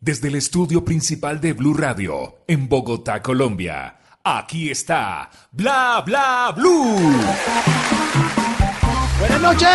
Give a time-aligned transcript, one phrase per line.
[0.00, 3.96] desde el estudio principal de Blue Radio, en Bogotá, Colombia.
[4.24, 6.96] Aquí está Bla Bla Blue.
[9.18, 9.68] Buenas noches.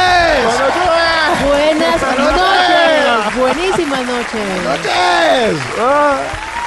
[1.47, 3.39] Buenas noches.
[3.39, 4.63] Buenísimas noches.
[4.63, 5.59] noches.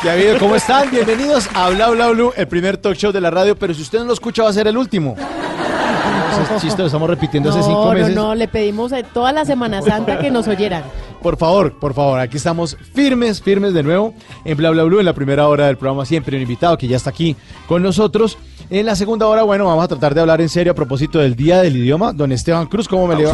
[0.05, 0.89] Ya habido, ¿cómo están?
[0.93, 3.99] Bienvenidos a Bla Bla Blue, el primer talk show de la radio, pero si usted
[3.99, 5.17] no lo escucha va a ser el último.
[6.31, 8.15] Ese es chiste lo estamos repitiendo hace cinco No, no, meses.
[8.15, 10.85] no, le pedimos a toda la Semana Santa que nos oyeran.
[11.23, 15.05] Por favor, por favor, aquí estamos firmes, firmes de nuevo en Bla Bla Blue, en
[15.07, 17.35] la primera hora del programa siempre un invitado que ya está aquí
[17.67, 18.39] con nosotros.
[18.71, 21.35] En la segunda hora, bueno, vamos a tratar de hablar en serio a propósito del
[21.35, 22.13] Día del Idioma.
[22.13, 23.33] Don Esteban Cruz, ¿cómo me le va?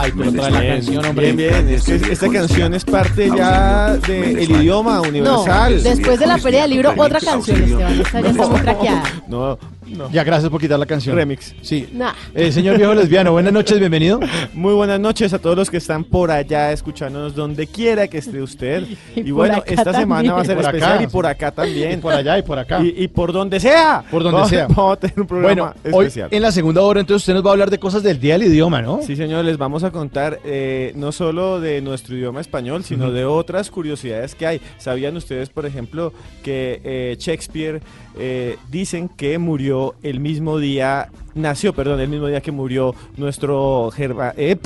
[0.00, 1.32] Ay, pero trae la canción, hombre.
[1.32, 1.74] Bien, bien.
[1.74, 5.82] Es que esta canción es parte ya del idioma No, universal.
[5.82, 8.00] después de la Feria del Libro, otra canción, Esteban.
[8.00, 9.02] Esta ya está muy traqueada.
[9.26, 10.10] No, no.
[10.10, 11.14] Ya, gracias por quitar la canción.
[11.16, 11.54] Remix.
[11.62, 11.88] Sí.
[11.92, 12.12] Nah.
[12.34, 14.20] Eh, señor viejo lesbiano, buenas noches, bienvenido.
[14.52, 18.42] Muy buenas noches a todos los que están por allá escuchándonos donde quiera que esté
[18.42, 18.84] usted.
[19.14, 20.56] Y bueno, acá esta semana va a ser.
[20.56, 20.76] Por acá.
[20.76, 21.92] especial y por acá también.
[21.92, 22.82] Y por allá y por acá.
[22.82, 24.04] Y, y por donde sea.
[24.10, 24.66] Por donde Vamos- sea.
[24.76, 26.28] Vamos a tener un programa Bueno, hoy especial.
[26.32, 28.48] en la segunda hora entonces usted nos va a hablar de cosas del Día del
[28.48, 29.00] Idioma, ¿no?
[29.02, 33.24] Sí, señor, les vamos a contar eh, no solo de nuestro idioma español, sino de
[33.24, 34.60] otras curiosidades que hay.
[34.78, 37.80] ¿Sabían ustedes, por ejemplo, que eh, Shakespeare
[38.18, 43.90] eh, dicen que murió el mismo día, nació, perdón, el mismo día que murió nuestro
[43.92, 44.56] Gerva- eh,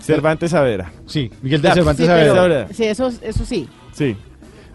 [0.00, 0.92] Cervantes Saavedra?
[1.06, 2.32] Sí, Miguel de Cervantes Sí, Saavedra.
[2.32, 2.68] pero, Saavedra.
[2.74, 3.68] sí, eso, eso sí.
[3.92, 4.16] Sí.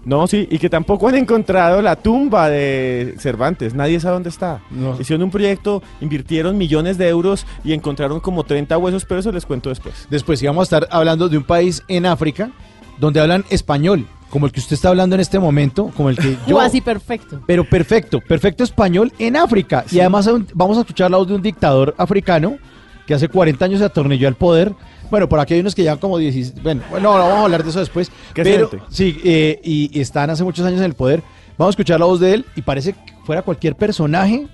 [0.05, 4.61] No, sí, y que tampoco han encontrado la tumba de Cervantes, nadie sabe dónde está.
[4.69, 4.99] No.
[4.99, 9.45] Hicieron un proyecto, invirtieron millones de euros y encontraron como 30 huesos, pero eso les
[9.45, 10.07] cuento después.
[10.09, 12.51] Después íbamos a estar hablando de un país en África
[12.99, 16.35] donde hablan español, como el que usted está hablando en este momento, como el que
[16.47, 16.55] yo...
[16.55, 17.43] O así perfecto.
[17.45, 19.85] Pero perfecto, perfecto español en África.
[19.91, 22.57] Y además vamos a escuchar la voz de un dictador africano
[23.05, 24.73] que hace 40 años se atornilló al poder.
[25.11, 26.63] Bueno, por aquí hay unos que llevan como 16...
[26.63, 28.11] Bueno, bueno, no, vamos a hablar de eso después.
[28.33, 31.21] ¿Qué Pero sí, eh, y, y están hace muchos años en el poder.
[31.55, 34.47] Vamos a escuchar la voz de él y parece que fuera cualquier personaje.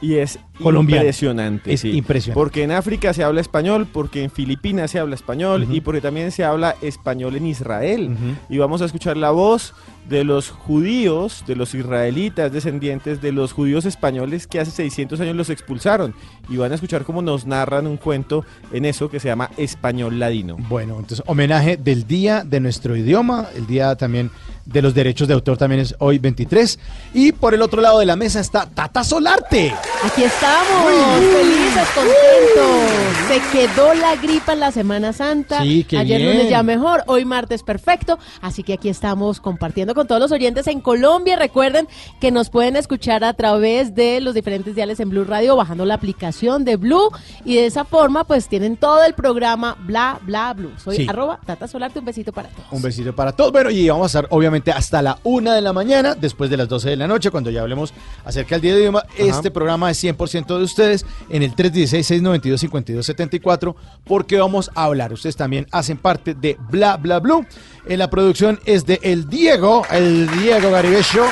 [0.00, 1.02] Y es Colombiano.
[1.02, 1.72] impresionante.
[1.72, 1.90] Es sí.
[1.90, 2.40] impresionante.
[2.40, 6.30] Porque en África se habla español, porque en Filipinas se habla español y porque también
[6.30, 8.16] se habla español en Israel.
[8.48, 9.74] Y vamos a escuchar la voz
[10.08, 15.36] de los judíos, de los israelitas descendientes de los judíos españoles que hace 600 años
[15.36, 16.14] los expulsaron.
[16.48, 20.18] Y van a escuchar cómo nos narran un cuento en eso que se llama español
[20.18, 20.56] ladino.
[20.68, 24.30] Bueno, entonces homenaje del día de nuestro idioma, el día también
[24.64, 26.78] de los derechos de autor también es hoy 23.
[27.14, 29.72] Y por el otro lado de la mesa está Tata Solarte.
[30.04, 30.92] Aquí estamos,
[31.32, 32.88] felices, contentos.
[33.28, 35.62] Se quedó la gripa en la Semana Santa.
[35.62, 36.32] Sí, qué Ayer bien.
[36.36, 38.18] lunes ya mejor, hoy martes perfecto.
[38.42, 41.34] Así que aquí estamos compartiendo con todos los oyentes en Colombia.
[41.34, 41.88] Recuerden
[42.20, 45.94] que nos pueden escuchar a través de los diferentes diales en Blue Radio, bajando la
[45.94, 47.10] aplicación de Blue.
[47.44, 50.70] Y de esa forma, pues tienen todo el programa Bla Bla Blue.
[50.76, 51.06] Soy Sí.
[51.08, 52.68] arroba Tata Solarte, un besito para todos.
[52.70, 53.50] Un besito para todos.
[53.50, 56.68] Bueno, y vamos a estar obviamente hasta la una de la mañana, después de las
[56.68, 57.92] 12 de la noche, cuando ya hablemos
[58.24, 59.02] acerca del día de idioma.
[59.16, 65.12] Este programa es 100% de ustedes en el 316-692-5274, porque vamos a hablar.
[65.12, 67.44] Ustedes también hacen parte de Bla Bla Blue.
[67.86, 71.26] En la producción es de El Diego, el Diego Garibello.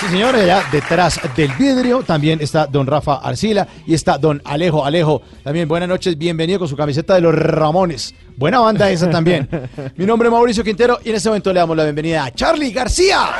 [0.00, 4.84] Sí, señores, allá detrás del vidrio también está don Rafa Arcila y está don Alejo.
[4.84, 8.14] Alejo, también buenas noches, bienvenido con su camiseta de los Ramones.
[8.36, 9.48] Buena banda esa también.
[9.96, 12.72] Mi nombre es Mauricio Quintero y en este momento le damos la bienvenida a Charlie
[12.72, 13.30] García.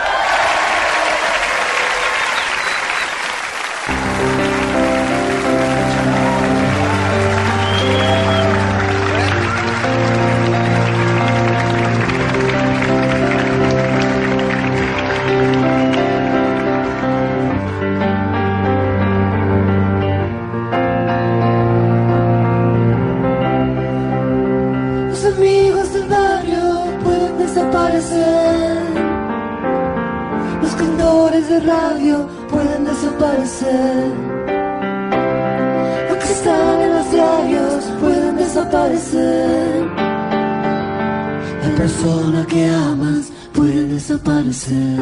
[41.77, 44.99] Persona que amas puede desaparecer.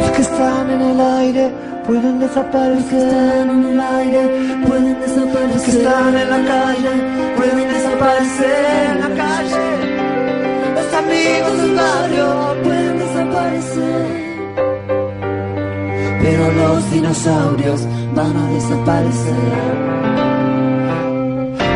[0.00, 1.52] Los que están en el aire
[1.86, 3.48] pueden desaparecer.
[3.48, 4.22] en el aire
[4.66, 5.54] pueden desaparecer.
[5.54, 6.92] Los que están en la calle
[7.36, 9.66] pueden desaparecer en la calle.
[10.76, 12.28] Los amigos del barrio
[12.64, 14.06] pueden desaparecer.
[16.22, 19.85] Pero los dinosaurios van a desaparecer.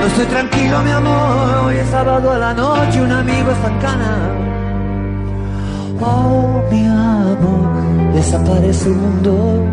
[0.00, 1.66] No estoy tranquilo, mi amor.
[1.66, 4.14] Hoy es sábado a la noche, un amigo está en cana.
[6.00, 9.66] Oh, mi amor, desaparece el mundo.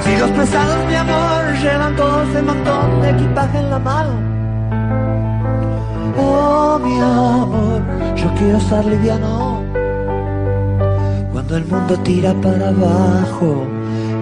[0.00, 4.12] Si los pesados, mi amor, llevan todo ese montón de equipaje en la mano.
[6.16, 7.82] Oh, mi amor,
[8.16, 9.62] yo quiero estar liviano.
[11.30, 13.66] Cuando el mundo tira para abajo,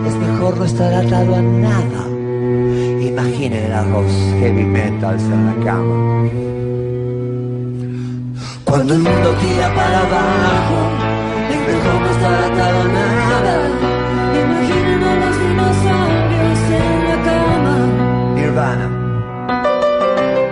[0.07, 2.12] es mejor no estar atado a nada.
[3.25, 4.11] Imaginen a los
[4.41, 6.29] heavy metals en la cama.
[8.65, 10.91] Cuando el mundo tira para abajo,
[11.49, 13.69] es mejor no estar atado a nada.
[14.43, 17.75] Imaginen a los dinosaurios en la cama.
[18.35, 18.87] Nirvana.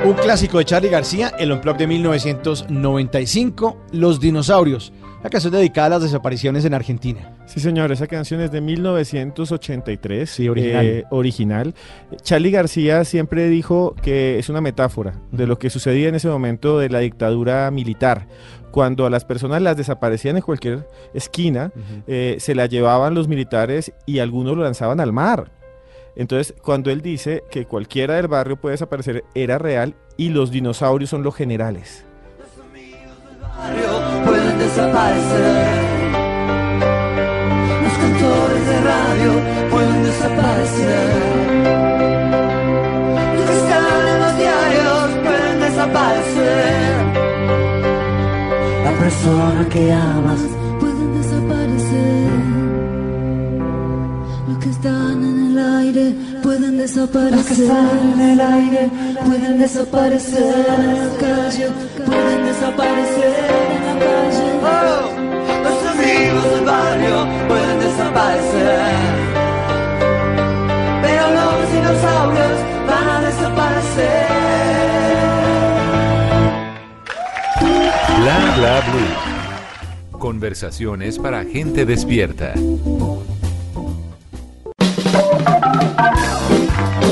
[0.05, 4.93] Un clásico de Charlie García, el Unplugged de 1995, Los Dinosaurios.
[5.23, 7.37] La canción dedicada a las desapariciones en Argentina.
[7.45, 10.31] Sí, señor, esa canción es de 1983.
[10.31, 10.87] Sí, original.
[10.87, 11.75] eh, original.
[12.23, 16.79] Charlie García siempre dijo que es una metáfora de lo que sucedía en ese momento
[16.79, 18.27] de la dictadura militar.
[18.71, 21.71] Cuando a las personas las desaparecían en cualquier esquina,
[22.07, 25.51] eh, se las llevaban los militares y algunos lo lanzaban al mar.
[26.17, 31.11] Entonces, cuando él dice que cualquiera del barrio puede desaparecer, era real y los dinosaurios
[31.11, 32.05] son los generales.
[33.59, 35.91] radio pueden desaparecer.
[37.85, 39.31] Los cantores de radio
[39.71, 41.11] pueden desaparecer.
[43.37, 46.91] Los que están en los diarios pueden desaparecer.
[48.85, 50.43] La persona que amas
[50.79, 52.31] pueden desaparecer.
[54.49, 57.37] Los que están en el aire pueden desaparecer.
[57.37, 58.91] Los que están en el aire
[59.27, 60.67] pueden desaparecer.
[60.79, 61.67] En la calle
[62.07, 63.80] pueden desaparecer.
[64.63, 65.11] Oh,
[65.65, 68.81] los amigos del barrio pueden desaparecer.
[71.03, 74.31] Pero los dinosaurios van a desaparecer.
[78.21, 80.19] Bla bla blue.
[80.19, 82.55] Conversaciones para gente despierta.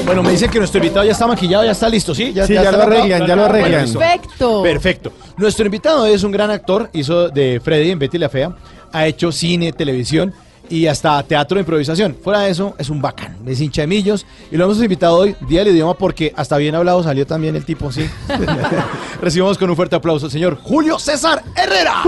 [0.09, 2.29] Bueno, me dicen que nuestro invitado ya está maquillado, ya está listo, ¿sí?
[2.29, 3.93] Sí, ya está lo arreglan, ya lo arreglan.
[3.93, 4.63] Perfecto.
[4.63, 5.13] Perfecto.
[5.37, 8.57] Nuestro invitado es un gran actor, hizo de Freddy en Betty la Fea,
[8.91, 10.33] ha hecho cine, televisión
[10.71, 12.17] y hasta teatro de improvisación.
[12.25, 15.37] Fuera de eso, es un bacán, es hincha de millos y lo hemos invitado hoy,
[15.47, 18.09] Día del Idioma, porque hasta bien hablado salió también el tipo, sí.
[19.21, 22.03] Recibimos con un fuerte aplauso al señor Julio César Herrera.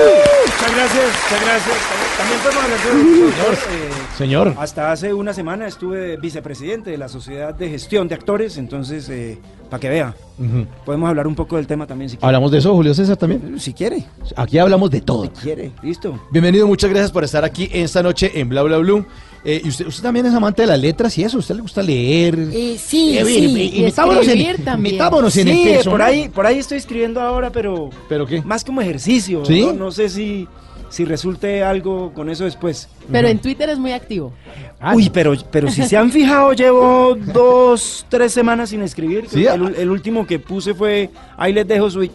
[0.00, 1.76] Muchas gracias, muchas gracias.
[2.18, 4.54] También podemos hablar de los eh, Señor.
[4.58, 9.10] Hasta hace una semana estuve vicepresidente de la Sociedad de Gestión de Actores, entonces,
[9.70, 10.14] para que vea,
[10.84, 12.26] podemos hablar un poco del tema también si quiere.
[12.26, 13.58] ¿Hablamos de eso, Julio César, también?
[13.60, 14.04] Si quiere,
[14.36, 15.24] Aquí hablamos de todo.
[15.24, 16.18] si quiere, listo.
[16.30, 19.04] Bienvenido, muchas gracias por estar aquí esta noche en Bla Bla Blue.
[19.48, 21.62] Eh, y usted, usted también es amante de las letras y eso, ¿a usted le
[21.62, 22.36] gusta leer?
[22.52, 24.96] Eh, sí, Eh, sí, mire, y metámonos en- también.
[24.96, 28.42] metámonos en el Sí, eh, por ahí, por ahí estoy escribiendo ahora, pero ¿Pero qué?
[28.42, 29.44] más como ejercicio.
[29.44, 29.64] ¿Sí?
[29.72, 29.85] ¿no?
[29.86, 30.48] No sé si,
[30.88, 32.88] si resulte algo con eso después.
[33.12, 34.32] Pero en Twitter es muy activo.
[34.92, 39.28] Uy, pero, pero si se han fijado, llevo dos, tres semanas sin escribir.
[39.28, 42.10] Sí, el, el último que puse fue, ahí les dejo su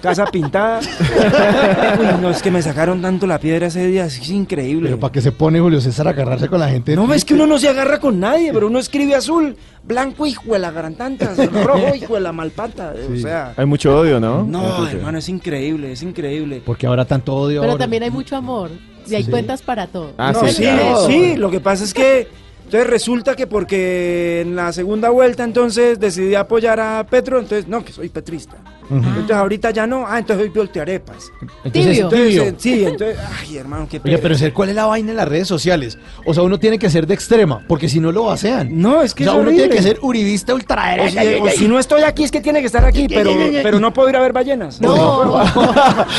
[0.00, 0.80] casa pintada.
[2.00, 4.88] Uy, no, es que me sacaron tanto la piedra ese día, es increíble.
[4.88, 6.96] Pero ¿para qué se pone Julio César a agarrarse con la gente?
[6.96, 9.56] No, es que uno no se agarra con nadie, pero uno escribe azul,
[9.88, 12.94] blanco, hijo de la garantantas, rojo, hijo de la malpata.
[13.12, 14.44] O sea, Hay mucho odio, ¿no?
[14.44, 16.62] no, Entonces, hermano, es increíble, es increíble.
[16.64, 17.60] Porque ahora tanto odio.
[17.62, 17.82] Pero ahora.
[17.84, 18.70] también hay mucho amor.
[19.08, 19.30] Y hay Sí.
[19.30, 20.12] cuentas para todo.
[20.18, 21.06] Ah, no, sí, sí, claro.
[21.06, 22.28] sí, lo que pasa es que
[22.64, 27.82] entonces resulta que porque en la segunda vuelta entonces decidí apoyar a Petro, entonces no,
[27.82, 28.58] que soy petrista.
[28.90, 31.30] Entonces ahorita ya no, ah, entonces hoy voltearepas.
[31.64, 32.04] Entonces, Tibio.
[32.04, 32.42] Entonces, tibio.
[32.44, 34.22] eh, sí, entonces, ay, hermano, qué Oye, pereza.
[34.22, 35.98] pero ser cuál es la vaina en las redes sociales.
[36.24, 38.68] O sea, uno tiene que ser de extrema, porque si no lo vacean.
[38.80, 39.64] No, es que o sea, es uno horrible.
[39.68, 41.22] tiene que ser uribista O ultraderecha.
[41.22, 43.30] si, o si no estoy aquí es que tiene que estar aquí, pero,
[43.62, 44.80] pero no puedo ir a ver ballenas.
[44.80, 45.38] No.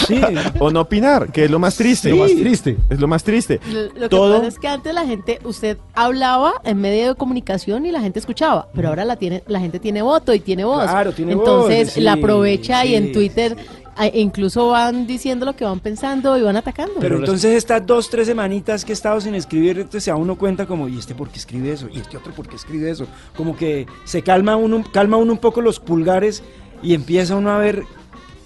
[0.08, 0.22] Sí.
[0.60, 2.10] O no opinar, que es lo más triste.
[2.12, 2.78] Lo más triste.
[2.90, 3.60] Es lo más triste.
[3.72, 7.86] Lo, lo que pasa es que antes la gente, usted hablaba en medio de comunicación
[7.86, 10.84] y la gente escuchaba, pero ahora la tiene, la gente tiene voto y tiene voz.
[10.84, 12.96] Claro, tiene voz, Entonces sí, la aprovecha y sí.
[12.96, 13.56] en Twitter
[14.02, 16.94] e incluso van diciendo lo que van pensando y van atacando.
[17.02, 20.38] Pero entonces estas dos, tres semanitas que he estado sin escribir, entonces se da uno
[20.38, 21.90] cuenta como, ¿y este por qué escribe eso?
[21.92, 23.08] ¿Y este otro por qué escribe eso?
[23.36, 26.44] Como que se calma uno, calma uno un poco los pulgares
[26.82, 27.84] y empieza uno a ver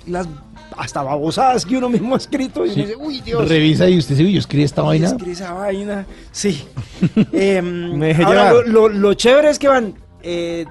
[0.07, 0.27] las
[0.75, 3.47] hasta babosadas que uno mismo ha escrito y uno dice, uy Dios.
[3.47, 5.05] Revisa y usted dice, uy, yo escribí esta vaina.
[5.05, 6.63] Escribe esa vaina, sí.
[7.31, 8.67] Me dejé ahora, llevar.
[8.69, 9.93] lo, lo- lo chévere es que van
[10.23, 10.65] eh,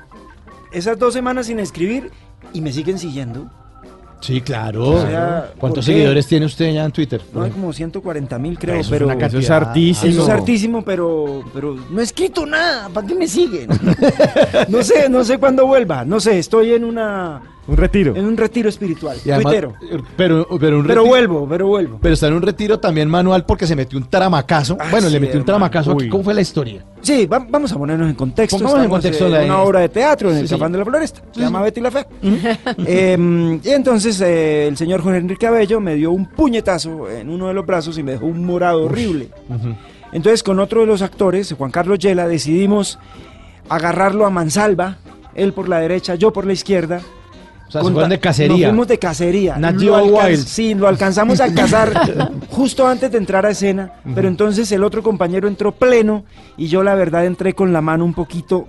[0.72, 2.10] esas dos semanas sin escribir
[2.52, 3.50] y me siguen siguiendo.
[4.20, 4.88] Sí, claro.
[4.90, 7.20] O sea, ¿Cuántos seguidores tiene usted ya en Twitter?
[7.34, 10.12] No, hay como 140 mil creo, Eso es pero una Eso es hartísimo.
[10.12, 12.88] Eso es hartísimo, pero, pero no he escrito nada.
[12.88, 13.68] ¿Para qué me siguen?
[14.68, 16.04] no sé, no sé cuándo vuelva.
[16.04, 18.16] No sé, estoy en una Un retiro.
[18.16, 19.16] en un retiro espiritual.
[19.24, 19.74] Y además- tuitero.
[20.16, 21.98] pero, pero, un Pero vuelvo, pero vuelvo.
[22.02, 24.76] Pero está en un retiro también manual porque se metió un tramacazo.
[24.80, 25.44] Ah, bueno, sí, le metió un hermano.
[25.70, 25.92] tramacazo.
[25.92, 26.08] aquí.
[26.08, 26.84] ¿Cómo fue la historia?
[27.02, 28.58] Sí, va- vamos a ponernos en contexto.
[28.58, 31.22] Pongamos en contexto en la- una obra de teatro en el Sí, de la Floresta.
[31.32, 32.06] Se llama Betty la Fea.
[32.86, 37.46] Eh, y entonces eh, el señor Jorge Enrique Abello me dio un puñetazo en uno
[37.48, 39.28] de los brazos y me dejó un morado horrible.
[40.12, 42.98] Entonces con otro de los actores, Juan Carlos Yela, decidimos
[43.68, 44.98] agarrarlo a mansalva,
[45.34, 47.00] él por la derecha, yo por la izquierda.
[47.72, 48.56] O sea, se fueron de cacería.
[48.66, 49.56] Nos fuimos de cacería.
[49.56, 50.46] Nat Lo Geo alcanz- Wild.
[50.46, 53.92] Sí, lo alcanzamos a cazar justo antes de entrar a escena.
[54.14, 56.24] Pero entonces el otro compañero entró pleno
[56.58, 58.66] y yo la verdad entré con la mano un poquito...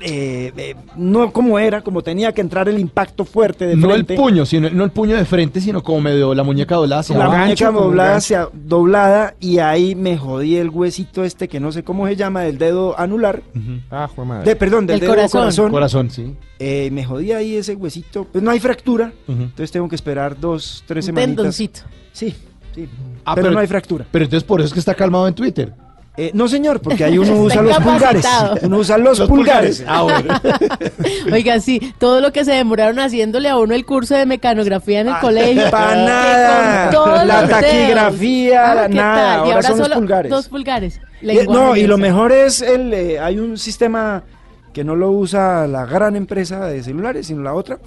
[0.00, 4.04] eh, eh, no como era, como tenía que entrar el impacto fuerte de No el
[4.04, 7.24] puño, sino, no el puño de frente, sino como medio la muñeca doblada hacia la
[7.24, 7.40] abajo.
[7.42, 12.06] muñeca doblada, hacia- doblada y ahí me jodí el huesito este que no sé cómo
[12.06, 13.42] se llama, del dedo anular.
[13.90, 14.44] Ah, madre.
[14.50, 15.40] De, perdón, del dedo corazón.
[15.40, 15.70] corazón.
[15.70, 16.36] Corazón, sí.
[16.58, 18.24] Eh, me jodí ahí ese huesito.
[18.24, 19.12] Pues no hay fractura.
[19.26, 21.36] Entonces tengo que esperar dos, tres un semanitas.
[21.36, 21.80] tendoncito.
[22.12, 22.34] Sí,
[22.74, 22.88] sí.
[23.24, 24.06] Ah, pero, pero- no hay fractura.
[24.10, 25.72] Pero entonces por eso es que está calmado en Twitter.
[26.20, 28.26] Eh, no, señor, porque ahí uno usa los pulgares.
[28.62, 29.84] Uno usa los, pulgares.
[29.86, 30.34] Ah, bueno.
[31.32, 35.08] Oiga, sí, todo lo que se demoraron haciéndole a uno el curso de mecanografía en
[35.08, 35.62] el colegio.
[35.70, 37.24] pa' que nada.
[37.24, 39.46] La los taquigrafía, Ah, ¿qué nada, tal?
[39.46, 40.30] Y ahora ahora son los solo pulgares.
[40.30, 41.00] Dos pulgares.
[41.48, 44.24] No, y lo mejor es el eh, hay un sistema
[44.72, 47.78] que no lo usa la gran empresa de celulares, sino la otra,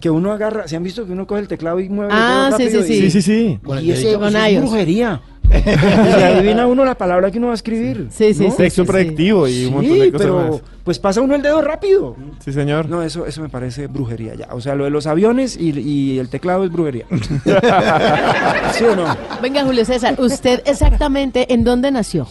[0.00, 2.50] que uno agarra, ¿se han visto que uno coge el teclado y mueve el Ah,
[2.56, 3.60] sí, rápido sí, y- Sí, sí, sí.
[3.82, 4.18] Y ese, dedito.
[4.20, 5.20] Con eso es brujería.
[5.46, 8.08] Y adivina uno la palabra que uno va a escribir.
[8.10, 8.50] Sí, sí, ¿no?
[8.50, 8.56] sí.
[8.56, 10.62] Texto predictivo y un montón de Sí, cosas pero más.
[10.82, 12.16] pues pasa uno el dedo rápido.
[12.44, 12.88] Sí, señor.
[12.88, 14.48] No, eso, eso me parece brujería ya.
[14.50, 17.06] O sea, lo de los aviones y, y el teclado es brujería.
[18.72, 19.04] ¿Sí o no?
[19.40, 22.26] Venga, Julio César, ¿usted exactamente en dónde nació?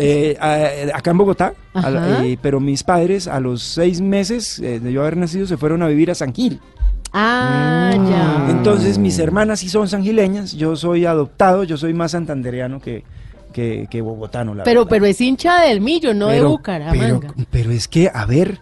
[0.00, 4.78] Eh, a- acá en Bogotá, la- eh, pero mis padres a los seis meses eh,
[4.80, 6.60] de yo haber nacido se fueron a vivir a San Gil.
[7.12, 8.50] Ah, ya.
[8.50, 13.02] Entonces mis hermanas sí son sangileñas, yo soy adoptado, yo soy más santandereano que,
[13.52, 14.90] que, que bogotano, la Pero, verdad.
[14.90, 17.34] pero es hincha del Millo, no de pero, Bucaramanga.
[17.50, 18.60] pero es que, a ver,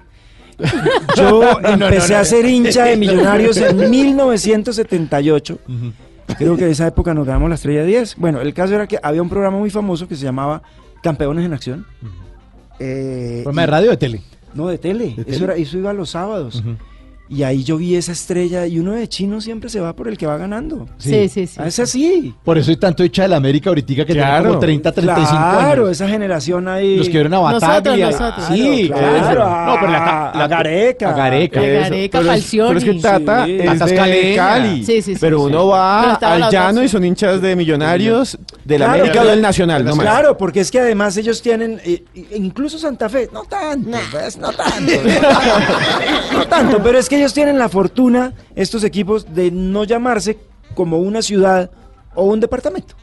[1.17, 5.59] yo empecé a ser hincha de Millonarios en 1978.
[6.39, 8.17] Creo que en esa época nos ganamos la estrella 10.
[8.17, 10.63] Bueno, el caso era que había un programa muy famoso que se llamaba
[11.07, 11.87] Campeones en Acción.
[12.79, 14.23] Eh, Programa de radio o de tele.
[14.55, 15.15] no, de tele.
[15.17, 15.45] ¿De Eso, tele?
[15.45, 16.63] era, eso iba los sábados.
[17.29, 20.17] Y ahí yo vi esa estrella y uno de chino siempre se va por el
[20.17, 20.87] que va ganando.
[20.99, 21.57] Sí, sí, sí.
[21.59, 22.33] Ah, Es así.
[22.45, 24.49] Por eso hay tanto hecha de la América ahorita que tiene Claro.
[24.51, 25.91] como 30, 35 claro, años.
[26.01, 26.97] esa generación ahí.
[26.99, 28.07] Los que vieron a Nosotros, Bataglia.
[28.13, 28.47] nosotros.
[28.47, 31.11] Sí, Claro, a- No, pero la, a Gareca.
[31.11, 31.61] A Gareca.
[31.61, 31.81] A Eso.
[31.83, 33.59] Gareca, pero, es, pero es que Tata Sí.
[33.61, 34.35] es de.
[34.37, 34.85] Cali.
[34.85, 35.45] Sí, sí, sí, pero sí.
[35.47, 36.85] uno va al llano dos.
[36.85, 40.07] y son hinchas de millonarios de la Claro, América o del Nacional, no más.
[40.07, 42.05] Claro, porque es que además ellos tienen, eh,
[42.37, 44.93] incluso Santa Fe, no tanto, pues, no tanto,
[46.33, 50.39] no tanto, pero es que ellos tienen la fortuna, estos equipos, de no llamarse
[50.75, 51.71] como una ciudad
[52.15, 52.95] o un departamento.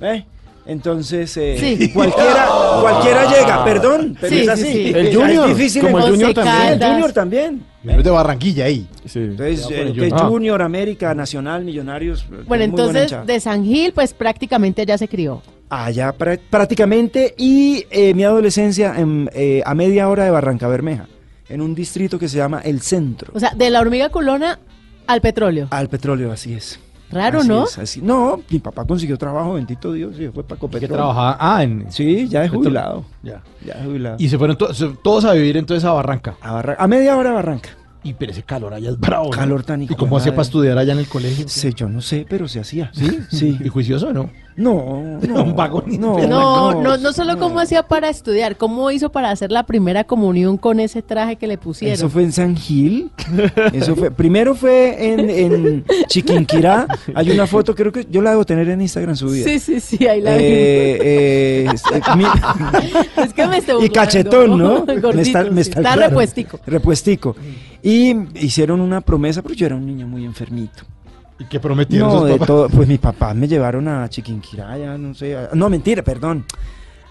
[0.00, 0.24] ¿eh?
[0.68, 1.92] Entonces, eh, Sí.
[1.92, 2.48] cualquiera,
[2.80, 4.64] cualquiera llega, perdón, pero Sí, es sí, así.
[4.72, 4.88] sí.
[4.94, 6.82] El Es Junior, difícil como el Junior también.
[6.82, 6.88] El.
[6.90, 7.64] Junior también.
[7.84, 8.88] Menos de Barranquilla ahí.
[9.04, 9.20] Sí.
[9.20, 10.20] Entonces, eh, el Junior.
[10.28, 12.26] Junior, América, Nacional, Millonarios.
[12.48, 15.40] Bueno, entonces de San Gil, pues prácticamente allá se crió.
[15.68, 21.06] Allá prá- prácticamente y eh, mi adolescencia en, eh, a media hora de Barranca Bermeja,
[21.48, 23.32] en un distrito que se llama El Centro.
[23.34, 24.58] O sea, de la hormiga culona
[25.06, 25.68] al petróleo.
[25.70, 26.80] Al petróleo, así es.
[27.08, 27.64] Raro, Así ¿no?
[27.64, 28.02] es, así.
[28.02, 30.90] No, mi papá consiguió trabajo, bendito Dios, y fue para Que Copetrol.
[30.98, 31.36] trabajaba.
[31.38, 31.86] Ah, en.
[31.92, 32.58] Sí, ya es Petróleo.
[32.70, 33.04] jubilado.
[33.22, 33.42] Ya.
[33.64, 34.16] Ya es jubilado.
[34.18, 34.72] Y se fueron to-
[35.04, 36.34] todos a vivir entonces a Barranca.
[36.40, 37.68] a, Barra- a media hora de Barranca.
[38.06, 39.24] Y pero ese calor allá es bravo.
[39.26, 39.30] ¿no?
[39.30, 41.46] Calor tan hijo ¿Y cómo hacía para estudiar allá en el colegio?
[41.48, 42.90] Sí, yo no sé, pero se hacía.
[42.94, 43.18] ¿Sí?
[43.30, 43.58] Sí.
[43.64, 44.30] ¿Y juicioso o no?
[44.56, 45.42] No, no.
[45.42, 49.30] Un vago ni- no, No, no, no solo cómo hacía para estudiar, cómo hizo para
[49.30, 51.92] hacer la primera comunión con ese traje que le pusieron.
[51.92, 53.10] Eso fue en San Gil.
[53.74, 54.10] Eso fue.
[54.10, 56.86] Primero fue en, en Chiquinquirá.
[57.14, 59.44] Hay una foto, creo que yo la debo tener en Instagram subida.
[59.44, 60.34] Sí, sí, sí, ahí la.
[60.38, 60.40] Eh,
[61.02, 62.24] eh, es- eh, mi-
[63.24, 64.86] Es que me estoy y cachetón, ¿no?
[64.86, 65.68] Gordito, Me está, me sí.
[65.68, 66.08] está Está claro.
[66.08, 66.60] repuestico.
[66.66, 67.36] Repuestico.
[67.88, 70.82] Y hicieron una promesa, pero yo era un niño muy enfermito.
[71.38, 72.68] ¿Y qué prometieron No, de todo.
[72.68, 75.36] Pues mis papás me llevaron a Chiquinquirá, no sé.
[75.36, 76.44] a- no, mentira, perdón.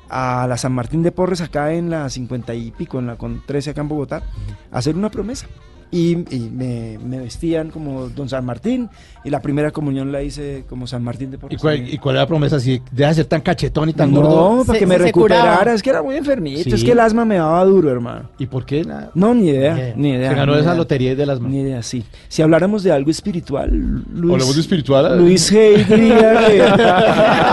[0.09, 3.41] A la San Martín de Porres, acá en la 50 y pico, en la con
[3.45, 4.23] 13 acá en Bogotá,
[4.69, 5.47] a hacer una promesa.
[5.95, 8.89] Y, y me, me vestían como Don San Martín,
[9.23, 11.61] y la primera comunión la hice como San Martín de ¿Y Porres.
[11.61, 11.95] cuál, también.
[11.95, 12.59] y cuál era la promesa?
[12.59, 14.57] Si deja de ser tan cachetón y tan gordo.
[14.57, 15.53] No, para Se- que me recuperara.
[15.55, 15.73] curaba.
[15.73, 16.63] Es que era muy enfermito.
[16.63, 16.71] Sí.
[16.73, 18.29] Es que el asma me daba duro, hermano.
[18.37, 18.83] ¿Y por qué?
[18.83, 19.11] Nada.
[19.15, 19.73] No, ni idea.
[19.73, 19.93] Bien.
[19.95, 20.29] Ni idea.
[20.31, 20.77] Se ganó ni esa idea.
[20.77, 21.55] lotería de las manos.
[21.55, 22.03] Ni idea, sí.
[22.27, 24.33] Si habláramos de algo espiritual, Luis.
[24.33, 25.17] Hablamos de espiritual.
[25.17, 26.55] Luis Hay diría que,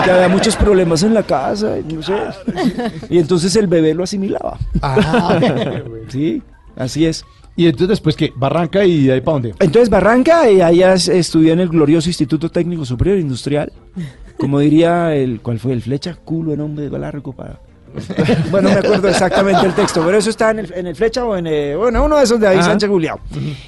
[0.03, 2.13] que había muchos problemas en la casa, y no sé.
[3.09, 4.59] Y entonces el bebé lo asimilaba.
[4.81, 5.39] Ah,
[6.09, 6.41] Sí,
[6.75, 7.23] así es.
[7.55, 9.53] Y entonces después que Barranca y de ahí para dónde?
[9.59, 13.71] Entonces Barranca, y allá es- estudié en el glorioso Instituto Técnico Superior Industrial.
[14.37, 15.73] Como diría el, ¿cuál fue?
[15.73, 17.59] El flecha, culo, nombre de largo para.
[18.51, 21.23] bueno, no me acuerdo exactamente el texto, pero eso está en el, en el flecha
[21.23, 22.69] o en eh, bueno, uno de esos de ahí, Ajá.
[22.69, 23.19] Sánchez Juliao.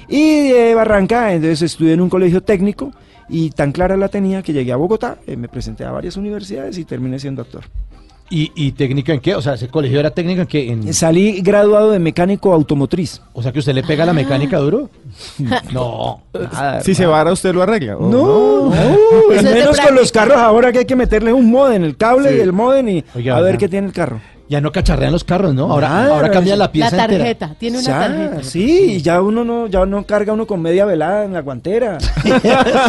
[0.08, 2.90] Y de Barranca, entonces estudié en un colegio técnico
[3.28, 6.76] y tan clara la tenía que llegué a Bogotá, eh, me presenté a varias universidades
[6.78, 7.62] y terminé siendo actor.
[8.28, 9.36] ¿Y, y técnica en qué?
[9.36, 10.68] O sea, ese colegio era técnica en qué?
[10.70, 13.22] En- Salí graduado de mecánico automotriz.
[13.32, 14.90] O sea, que usted le pega la mecánica duro.
[15.72, 16.22] No.
[16.34, 17.96] Nada, Si se vara, usted lo arregla.
[17.96, 18.70] ¿o No,
[19.30, 22.36] de menos con los carros ahora que hay que meterle un modem, el cable Sí.
[22.36, 24.20] y el modem y Oiga, a ver qué tiene el carro.
[24.48, 25.64] Ya no cacharrean los carros, ¿no?
[25.72, 27.06] Ahora, Nada, ahora cambian la La pieza entera.
[27.18, 28.42] tarjeta, tiene una Ya, tarjeta.
[28.44, 31.98] Sí, y ya uno no, ya no carga uno con media velada en la guantera.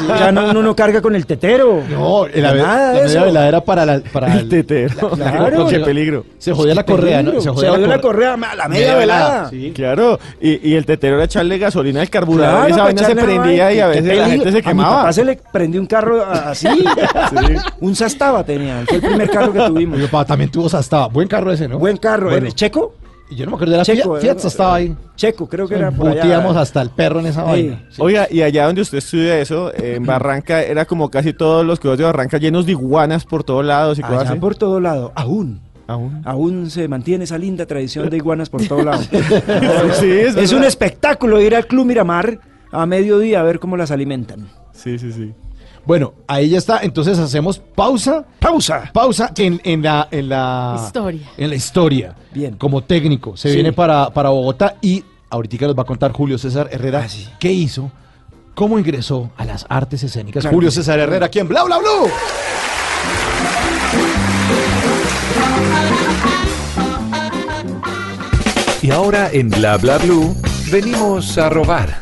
[0.08, 1.82] ya no, uno no carga con el tetero.
[1.90, 4.00] No, la, Nada la media velada era para la...
[4.02, 5.10] Para El tetero.
[5.12, 5.68] Claro.
[5.68, 6.26] Qué peligro.
[6.38, 7.42] Se jodía la correa, ¿no?
[7.42, 9.50] Se jodió la correa, ma- la media velada.
[9.50, 9.72] Sí.
[9.76, 13.66] Claro, y, y el tetero era echarle gasolina al carburador y esa vaina se prendía
[13.66, 14.96] vaina, y a veces la gente se A mi quemaba.
[14.98, 16.68] papá se le prendió un carro así.
[17.82, 18.84] Un Sastaba tenía.
[18.88, 19.98] Fue el primer carro que tuvimos.
[20.00, 21.08] Mi papá también tuvo Sastaba.
[21.08, 21.80] Buen carro ese, ¿no?
[21.80, 22.30] Buen carro.
[22.30, 22.48] Bueno.
[22.48, 22.96] ¿El Checo?
[23.30, 24.96] Yo no me acuerdo de la Checo, Fiat, Fiat estaba ahí.
[25.18, 26.40] Checo, creo que era por allá.
[26.62, 27.48] Hasta el perro en esa Sí.
[27.50, 27.84] vaina.
[27.90, 28.02] Sí.
[28.02, 31.98] Oiga, y allá donde usted estudia eso, en Barranca, era como casi todos los colegios
[32.00, 34.40] de Barranca llenos de iguanas por todos lados y cosas así.
[34.40, 35.12] por todo lado.
[35.16, 35.60] Aún.
[35.88, 36.22] Aún.
[36.26, 39.02] Aún se mantiene esa linda tradición de iguanas por todo lado.
[40.00, 42.40] Sí, es es un espectáculo ir al Club Miramar
[42.72, 44.48] a mediodía a ver cómo las alimentan.
[44.74, 45.34] Sí, sí, sí.
[45.88, 46.80] Bueno, ahí ya está.
[46.84, 48.26] Entonces hacemos pausa.
[48.40, 48.90] ¡Pausa!
[48.94, 51.28] Pausa en, en la, en la Historia.
[51.38, 52.16] En la historia.
[52.34, 52.56] Bien.
[52.58, 53.38] Como técnico.
[53.38, 53.56] Se Sí.
[53.56, 57.26] viene para, para Bogotá y ahorita nos va a contar Julio César Herrera Ah, sí.
[57.40, 57.90] qué hizo,
[58.54, 60.42] cómo ingresó a las artes escénicas.
[60.42, 60.72] Claro Julio.
[60.72, 62.10] César Herrera, aquí en Bla Bla Blue.
[68.82, 70.36] Y ahora en Bla Bla Blue
[70.72, 72.02] venimos a robar.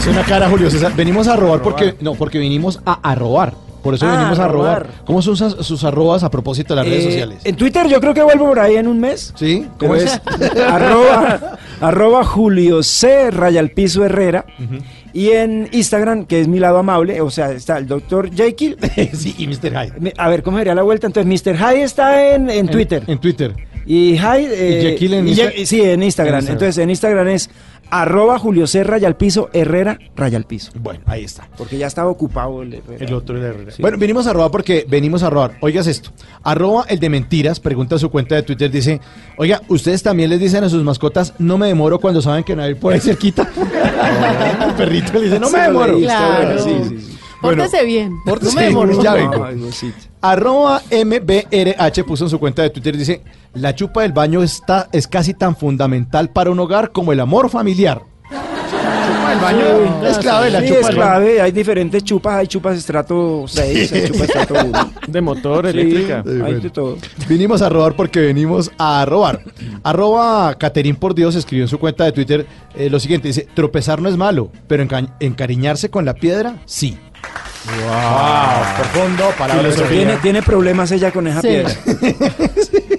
[0.00, 0.92] Hace una cara Julio César.
[0.96, 3.52] Venimos a robar porque no, porque vinimos a, a robar.
[3.82, 4.82] Por eso Ah, venimos a robar.
[4.86, 5.04] robar.
[5.06, 7.38] ¿Cómo son sus, sus arrobas a propósito de las redes Eh, sociales?
[7.44, 9.32] En Twitter yo creo que vuelvo por ahí en un mes.
[9.36, 9.66] ¿Sí?
[9.78, 10.20] ¿Cómo ¿Cómo es?
[10.68, 13.30] arroba, arroba Julio C.
[13.30, 14.44] Raya al piso Herrera.
[15.12, 18.76] Y en Instagram, que es mi lado amable, o sea, está el doctor Jekyll.
[19.12, 19.70] sí, y Mr.
[19.72, 20.14] Hyde.
[20.16, 21.06] A ver, ¿cómo sería la vuelta?
[21.06, 21.56] Entonces, Mr.
[21.56, 23.02] Hyde está en, en Twitter.
[23.06, 23.54] En, Twitter.
[23.86, 24.50] Y Hyde...
[24.54, 26.34] eh, ¿Y Jekyll en y Insta- Je- Sí, en Instagram.
[26.34, 26.46] En Instagram.
[26.52, 27.50] Entonces, en Instagram es
[27.90, 28.84] arroba Julio C.
[28.84, 30.72] Raya al piso Herrera Raya al piso.
[30.74, 31.48] Bueno, ahí está.
[31.56, 33.04] Porque ya estaba ocupado el Herrera.
[33.04, 33.72] El otro el Herrera.
[33.72, 33.82] Sí.
[33.82, 35.56] Bueno, venimos a robar porque venimos a robar.
[35.60, 36.10] Oigas esto.
[36.42, 39.00] Arroba el de mentiras, pregunta su cuenta de Twitter, dice,
[39.36, 42.62] oiga, ¿ustedes también les dicen a sus mascotas, no me demoro cuando saben que no
[42.62, 43.50] hay por ahí cerquita?
[44.66, 45.98] el perrito le dice, no me demoro.
[45.98, 46.62] Claro.
[46.62, 47.09] sí, sí.
[47.42, 48.12] Bueno, Pórtese bien.
[48.24, 49.02] pórtese no me bien, demoro.
[49.02, 49.44] ya vengo.
[49.44, 49.94] Ay.
[50.20, 53.22] Arroba MBRH puso en su cuenta de Twitter, dice,
[53.54, 57.48] la chupa del baño está, es casi tan fundamental para un hogar como el amor
[57.48, 58.02] familiar.
[58.30, 60.96] Chupa del baño es clave, la Sí, chupa es baño.
[60.96, 61.40] clave.
[61.40, 62.34] Hay diferentes chupas.
[62.34, 64.92] Hay chupas estrato 6, hay chupas estrato 1.
[65.08, 66.22] De motor, Sí, eléctrica.
[66.24, 66.60] Sí, hay bueno.
[66.60, 66.96] de todo.
[67.28, 69.42] Vinimos a robar porque venimos a robar.
[69.82, 74.00] Arroba Caterín por Dios escribió en su cuenta de Twitter eh, lo siguiente, dice, tropezar
[74.02, 76.98] no es malo, pero enca- encariñarse con la piedra, sí.
[77.66, 81.48] Wow, profundo, palabras Tiene, tiene problemas ella con esa Sí.
[81.48, 81.70] piedra.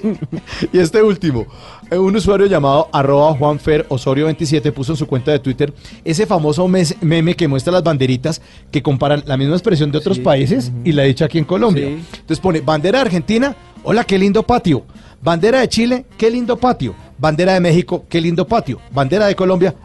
[0.74, 1.46] Y este último,
[1.90, 6.26] eh, un usuario llamado arroba Juanfer Osorio 27 puso en su cuenta de Twitter ese
[6.26, 10.24] famoso mes- meme que muestra las banderitas que comparan la misma expresión de otros Sí.
[10.24, 11.88] países y la dicha aquí en Colombia.
[11.88, 12.04] Sí.
[12.14, 14.84] Entonces pone bandera de Argentina, hola, qué lindo patio.
[15.24, 16.96] Bandera de Chile, qué lindo patio.
[17.20, 18.80] Bandera de México, qué lindo patio.
[18.92, 19.76] Bandera de Colombia,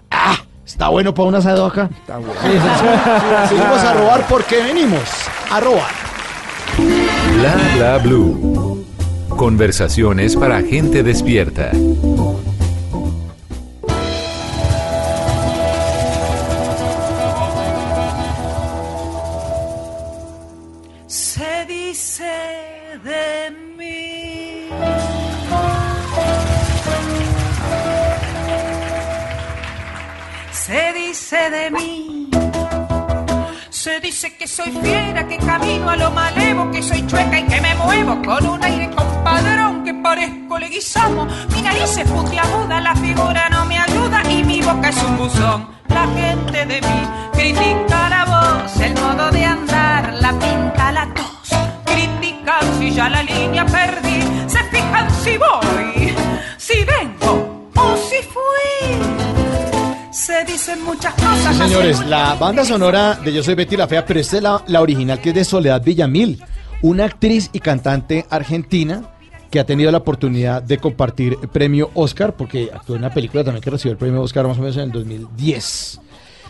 [0.66, 1.88] está bueno para un asado acá.
[2.00, 2.34] Está bueno.
[2.42, 2.58] Sí, sí,
[3.48, 3.54] sí.
[3.54, 5.00] Venimos a robar porque venimos
[5.50, 5.92] a robar.
[7.38, 8.84] Bla Bla Blue.
[9.30, 11.70] Conversaciones para gente despierta.
[21.06, 22.24] se dice
[23.04, 23.35] de
[31.28, 32.30] Se dice dice de mí?
[33.68, 37.60] Se dice que soy fiera, que camino a lo malevo, que soy chueca y que
[37.60, 41.26] me muevo con un aire compadrón, que parezco leguizamo.
[41.52, 45.68] Mi nariz es puntiaguda, la figura no me ayuda y mi boca es un buzón.
[45.88, 51.50] La gente de mí critica la voz, el modo de andar, la pinta, la tos.
[51.86, 56.14] Critican si ya la línea perdí, se fijan si voy,
[56.56, 59.15] si vengo o si fui.
[60.16, 61.54] Se dicen muchas cosas.
[61.54, 64.64] Sí, señores, la banda sonora de Yo Soy Betty la Fea, pero esta es la,
[64.66, 66.42] la original que es de Soledad Villamil,
[66.80, 69.10] una actriz y cantante argentina
[69.50, 73.44] que ha tenido la oportunidad de compartir el premio Oscar, porque actuó en una película
[73.44, 76.00] también que recibió el premio Oscar más o menos en el 2010.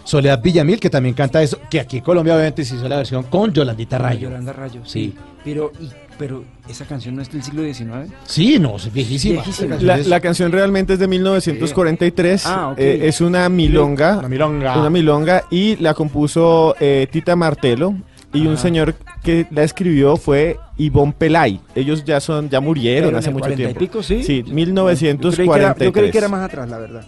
[0.07, 3.25] Soledad Villamil, que también canta eso, que aquí en Colombia obviamente se hizo la versión
[3.25, 4.21] con Yolandita Rayo.
[4.31, 5.12] Yolanda Rayo, Sí.
[5.12, 5.14] sí.
[5.45, 5.88] Pero, y,
[6.19, 8.11] pero esa canción no es del siglo XIX.
[8.25, 9.42] Sí, no, es viejísima.
[9.42, 12.47] La, canción la es- canción realmente es de 1943.
[12.47, 12.79] Ah, ok.
[12.79, 14.19] Eh, es una milonga.
[14.19, 14.79] Una milonga.
[14.79, 17.95] Una milonga y la compuso eh, Tita Martelo.
[18.33, 21.59] Y un señor que la escribió fue Ivonne Pelay.
[21.75, 23.79] Ellos ya son, ya murieron Pero hace el mucho 40 y tiempo.
[23.81, 24.23] pico, sí.
[24.23, 25.87] Sí, Yo creí, era, 1943.
[25.87, 27.03] yo creí que era más atrás, la verdad.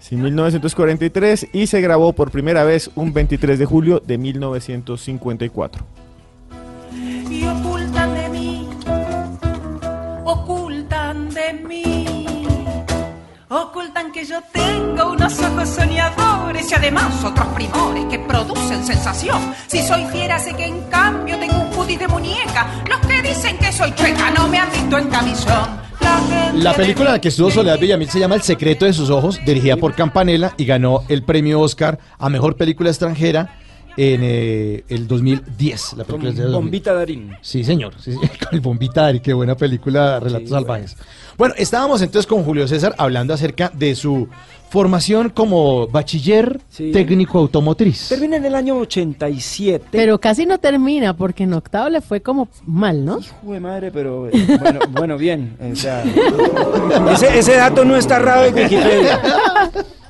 [0.00, 5.86] Sí, 1943 y se grabó por primera vez un 23 de julio de 1954.
[13.62, 19.54] Ocultan que yo tengo unos ojos soñadores y además otros primores que producen sensación.
[19.66, 22.66] Si soy fiera sé que en cambio tengo un cutis de muñeca.
[22.88, 25.90] Los que dicen que soy chueca no me han visto en camisón.
[26.54, 29.38] La, película en la que estuvo Soledad Villamil se llama El secreto de sus ojos,
[29.44, 33.60] dirigida por Campanella y ganó el premio Oscar a mejor película extranjera
[33.96, 35.94] en eh, el 2010.
[35.96, 36.62] La película es de Con 2000.
[36.64, 37.36] Bombita Darín.
[37.40, 37.94] Sí, señor.
[37.98, 40.96] Sí, sí, con el Bombita Dari, qué buena película, Relatos Sí, Salvajes.
[41.36, 44.28] Bueno, estábamos entonces con Julio César hablando acerca de su
[44.68, 46.92] formación como bachiller Sí.
[46.92, 48.08] técnico automotriz.
[48.08, 49.86] Termina en el año 87.
[49.90, 53.18] Pero casi no termina porque en octavo le fue como mal, ¿no?
[53.18, 55.56] Hijo de madre, pero eh, bueno, bueno, bien.
[55.72, 56.04] O sea,
[57.12, 59.20] ese, ese dato no está errado en Wikipedia.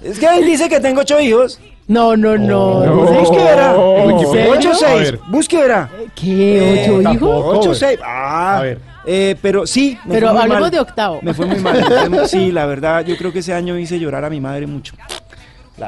[0.02, 1.58] Es que ahí dice que tengo ocho hijos.
[1.90, 2.85] No, no, no.
[2.87, 3.03] No.
[3.07, 3.74] ¿Dice Busque verá.
[3.76, 4.48] Wikipedia.
[4.50, 5.00] Ocho A seis.
[5.03, 5.20] ver.
[5.29, 5.90] Busque verá.
[6.14, 6.85] ¿Qué?
[6.88, 7.38] ¿Ocho tampoco.
[7.40, 7.59] hijos?
[7.59, 7.79] Ocho ver.
[7.79, 7.98] seis.
[8.05, 8.79] Ah, A ver.
[9.07, 9.98] eh, pero sí.
[10.05, 10.70] me Pero fue muy hablemos mal.
[10.70, 11.18] de octavo.
[11.22, 12.29] Me fue muy mal.
[12.29, 14.94] Sí, la verdad, yo creo que ese año hice llorar a mi madre mucho.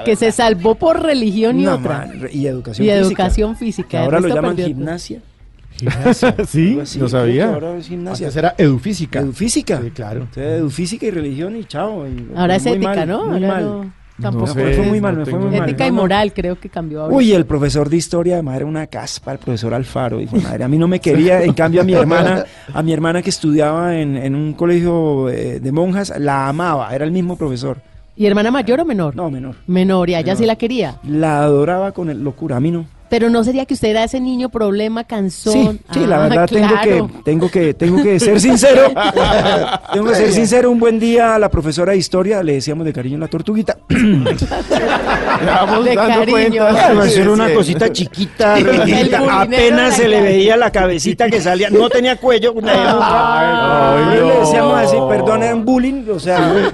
[0.04, 1.98] Que se salvó por religión y No, otra.
[1.98, 3.06] man, y educación Y física.
[3.08, 4.00] educación física.
[4.02, 4.74] Ahora lo llaman perdió todo.
[4.74, 5.20] gimnasia.
[6.48, 6.78] ¿Sí?
[6.98, 7.52] No sabía.
[7.52, 8.26] Ahora es gimnasia.
[8.26, 9.20] Antes era edufísica.
[9.20, 9.80] Edufísica.
[9.82, 10.20] Sí, claro.
[10.20, 12.06] Entonces, edufísica y religión y chao.
[12.06, 13.24] y- Ahora es ética, mal, ¿no?
[13.26, 13.64] Muy Ahora mal.
[13.64, 14.46] no, tampoco.
[14.48, 15.68] No Me fue muy mal, no me fue muy mal.
[15.68, 17.14] Ética y moral creo que cambió ahora.
[17.16, 20.64] Uy, el profesor de historia, además era una caspa, el profesor Alfaro, hijo de madre.
[20.64, 23.96] A mí no me quería, en cambio a mi hermana, a mi hermana que estudiaba
[23.96, 27.78] en, en un colegio eh, de monjas, la amaba, era el mismo profesor.
[28.14, 29.16] ¿Y hermana mayor o menor?
[29.16, 29.56] No, menor.
[29.66, 30.38] Menor, y a ella Menor.
[30.38, 30.96] sí la quería.
[31.08, 32.84] La adoraba con el locura, a mí no.
[33.12, 35.80] Pero no sería que usted era ese niño problema, cansón.
[35.92, 36.80] Sí, sí, la Ah, verdad claro.
[36.80, 38.90] tengo que, tengo que, tengo que ser sincero.
[39.92, 40.70] tengo que ser sincero.
[40.70, 43.76] Un buen día a la profesora de historia le decíamos de cariño la tortuguita.
[45.44, 46.30] Vamos De dando cariño.
[46.32, 46.86] cuenta.
[46.86, 47.54] Además, Sí, era una sí.
[47.54, 48.54] cosita chiquita,
[49.42, 52.72] apenas se le veía la cabecita que salía, no tenía cuello, una
[54.04, 54.10] no.
[54.10, 56.72] le decíamos así, perdón, era un bullying, o sea,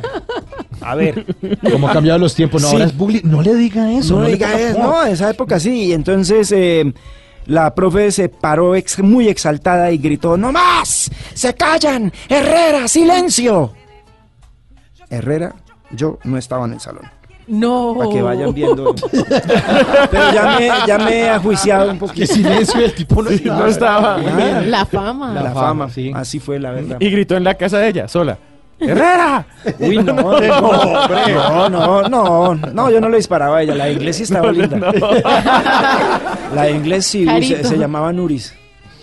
[0.90, 1.24] a ver,
[1.72, 2.62] ¿Cómo ha cambiado los tiempos?
[2.62, 2.74] No, Sí.
[2.74, 3.20] ahora es bullying.
[3.24, 4.16] No le diga eso.
[4.16, 6.92] no le diga eso, no, en esa época sí, y entonces eh,
[7.46, 11.10] la profe se paró ex- muy exaltada y gritó, ¡No más!
[11.34, 12.12] ¡Se callan!
[12.28, 13.72] ¡Herrera, silencio!
[15.10, 15.54] Herrera,
[15.90, 17.02] yo no estaba en el salón.
[17.46, 17.94] No.
[17.96, 18.94] Para que vayan viendo.
[20.10, 22.34] Pero ya me, ya me he ajuiciado un Qué poquito.
[22.34, 24.18] silencio, el tipo no, No estaba.
[24.18, 25.32] La fama.
[25.32, 26.12] La, La fama, fama, sí.
[26.14, 26.98] Así fue la verdad.
[27.00, 28.36] Y gritó en la casa de ella, sola.
[28.80, 29.46] ¡Herrera!
[29.80, 34.16] Uy, no, no, no, no, no, no, yo no le disparaba a ella, la inglés
[34.16, 34.92] sí estaba linda.
[36.54, 38.54] La inglés sí, se, llamaba Nuris.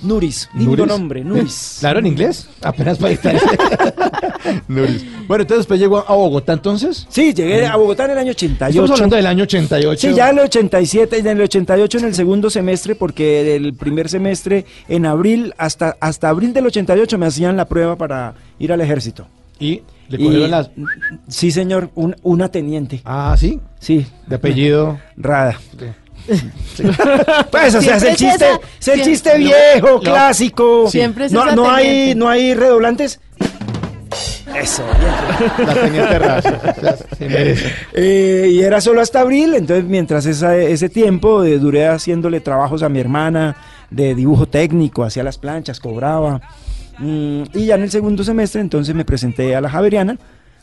[0.02, 1.78] Nuris, lindo nombre, Nuris.
[1.80, 2.48] Claro, en inglés.
[2.62, 3.36] Apenas para dictar.
[4.68, 5.06] Nuris.
[5.28, 7.08] Bueno, entonces después llegó a Bogotá, entonces.
[7.10, 8.94] Sí, llegué a Bogotá en el año Estamos 88.
[8.94, 10.08] hablando del año 88.
[10.08, 13.74] Sí, ya en el 87 y en el 88 en el segundo semestre, porque el
[13.74, 18.72] primer semestre en abril, hasta, hasta abril del 88 me hacían la prueba para ir
[18.72, 19.28] al ejército.
[19.60, 20.70] Y le Y- cogieron las.
[21.28, 23.02] Sí, señor, un- una teniente.
[23.06, 23.60] Ah, sí.
[23.80, 25.00] Sí, De apellido.
[25.18, 25.60] Rada.
[27.52, 30.00] Pues, o sea, es el chiste, esa- es el chiste viejo, no.
[30.00, 30.90] clásico.
[30.90, 33.20] Siempre es no, hay, no hay redoblantes.
[34.60, 35.68] Eso, bien.
[35.68, 36.74] La teniente Raza.
[36.78, 37.72] O sea, se merece.
[37.94, 42.82] Eh, y era solo hasta abril, entonces mientras esa- ese tiempo eh, duré haciéndole trabajos
[42.84, 43.56] a mi hermana
[43.92, 46.42] de dibujo técnico, hacía las planchas, cobraba.
[47.00, 50.18] Mm, y ya en el segundo semestre entonces me presenté a la Javeriana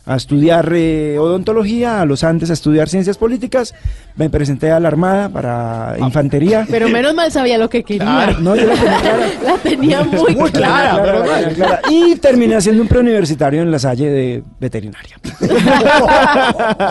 [0.04, 3.72] a estudiar eh, odontología, a los Andes a estudiar ciencias políticas.
[4.16, 6.66] Me presenté a la Armada para infantería.
[6.68, 8.02] Pero menos mal sabía lo que quería.
[8.04, 9.26] Claro, no, yo la tenía clara.
[9.44, 11.00] La tenía muy, Muy clara.
[11.00, 11.80] clara, pero clara.
[11.88, 15.20] Y terminé haciendo un preuniversitario en la Salle de veterinaria.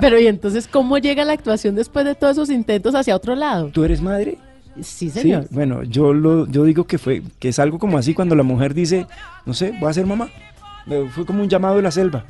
[0.00, 3.68] Pero y entonces, ¿cómo llega la actuación después de todos esos intentos hacia otro lado?
[3.68, 4.38] ¿Tú eres madre?
[4.76, 5.46] Sí, Sí, señor.
[5.50, 8.74] bueno, yo lo, yo digo que fue, que es algo como así cuando la mujer
[8.74, 9.06] dice,
[9.46, 10.28] no sé, voy a ser mamá.
[11.14, 12.24] Fue como un llamado de la selva.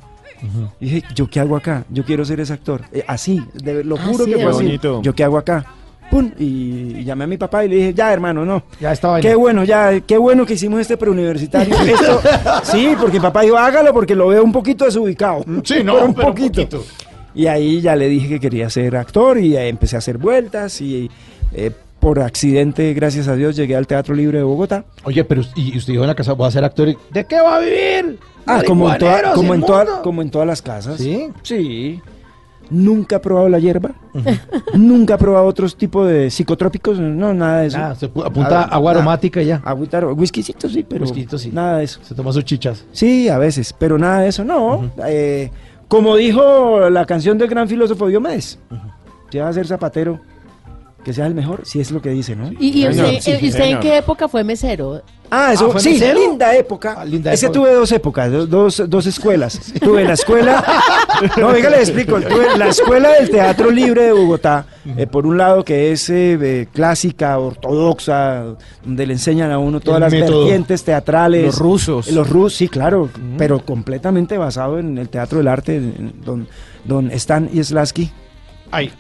[0.81, 1.85] Y dije, ¿yo qué hago acá?
[1.89, 2.83] Yo quiero ser ese actor.
[2.93, 4.65] Eh, así, de- lo Ah, juro sí, que fue así.
[4.65, 5.01] Bonito.
[5.03, 5.65] ¿Yo qué hago acá?
[6.11, 8.63] Pum, y, y llamé a mi papá y le dije, ya hermano, no.
[8.79, 11.75] Ya estaba Qué bueno, ya, qué bueno que hicimos este preuniversitario.
[11.87, 12.21] Esto,
[12.63, 15.45] sí, porque mi papá dijo, hágalo porque lo veo un poquito desubicado.
[15.65, 16.61] Sí, no, Pero un pero un poquito.
[16.63, 16.85] poquito.
[17.35, 20.81] Y ahí ya le dije que quería ser actor y eh, empecé a hacer vueltas
[20.83, 21.11] y
[21.53, 21.73] eh,
[22.05, 24.85] por accidente, gracias a Dios, llegué al Teatro Libre de Bogotá.
[25.05, 26.87] Oye, pero y usted dijo en la casa, voy a ser actor.
[26.91, 28.19] y- ¿De qué va a vivir?
[28.45, 30.99] Ah, como en, toda- como, en toda- como en todas las casas.
[30.99, 31.29] ¿Sí?
[31.43, 32.03] Sí.
[32.69, 33.93] Nunca he probado la hierba.
[34.75, 36.99] Nunca he probado otros tipos de psicotrópicos.
[37.01, 37.79] No, nada de eso.
[37.79, 39.63] Nada, se pu- apunta Nada, agua aromática ya.
[39.65, 41.51] Agüita, whiskycito sí, pero Whiskycito sí.
[41.55, 42.01] nada de eso.
[42.03, 42.85] Se toma sus chichas.
[42.93, 44.91] Sí, a veces, pero nada de eso, no.
[45.07, 45.51] Eh,
[45.89, 48.59] como dijo la canción del gran filósofo Diomedes,
[49.31, 50.21] si vas a ser zapatero,
[51.05, 52.51] que seas el mejor, si es lo que dice, ¿no?
[52.59, 55.03] ¿Y, y usted, Señor, sí, eh, ¿y usted en qué época fue mesero?
[55.31, 56.21] Ah, eso, Ah, ¿fue sí, mesero?
[56.21, 56.95] linda época.
[56.99, 59.61] Ah, linda es que tuve dos épocas, do- dos, dos escuelas.
[59.81, 60.65] Tuve la escuela,
[61.39, 65.37] no, venga, le explico, tuve la escuela del Teatro Libre de Bogotá, eh, por un
[65.39, 68.45] lado que es eh, eh, clásica, ortodoxa,
[68.85, 70.41] donde le enseñan a uno todas El las método.
[70.41, 71.45] vertientes teatrales.
[71.47, 72.11] Los rusos.
[72.13, 76.47] Los rusos, sí, claro, pero completamente basado en el teatro del arte, en- don,
[76.85, 77.59] don Stan y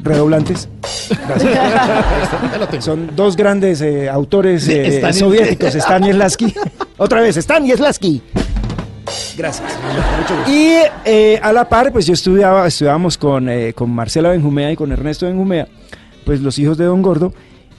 [0.00, 0.68] Redoblantes.
[2.80, 6.54] Son dos grandes eh, autores eh, Stan soviéticos, Stan y Slasky.
[6.96, 8.22] Otra vez, Stan y Slasky.
[9.36, 9.78] Gracias.
[10.48, 14.76] Y eh, a la par, pues yo estudiaba, estudiábamos con, eh, con Marcela Benjumea y
[14.76, 15.68] con Ernesto Benjumea,
[16.24, 17.32] pues los hijos de Don Gordo.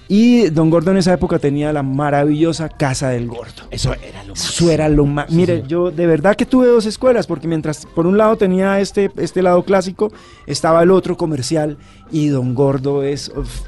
[0.08, 3.64] Y Don Gordo en esa época tenía la maravillosa Casa del Gordo.
[3.72, 4.50] eso era lo más.
[4.50, 5.32] Eso era lo más.
[5.32, 9.12] Mire, yo de verdad que tuve dos escuelas, porque mientras por un lado tenía este,
[9.18, 10.12] este lado clásico,
[10.46, 11.78] estaba el otro comercial,
[12.12, 13.62] y Don Gordo es uf,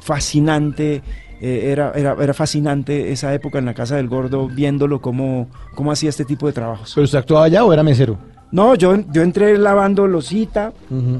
[0.00, 1.02] fascinante.
[1.40, 5.90] eh, era, era, era fascinante esa época en la casa del gordo, viéndolo cómo, cómo
[5.92, 6.92] hacía este tipo de trabajos.
[6.94, 8.16] ¿Pero usted actuaba allá o era mesero?
[8.52, 10.72] No, yo, yo entré lavando losita,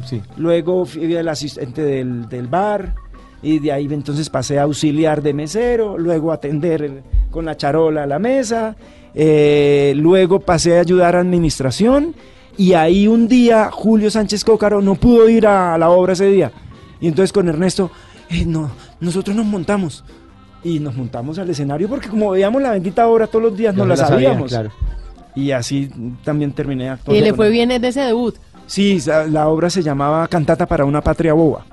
[0.05, 0.21] sí.
[0.37, 2.95] luego fui el asistente del, del bar
[3.43, 7.57] y de ahí entonces pasé a auxiliar de mesero, luego a atender el- con la
[7.57, 8.77] charola a la mesa,
[9.15, 12.15] eh, luego pasé a ayudar a administración
[12.57, 16.53] y ahí un día Julio Sánchez Cócaro no pudo ir a la obra ese día
[17.01, 17.91] y entonces con Ernesto,
[18.31, 20.05] "Eh, no, nosotros nos montamos.
[20.65, 23.85] Y nos montamos al escenario porque como veíamos la bendita obra todos los días, no
[23.85, 24.49] la sabía, sabíamos.
[24.51, 24.71] claro.
[25.35, 25.91] Y así
[26.23, 27.19] también terminé actuando.
[27.19, 28.37] Y le fue bien en ese debut.
[28.67, 29.01] Sí,
[29.31, 31.67] la obra se llamaba Cantata para una patria boba.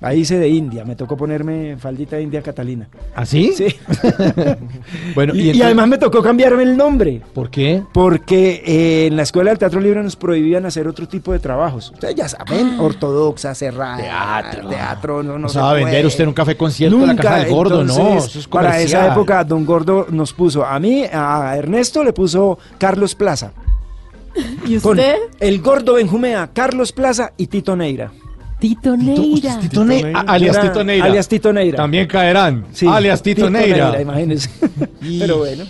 [0.00, 2.88] Ahí hice de India, me tocó ponerme faldita de India Catalina.
[3.14, 3.52] ¿Así?
[3.54, 3.66] Sí.
[5.14, 7.22] Bueno, y, y, y entonces- además me tocó cambiarme el nombre.
[7.34, 7.82] ¿Por qué?
[7.92, 11.90] Porque eh, en la escuela del teatro libre nos prohibían hacer otro tipo de trabajos.
[11.92, 13.96] Ustedes ya saben, ortodoxa, cerrada.
[13.96, 14.68] Teatro.
[14.68, 17.06] Teatro, no, no No se se va a vender usted en un café concierto en
[17.08, 17.92] la casa del gordo, no.
[17.92, 22.12] entonces, Eso es para esa época, Don Gordo nos puso, a mí, a Ernesto le
[22.12, 23.52] puso Carlos Plaza.
[24.66, 25.16] ¿Y Con usted?
[25.40, 28.12] el gordo Benjumea, Carlos Plaza y Tito Neira.
[28.58, 29.58] Tito Tito, Neira.
[29.60, 30.20] Tito Ne- Neira.
[30.20, 31.04] a- alias Tito Neira.
[31.04, 31.76] alias Tito Neira.
[31.76, 32.64] También caerán.
[32.72, 34.00] Sí, alias Tito, Neira.
[34.00, 34.48] imagínense.
[35.18, 35.64] Pero bueno,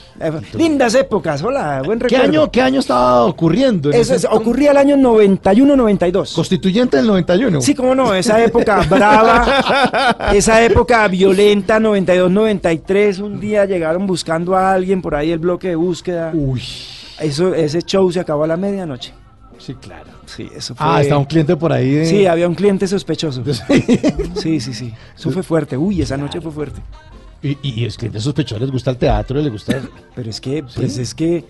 [0.56, 2.24] lindas épocas, hola, buen ¿Qué recuerdo.
[2.42, 3.92] año, ¿Qué año estaba ocurriendo?
[3.92, 6.32] en Eso es- ocurría el año 91-92.
[6.32, 7.60] Constituyente del 91.
[7.60, 14.72] Sí, cómo no, esa época brava, esa época violenta, 92-93, un día llegaron buscando a
[14.72, 16.30] alguien por ahí el bloque de búsqueda.
[16.32, 16.62] Uy.
[17.18, 19.12] Eso, ese show se acabó a la medianoche.
[19.66, 20.10] Sí, claro.
[20.26, 20.86] Sí, eso fue.
[20.88, 21.90] Ah, está un cliente por ahí.
[21.90, 22.06] De...
[22.06, 23.42] Sí, había un cliente sospechoso.
[24.36, 24.92] Sí, sí, sí.
[25.18, 25.76] Eso fue fuerte.
[25.76, 26.80] Uy, esa noche fue fuerte.
[27.42, 29.80] Y, y, es cliente sospechoso, les gusta el teatro, les gusta.
[30.14, 31.44] Pero es que, pues es que,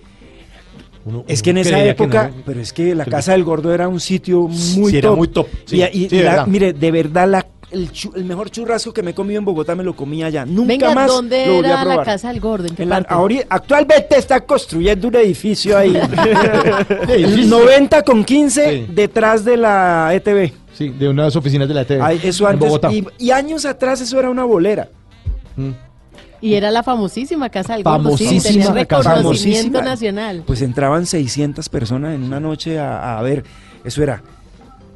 [1.05, 2.43] uno- es que en esa que época, no.
[2.45, 5.17] pero es que la Casa del Gordo era un sitio muy Sí, era top.
[5.19, 5.47] muy top.
[5.67, 6.47] Sí, y, y- sí, y de la- verdad.
[6.49, 9.83] mire, de verdad, la, el, el mejor churrasco que me he comido en Bogotá me
[9.85, 10.45] lo comí allá.
[10.47, 12.07] Nunca Venga, más ¿dónde lo volví a era la probar.
[12.07, 12.67] casa del gordo?
[12.69, 13.47] ¿En qué En la- parte?
[13.49, 15.97] actualmente está construyendo un edificio ahí.
[17.09, 18.93] El 90 con 15 Sí.
[18.93, 20.53] detrás de la ETV.
[20.75, 22.03] Sí, de unas oficinas de la TV.
[22.03, 22.69] Ay, eso en antes.
[22.69, 22.93] Bogotá.
[22.93, 24.89] Y, y años atrás eso era una bolera.
[25.57, 25.71] Mm.
[26.43, 28.17] Y era la famosísima casa del gordo.
[28.17, 29.15] Sí, Famosísima tenía la casa.
[29.15, 29.83] reconocimiento Famosísima.
[29.83, 30.43] nacional.
[30.47, 33.43] Pues entraban 600 personas en una noche a, a ver.
[33.85, 34.23] Eso era.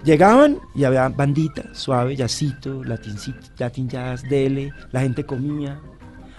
[0.05, 5.79] Llegaban y había bandita, suave, jazzito, latincito, latin jazz, dele, la gente comía.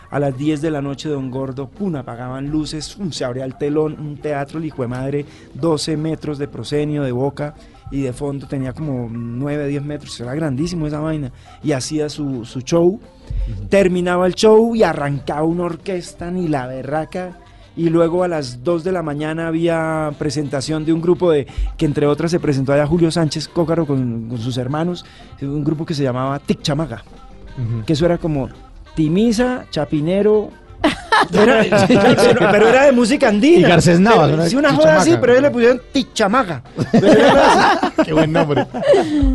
[0.09, 3.57] A las 10 de la noche, Don Gordo, pum, apagaban luces, pum, se abría el
[3.57, 7.55] telón, un teatro, el hijo de madre, 12 metros de proscenio, de boca,
[7.91, 11.31] y de fondo tenía como 9, 10 metros, era grandísimo esa vaina,
[11.63, 12.99] y hacía su, su show.
[13.69, 17.37] Terminaba el show y arrancaba una orquesta, ni la berraca.
[17.75, 21.85] Y luego a las 2 de la mañana había presentación de un grupo de que
[21.85, 25.05] entre otras se presentó allá Julio Sánchez Cócaro con, con sus hermanos,
[25.41, 27.03] un grupo que se llamaba Tic Chamaga,
[27.85, 28.49] que eso era como
[28.95, 30.49] Timisa, Chapinero,
[31.31, 33.59] pero era de música andina.
[33.59, 34.49] Y Garcés Navas, Pero- ¿no?
[34.49, 36.63] Sí, una joda así, pero ellos le pusieron Tichamaga.
[38.05, 38.65] Qué buen nombre.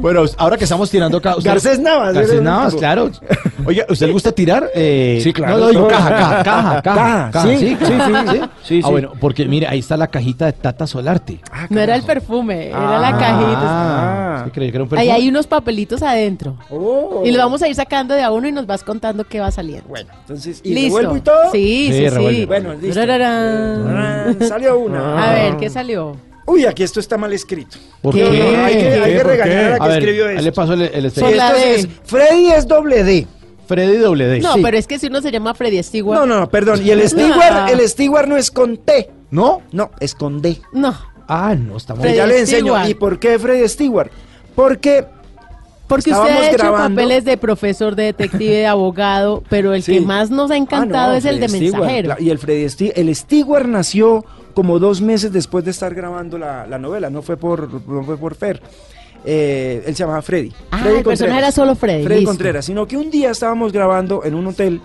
[0.01, 1.37] Bueno, ahora que estamos tirando acá.
[1.37, 3.11] usted- Garcés Navas, Garcés Navas, claro.
[3.65, 4.69] Oiga, ¿usted le gusta tirar?
[4.75, 5.59] Eh, Sí, claro.
[5.59, 7.31] No, no, caja, caja, caja, caja.
[7.33, 7.93] Caja, sí, sí, sí,
[8.31, 8.41] sí.
[8.65, 8.91] Sí, Ah, sí.
[8.93, 11.41] bueno, porque mire, ahí está la cajita de Tata Solarte.
[11.53, 14.45] Ah, No era el perfume, era la Ah, cajita.
[14.45, 15.13] sí, creí que era un Ahí perfume.
[15.13, 16.57] hay unos papelitos adentro.
[16.71, 17.23] Oh.
[17.25, 19.51] Y lo vamos a ir sacando de a uno y nos vas contando qué va
[19.51, 19.89] saliendo.
[19.89, 21.17] Bueno, entonces, ¿y Listo.
[21.17, 21.36] y todo?
[21.53, 22.45] Sí, Sí, sí.
[22.47, 23.01] Bueno, listo.
[23.01, 23.97] Rararán.
[23.97, 25.31] Ah, Salió una.
[25.31, 26.17] A ver, ¿qué salió?
[26.47, 27.77] Uy, aquí esto está mal escrito.
[28.03, 28.21] ¿Por ¿Qué?
[28.23, 28.39] qué?
[28.39, 29.65] No, no, hay que, hay que ¿Por regañar qué?
[29.65, 30.43] a la que A ver, escribió ahí esto.
[30.45, 31.75] le paso el, el la D.
[31.75, 33.27] es- Freddy es doble D.
[33.67, 34.39] Freddy doble D.
[34.41, 34.61] No, Sí.
[34.63, 36.19] pero es que si uno se llama Freddy Stewart.
[36.21, 36.81] No, no, perdón.
[36.87, 39.11] Y el Stewart, el Stewart no es con T.
[39.33, 39.63] ¿No?
[39.73, 40.61] No, es con D.
[40.73, 40.97] No,
[41.29, 42.03] Ah, no, estamos...
[42.03, 42.75] Freddy ya le enseño.
[42.75, 42.89] Stewart.
[42.91, 44.11] ¿Y por qué Freddy Stewart?
[44.55, 45.05] Porque
[45.89, 46.97] porque usted Estábamos ha hecho grabando.
[47.01, 49.93] papeles de profesor, de detective, de abogado, pero el Sí.
[49.95, 52.15] que más nos ha encantado Ah, no, es el de Stewart, mensajero.
[52.19, 56.67] Y el Freddy Sti- el Stewart nació como dos meses después de estar grabando la,
[56.67, 58.61] la novela, no fue por, no fue por Fer.
[59.25, 60.53] Eh, él se llamaba Freddy.
[60.71, 62.31] Ah, Freddy el personaje era solo Freddy, Freddy listo.
[62.31, 64.81] Contreras, sino que un día estábamos grabando en un hotel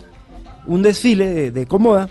[0.67, 2.09] un desfile de, de Comoda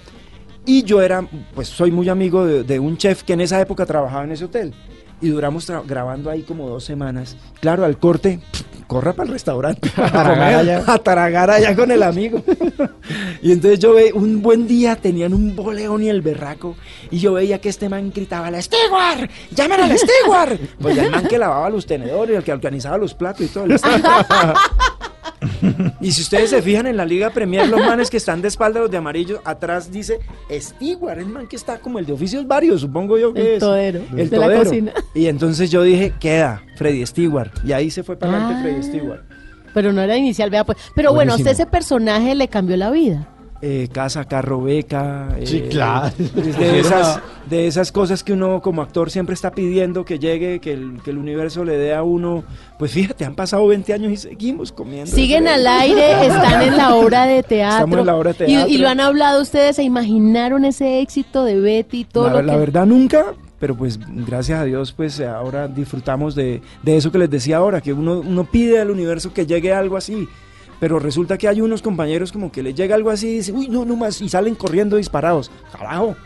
[0.64, 1.24] y yo era,
[1.54, 4.44] pues soy muy amigo de, de un chef que en esa época trabajaba en ese
[4.44, 4.74] hotel.
[5.22, 7.36] Y duramos grabando ahí como dos semanas.
[7.60, 9.88] Claro, al corte, pff, corra para el restaurante.
[9.96, 10.84] A taragar allá.
[10.84, 12.42] A taragar allá con el amigo.
[13.40, 16.74] y entonces yo veía, un buen día tenían un boleón y el berraco.
[17.08, 19.30] Y yo veía que este man gritaba, ¡La Stewart!
[19.54, 20.58] ¡Llamen al Stewart!
[20.80, 23.64] Pues ya el man que lavaba los tenedores, el que organizaba los platos y todo.
[23.64, 24.56] el Stewart.
[26.00, 28.80] Y si ustedes se fijan en la Liga Premier, los manes que están de espalda,
[28.80, 30.18] los de amarillo, atrás dice
[30.50, 33.58] Stewart, el man que está como el de oficios varios, supongo yo que El es.
[33.60, 34.92] todero El de la cocina.
[35.14, 37.50] Y entonces yo dije, queda, Freddy Stewart.
[37.64, 38.62] Y ahí se fue para adelante Ah.
[38.62, 39.22] Freddy Stewart.
[39.72, 40.78] Pero no era inicial, vea pues.
[40.94, 43.28] Pero bueno, a usted ese personaje le cambió la vida.
[43.62, 45.36] Eh, casa, carro, beca.
[45.44, 46.10] Sí, eh, claro.
[46.18, 50.72] De esas, de esas cosas que uno como actor siempre está pidiendo que llegue, que
[50.72, 52.42] el, que el universo le dé a uno.
[52.78, 55.10] Pues fíjate, han pasado 20 años y seguimos comiendo.
[55.14, 57.76] Siguen al aire, están en la obra de teatro.
[57.84, 58.68] Estamos en la obra de Y- teatro.
[58.70, 62.42] Y, lo han hablado ustedes, se imaginaron ese éxito de Betty y todo la, lo
[62.42, 62.58] la que...
[62.60, 63.26] verdad nunca,
[63.58, 67.82] pero pues gracias a Dios pues ahora disfrutamos de, de eso que les decía ahora,
[67.82, 70.26] que uno, uno pide al universo que llegue algo así,
[70.80, 73.68] pero resulta que hay unos compañeros como que les llega algo así y dicen, uy,
[73.68, 75.50] no, no más, y salen corriendo disparados.
[75.70, 76.16] Carajo,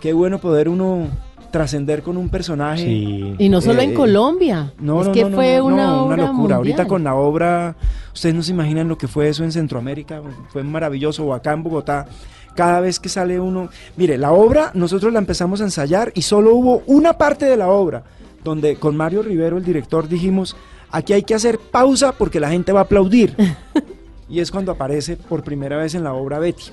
[0.00, 1.06] qué bueno poder uno
[1.50, 2.84] trascender con un personaje.
[2.84, 3.34] Sí.
[3.38, 4.72] Y no solo Eh, en Colombia.
[4.78, 6.32] No, es no, que no, no, fue no, una no, obra locura.
[6.32, 6.56] mundial.
[6.58, 7.76] Ahorita con la obra,
[8.12, 11.62] ustedes no se imaginan lo que fue eso en Centroamérica, fue maravilloso, o acá en
[11.62, 12.06] Bogotá.
[12.54, 16.54] Cada vez que sale uno, mire, la obra nosotros la empezamos a ensayar y solo
[16.54, 18.02] hubo una parte de la obra
[18.42, 20.56] donde con Mario Rivero, el director, dijimos,
[20.90, 23.34] aquí hay que hacer pausa porque la gente va a aplaudir.
[24.28, 26.70] y es cuando aparece por primera vez en la obra Betty.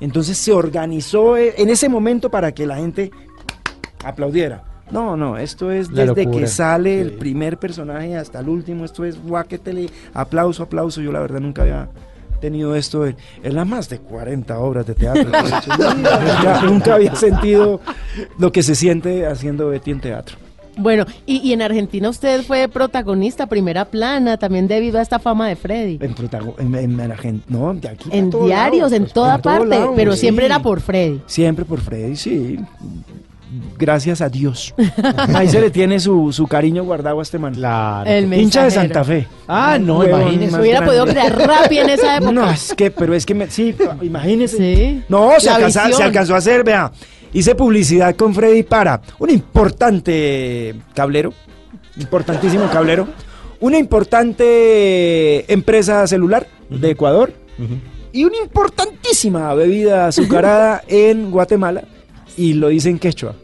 [0.00, 3.10] Entonces se organizó eh, en ese momento para que la gente
[4.04, 4.64] aplaudiera.
[4.90, 6.40] No, no, esto es La desde locura.
[6.40, 11.00] que sale el primer personaje hasta el último, esto es guáquetele, aplauso, aplauso.
[11.00, 11.88] Yo la verdad nunca había
[12.40, 15.24] tenido esto en, en las más de 40 obras de teatro.
[15.96, 17.80] nunca, nunca había sentido
[18.38, 20.36] lo que se siente haciendo Betty en teatro.
[20.76, 25.48] Bueno, y, y en Argentina usted fue protagonista, primera plana, también debido a esta fama
[25.48, 25.98] de Freddy.
[26.00, 26.14] En,
[26.58, 29.92] en, en, en Argen- no, de aquí En diarios, lado, en pues, toda parte, lado,
[29.94, 30.20] pero sí.
[30.20, 31.20] siempre era por Freddy.
[31.26, 32.58] Siempre por Freddy, sí.
[33.78, 34.74] Gracias a Dios.
[35.34, 37.52] Ahí se le tiene su, su cariño guardado a este man.
[37.54, 38.08] Claro.
[38.08, 38.70] El Hincha de.
[38.70, 39.26] Santa Fe.
[39.46, 40.58] Ah, no, imagínese.
[40.58, 40.86] Hubiera grande.
[41.00, 42.32] podido crear Rappi en esa época.
[42.32, 44.56] No, es que, pero es que, me, sí, imagínese.
[44.56, 45.02] Sí.
[45.10, 46.90] No, se, alcanza- se alcanzó a hacer, vea.
[47.34, 51.32] Hice publicidad con Freddy para un importante cablero,
[51.98, 53.08] importantísimo cablero,
[53.60, 57.32] una importante empresa celular de Ecuador
[58.12, 61.84] y una importantísima bebida azucarada en Guatemala
[62.36, 63.34] y lo hice en quechua.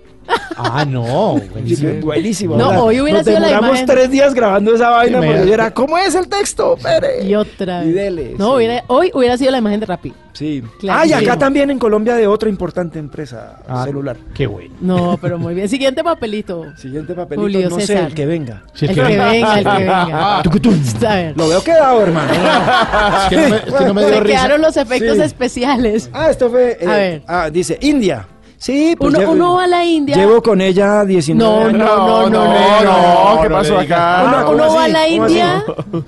[0.56, 1.40] Ah, no.
[1.52, 2.00] Buenísimo.
[2.00, 2.56] buenísimo.
[2.56, 2.82] No, ¿verdad?
[2.84, 3.86] hoy hubiera Nos sido la imagen.
[3.86, 6.76] tres días grabando esa vaina Sí, porque yo era, ¿cómo es el texto?
[6.82, 7.24] Pere?
[7.24, 8.56] Y otra Y dele, no, sí.
[8.56, 10.12] hubiera- hoy hubiera sido la imagen de Rappi.
[10.32, 10.62] Sí.
[10.78, 11.14] Claro, ah, y sí.
[11.14, 14.16] acá también en Colombia de otra importante empresa Ah, celular.
[14.34, 14.74] Qué bueno.
[14.80, 15.68] No, pero muy bien.
[15.68, 16.66] Siguiente papelito.
[16.76, 18.04] Siguiente papelito, Julio no sé, César.
[18.06, 18.62] el que venga.
[18.74, 20.38] Sí, el es que que- venga, el que venga.
[21.08, 21.36] A ver.
[21.36, 22.32] Lo veo quedado, hermano.
[23.22, 24.36] Es que no me, es que no me dio Se risa.
[24.36, 25.22] quedaron los efectos Sí.
[25.22, 26.10] especiales.
[26.12, 26.78] Ah, esto fue.
[26.80, 27.22] eh, A ver.
[27.26, 28.26] Ah, dice India.
[28.60, 30.16] Sí, pues Uno, llevo, uno va a la India.
[30.16, 31.78] llevo con ella 19 No, años.
[31.78, 33.34] no, no, no, no.
[33.36, 34.20] no, ¿qué no pasó acá?
[34.20, 35.64] Ah, Uno, ¿cómo uno va a la ¿Cómo India,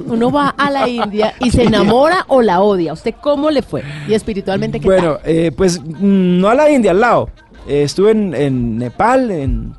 [0.08, 2.92] uno va a la India y se enamora o la odia.
[2.92, 3.84] ¿Usted cómo le fue?
[4.08, 5.30] Y espiritualmente, ¿qué Bueno, tal?
[5.30, 7.30] eh, pues mm, no a la India, al lado.
[7.68, 9.74] Eh, estuve en, en Nepal, en,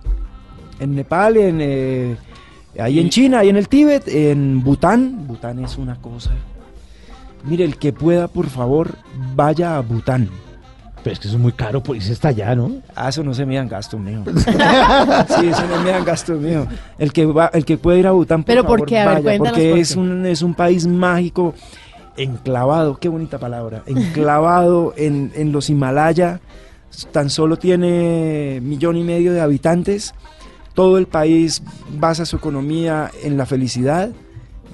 [0.80, 2.16] en Nepal, en, eh,
[2.80, 5.28] ahí en China, ahí en el Tíbet, en Bután.
[5.28, 6.32] Bután es una cosa.
[7.44, 8.92] Mire, el que pueda, por favor,
[9.36, 10.30] vaya a Bután.
[11.04, 12.74] Pero es que eso es muy caro irse hasta allá, ¿no?
[12.96, 14.24] Ah, eso no se me dan gastos mío.
[14.26, 16.68] sí, eso no me dan gastos mío.
[17.00, 19.00] El que va, el que puede ir a Bután, por ¿Pero por favor, qué?
[19.00, 20.00] A ver, vaya, porque por es qué.
[20.00, 21.56] un es un país mágico,
[22.18, 26.40] enclavado, qué bonita palabra, enclavado en, en los Himalaya.
[27.12, 30.14] Tan solo tiene millón y medio de habitantes.
[30.74, 31.64] Todo el país
[31.98, 34.10] basa su economía en la felicidad.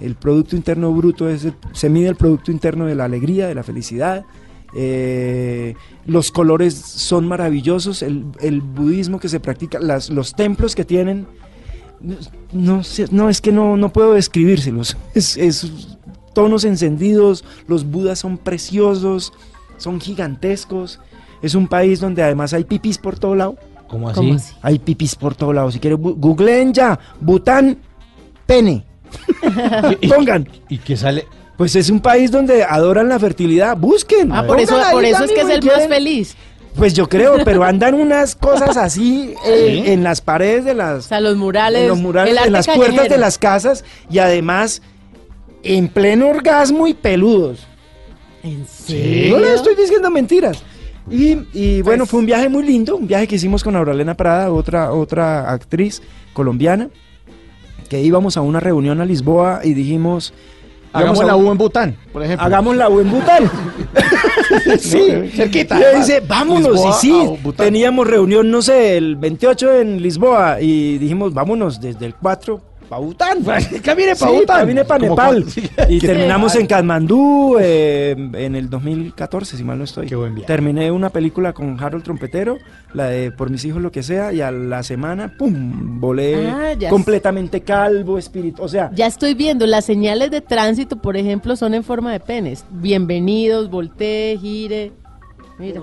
[0.02, 3.56] El Producto Interno Bruto es el- se mide el Producto Interno de la alegría, de
[3.56, 4.24] la felicidad.
[4.76, 8.02] Eh, los colores son maravillosos.
[8.02, 11.28] El, el budismo que se practica, las, los templos que tienen,
[12.00, 12.16] no,
[12.52, 14.98] no sé- no, es que no, no puedo describírselos.
[15.16, 15.72] Es, es
[16.34, 19.34] tonos encendidos, los budas son preciosos,
[19.78, 21.00] son gigantescos.
[21.42, 23.56] Es un país donde además hay pipis por todo lado.
[23.88, 24.20] ¿Cómo así?
[24.20, 24.54] ¿Cómo así?
[24.62, 25.72] Hay pipis por todo lado.
[25.72, 27.00] Si quieren, googleen ya.
[27.22, 27.78] Bután,
[28.46, 28.84] pene.
[30.02, 30.48] Y- Pongan.
[30.70, 31.26] ¿Y qué sale?
[31.58, 33.76] Pues es un país donde adoran la fertilidad.
[33.76, 34.32] Busquen.
[34.32, 36.36] Ah, por eso, por es que es el más feliz.
[36.76, 39.92] Pues yo creo, pero andan unas cosas así eh, ¿Sí?
[39.92, 43.10] en las paredes de O las, sea, los murales, en los murales, en las puertas
[43.10, 44.84] de las casas y además
[45.64, 47.66] en pleno orgasmo y peludos.
[48.44, 49.40] ¿En No serio?
[49.40, 50.62] le estoy diciendo mentiras.
[51.10, 54.14] Y, y bueno, Pues- fue un viaje muy lindo, un viaje que hicimos con Aurelena
[54.16, 56.04] Prada, otra, otra actriz
[56.34, 56.90] colombiana,
[57.90, 60.34] que íbamos a una reunión a Lisboa y dijimos...
[60.98, 62.46] Hagamos la U en Bután, por ejemplo.
[62.46, 63.52] Hagamos la U en Bután.
[64.80, 66.72] sí, cerquita, Y dice, vámonos.
[66.74, 72.06] Lisboa y sí, teníamos reunión, no sé, el 28 en Lisboa y dijimos, vámonos desde
[72.06, 73.44] el 4 para Bután.
[73.84, 74.66] Camine pa' Sí, para
[75.00, 75.46] Nepal.
[75.90, 76.62] Y terminamos mal.
[76.62, 80.08] en Katmandú eh, en el 2014, si mal no estoy.
[80.08, 80.48] Qué buen viaje.
[80.48, 82.58] Terminé una película con Harold Trompetero,
[82.94, 86.00] la de Por mis hijos lo que sea, y a la semana, ¡pum!
[86.00, 88.64] Volé Ah, completamente calvo, espíritu.
[88.64, 92.20] O sea, Ya estoy viendo, las señales de tránsito, por ejemplo, son en forma de
[92.20, 92.66] penes.
[92.72, 94.92] Bienvenidos, voltee, gire.
[95.60, 95.82] Mira,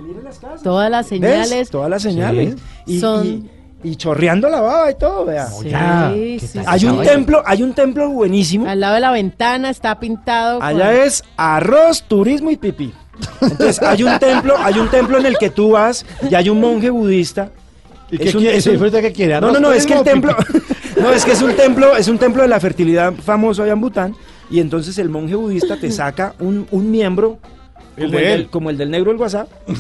[0.63, 1.21] todas las ¿ves?
[1.21, 1.71] señales.
[1.71, 2.55] Todas las señales.
[2.87, 3.51] Y, Son- y-
[3.85, 5.47] y chorreando la baba y todo, vea.
[5.47, 6.59] Sí, ya, sí, ¿qué sí.
[6.67, 8.67] Hay un templo, hay un templo buenísimo.
[8.69, 10.59] Al lado de la ventana está pintado.
[10.59, 12.93] con- Allá es arroz, turismo y pipí.
[13.41, 16.59] Entonces hay un templo, hay un templo en el que tú vas y hay un
[16.61, 17.51] monje budista.
[18.11, 18.57] ¿Y qué Es un- quiere?
[18.57, 19.33] es un- ¿Disfruta qué quiere?
[19.41, 20.37] No, ¿Arroz, no, no, es que el templo,
[21.01, 23.81] no, es que es un templo, es un templo de la fertilidad famoso allá en
[23.81, 24.17] Bután
[24.51, 27.39] y entonces el monje budista te saca un, un miembro
[27.97, 28.39] El como, de el él.
[28.39, 29.75] del, como el del negro del WhatsApp y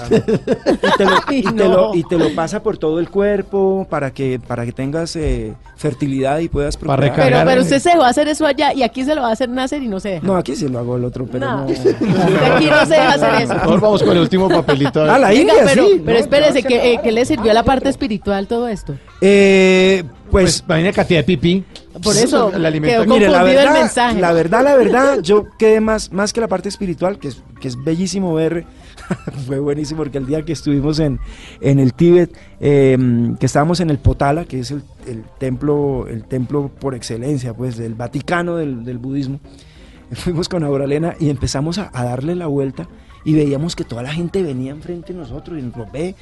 [0.96, 1.68] te, lo, y te no.
[1.68, 5.52] lo- y te lo pasa por todo el cuerpo para que para que tengas eh,
[5.76, 7.14] fertilidad y puedas procrear.
[7.14, 9.32] Pero, pero usted se va a hacer eso allá y aquí se lo va a
[9.32, 10.26] hacer nacer y no se deja.
[10.26, 11.62] No, aquí sí lo hago el otro, pero No.
[11.64, 13.54] aquí no se deja hacer eso.
[13.54, 15.02] Mejor vamos con el último papelito.
[15.02, 15.14] a.
[15.14, 16.02] Ah, la Venga, India, pero, sí.
[16.04, 16.24] pero ¿no?
[16.24, 18.94] espérese, ¿qué, eh, qué le sirvió a la parte espiritual todo esto?
[19.20, 21.64] Eh, Pues, pues, imagina cantidad de pipí.
[22.02, 24.20] Por eso la quedó mire, la el verdad, mensaje.
[24.20, 27.68] la verdad, la verdad, yo quedé más, más que la parte espiritual, que es, que
[27.68, 28.66] es bellísimo ver,
[29.46, 31.20] fue buenísimo porque el día que estuvimos en,
[31.60, 32.98] en el Tíbet, eh,
[33.38, 37.76] que estábamos en el Potala, que es el, el templo, el templo por excelencia, pues,
[37.76, 39.38] del Vaticano del, del budismo,
[40.12, 42.88] fuimos con Auralena y empezamos a, a darle la vuelta
[43.24, 46.14] y veíamos que toda la gente venía enfrente de nosotros y nos ve,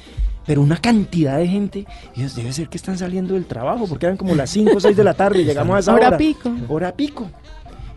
[0.45, 1.85] pero una cantidad de gente,
[2.15, 4.79] y Dios, debe ser que están saliendo del trabajo, porque eran como las 5 o
[4.79, 6.17] 6 de la tarde y llegamos a esa Hora hora.
[6.17, 6.51] pico.
[6.67, 7.29] Hora pico.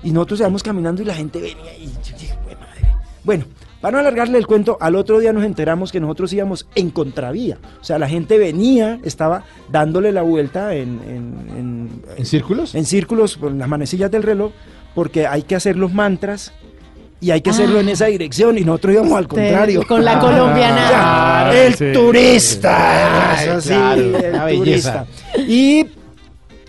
[0.02, 2.94] Y nosotros íbamos caminando y la gente venía y yo dije, "Jue madre".
[3.24, 3.44] Bueno,
[3.80, 7.58] para no alargarle el cuento, al otro día nos enteramos que nosotros íbamos en contravía.
[7.80, 12.74] O sea, la gente venía, estaba dándole la vuelta en, en- en- ¿En círculos?
[12.74, 14.52] en círculos con las manecillas del reloj,
[14.94, 16.52] porque hay que hacer los mantras
[17.26, 19.82] y hay que hacerlo en esa dirección y nosotros íbamos al contrario.
[19.88, 20.88] Con la O colombiana.
[20.88, 21.92] Claro, el sí.
[21.92, 23.32] turista.
[23.36, 25.06] Ay, eso sí, claro, el turista.
[25.48, 25.86] Y,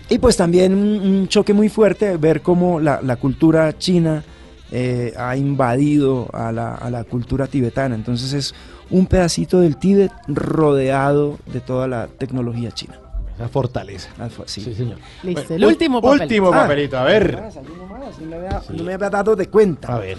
[0.08, 4.24] y pues también un, choque muy fuerte ver cómo la, la cultura china
[4.72, 7.94] eh, ha invadido a la, a la cultura tibetana.
[7.94, 8.52] Entonces es
[8.90, 12.98] un pedacito del Tíbet rodeado de toda la tecnología china.
[13.38, 14.08] La fortaleza.
[14.46, 14.60] Sí.
[14.62, 14.98] Sí, señor.
[15.22, 16.22] Listo, Bueno, el último papel.
[16.22, 16.62] Último Ah.
[16.62, 17.40] papelito, a ver.
[17.40, 19.94] Más, hay uno más, no me había, no me había dado de cuenta.
[19.94, 20.18] A ver.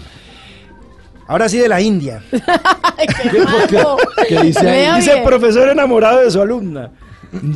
[1.30, 2.20] Ahora sí de la India.
[2.32, 3.98] Ay, qué malo.
[4.28, 4.96] ¿Qué dice ahí?
[5.00, 6.90] Dice profesor enamorado de su alumna.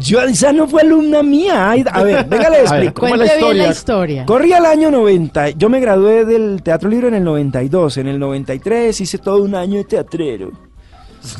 [0.01, 1.71] Yo, esa no fue alumna mía.
[1.71, 3.01] Ay, a ver, venga, le explico.
[3.01, 3.71] ¿cómo es la bien la historia?
[3.73, 4.27] historia.
[4.27, 5.51] Corría el año 90.
[5.51, 7.97] Yo me gradué del Teatro Libre en el 92.
[7.97, 10.53] En el 93 hice todo un año de teatrero.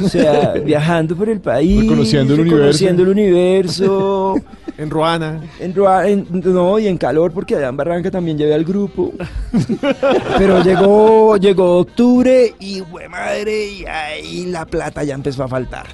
[0.03, 1.81] O sea, viajando por el país.
[1.83, 2.57] Reconociendo el universo.
[2.59, 4.35] reconociendo el universo.
[4.77, 5.41] En Ruana.
[5.61, 9.13] En, Rua- en- no, y en calor, porque allá en Barranca también llevé al grupo.
[10.39, 15.87] Pero llegó, llegó octubre y, güey madre, y ahí la plata ya empezó a faltar.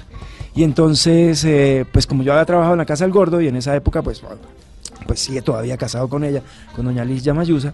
[0.55, 3.55] Y entonces, eh, pues como yo había trabajado en la Casa del Gordo y en
[3.55, 4.21] esa época, pues,
[5.05, 6.41] pues sigue todavía casado con ella,
[6.75, 7.73] con doña Liz Yamayusa.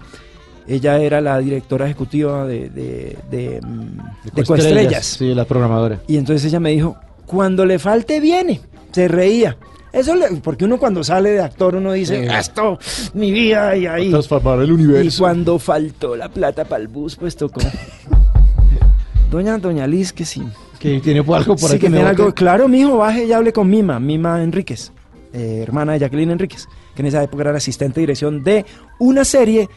[0.67, 5.05] Ella era la directora ejecutiva de, de, de, mm, de Coestrellas.
[5.05, 6.01] Sí, la programadora.
[6.07, 8.59] Y entonces ella me dijo, cuando le falte viene,
[8.91, 9.55] se reía.
[9.93, 12.35] Eso le- porque uno cuando sale de actor uno dice, Sí.
[12.37, 12.77] esto,
[13.13, 14.09] mi vida y ahí.
[14.09, 15.23] Transformar el Y universo.
[15.23, 17.61] cuando faltó la plata para el bus, pues tocó.
[19.31, 20.41] Doña, doña Liz, que sí.
[20.79, 22.21] Que tiene algo por Sí, ahí que me tiene bote.
[22.21, 22.33] algo.
[22.35, 24.91] Claro, mijo, baje y hable con Mima, Mima Enríquez,
[25.33, 28.65] eh, hermana de Jacqueline Enríquez, que en esa época era la asistente de dirección de
[28.99, 29.67] una serie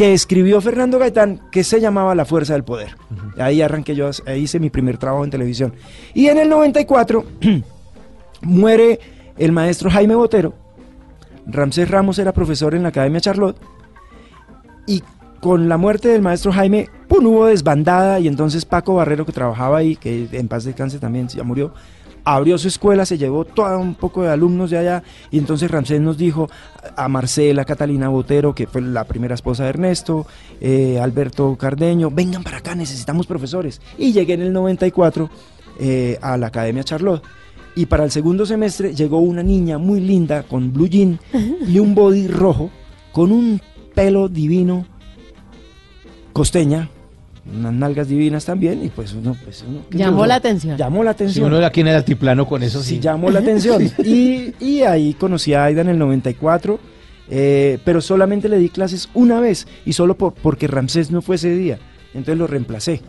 [0.00, 2.96] que escribió Fernando Gaitán que se llamaba La Fuerza del Poder.
[3.36, 5.74] Ahí arranqué yo, ahí hice mi primer trabajo en televisión.
[6.14, 7.22] Y en el 94
[8.40, 8.98] muere
[9.36, 10.54] el maestro Jaime Botero.
[11.44, 13.58] Ramsés Ramos era profesor en la Academia Charlotte.
[14.86, 15.02] Y
[15.38, 17.26] con la muerte del maestro Jaime, ¡pum!
[17.26, 21.44] hubo desbandada y entonces Paco Barrero, que trabajaba ahí, que en paz descanse también, ya
[21.44, 21.74] murió,
[22.24, 26.00] abrió su escuela, se llevó todo un poco de alumnos de allá y entonces Ramsés
[26.00, 26.48] nos dijo
[26.96, 30.26] a Marcela, Catalina Botero, que fue la primera esposa de Ernesto,
[30.60, 33.80] eh, Alberto Cardeño, vengan para acá, necesitamos profesores.
[33.98, 35.30] Y llegué en el 94
[35.78, 37.22] eh, a la Academia Charlotte.
[37.76, 41.20] Y para el segundo semestre llegó una niña muy linda con blue jean
[41.66, 42.70] y un body rojo,
[43.12, 43.60] con un
[43.94, 44.86] pelo divino,
[46.32, 46.90] costeña,
[47.54, 50.76] unas nalgas divinas también, y pues uno, pues uno ¿qué Llamó la atención.
[50.76, 51.46] Llamó la Si atención.
[51.46, 52.90] uno era aquí en el altiplano con eso, sí.
[52.96, 53.82] Sí, llamó la atención.
[54.04, 56.78] Y, y ahí conocí a Aida en el 94,
[57.30, 61.36] eh, pero solamente le di clases una vez, y solo por- porque Ramsés no fue
[61.36, 61.78] ese día.
[62.14, 63.02] Entonces lo reemplacé.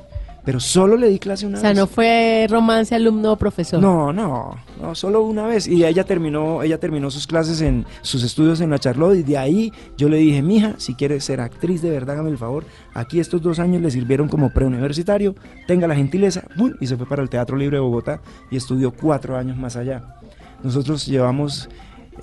[0.43, 1.77] Pero solo le di clase una O sea, vez.
[1.77, 3.79] no fue romance alumno-profesor.
[3.79, 5.67] No, no, no, solo una vez.
[5.67, 9.37] Y ella terminó, ella terminó sus clases en sus estudios en la Charlotte y de
[9.37, 12.65] ahí yo le dije, mija, si quieres ser actriz de verdad, hágame el favor.
[12.95, 15.35] Aquí estos dos años le sirvieron como preuniversitario,
[15.67, 16.73] tenga la gentileza, ¡bum!
[16.81, 18.19] y se fue para el Teatro Libre de Bogotá
[18.49, 20.15] y estudió cuatro años más allá.
[20.63, 21.69] Nosotros llevamos,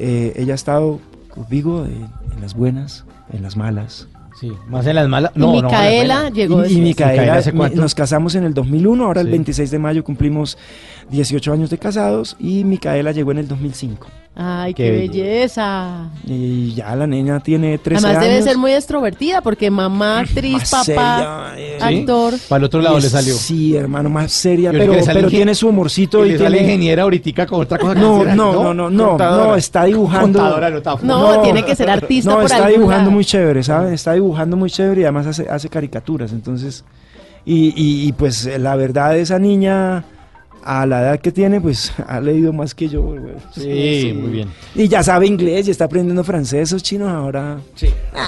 [0.00, 0.98] eh, ella ha estado
[1.28, 1.90] conmigo eh,
[2.34, 4.08] en las buenas, en las malas.
[4.38, 5.32] Sí, más en las malas.
[5.34, 6.32] Y No, no, en las Micaela buenas.
[6.34, 6.82] llegó Y, y después.
[6.84, 7.80] Micaela, Micaela, ¿hace mi- cuánto?
[7.80, 9.30] nos casamos en el 2001, ahora el Sí.
[9.32, 10.56] 26 de mayo cumplimos
[11.10, 14.06] 18 años de casados y Micaela llegó en el 2005.
[14.40, 16.10] Ay, Qué qué, belleza.
[16.24, 18.32] Y ya la niña tiene 13 Además años.
[18.34, 21.78] debe ser muy extrovertida porque mamá, actriz, Más papá, seria, eh.
[21.80, 21.98] ¿Sí?
[21.98, 22.34] actor.
[22.48, 23.34] Para el otro lado Y le salió.
[23.34, 26.72] Sí, hermano, más seria, pero, que tiene su humorcito Y y, le sale tiene...
[26.72, 30.38] ingeniera ahorita con otra cosa que No, hacer, no, no, no, no, no, está dibujando.
[30.38, 33.92] Contadora, no, está- No, tiene que ser artista No, por está dibujando muy chévere, ¿sabes?
[33.94, 36.84] Está dibujando muy chévere y además hace, hace caricaturas, entonces...
[37.44, 40.04] Y, y- y, pues la verdad, esa niña,
[40.68, 43.20] a la edad que tiene, pues ha leído más que yo, güey.
[43.52, 44.48] Sí, muy bien.
[44.74, 47.58] Y ya sabe inglés y está aprendiendo francés, esos chinos ahora...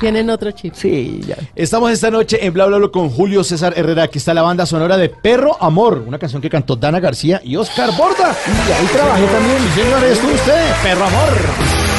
[0.01, 0.73] Tienen otro chip.
[0.75, 1.37] Sí, ya.
[1.55, 4.05] Estamos esta noche en Bla Bla Bla con Julio César Herrera.
[4.05, 7.57] Aquí está la banda sonora de Perro Amor, una canción que cantó Dana García y
[7.57, 8.35] Oscar Borda.
[8.47, 9.59] Y ahí trabajé también.
[9.75, 10.65] Sí, señores, ¿tú usted?
[10.83, 11.90] Perro Amor.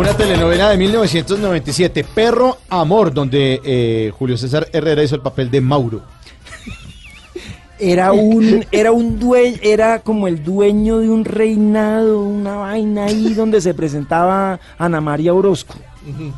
[0.00, 5.60] Una telenovela de 1997, Perro Amor, donde eh, Julio César Herrera hizo el papel de
[5.60, 6.00] Mauro.
[7.78, 13.34] Era un, era un dueño, era como el dueño de un reinado, una vaina ahí
[13.34, 15.74] donde se presentaba Ana María Orozco,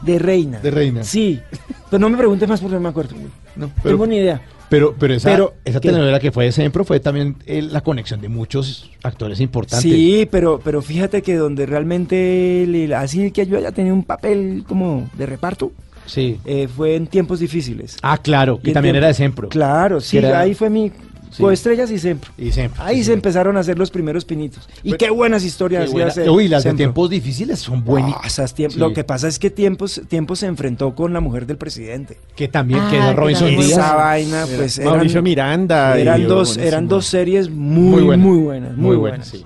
[0.03, 0.59] de reina.
[0.59, 1.05] De reina.
[1.05, 1.41] Sí,
[1.89, 3.15] pero no me preguntes más porque no me acuerdo.
[3.57, 4.41] No pero- tengo ni idea.
[4.69, 8.29] Pero, pero esa, Pero, telenovela que fue de Sempro fue también eh, la conexión de
[8.31, 9.83] muchos actores importantes.
[9.83, 15.11] Sí, pero, pero fíjate que donde realmente, así que yo haya tenido un papel como
[15.19, 15.73] de reparto,
[16.07, 16.39] Sí.
[16.47, 17.99] eh, fue en tiempos difíciles.
[18.03, 19.49] Ah, claro, Y que también tiempo- era de Sempro.
[19.51, 20.91] Claro, sí, era- ahí fue mi
[21.33, 21.43] Sí.
[21.43, 22.31] coestrellas y Sempro.
[22.39, 22.83] Y Sempro.
[22.83, 23.13] Ahí sí, se sí.
[23.15, 24.69] empezaron a hacer los primeros pinitos.
[24.83, 25.87] Y qué buenas historias.
[25.87, 28.13] Qué buena- Uy, las de tiempos difíciles son buenas.
[28.17, 28.79] Ah, esas tiemp- Sí.
[28.79, 32.19] Lo que pasa es que tiempos, tiempos se enfrentó con la mujer del presidente.
[32.37, 33.67] Que también Ah, quedó que Robinson también.
[33.67, 33.79] Díaz.
[33.79, 35.99] Esa vaina, pues eran, Mauricio Miranda.
[35.99, 39.27] y- eran dos, eran dos series muy, muy buenas, muy, buenas.
[39.29, 39.45] sí.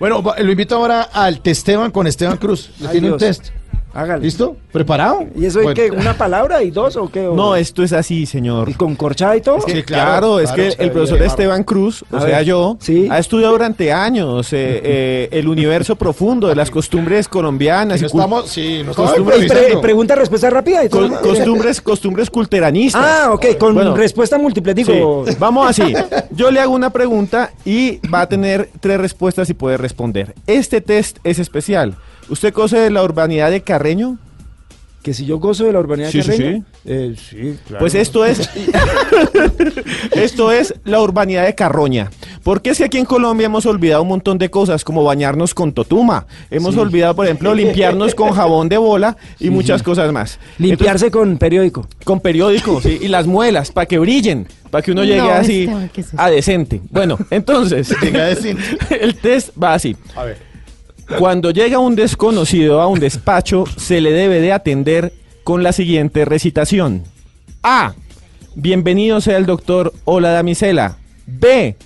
[0.00, 2.70] Bueno, lo invito ahora al Testeban con Esteban Cruz.
[2.80, 3.48] Le tiene un test.
[3.94, 4.22] Hágale.
[4.22, 4.56] ¿Listo?
[4.70, 5.24] ¿Preparado?
[5.34, 5.74] ¿Y eso es Bueno.
[5.74, 7.26] que una palabra y dos o qué?
[7.26, 8.68] O- No, esto es así, señor.
[8.68, 9.56] ¿Y con corchada y todo?
[9.58, 12.36] Es que, Sí, claro, claro, es claro, que el profesor Esteban Cruz, o A sea,
[12.38, 13.08] ver, yo, sí.
[13.10, 18.06] ha estudiado durante años eh, eh, el universo profundo de las costumbres colombianas y No
[18.08, 21.08] estamos, sí, no estamos Costumbres- Pre- pregunta, respuesta rápida y todo.
[21.08, 23.02] col- costumbres, costumbres culteranistas.
[23.04, 24.74] Ah, ok, con Bueno, respuesta múltiple.
[24.74, 25.94] Digo, Sí, Vamos así.
[26.30, 30.34] Yo le hago una pregunta y va a tener tres respuestas y puede responder.
[30.46, 31.96] Este test es especial.
[32.28, 34.18] ¿Usted conoce de la urbanidad de Carreño?
[35.02, 37.80] que si yo gozo de la urbanidad Sí, sí, Carreño, eh, sí, claro.
[37.80, 38.50] Pues esto es
[40.12, 42.10] esto es la urbanidad de Carroña.
[42.42, 45.72] Porque es que aquí en Colombia hemos olvidado un montón de cosas como bañarnos con
[45.72, 46.26] totuma.
[46.50, 50.38] Hemos olvidado, por ejemplo, limpiarnos con jabón de bola y muchas cosas más.
[50.58, 51.86] Limpiarse con periódico.
[52.04, 55.60] Con periódico, sí, y las muelas para que brillen, para que uno llegue No, así
[55.62, 56.16] Esteban, ¿qué es eso?
[56.18, 56.80] a decente.
[56.90, 57.94] Bueno, entonces
[59.00, 59.96] el test va así.
[60.16, 60.47] A ver.
[61.16, 66.26] Cuando llega un desconocido a un despacho, se le debe de atender con la siguiente
[66.26, 67.04] recitación.
[67.62, 67.94] A.
[68.54, 70.98] Bienvenido sea el doctor o la damisela.
[71.26, 71.76] B.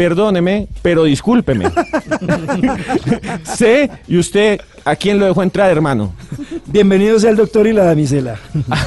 [0.00, 1.66] Perdóneme, pero discúlpeme.
[3.44, 3.90] C.
[4.08, 6.14] ¿Y usted a quién lo dejó entrar, hermano?
[6.64, 8.36] Bienvenido sea el doctor y la damisela.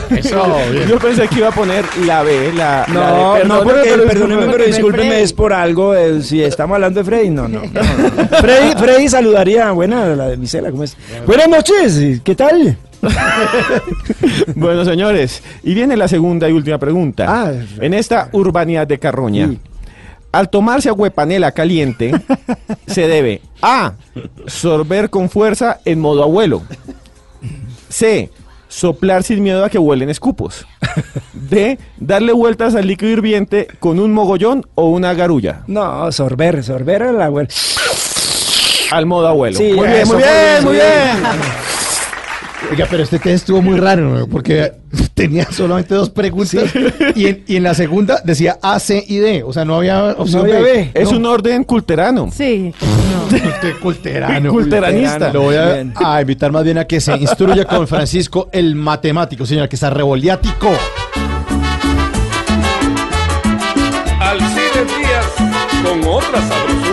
[0.09, 0.87] Eso, bien.
[0.87, 3.89] Yo pensé que iba a poner la B, la, la de No, no, perdóneme, porque
[3.93, 4.51] el perdóneme, discúlpeme.
[4.53, 5.93] pero discúlpeme es por algo.
[5.93, 7.61] eh, si estamos hablando de Freddy, no, no.
[7.61, 7.69] no.
[8.41, 9.69] Freddy, Freddy saludaría.
[9.71, 10.97] Buena, la damisela, ¿cómo es?
[11.27, 12.75] Buenas noches, ¿qué tal?
[14.55, 17.25] Bueno, señores, y viene la segunda y última pregunta.
[17.27, 17.51] Ah,
[17.81, 19.59] en esta urbanidad de Carroña, Sí.
[20.33, 22.11] Al tomarse aguepanela caliente,
[22.87, 23.93] se debe A.
[24.47, 26.63] Sorber con fuerza en modo abuelo.
[27.87, 28.29] C.
[28.67, 30.65] Soplar sin miedo a que huelen escupos.
[31.33, 31.77] D.
[31.97, 35.61] Darle vueltas al líquido hirviente con un mogollón o una garulla.
[35.67, 37.49] No, sorber, sorber a la abuela.
[38.91, 39.57] Al modo abuelo.
[39.57, 40.83] Sí, muy bien, eso, muy bien, muy bien.
[42.71, 44.27] Oiga, pero este test estuvo muy raro, ¿no?
[44.27, 44.71] porque
[45.13, 46.65] tenía solamente dos preguntas
[47.15, 49.43] y, en, y en la segunda decía A, C y D.
[49.43, 50.91] O sea, no había opción había B.
[50.93, 52.29] Es un orden culterano.
[52.31, 53.73] Sí, no.
[53.81, 54.51] Culterano.
[54.51, 55.31] Culteranista.
[55.31, 59.45] Lo voy a, a invitar más bien a que se instruya con Francisco el matemático,
[59.45, 60.71] señor, que está revoliático.
[64.19, 65.25] Alcides Díaz
[65.83, 66.92] con otra sabrosura.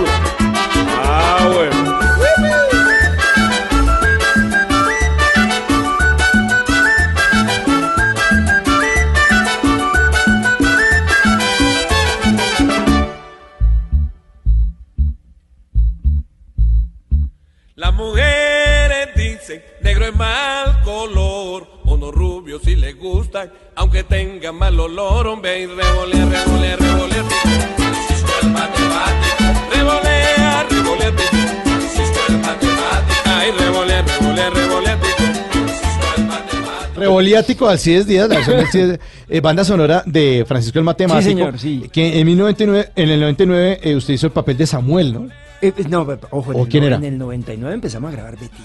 [20.12, 26.24] Mal color, o no rubio si le gustan, aunque tenga mal olor, hombre, y revolea,
[26.26, 27.24] revolea, revolea,
[27.76, 29.44] Francisco el matemático,
[29.74, 31.12] revolea, revolea,
[31.64, 37.00] Francisco el matemático, ay, revolea, revolea, revolea, Francisco el matemático.
[37.00, 41.22] Revoliático Alcides Díaz, la versión de Alcides, eh, banda sonora de Francisco el matemático.
[41.22, 41.88] Sí, señor, sí.
[41.92, 45.28] Que en, 1999, en el 99 eh, usted hizo el papel de Samuel, ¿no?
[45.62, 46.96] Eh, eh, no, pero, ojo, en ¿O el, quién no- era?
[46.96, 48.62] en el 99 empezamos a grabar Betty.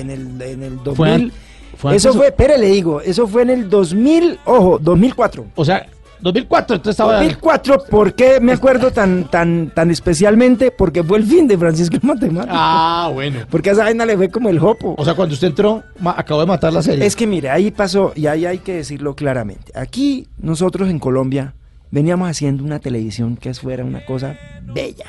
[0.00, 0.94] En el, en el 2000.
[0.96, 1.32] Fue an-
[1.76, 5.46] fue eso fue, espere, le digo, eso fue en el 2000, ojo, 2004.
[5.54, 5.86] O sea,
[6.20, 7.14] 2004, entonces estaba...
[7.18, 10.72] 2004, ¿por qué me acuerdo tan, tan, tan especialmente?
[10.72, 12.52] Porque fue el fin de Francisco Matemático.
[12.58, 13.40] Ah, bueno.
[13.48, 14.96] Porque a esa vaina le fue como el jopo.
[14.98, 17.06] O sea, cuando usted entró, acabó de matar la serie.
[17.06, 19.70] Es que mire, ahí pasó, y ahí hay que decirlo claramente.
[19.78, 21.54] Aquí nosotros en Colombia
[21.92, 24.36] veníamos haciendo una televisión que fuera una cosa
[24.74, 25.06] bella,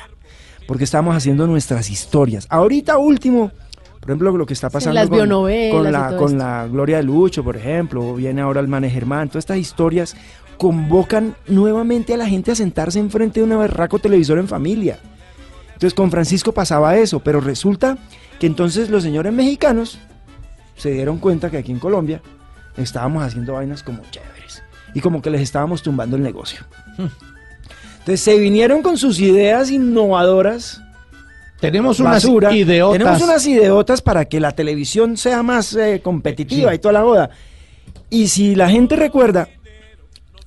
[0.68, 2.46] porque estábamos haciendo nuestras historias.
[2.48, 3.50] Ahorita último,
[4.00, 5.08] por ejemplo, lo que está pasando las
[5.70, 9.28] con, la, con la Gloria de Lucho, por ejemplo, o viene ahora el Mane Germán,
[9.28, 10.16] todas estas historias
[10.56, 14.98] convocan nuevamente a la gente a sentarse enfrente de un berraco televisor en familia.
[15.74, 17.98] Entonces con Francisco pasaba eso, pero resulta
[18.38, 19.98] que entonces los señores mexicanos
[20.76, 22.22] se dieron cuenta que aquí en Colombia
[22.76, 24.62] estábamos haciendo vainas como chéveres
[24.94, 26.60] y como que les estábamos tumbando el negocio.
[28.00, 30.82] Entonces se vinieron con sus ideas innovadoras.
[31.60, 32.52] Tenemos unas basura.
[32.54, 32.98] ideotas.
[32.98, 36.76] Tenemos unas ideotas para que la televisión sea más eh, competitiva Sí.
[36.76, 37.30] y toda la joda.
[38.08, 39.48] Y si la gente recuerda,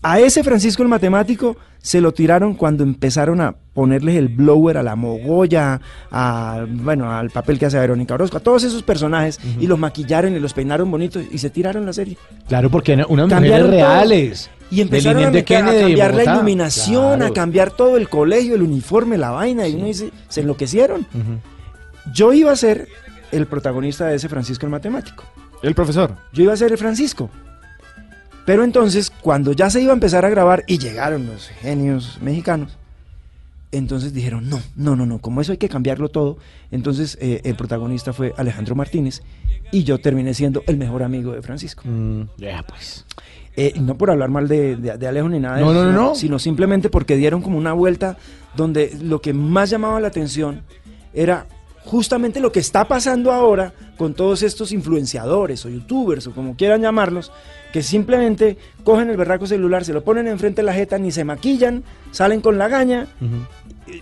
[0.06, 4.84] A ese Francisco el matemático se lo tiraron cuando empezaron a ponerles el blower a
[4.84, 5.80] la mogolla,
[6.12, 10.36] a, bueno, al papel que hace Verónica Orozco, a todos esos personajes, y los maquillaron
[10.36, 12.18] y los peinaron bonitos y se tiraron la serie.
[12.50, 14.50] Claro, porque eran unas Cambiaron mujeres reales.
[14.72, 17.26] Y empezaron a, meter- cambiar la iluminación, Claro.
[17.32, 21.06] a cambiar todo el colegio, el uniforme, la vaina, y uno dice, se enloquecieron.
[22.14, 22.88] Yo iba a ser
[23.32, 25.24] el protagonista de ese Francisco el matemático.
[25.62, 26.16] El profesor.
[26.34, 27.30] Yo iba a ser el Francisco.
[28.46, 32.78] Pero entonces, cuando ya se iba a empezar a grabar y llegaron los genios mexicanos,
[33.72, 36.38] entonces dijeron, no, no, no, no, como eso hay que cambiarlo todo.
[36.70, 39.22] Entonces eh, el protagonista fue Alejandro Martínez
[39.72, 41.84] y yo terminé siendo el mejor amigo de Francisco.
[42.38, 43.06] Ya, pues.
[43.56, 45.86] Eh, no por hablar mal de, de- de Alejo ni nada de No, eso, no,
[45.86, 46.16] no, sino, no.
[46.16, 48.18] sino simplemente porque dieron como una vuelta
[48.56, 50.62] donde lo que más llamaba la atención
[51.14, 51.46] era
[51.86, 56.82] justamente lo que está pasando ahora con todos estos influenciadores o youtubers o como quieran
[56.82, 57.32] llamarlos,
[57.72, 61.24] que simplemente cogen el berraco celular, se lo ponen enfrente de la jeta, ni se
[61.24, 63.08] maquillan, salen con la gaña,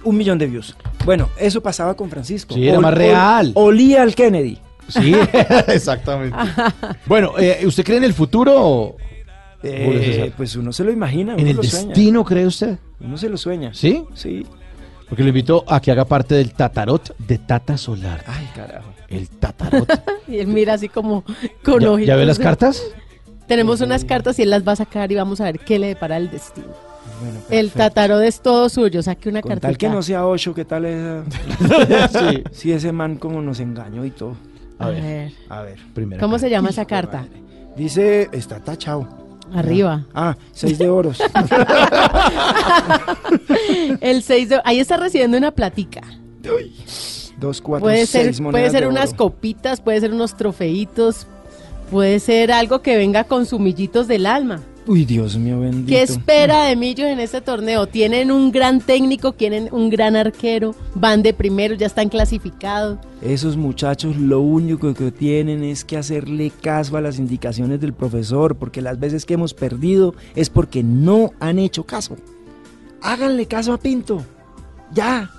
[0.03, 0.75] un millón de views.
[1.05, 2.53] Bueno, eso pasaba con Francisco.
[2.53, 3.51] Sí, era Ol- más ol- real.
[3.55, 4.59] olía al Kennedy.
[4.87, 5.13] Sí,
[5.67, 6.37] exactamente.
[7.07, 8.95] bueno, eh, ¿usted cree en el futuro?
[9.63, 11.87] Eh, pues uno se lo imagina, ¿En uno el lo sueña.
[11.87, 12.77] destino cree usted?
[12.99, 13.71] Uno se lo sueña.
[13.73, 14.03] ¿Sí?
[14.13, 14.45] Sí.
[15.07, 18.23] Porque lo invito a que haga parte del Tatarot de Tata Solar.
[18.27, 18.89] Ay, carajo.
[19.09, 19.87] El Tatarot.
[20.27, 21.25] Y él mira así como
[21.63, 22.07] con ¿Ya, ojitos.
[22.07, 22.81] ya ve las cartas?
[23.47, 25.87] Tenemos unas cartas y él las va a sacar y vamos a ver qué le
[25.87, 26.67] depara el destino.
[27.21, 29.67] Bueno, El tatarot es todo suyo, saque una Con cartita.
[29.67, 31.23] tal que no sea ocho, ¿qué tal esa?
[32.31, 32.43] Sí.
[32.51, 34.37] Sí, ese man como nos engañó y todo.
[34.79, 35.33] A ver.
[35.49, 35.77] A ver.
[35.93, 37.23] Primera ¿Cómo se llama esa carta?
[37.23, 37.41] madre.
[37.75, 39.07] Dice, está tachado.
[39.53, 40.05] Arriba.
[40.13, 41.19] Ah, seis de oros.
[44.01, 44.61] El 6 de...
[44.63, 46.01] Ahí está recibiendo una platica.
[47.37, 49.17] Dos, cuatro, Puede ser, seis puede monedas ser de unas oro.
[49.17, 51.25] copitas, puede ser unos trofeitos,
[51.89, 54.61] puede ser algo que venga con sumillitos del alma.
[54.87, 55.89] Uy, Dios mío, bendito.
[55.89, 57.87] ¿Qué espera de Millos en este torneo?
[57.87, 62.97] Tienen un gran técnico, tienen un gran arquero, van de primero, ya están clasificados.
[63.21, 68.55] Esos muchachos lo único que tienen es que hacerle caso a las indicaciones del profesor,
[68.55, 72.17] porque las veces que hemos perdido es porque no han hecho caso.
[73.03, 74.23] Háganle caso a Pinto.
[74.93, 75.29] Ya.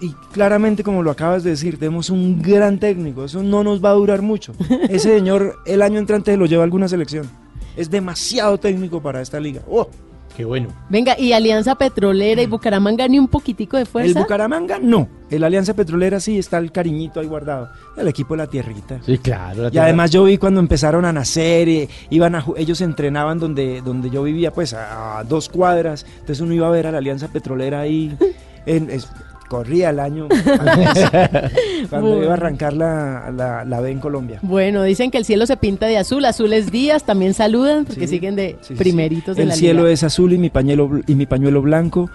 [0.00, 3.24] Y claramente, como lo acabas de decir, tenemos un gran técnico.
[3.24, 4.52] Eso no nos va a durar mucho.
[4.88, 7.41] Ese señor el año entrante lo lleva a alguna selección.
[7.76, 9.62] Es demasiado técnico para esta liga.
[9.68, 9.88] Oh,
[10.36, 10.68] Qué bueno.
[10.88, 14.18] Venga, y Alianza Petrolera y Bucaramanga ni un poquitico de el fuerza.
[14.20, 15.06] Bucaramanga no.
[15.28, 17.68] El Alianza Petrolera sí está el cariñito ahí guardado.
[17.98, 18.98] El equipo de la tierrita.
[19.04, 19.64] Sí, claro.
[19.64, 23.82] la Y además yo vi cuando empezaron a nacer, eh, iban a, ellos entrenaban donde,
[23.82, 26.06] donde yo vivía, pues a, a dos cuadras.
[26.20, 28.16] Entonces uno iba a ver a la Alianza Petrolera ahí.
[28.64, 29.10] en- es-
[29.52, 31.10] corría el año antes,
[31.90, 32.22] cuando Bueno.
[32.22, 34.38] iba a arrancar la, la, la B en Colombia.
[34.40, 38.06] Bueno, dicen que el cielo se pinta de azul, azul es días, también saludan porque
[38.08, 39.40] Sí, siguen de sí, primeritos sí.
[39.40, 39.92] de El la cielo liga.
[39.92, 42.08] es azul y mi pañuelo, y mi pañuelo blanco.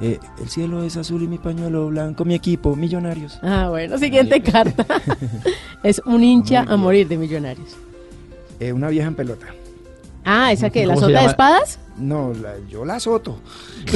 [0.00, 2.24] Eh, el cielo es azul y mi pañuelo blanco.
[2.24, 3.40] Mi equipo, Millonarios.
[3.42, 4.86] Ah, bueno, siguiente carta.
[5.82, 7.76] es un hincha a morir de millonarios.
[8.60, 9.46] Eh, una vieja en pelota.
[10.24, 11.78] Ah, ¿esa que ¿La ¿Cómo se sota de espadas?
[11.96, 13.38] No, la- yo la azoto.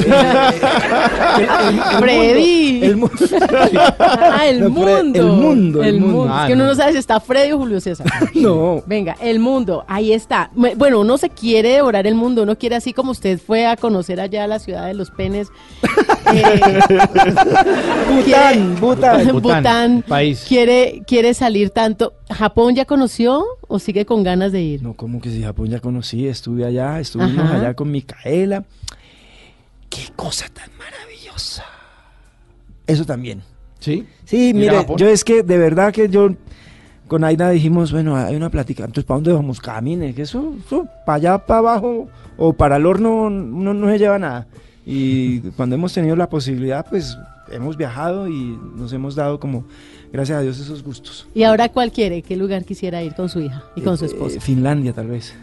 [1.99, 2.83] Freddy.
[2.83, 3.15] El mundo.
[3.99, 5.19] Ah, el mundo.
[5.19, 6.17] el mundo, el mundo.
[6.17, 6.33] mundo.
[6.33, 6.75] Ah, es que uno no.
[6.75, 8.07] sabe si está Freddy o Julio César.
[8.35, 8.81] no.
[8.85, 10.49] Venga, el mundo, ahí está.
[10.53, 14.19] Bueno, uno se quiere devorar el mundo, uno quiere así como usted fue a conocer
[14.19, 15.49] allá la ciudad de los penes.
[16.33, 16.79] eh,
[18.09, 19.27] Bután, Bután.
[19.27, 20.45] Bután, Bután, país.
[20.47, 22.13] Quiere, quiere salir tanto.
[22.29, 24.83] ¿Japón ya conoció o sigue con ganas de ir?
[24.83, 27.55] No, como que si Japón ya conocí, estuve allá, estuvimos Ajá.
[27.57, 28.63] allá con Micaela.
[29.89, 31.63] Qué cosa tan maravillosa.
[32.87, 33.41] Eso también.
[33.79, 34.05] Sí.
[34.25, 36.29] Sí, mire, yo es que de verdad que yo
[37.07, 39.59] con Aida dijimos, bueno, hay una plática, entonces ¿para dónde vamos?
[39.59, 43.97] Camine, que eso, eso para allá, para abajo o para el horno no, no se
[43.97, 44.47] lleva nada.
[44.85, 47.17] Y cuando hemos tenido la posibilidad, pues
[47.51, 49.65] hemos viajado y nos hemos dado como,
[50.13, 51.27] gracias a Dios, esos gustos.
[51.33, 52.21] ¿Y ahora cuál quiere?
[52.21, 54.37] ¿Qué lugar quisiera ir con su hija y con su Eh, esposa?
[54.37, 55.33] eh, Finlandia, tal vez.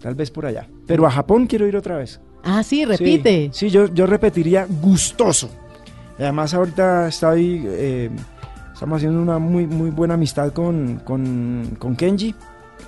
[0.00, 0.66] Tal vez por allá.
[0.86, 2.20] Pero a Japón quiero ir otra vez.
[2.44, 3.50] Ah, sí, repite.
[3.52, 5.48] Sí, sí, yo, yo repetiría gustoso.
[6.18, 8.10] Y Además, ahorita estoy, eh,
[8.72, 12.34] estamos haciendo una muy, muy buena amistad con, con, con Kenji,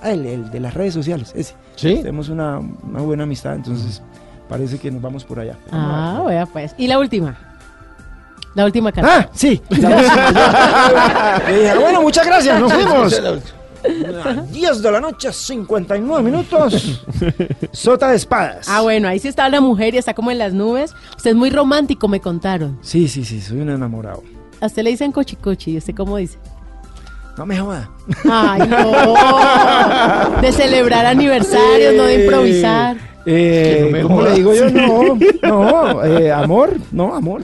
[0.03, 1.32] Ah, el, el de las redes sociales.
[1.34, 1.55] Ese.
[1.76, 1.97] Sí.
[1.97, 4.03] Tenemos una, una buena amistad, entonces
[4.49, 5.57] parece que nos vamos por allá.
[5.72, 6.74] Ah, vea pues.
[6.76, 7.36] ¿Y la última?
[8.55, 9.20] La última carta.
[9.20, 9.62] Ah, sí.
[9.70, 12.72] la última, dije, bueno, muchas gracias, nos
[14.22, 14.53] fuimos.
[14.53, 17.03] 10 de la noche, 59 minutos.
[17.72, 18.68] Sota de espadas.
[18.68, 20.93] Ah, bueno, ahí sí está la mujer y está como en las nubes.
[21.16, 22.78] Usted es muy romántico, me contaron.
[22.82, 24.22] Sí, sí, sí, soy un enamorado.
[24.61, 26.39] A usted le dicen cochicochi, ¿y usted cómo dice?
[27.37, 27.91] No me joda.
[28.30, 30.41] Ay, no.
[30.41, 32.97] De celebrar aniversarios, no de improvisar.
[33.26, 34.70] Eh, no me ¿Cómo le digo yo?
[34.70, 37.43] No, no, eh, amor, no, amor.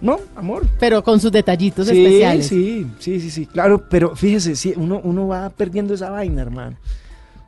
[0.00, 0.66] No, amor.
[0.78, 2.46] Pero con sus detallitos Sí, especiales.
[2.46, 3.46] sí, sí, sí, sí.
[3.46, 6.76] Claro, pero fíjese, sí, uno, uno va perdiendo esa vaina, hermano.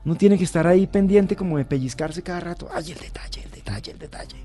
[0.05, 2.69] Uno tiene que estar ahí pendiente como de pellizcarse cada rato.
[2.73, 4.37] Ay, el detalle, el detalle, el detalle.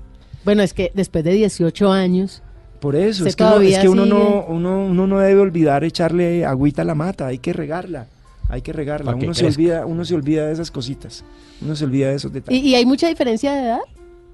[0.44, 2.42] Bueno, es que después de 18 años,
[2.80, 5.84] Por eso, es que, uno, todavía es que uno, no, uno, uno no debe olvidar
[5.84, 8.08] echarle agüita a la mata, hay que regarla,
[8.48, 9.16] hay que regarla.
[9.16, 9.60] Que Uno se, crezca.
[9.60, 11.24] olvida, uno se olvida de esas cositas,
[11.62, 12.62] uno se olvida de esos ¿y, detalles.
[12.64, 13.80] y hay mucha diferencia de edad?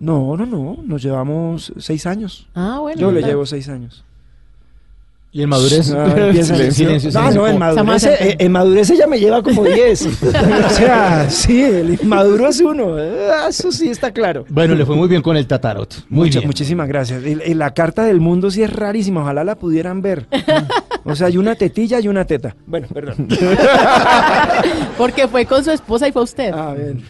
[0.01, 2.49] No, no, no, nos llevamos seis años.
[2.55, 3.01] Ah, bueno.
[3.01, 4.05] Yo le llevo seis años.
[5.31, 5.93] ¿Y en madurez?
[5.93, 7.21] Ah, empieza- Silencio, No, silencio.
[7.35, 10.07] no, en Estamos madurez, eh, en madurez ella me lleva como 10.
[10.67, 12.99] o sea, sí, el inmaduro es uno.
[12.99, 14.47] eh, Eso sí está claro.
[14.49, 16.07] Bueno, le fue muy bien con el tatarot.
[16.09, 16.49] Muy Mucha- bien.
[16.49, 17.23] Muchísimas gracias.
[17.25, 19.21] Y- y la carta del mundo sí es rarísima.
[19.21, 20.27] Ojalá la pudieran ver.
[21.05, 22.57] O sea, hay una tetilla y una teta.
[22.67, 23.29] Bueno, perdón.
[24.97, 26.53] Porque fue con su esposa y fue usted.
[26.55, 27.03] Ah, bien.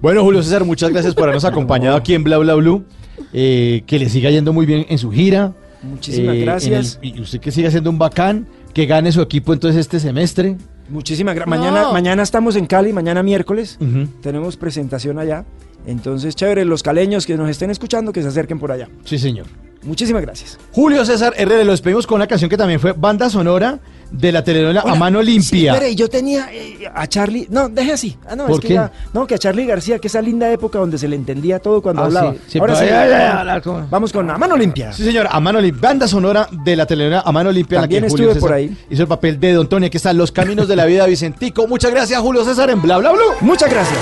[0.00, 2.84] Bueno, Julio César, muchas gracias por habernos acompañado aquí en Bla Bla Blue.
[3.32, 5.52] Eh, que le siga yendo muy bien en su gira.
[5.82, 6.98] Muchísimas Eh, gracias.
[7.02, 10.56] el- y usted que siga siendo un bacán, que gane su equipo entonces este semestre.
[10.88, 11.56] Muchísimas gracias.
[11.58, 11.64] No.
[11.64, 13.78] Mañana, mañana estamos en Cali, mañana miércoles.
[14.20, 15.44] Tenemos presentación allá.
[15.86, 18.88] Entonces, chévere, los caleños que nos estén escuchando, que se acerquen por allá.
[19.04, 19.46] Sí, señor.
[19.82, 20.58] Muchísimas gracias.
[20.72, 23.78] Julio César Herrera, lo despedimos con una canción que también fue banda sonora
[24.12, 25.72] de la telenovela A Mano Sí, Limpia.
[25.72, 27.46] espere, yo tenía eh, a Charlie.
[27.50, 28.16] No, deje así.
[28.28, 28.74] Ah, no, ¿Por es que qué?
[28.74, 31.80] ya- no, que a Charlie García, que esa linda época donde se le entendía todo
[31.80, 32.32] cuando Ah, hablaba.
[32.34, 34.92] sí, sí, Ahora pero- sí, como- vamos con a mano limpia.
[34.92, 35.88] Sí, señor, a mano limpia.
[35.88, 37.76] Banda sonora de la telenovela A Mano Limpia.
[37.76, 38.76] en la También que Julio estuve por ahí.
[38.90, 39.86] Hizo el papel de Don Tony.
[39.86, 41.66] Aquí están Los Caminos de la Vida Vicentico.
[41.66, 43.22] Muchas gracias, Julio César, en Bla Bla Blue.
[43.40, 43.98] Muchas gracias.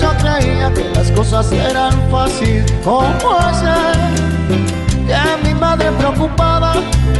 [0.00, 2.70] Yo creía que las cosas eran fáciles.
[2.84, 3.96] ¿Cómo hacer
[5.06, 6.74] que mi madre preocupada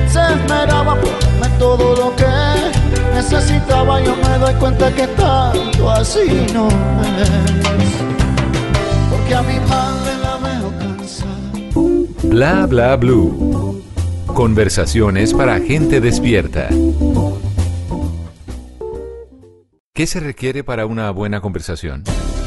[0.09, 2.27] se esmeraba por darme todo lo que
[3.15, 4.01] necesitaba?
[4.03, 7.31] Yo me doy cuenta que tanto así no es.
[9.11, 11.33] Porque a mi madre la veo cansada.
[12.25, 13.83] Bla bla blue.
[14.27, 16.69] Conversaciones para gente despierta.
[19.95, 22.05] ¿Qué se requiere para una buena conversación?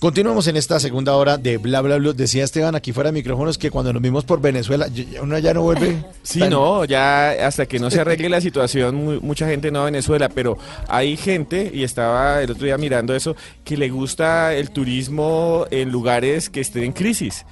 [0.00, 2.12] Continuamos en esta segunda hora de Bla Bla Blue.
[2.12, 4.86] Decía Esteban aquí fuera de micrófonos que cuando nos vimos por Venezuela,
[5.20, 6.04] uno ya no vuelve.
[6.28, 9.78] Sí, tan- no, ya hasta que no se arregle la situación, mu- mucha gente no
[9.78, 13.34] va a Venezuela, pero hay gente, y estaba el otro día mirando eso,
[13.64, 17.46] que le gusta el turismo en lugares que estén en crisis.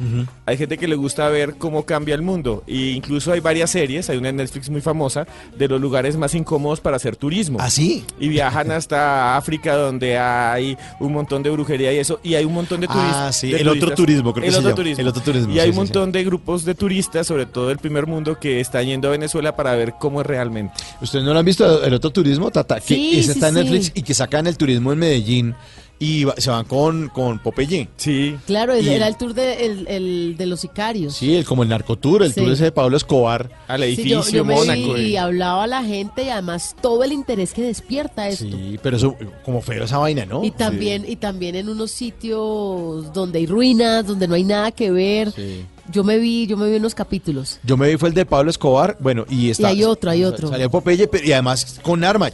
[0.44, 4.10] Hay gente que le gusta ver cómo cambia el mundo, e incluso hay varias series,
[4.10, 5.26] hay una en Netflix muy famosa,
[5.56, 7.56] de los lugares más incómodos para hacer turismo.
[7.62, 8.04] ¿Ah, sí?
[8.20, 12.54] Y viajan hasta África, donde hay un montón de brujería y eso, y hay un
[12.54, 13.36] montón de Ah, turistas.
[13.36, 14.76] sí, de el otro turismo, creo que el se otro llama.
[14.76, 15.00] turismo.
[15.02, 17.68] El otro turismo, Y hay sí, un sí, montón de grupos de turistas, sobre todo
[17.68, 20.74] del primer mundo, que están yendo a Venezuela para ver cómo es realmente.
[21.00, 22.80] ¿Ustedes no lo han visto el otro turismo, Tata?
[22.80, 23.60] Que Sí, ese sí, está en sí.
[23.62, 25.54] Netflix y que sacan el turismo en Medellín
[25.98, 27.88] y va- se van con, con Popeye.
[27.96, 28.36] Sí.
[28.46, 31.14] Claro, Y- era el tour de, el, el de los sicarios.
[31.16, 32.40] Sí, el, como el narcotour, el Sí.
[32.40, 33.50] tour ese de Pablo Escobar.
[33.68, 34.98] Al Sí, edificio yo, yo me Mónaco.
[34.98, 38.44] y y- hablaba a la gente y además todo el interés que despierta esto.
[38.44, 40.44] Sí, pero eso, como feo esa vaina, ¿no?
[40.44, 44.90] Y también, y también en unos sitios donde hay ruinas, donde no hay nada que
[44.90, 45.32] ver.
[45.32, 45.64] Sí.
[45.92, 47.60] Yo me vi, yo me vi unos capítulos.
[47.62, 49.68] Yo me vi fue el de Pablo Escobar, bueno, y está.
[49.68, 50.48] hay otro, hay otro.
[50.48, 52.28] Salió Popeye, pero- y además con arma.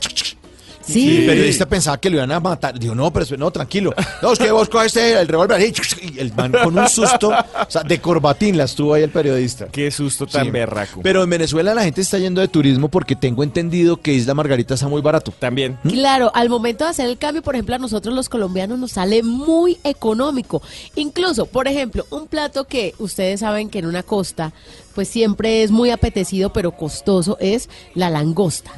[0.84, 1.18] Sí.
[1.20, 2.78] El periodista pensaba que lo iban a matar.
[2.78, 3.94] Dijo, no, pero no, tranquilo.
[4.20, 5.72] No, es que vos coges el revólver ahí,
[6.02, 9.66] y el man con un susto, o sea, de corbatín la estuvo ahí el periodista.
[9.66, 10.50] Qué susto tan Sí.
[10.50, 11.00] berraco.
[11.02, 14.74] Pero en Venezuela la gente está yendo de turismo porque tengo entendido que Isla Margarita
[14.74, 15.32] está muy barato.
[15.38, 15.78] También.
[15.88, 19.22] Claro, al momento de hacer el cambio, por ejemplo, a nosotros los colombianos nos sale
[19.22, 20.62] muy económico.
[20.96, 24.52] Incluso, por ejemplo, un plato que ustedes saben que en una costa,
[24.92, 28.70] pues siempre es muy apetecido, pero costoso, es la langosta.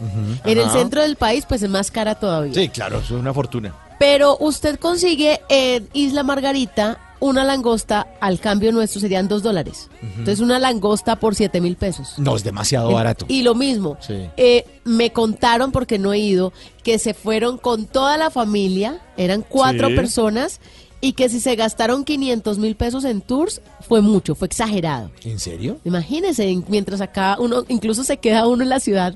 [0.45, 2.55] En el centro del país, pues es más cara todavía.
[2.55, 3.75] Sí, claro, es una fortuna.
[3.99, 9.89] Pero usted consigue en Isla Margarita una langosta, al cambio nuestro serían dos dólares.
[10.03, 12.15] Entonces, una langosta por siete mil pesos.
[12.19, 13.25] No, es demasiado barato.
[13.29, 14.29] Y lo mismo, Sí.
[14.37, 16.53] eh, me contaron, porque no he ido,
[16.83, 19.95] que se fueron con toda la familia, eran cuatro Sí.
[19.95, 20.61] personas,
[21.05, 25.11] y que si se gastaron 500 mil pesos en tours, fue mucho, fue exagerado.
[25.25, 25.79] ¿En serio?
[25.85, 29.15] Imagínense, en- mientras acá uno, incluso se queda uno en la ciudad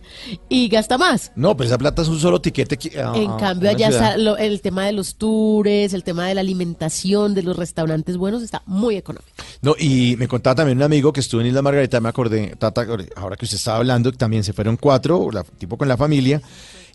[0.51, 1.33] y gasta más.
[1.35, 2.77] No, pues esa plata es un solo tiquete.
[2.77, 4.07] que- a- En a- cambio, allá ciudad.
[4.11, 8.17] está lo- el tema de los tours, el tema de la alimentación, de los restaurantes
[8.17, 9.33] buenos, está muy económico.
[9.63, 12.87] No, y me contaba también un amigo que estuvo en Isla Margarita, me acordé, Tata,
[13.17, 16.43] ahora que usted estaba hablando, también se fueron cuatro, la- tipo con la familia,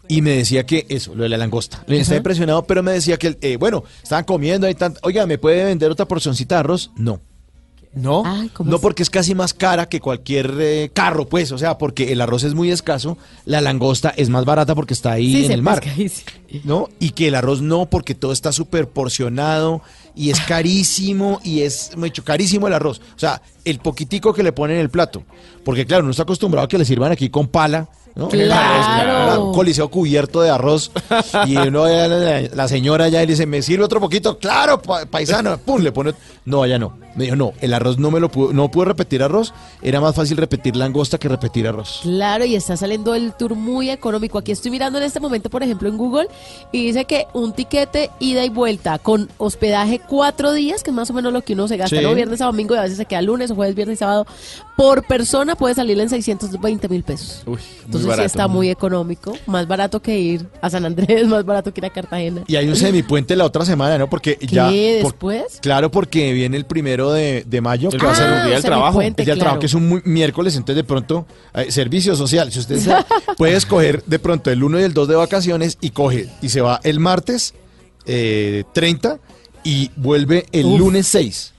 [0.07, 1.83] y me decía que eso, lo de la langosta.
[1.87, 5.63] Estaba impresionado, pero me decía que, eh, bueno, estaban comiendo ahí tanto, oiga, ¿me puede
[5.63, 6.91] vender otra porcioncita de arroz?
[6.95, 7.21] No.
[7.95, 11.59] No, Ay, ¿cómo no porque es casi más cara que cualquier eh, carro, pues, o
[11.59, 15.31] sea, porque el arroz es muy escaso, la langosta es más barata porque está ahí
[15.31, 15.79] Sí, en el mar.
[15.79, 16.23] pesca ahí, sí.
[16.63, 16.89] ¿no?
[16.99, 19.83] Y que el arroz no, porque todo está súper porcionado
[20.15, 22.99] y es carísimo y es mucho carísimo el arroz.
[23.15, 25.23] O sea, el poquitico que le ponen en el plato.
[25.63, 27.89] Porque claro, uno está acostumbrado a que le sirvan aquí con pala.
[28.15, 28.27] ¿No?
[28.29, 29.45] Claro.
[29.45, 30.91] Un coliseo cubierto de arroz.
[31.45, 34.37] Y uno ve a la, la señora ya y le dice, ¿me sirve otro poquito?
[34.37, 35.57] Claro, pa- paisano.
[35.57, 36.13] Pum, le pone.
[36.45, 36.97] No, allá no.
[37.15, 39.53] Me dijo, no, el arroz no me lo pudo, no pude repetir arroz.
[39.81, 41.99] Era más fácil repetir langosta que repetir arroz.
[42.03, 44.37] Claro, y está saliendo el tour muy económico.
[44.37, 46.27] Aquí estoy mirando en este momento, por ejemplo, en Google,
[46.71, 51.09] y dice que un tiquete ida y vuelta con hospedaje cuatro días, que es más
[51.09, 52.03] o menos lo que uno se gasta, Sí.
[52.03, 52.15] ¿no?
[52.15, 54.25] Viernes a domingo y a veces se queda lunes o jueves, viernes y sábado,
[54.75, 57.43] por persona puede salirle en 620 mil pesos.
[57.45, 61.73] Uy, Entonces sí está muy económico, más barato que ir a San Andrés, más barato
[61.73, 62.43] que ir a Cartagena.
[62.47, 64.09] Y hay un semipuente la otra semana, ¿no?
[64.09, 64.65] Porque ya.
[64.65, 65.59] por- después?
[65.61, 68.53] claro, porque viene el primero de, de mayo, que va a ser Ah, el día
[68.55, 69.01] del trabajo.
[69.01, 69.59] El semipuente, día del trabajo, claro.
[69.59, 72.51] que es un muy- miércoles, entonces de pronto, eh, servicio social.
[72.51, 73.05] Si usted sa-
[73.37, 76.61] puede escoger de pronto el 1 y el 2 de vacaciones y coge, y se
[76.61, 77.53] va el martes
[78.05, 79.19] eh, 30
[79.63, 80.79] y vuelve el Uf.
[80.79, 81.53] lunes 6.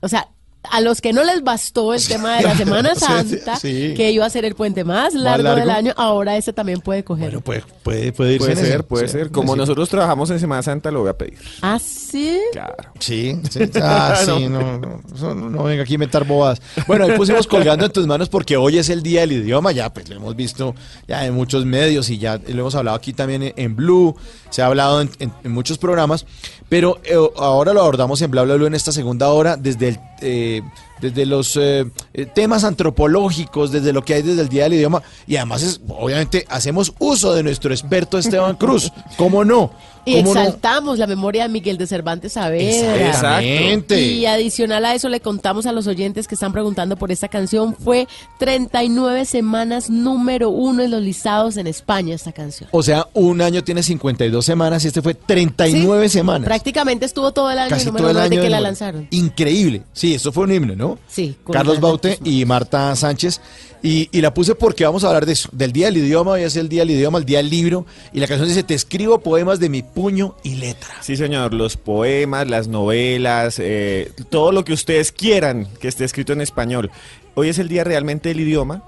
[0.00, 0.28] O sea,
[0.62, 3.94] a los que no les bastó el tema de la Semana Sí, Santa, sí.
[3.96, 5.60] que iba a ser el puente más largo, largo.
[5.60, 7.26] del año, ahora ese también puede coger.
[7.30, 8.66] Bueno, puede, puede, puede irse Puede ese.
[8.72, 9.30] ser, puede Sí, ser.
[9.30, 11.38] Como nosotros trabajamos en Semana Santa, lo voy a pedir.
[11.62, 12.38] ¿Ah, sí?
[12.52, 12.74] Claro.
[12.98, 13.60] Sí, sí.
[13.82, 15.00] Ah, sí, no, no,
[15.34, 16.60] no, no venga aquí a inventar bobadas.
[16.86, 19.92] Bueno, ahí pusimos colgando en tus manos porque hoy es el día del idioma, ya
[19.92, 20.74] pues lo hemos visto
[21.08, 24.14] ya en muchos medios y ya lo hemos hablado aquí también en, en Blue,
[24.50, 26.26] se ha hablado en, en- muchos programas,
[26.68, 30.00] pero eh, ahora lo abordamos en Bla Bla Blue en esta segunda hora desde el...
[30.20, 30.62] eh,
[31.00, 35.02] desde los eh, eh, temas antropológicos, desde lo que hay desde el Día del Idioma,
[35.26, 39.70] y además es, obviamente hacemos uso de nuestro experto Esteban Cruz, ¿cómo no?
[40.04, 43.08] Y exaltamos la memoria de Miguel de Cervantes Saavedra.
[43.08, 44.00] Exactamente.
[44.00, 47.76] Y adicional a eso le contamos a los oyentes que están preguntando por esta canción,
[47.76, 52.68] fue 39 semanas número uno en los listados en España esta canción.
[52.72, 56.46] O sea, un año tiene 52 semanas y este fue 39 semanas.
[56.46, 59.06] Prácticamente estuvo todo el año Casi número todo el año desde que la lanzaron.
[59.10, 59.82] Increíble.
[59.92, 60.89] Sí, eso fue un himno, ¿no?
[60.90, 60.98] ¿No?
[61.08, 63.40] Sí, con Carlos Baute y Marta Sánchez.
[63.82, 66.42] Y, y la puse porque vamos a hablar de eso, del Día del Idioma, hoy
[66.42, 69.20] es el Día del Idioma, el Día del Libro, y la canción dice, te escribo
[69.20, 70.90] poemas de mi puño y letra.
[71.00, 76.34] Sí, señor, los poemas, las novelas, eh, todo lo que ustedes quieran que esté escrito
[76.34, 76.90] en español.
[77.34, 78.82] Hoy es el día realmente del idioma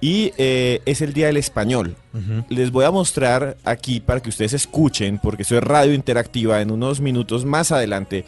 [0.00, 1.96] y eh, es el día del español.
[2.48, 6.72] Les voy a mostrar aquí para que ustedes escuchen, porque esto es radio interactiva en
[6.72, 8.24] unos minutos más adelante,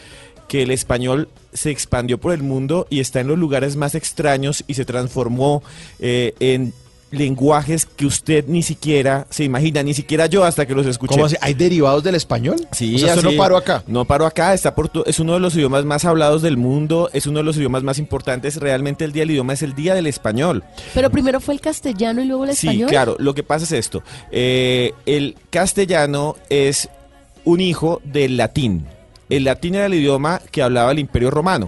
[0.50, 4.64] que el español se expandió por el mundo y está en los lugares más extraños
[4.66, 5.62] y se transformó
[6.00, 6.72] eh, en
[7.12, 11.12] lenguajes que usted ni siquiera se imagina, ni siquiera yo hasta que los escuché.
[11.14, 11.36] ¿Cómo así?
[11.40, 12.56] ¿Hay derivados del español?
[12.72, 13.84] Sí, O sea, así- no paro acá.
[13.86, 17.28] No paro acá, está por es uno de los idiomas más hablados del mundo, es
[17.28, 18.56] uno de los idiomas más importantes.
[18.56, 20.64] Realmente el día del idioma es el día del español.
[20.94, 22.88] Pero primero fue el castellano y luego el español.
[22.88, 24.02] Sí, claro, lo que pasa es esto.
[24.32, 26.88] Eh, el castellano es
[27.44, 28.86] un hijo del latín.
[29.30, 31.66] El latín era el idioma que hablaba el imperio romano,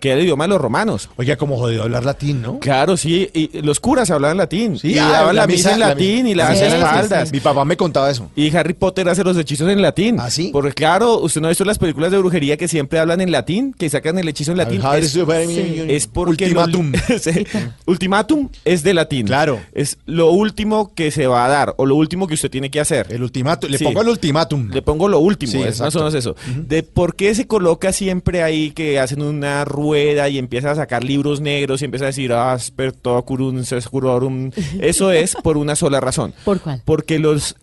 [0.00, 1.08] que era el idioma de los romanos.
[1.16, 2.58] Oiga, como jodido hablar latín, ¿no?
[2.58, 4.78] Claro, sí, y los curas hablaban latín.
[4.78, 7.28] Sí, y ah, daban la, la misa, misa- en la latín y la sí, espaldas.
[7.28, 7.34] sí.
[7.34, 8.30] Mi papá me contaba eso.
[8.34, 10.16] Y Harry Potter hace los hechizos en latín.
[10.18, 10.50] ¿Ah, sí?
[10.52, 13.74] Porque claro, usted no ha visto las películas de brujería que siempre hablan en latín,
[13.78, 14.80] que sacan el hechizo en latín.
[14.94, 16.48] Es, es porque...
[16.48, 16.64] Lo-
[17.20, 17.46] Sí.
[17.86, 19.26] Ultimátum es de latín.
[19.26, 19.60] Claro.
[19.72, 22.80] Es lo último que se va a dar o lo último que usted tiene que
[22.80, 23.06] hacer.
[23.10, 23.70] El ultimátum.
[23.70, 24.70] Le pongo el ultimátum.
[24.70, 26.34] Le pongo lo último, Sí, es más o menos eso.
[26.56, 31.04] De por qué se coloca siempre ahí que hacen una rueda y empiezan a sacar
[31.04, 34.50] libros negros y empieza a decir asperto curum sescurorum.
[34.80, 36.32] Eso es por una sola razón.
[36.44, 36.82] ¿Por cuál?
[36.84, 37.56] Porque los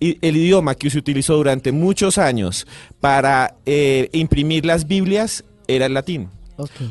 [0.00, 2.66] el idioma que se utilizó durante muchos años
[3.00, 6.28] para eh, imprimir las Biblias era el latín.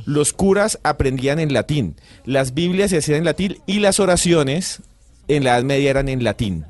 [0.05, 4.81] Los curas aprendían en latín, las Biblias se hacían en latín y las oraciones
[5.27, 6.65] en la Edad Media eran en latín,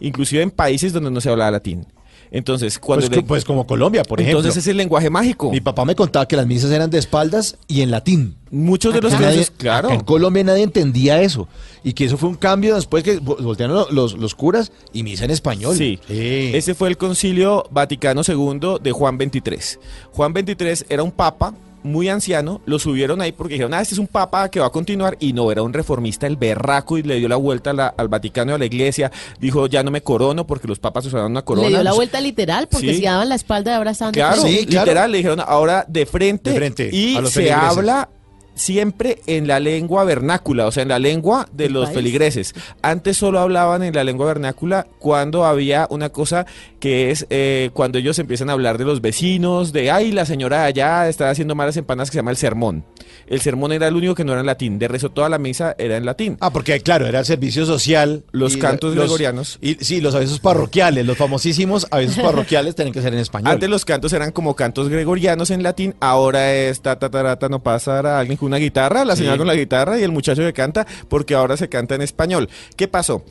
[0.00, 1.86] inclusive en países donde no se hablaba latín.
[2.30, 4.40] Entonces, cuando Pues, le- pues como Colombia, por ejemplo.
[4.40, 5.50] entonces es el lenguaje mágico.
[5.50, 8.36] Mi papá me contaba que las misas eran de espaldas y en latín.
[8.50, 9.90] Muchos de los nadie- claro.
[9.90, 11.48] en Colombia nadie entendía eso.
[11.84, 15.02] Y que eso fue un cambio después que vo- voltearon lo- los, los curas y
[15.04, 15.76] misa en español.
[15.76, 16.00] Sí.
[16.08, 19.78] Ese fue el concilio Vaticano II de Juan XXIII.
[20.12, 23.98] Juan XXIII era un papa muy anciano, lo subieron ahí porque dijeron, ah, este es
[24.00, 27.16] un papa que va a continuar, y no, era un reformista, el berraco, y le
[27.16, 30.00] dio la vuelta a la- al Vaticano y a la iglesia, dijo, ya no me
[30.02, 31.68] corono, porque los papas usaban una corona.
[31.68, 32.96] Le dio la vuelta literal porque Sí.
[32.96, 34.12] si daban la espalda y abrazaban.
[34.12, 37.52] de Claro, literal, le dijeron ahora de frente, De frente, y se feligreses.
[37.52, 38.08] habla
[38.56, 41.96] siempre en la lengua vernácula, o sea, en la lengua de los país.
[41.96, 42.54] feligreses.
[42.82, 46.46] Antes solo hablaban en la lengua vernácula cuando había una cosa
[46.80, 50.64] que es eh, cuando ellos empiezan a hablar de los vecinos, de, ay, la señora
[50.64, 52.84] allá está haciendo malas empanadas que se llama el sermón.
[53.26, 55.74] El sermón era el único que no era en latín, de resto toda la misa
[55.78, 56.36] era en latín.
[56.40, 58.24] Ah, porque claro, era el servicio social.
[58.32, 59.58] Los y cantos los- gregorianos.
[59.60, 63.50] Y, sí, los avisos parroquiales, los famosísimos avisos parroquiales tienen que ser en español.
[63.52, 67.36] Antes los cantos eran como cantos gregorianos en latín, ahora es ta ta ta, ta,
[67.36, 69.20] ta, no pasará alguien una guitarra, la Sí.
[69.22, 72.48] señora con la guitarra y el muchacho que canta, porque ahora se canta en español.
[72.76, 73.24] ¿Qué pasó?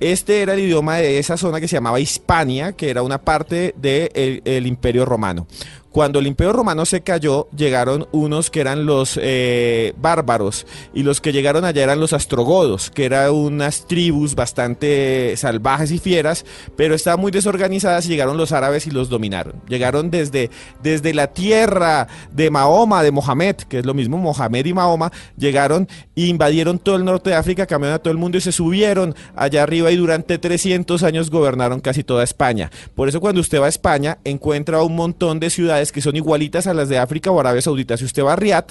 [0.00, 3.74] Este era el idioma de esa zona que se llamaba Hispania, que era una parte
[3.76, 5.46] del el Imperio Romano.
[5.94, 11.20] Cuando el Imperio Romano se cayó, llegaron unos que eran los eh, bárbaros, y los
[11.20, 16.96] que llegaron allá eran los astrogodos, que eran unas tribus bastante salvajes y fieras, pero
[16.96, 19.62] estaban muy desorganizadas y llegaron los árabes y los dominaron.
[19.68, 20.50] Llegaron desde,
[20.82, 25.86] desde la tierra de Mahoma, de Mohamed, que es lo mismo, Mohamed y Mahoma, llegaron
[26.16, 29.14] e invadieron todo el norte de África, cambiaron a todo el mundo y se subieron
[29.36, 32.72] allá arriba y durante 300 años gobernaron casi toda España.
[32.96, 36.66] Por eso cuando usted va a España encuentra un montón de ciudades que son igualitas
[36.66, 37.96] a las de África o Arabia Saudita.
[37.96, 38.64] Si usted va a Riad,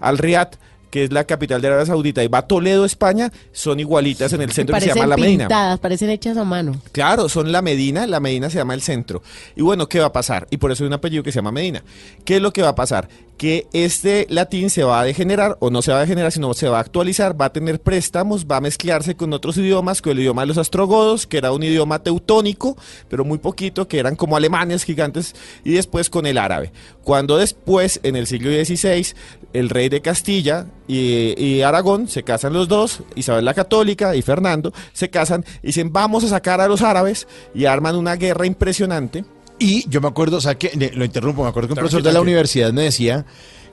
[0.00, 0.48] al Riad,
[0.90, 4.42] que es la capital de Arabia Saudita, y va a Toledo, España, son igualitas en
[4.42, 5.44] el centro que se llama La Medina.
[5.44, 6.80] pintadas, parecen hechas a mano.
[6.92, 9.22] Claro, son la Medina, la Medina se llama el centro.
[9.56, 10.46] Y bueno, ¿qué va a pasar?
[10.50, 11.82] Y por eso hay un apellido que se llama Medina.
[12.24, 13.08] ¿Qué es lo que va a pasar?
[13.36, 16.68] Que este latín se va a degenerar, o no se va a degenerar, sino se
[16.68, 20.20] va a actualizar, va a tener préstamos, va a mezclarse con otros idiomas, con el
[20.20, 22.76] idioma de los astrogodos, que era un idioma teutónico,
[23.08, 25.34] pero muy poquito, que eran como alemanes gigantes,
[25.64, 26.72] y después con el árabe.
[27.02, 29.14] Cuando después, en el siglo XVI,
[29.52, 34.72] el rey de Castilla y, Aragón se casan los dos, Isabel la Católica y Fernando
[34.92, 39.24] se casan y dicen vamos a sacar a los árabes y arman una guerra impresionante.
[39.58, 42.12] Y yo me acuerdo, o sea, que lo interrumpo, me acuerdo que un profesor de
[42.12, 43.24] la universidad me decía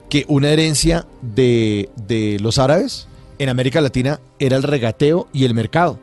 [0.08, 3.08] que una herencia de, de los árabes
[3.38, 5.98] en América Latina era el regateo y el mercado.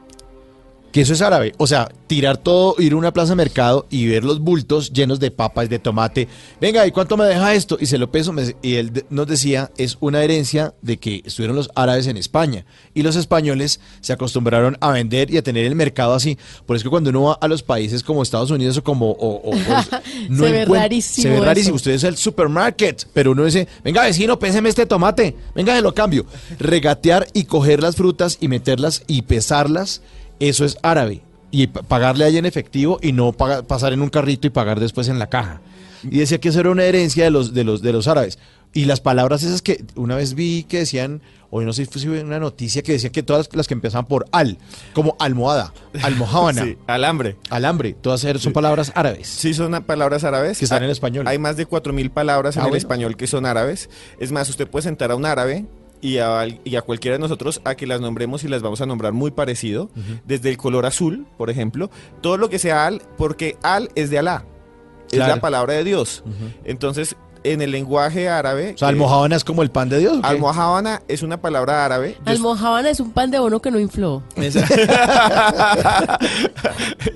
[0.92, 1.54] Que eso es árabe.
[1.58, 5.20] O sea, tirar todo, ir a una plaza de mercado y ver los bultos llenos
[5.20, 6.28] de papas, de tomate.
[6.60, 7.78] Venga, ¿y cuánto me deja esto?
[7.80, 8.34] Y se lo peso.
[8.62, 12.66] Y él nos decía, es una herencia de que estuvieron los árabes en España.
[12.94, 16.38] Y los españoles se acostumbraron a vender y a tener el mercado así.
[16.66, 19.12] Por eso que cuando uno va a los países como Estados Unidos o como...
[19.12, 19.56] o- o- o-
[20.36, 21.76] Se ve rarísimo Se ve rarísimo.
[21.76, 25.36] Usted es el supermarket, pero uno dice, venga vecino, péseme este tomate.
[25.56, 26.26] Venga, se lo cambio.
[26.60, 30.02] Regatear y coger las frutas y meterlas y pesarlas,
[30.50, 31.22] eso es árabe.
[31.52, 34.80] Y pa- pagarle ahí en efectivo y no paga- pasar en un carrito y pagar
[34.80, 35.62] después en la caja.
[36.04, 38.40] Y decía que eso era una herencia de los, de los, de los árabes.
[38.74, 42.24] Y las palabras esas que una vez vi que decían, hoy no sé si fue
[42.24, 44.58] una noticia que decía que todas las que empezaban por al,
[44.94, 47.36] como almohada, almohábana, Sí, alambre.
[47.50, 49.28] alambre, todas son palabras árabes.
[49.28, 50.58] Sí, son palabras árabes.
[50.58, 51.28] Que están Ah, en español.
[51.28, 52.78] Hay más de 4.000 palabras en Ah, el bueno.
[52.80, 53.90] español que son árabes.
[54.20, 55.66] Es más, usted puede sentar a un árabe
[56.02, 58.86] y a, y a cualquiera de nosotros a que las nombremos y las vamos a
[58.86, 59.90] nombrar muy parecido.
[60.26, 61.90] Desde el color azul, por ejemplo.
[62.22, 64.46] Todo lo que sea al, porque al es de Alá.
[65.12, 66.24] Es la palabra de Dios.
[66.64, 68.74] Entonces, en el lenguaje árabe...
[68.76, 70.20] O sea, eh, almohábana es como el pan de Dios.
[70.24, 72.18] almohábana es una palabra árabe.
[72.26, 74.22] Almohábana es un pan de bono que no infló.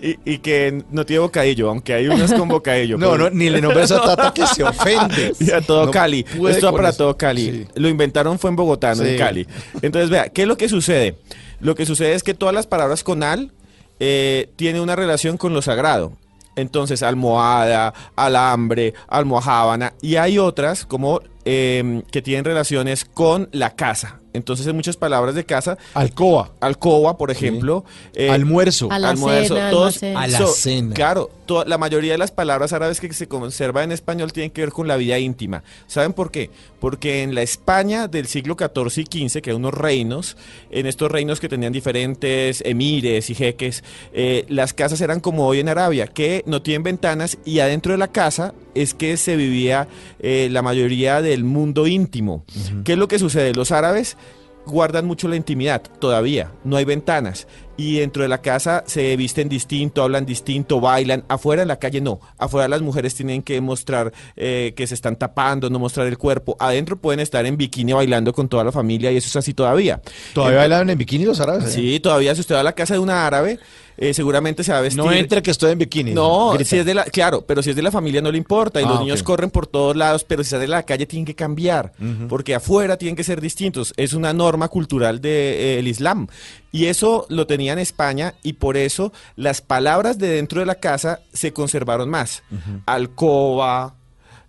[0.02, 2.98] y, y que no tiene bocadillo, aunque hay unas con bocadillo.
[3.06, 5.34] No, pero- no, ni le nombres a Tata que se ofende.
[5.40, 6.26] Y a todo No Cali.
[6.50, 6.98] Esto para eso.
[7.00, 7.52] todo Cali.
[7.52, 7.68] Sí.
[7.76, 9.18] Lo inventaron fue en Bogotá, no en.
[9.18, 9.48] Cali.
[9.82, 11.18] Entonces, vea, ¿qué es lo que sucede?
[11.60, 13.52] Lo que sucede es que todas las palabras con al
[14.00, 16.14] eh, tienen una relación con lo sagrado.
[16.56, 19.94] Entonces, almohada, alambre, almohábana.
[20.02, 24.20] Y hay otras como eh, que tienen relaciones con la casa.
[24.36, 25.78] Entonces, hay muchas palabras de casa.
[25.94, 26.52] Alcoba.
[26.60, 27.84] Alcoba, por ejemplo.
[28.14, 28.90] eh, Almuerzo.
[28.92, 30.18] Alacena, Todos- almacén.
[30.18, 30.94] Alacena.
[30.94, 34.62] Claro, to- la mayoría de las palabras árabes que se conservan en español tienen que
[34.62, 35.64] ver con la vida íntima.
[35.88, 36.50] ¿Saben por qué?
[36.80, 40.38] Porque en la España del siglo XIV y XV, que eran unos reinos,
[40.70, 43.84] en estos reinos que tenían diferentes emires y jeques,
[44.14, 47.98] eh, las casas eran como hoy en Arabia, que no tienen ventanas y adentro de
[47.98, 49.88] la casa es que se vivía
[50.20, 52.44] eh, la mayoría del mundo íntimo.
[52.84, 53.54] ¿Qué es lo que sucede?
[53.54, 54.18] Los árabes
[54.66, 57.48] guardan mucho la intimidad, todavía, no hay ventanas.
[57.78, 61.26] Y dentro de la casa se visten distinto, hablan distinto, bailan.
[61.28, 62.22] Afuera en la calle no.
[62.38, 66.56] Afuera las mujeres tienen que mostrar eh, que se están tapando, no mostrar el cuerpo.
[66.58, 69.98] Adentro pueden estar en bikini bailando con toda la familia y eso es así todavía.
[70.34, 71.74] ¿Todavía Entonces- bailan en bikini los árabes?
[71.74, 73.60] Sí, todavía si usted va a la casa de una árabe,
[73.98, 75.04] eh, seguramente se va a vestir.
[75.04, 76.14] No entre que estoy en bikini.
[76.14, 76.70] No, Grita.
[76.70, 78.84] si es de la, claro, pero si es de la familia no le importa y
[78.86, 81.36] Ah, los niños corren por todos lados, pero si sale de la calle tienen que
[81.36, 81.94] cambiar,
[82.30, 83.94] porque afuera tienen que ser distintos.
[83.98, 86.28] Es una norma cultural del Islam.
[86.72, 90.76] Y eso lo tenía en España y por eso las palabras de dentro de la
[90.76, 92.44] casa se conservaron más.
[92.86, 93.96] Alcoba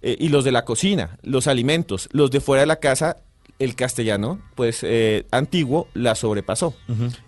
[0.02, 3.16] eh, y los de la cocina, los alimentos, los de fuera de la casa.
[3.58, 6.74] El castellano, pues eh, antiguo, la sobrepasó.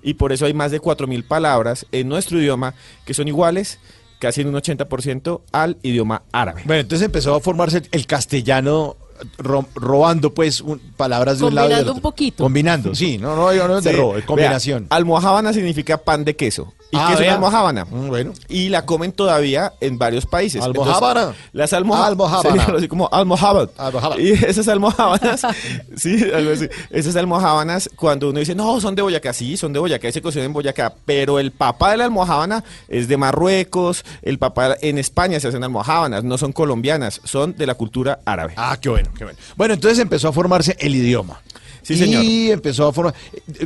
[0.02, 2.74] Y por eso hay más de 4.000 palabras en nuestro idioma
[3.06, 3.80] que son iguales,
[4.18, 6.62] casi en un 80% al idioma árabe.
[6.66, 8.96] Bueno, entonces empezó a formarse el castellano
[9.38, 12.44] ro- robando pues un- palabras de un lado y del Combinando un poquito.
[12.44, 14.86] Combinando, sí, no, no, no, no es de Sí, robo, es vea, combinación.
[14.90, 16.72] almohábana significa pan de queso.
[16.90, 17.34] ¿Y Ah, qué es una vea.
[17.34, 17.84] almohábana?
[17.84, 18.32] Mm, bueno.
[18.48, 20.62] Y la comen todavía en varios países.
[20.62, 21.20] Almohábana.
[21.20, 22.64] Entonces, las almoha- Almohábana.
[22.64, 23.68] Sí, así como almohábana.
[23.76, 24.20] Almohábana.
[24.22, 25.42] Y esas almohábanas,
[25.96, 26.66] sí, algo así.
[26.88, 30.22] Esas almohábanas, cuando uno dice, no, son de Boyacá, sí, son de Boyacá y se
[30.22, 34.96] cocinan en Boyacá, pero el papá de la almohábana es de Marruecos, el papá en
[34.96, 38.54] España se hacen almohábanas, no son colombianas, son de la cultura árabe.
[38.56, 39.38] Ah, qué bueno, qué bueno.
[39.56, 41.40] Bueno, entonces empezó a formarse el idioma.
[41.82, 42.22] Sí, y señor.
[42.52, 43.14] empezó a formar.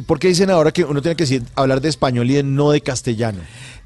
[0.06, 2.70] ¿Por qué dicen ahora que uno tiene que decir, hablar de español y de no
[2.70, 3.40] de castellano?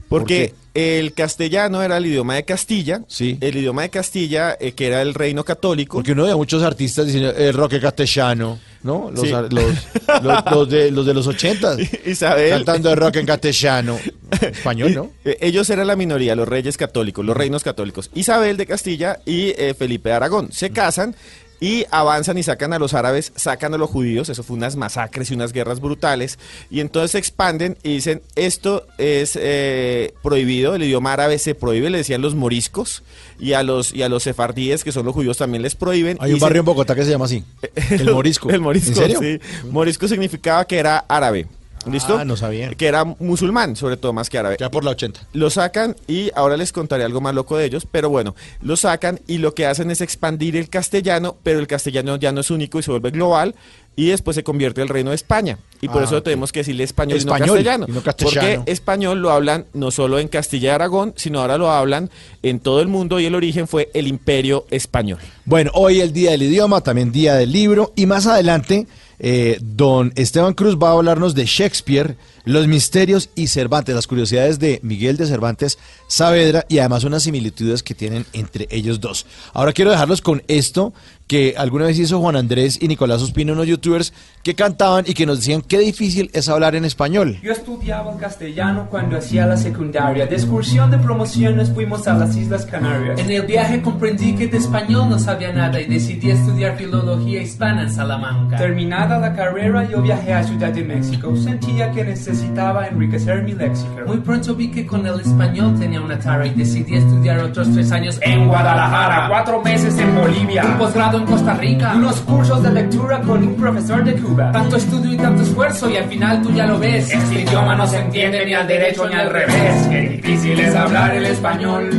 [0.08, 3.38] Porque el castellano era el idioma de Castilla, Sí.
[3.40, 5.96] el idioma de Castilla, eh, que era el reino católico.
[5.96, 9.10] Porque uno ve a muchos artistas diciendo el rock castellano, ¿no?
[9.10, 9.30] Los, Sí.
[9.30, 9.52] los,
[10.22, 11.78] los- los de, los de los ochentas.
[12.06, 12.50] Isabel.
[12.50, 13.98] Cantando el rock en castellano.
[14.40, 15.10] Español, ¿no?
[15.24, 18.10] Eh, Ellos eran la minoría, los reyes católicos, los reinos católicos.
[18.14, 21.16] Isabel de Castilla y eh, Felipe de Aragón se casan
[21.60, 25.30] y avanzan y sacan a los árabes, sacan a los judíos, eso fue unas masacres
[25.30, 26.38] y unas guerras brutales,
[26.70, 31.90] y entonces se expanden y dicen, esto es eh, prohibido, el idioma árabe se prohíbe,
[31.90, 33.02] le decían los moriscos,
[33.38, 36.16] y a los, y a los sefardíes, que son los judíos, también les prohíben.
[36.20, 37.44] Hay un barrio en Bogotá que se llama así.
[37.90, 38.50] El Morisco.
[38.50, 39.18] el morisco, ¿En serio?
[39.20, 39.38] sí.
[39.70, 41.46] Morisco significaba que era árabe.
[41.86, 42.18] ¿Listo?
[42.18, 42.70] Ah, no sabía.
[42.70, 44.56] Que era musulmán, sobre todo, más que árabe.
[44.58, 45.20] Ya por la 80.
[45.32, 49.20] Lo sacan y ahora les contaré algo más loco de ellos, pero bueno, lo sacan
[49.26, 52.78] y lo que hacen es expandir el castellano, pero el castellano ya no es único
[52.78, 53.54] y se vuelve global
[53.98, 55.58] y después se convierte el reino de España.
[55.80, 57.86] Y por Ah, eso tenemos que decirle español, Español, y no castellano.
[57.88, 58.56] y no castellano.
[58.62, 62.10] Porque español lo hablan no solo en Castilla y Aragón, sino ahora lo hablan
[62.42, 65.18] en todo el mundo y el origen fue el imperio español.
[65.46, 68.86] Bueno, hoy el día del idioma, también día del libro y más adelante
[69.18, 74.58] Eh, don Esteban Cruz va a hablarnos de Shakespeare, los misterios y Cervantes, las curiosidades
[74.58, 79.26] de Miguel de Cervantes Saavedra y además unas similitudes que tienen entre ellos dos.
[79.52, 80.92] Ahora quiero dejarlos con esto
[81.26, 84.12] que alguna vez hizo Juan Andrés y Nicolás Ospino, unos youtubers
[84.42, 87.38] que cantaban y que nos decían qué difícil es hablar en español.
[87.42, 90.26] Yo estudiaba castellano cuando hacía la secundaria.
[90.26, 93.18] De excursión de promociones fuimos a las Islas Canarias.
[93.18, 97.82] En el viaje comprendí que de español no sabía nada y decidí estudiar filología hispana
[97.82, 98.56] en Salamanca.
[98.56, 101.34] Terminada la carrera, yo viajé a Ciudad de México.
[101.36, 103.90] Sentía que necesitaba enriquecer mi léxico.
[104.06, 107.90] Muy pronto vi que con el español tenía una tara y decidí estudiar otros tres
[107.90, 112.72] años en Guadalajara, cuatro meses en Bolivia, un posgrado en Costa Rica, unos cursos de
[112.72, 114.52] lectura con un profesor de Cuba.
[114.52, 117.10] Tanto estudio y tanto esfuerzo y al final tú ya lo ves.
[117.12, 119.86] Este idioma no se entiende ni al derecho ni al revés.
[119.88, 121.90] Qué difícil es hablar el español.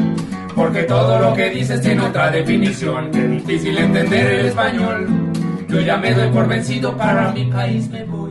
[0.56, 3.12] Porque todo lo que dices tiene otra definición.
[3.12, 5.08] Qué difícil entender el español.
[5.70, 8.27] Yo ya me doy por vencido, para mi país me voy.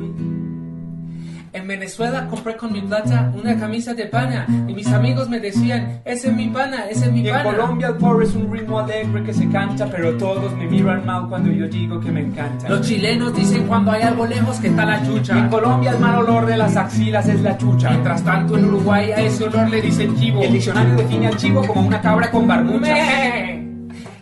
[1.57, 6.03] En Venezuela compré con mi plata una camisa de pana y mis amigos me decían,
[6.05, 7.51] ese es mi pana, ese es mi Y en pana.
[7.51, 11.27] Colombia el pobre es un ritmo alegre que se canta, pero todos me miran mal
[11.31, 12.69] cuando yo digo que me encanta.
[12.69, 15.39] Los chilenos dicen cuando hay algo lejos que está la chucha.
[15.39, 17.89] En Colombia el mal olor de las axilas es la chucha.
[17.89, 20.43] Mientras tanto en Uruguay a ese olor le dicen chivo.
[20.43, 23.66] El diccionario define al chivo como una cabra con barbucha.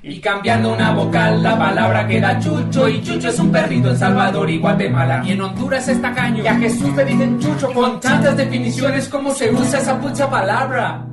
[0.07, 2.87] Y cambiando una vocal, la palabra queda chucho.
[2.91, 5.23] Y chucho es un perrito en Salvador y Guatemala.
[5.25, 6.45] Y en Honduras es tacaño.
[6.45, 11.07] Y a Jesús le dicen chucho con tantas definiciones como se usa esa pucha palabra.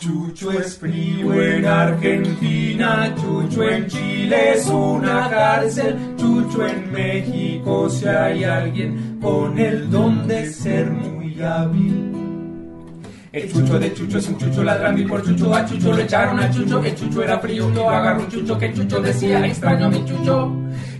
[0.00, 8.06] Chucho es frío en Argentina, Chucho en Chile es una cárcel, Chucho en México si
[8.06, 12.27] hay alguien con el don de ser muy hábil.
[13.30, 16.40] El chucho de chucho es un chucho ladrando y por chucho a chucho lo echaron
[16.40, 16.80] a chucho.
[16.80, 18.58] Que chucho era frío, lo agarró un chucho.
[18.58, 20.50] Que chucho decía, extraño a mi chucho.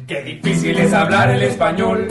[0.06, 2.06] Qué difícil es hablar el español.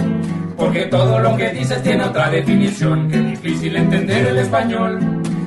[0.57, 3.09] Porque todo lo que dices tiene otra definición.
[3.11, 4.99] Qué difícil entender el español.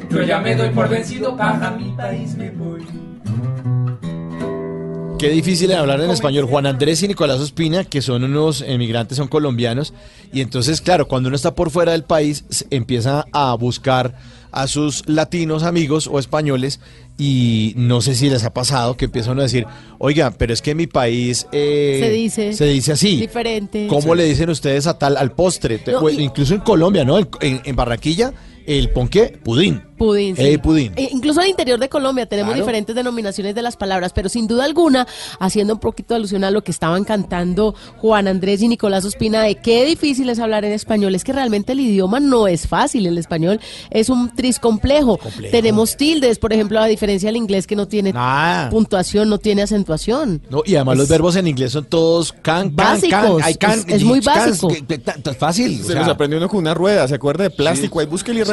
[0.09, 2.87] Yo ya me doy por vencido, para mi país me voy.
[5.19, 6.47] Qué difícil es hablar en español.
[6.47, 9.93] Juan Andrés y Nicolás Ospina, que son unos emigrantes, son colombianos.
[10.33, 14.15] Y entonces, claro, cuando uno está por fuera del país, empieza a buscar
[14.53, 16.81] a sus latinos amigos o españoles.
[17.19, 19.67] Y no sé si les ha pasado que empiezan a decir,
[19.99, 22.53] oiga, pero es que en mi país eh, Se dice.
[22.55, 23.17] se dice así.
[23.21, 23.87] Diferente.
[23.89, 25.79] ¿Cómo le dicen ustedes a tal al postre?
[25.79, 27.19] Te- No, o y- incluso en Colombia, ¿no?
[27.19, 28.33] En, en- en Barranquilla,
[28.67, 29.83] el ponqué, pudín.
[29.97, 30.43] Pudín, sí.
[30.43, 30.93] Eh, pudín.
[30.97, 32.65] E incluso al interior de Colombia tenemos Claro.
[32.65, 35.07] diferentes denominaciones de las palabras, pero sin duda alguna,
[35.39, 39.43] haciendo un poquito de alusión a lo que estaban cantando Juan Andrés y Nicolás Ospina,
[39.43, 43.07] de qué difícil es hablar en español, es que realmente el idioma no es fácil,
[43.07, 43.61] el español
[43.91, 45.19] es un tris complejo.
[45.51, 48.71] Tenemos tildes, por ejemplo, a diferencia del inglés que no tiene Nada.
[48.71, 50.41] puntuación, no tiene acentuación.
[50.49, 53.97] No, y además los verbos en inglés son todos can, can, Básicos, can, can, es-
[53.97, 54.73] es muy can, básico.
[55.23, 55.79] ta- fácil.
[55.79, 58.01] o Se sea, los aprendió uno con una rueda, ¿se acuerda de plástico?
[58.01, 58.51] Ahí búsquele sí,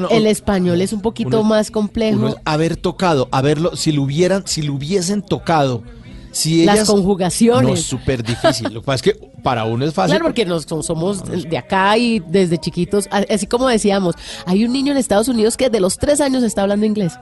[0.00, 2.28] no, el español es un poquito uno- más complejo.
[2.28, 5.82] es haber tocado, haberlo, si lo hubieran, si lo hubiesen tocado,
[6.30, 7.62] si Las ellas- conjugaciones.
[7.68, 8.72] No, es súper difícil.
[8.72, 10.12] Lo que pasa es que para uno es fácil.
[10.12, 14.14] Claro, porque nos, so- somos de acá y desde chiquitos, así como decíamos,
[14.46, 17.12] hay un niño en Estados Unidos que de los tres años está hablando inglés.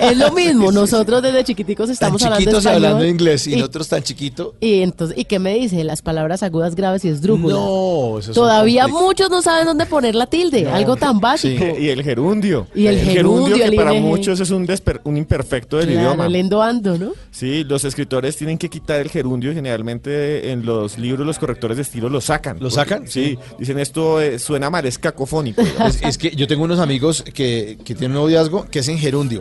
[0.00, 2.84] Es lo mismo, nosotros desde chiquiticos tan estamos hablando chiquitos español.
[2.86, 4.54] hablando inglés y, y, nosotros tan chiquito.
[4.60, 5.82] y entonces, ¿y qué me dice?
[5.84, 7.56] Las palabras agudas, graves y esdrújulas.
[7.58, 11.64] No, eso es Todavía muchos no saben dónde poner la tilde, algo tan básico.
[11.78, 12.66] Y el gerundio.
[12.74, 14.02] Y el gerundio, que el para ING.
[14.04, 16.26] muchos es un, desper- un imperfecto del Claro, idioma.
[16.26, 17.12] el endoando, ¿no?
[17.30, 21.76] Sí, los escritores tienen que quitar el gerundio y generalmente en los libros los correctores
[21.76, 22.56] de estilo lo sacan.
[22.56, 23.06] ¿Lo Porque- sacan?
[23.08, 25.62] Sí, dicen esto eh, suena mal, es cacofónico.
[25.88, 28.98] Es, es que yo tengo unos amigos que, que tienen un noviazgo que es en
[28.98, 29.37] gerundio.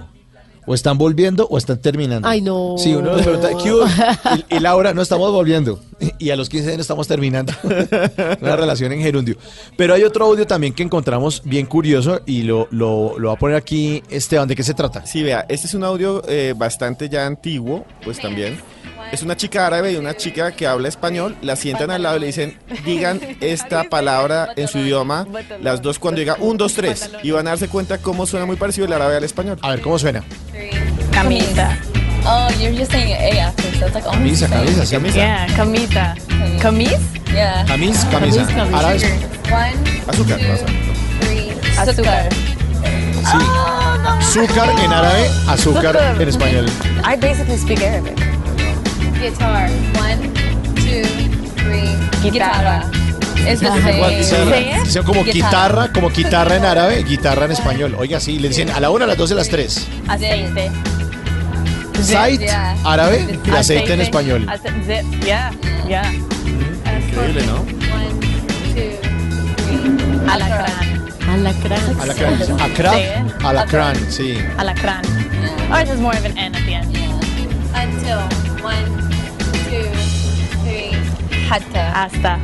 [0.69, 2.27] O están volviendo o están terminando.
[2.27, 2.76] Ay, no.
[2.77, 3.85] Sí, uno les pregunta, ¿qué hubo?
[4.49, 5.80] Y, y Laura, no estamos volviendo.
[6.19, 7.53] Y a los 15 años estamos terminando.
[8.41, 9.38] Una relación en gerundio.
[9.77, 13.38] Pero hay otro audio también que encontramos bien curioso y lo, lo, lo va a
[13.38, 14.48] poner aquí Esteban.
[14.48, 15.06] ¿De qué se trata?
[15.06, 18.60] Sí, vea, este es un audio eh, bastante ya antiguo, pues también.
[19.11, 22.19] Es una chica árabe y una chica que habla español, la sientan al lado y
[22.21, 25.25] le dicen, digan esta palabra en su idioma,
[25.61, 28.55] las dos cuando diga un, dos, tres, y van a darse cuenta cómo suena muy
[28.57, 29.57] parecido el árabe al español.
[29.61, 30.23] A ver, ¿cómo suena?
[31.11, 31.77] Camisa.
[32.25, 34.65] Oh, you're just saying A after, so it's like almost Camisa, same.
[34.65, 35.15] camisa, sí, camisa.
[35.15, 36.15] Yeah, camita.
[36.61, 36.97] Camis?
[37.34, 37.65] Yeah.
[37.65, 38.45] Camis, camisa.
[38.45, 38.73] Camis, camis.
[38.73, 38.97] Árabe.
[39.49, 40.65] One, Azúcar, two, pasa.
[41.21, 41.51] three.
[41.77, 42.29] Azúcar.
[43.23, 43.38] Sí.
[44.19, 46.65] Azúcar en árabe, azúcar en español.
[47.05, 48.17] I basically speak Arabic.
[49.19, 49.69] Guitar.
[49.99, 50.30] One,
[50.76, 51.03] two,
[51.56, 52.30] three.
[52.31, 52.84] Guitarra.
[53.35, 57.95] Dicen- dicen como guitarra, como guitarra en árabe, guitarra en español.
[57.98, 59.88] Oiga, sí, le dicen a la una, a las dos y a las tres.
[60.07, 60.72] Aceite.
[62.03, 62.41] Zait,
[62.84, 64.45] árabe, y aceite en español.
[65.26, 65.52] Yeah,
[65.88, 66.11] yeah.
[67.10, 67.56] Increíble, ¿no?
[67.61, 68.19] One,
[68.76, 68.99] two,
[69.65, 70.30] three.
[70.30, 71.11] Alacrán.
[71.30, 71.99] Alacrán.
[72.02, 72.39] Alacrán.
[72.45, 72.52] Sí.
[72.60, 73.34] Acrán.
[73.45, 74.38] Alacrán, sí.
[74.57, 75.02] Alacrán.
[75.72, 76.95] Or it has more of an N at the end.
[77.73, 78.19] Until.
[78.64, 79.06] One.
[81.49, 82.03] Hatta.
[82.03, 82.40] Hasta.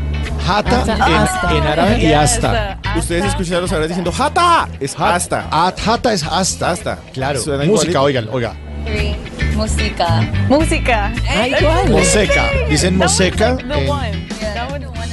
[0.46, 1.58] Jata Hasta- en, hasta.
[1.58, 2.80] en árabe y hasta.
[2.98, 4.68] Ustedes escucharon a los árabes diciendo ¡Hata!
[4.80, 5.44] Es hasta.
[5.78, 6.72] Jata es hasta.
[6.72, 7.00] Hasta.
[7.14, 7.40] Claro.
[7.40, 8.56] Suena Música, oigan, oiga.
[8.86, 9.16] Three.
[9.56, 10.22] Música.
[10.50, 11.14] Música.
[11.30, 11.90] Ay, ¿cuál?
[11.92, 12.50] Moseca.
[12.70, 13.58] Dicen moseca.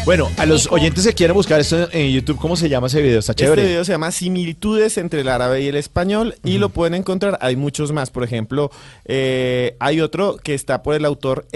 [0.06, 3.18] Bueno, a los oyentes que quieran buscar esto en YouTube, ¿cómo se llama ese video?
[3.20, 3.64] Está Este chévere.
[3.66, 7.38] video se llama Similitudes entre el árabe y el español y lo pueden encontrar.
[7.42, 8.10] Hay muchos más.
[8.10, 8.70] Por ejemplo,
[9.04, 11.46] eh, hay otro que está por el autor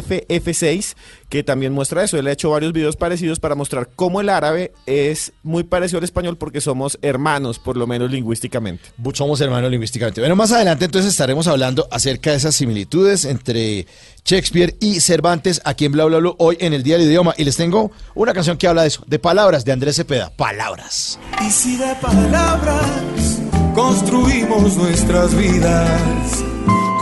[0.00, 0.94] REFF6
[1.32, 2.18] que también muestra eso.
[2.18, 6.04] Él ha hecho varios videos parecidos para mostrar cómo el árabe es muy parecido al
[6.04, 8.90] español porque somos hermanos, por lo menos lingüísticamente.
[9.14, 10.20] Somos hermanos lingüísticamente.
[10.20, 13.86] Bueno, más adelante entonces estaremos hablando acerca de esas similitudes entre
[14.26, 17.32] Shakespeare y Cervantes aquí en Bla Bla Bla hoy en el Día del Idioma.
[17.38, 20.28] Y les tengo una canción que habla de eso, de palabras, de Andrés Cepeda.
[20.36, 21.18] Palabras.
[21.40, 23.40] Y si de palabras
[23.74, 26.44] construimos nuestras vidas,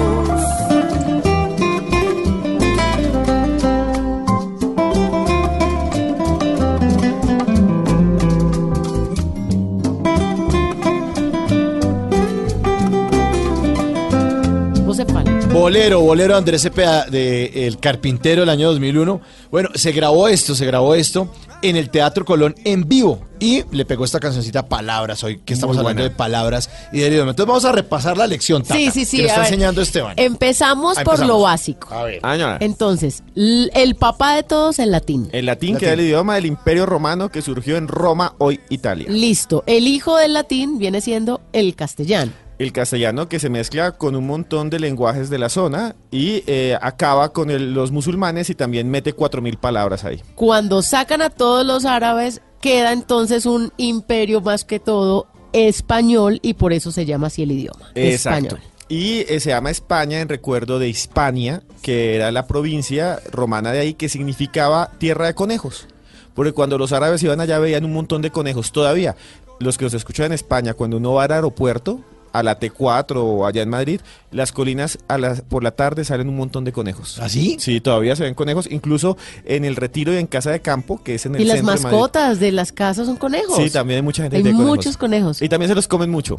[15.54, 19.22] Bolero, bolero de Andrés Cepeda, de El Carpintero del año 2001.
[19.52, 21.28] Bueno, se grabó esto, se grabó esto
[21.62, 25.76] en el Teatro Colón en vivo y le pegó esta cancioncita Palabras hoy, que estamos
[25.76, 26.10] Muy hablando buena.
[26.10, 27.32] de palabras y del idioma.
[27.32, 29.18] Entonces vamos a repasar la lección, Tata, Sí, sí, sí.
[29.18, 29.48] que nos está ver.
[29.54, 30.14] enseñando Esteban.
[30.18, 31.94] Empezamos Ah, por lo básico.
[31.94, 32.20] A ver.
[32.24, 32.58] Ah.
[32.62, 35.28] Entonces, el papá de todos, el latín.
[35.34, 39.08] El latín, que era el idioma del Imperio Romano que surgió en Roma, hoy Italia.
[39.10, 39.64] Listo.
[39.68, 42.32] El hijo del latín viene siendo el castellano.
[42.62, 46.78] El castellano que se mezcla con un montón de lenguajes de la zona y eh,
[46.82, 50.22] acaba con el- los musulmanes y también mete 4.000 palabras ahí.
[50.36, 56.54] Cuando sacan a todos los árabes, queda entonces un imperio más que todo español y
[56.54, 57.90] por eso se llama así el idioma.
[57.96, 58.48] Exacto.
[58.48, 58.68] Español.
[58.90, 63.80] Y eh, se llama España en recuerdo de Hispania, que era la provincia romana de
[63.80, 65.88] ahí que significaba tierra de conejos.
[66.34, 68.72] Porque cuando los árabes iban allá veían un montón de conejos.
[68.72, 69.16] Todavía,
[69.60, 72.02] los que nos escuchan en España, cuando uno va al aeropuerto,
[72.34, 74.02] a la T4 o allá en Madrid,
[74.32, 77.20] las colinas a las, por la tarde salen un montón de conejos.
[77.20, 77.58] ¿Así?
[77.60, 81.16] Sí, todavía se ven conejos, incluso en el retiro y en casa de campo, que
[81.16, 81.92] es en el Y las centro de Madrid.
[81.98, 83.58] mascotas de las casas son conejos.
[83.58, 85.42] Sí, también hay mucha gente Hay que tiene muchos conejos.
[85.42, 86.36] Y también se los comen mucho.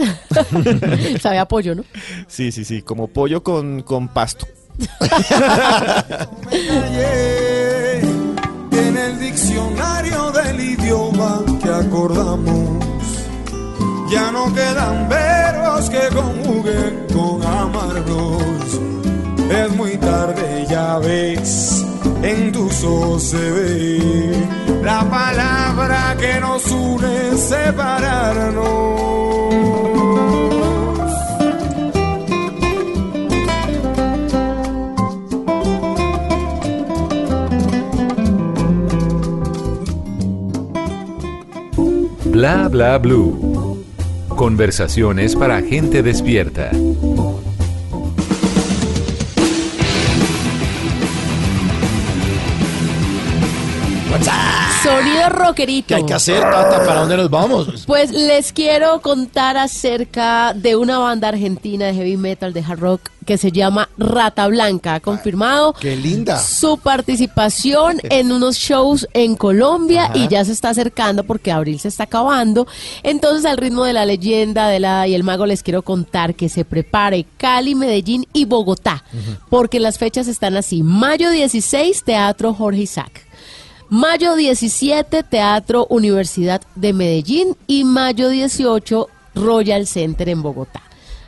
[1.21, 1.85] Sabe a pollo, ¿no?
[2.29, 4.47] Sí, sí, sí, como pollo con, con pasto.
[6.49, 8.01] callé
[8.73, 12.82] en el diccionario del idioma que acordamos.
[14.13, 18.43] Ya no quedan verbos que conjuguen con amarnos.
[19.51, 21.83] Es muy tarde, ya ves,
[22.23, 24.47] en tus ojos se ve
[24.85, 28.83] la palabra que nos une separarnos.
[42.27, 43.52] Bla bla blue.
[44.43, 46.73] Conversaciones para gente despierta.
[54.83, 55.87] Sonido rockerito.
[55.87, 56.85] ¿Qué hay que hacer, Tata?
[56.85, 57.85] ¿Para dónde nos vamos?
[57.87, 63.12] Pues les quiero contar acerca de una banda argentina de heavy metal, de hard rock,
[63.25, 64.95] que se llama Rata Blanca.
[64.95, 66.39] Ha confirmado ¡Qué linda!
[66.39, 70.19] su participación en unos shows en Colombia Ajá.
[70.19, 72.67] y ya se está acercando porque abril se está acabando.
[73.03, 76.49] Entonces, al ritmo de la leyenda de la y el mago, les quiero contar que
[76.49, 79.05] se prepare Cali, Medellín y Bogotá,
[79.49, 80.83] porque las fechas están así.
[80.83, 83.27] Mayo 16, Teatro Jorge Isaac.
[83.89, 90.83] Mayo 17, Teatro Universidad de Medellín y mayo 18, Royal Center en Bogotá.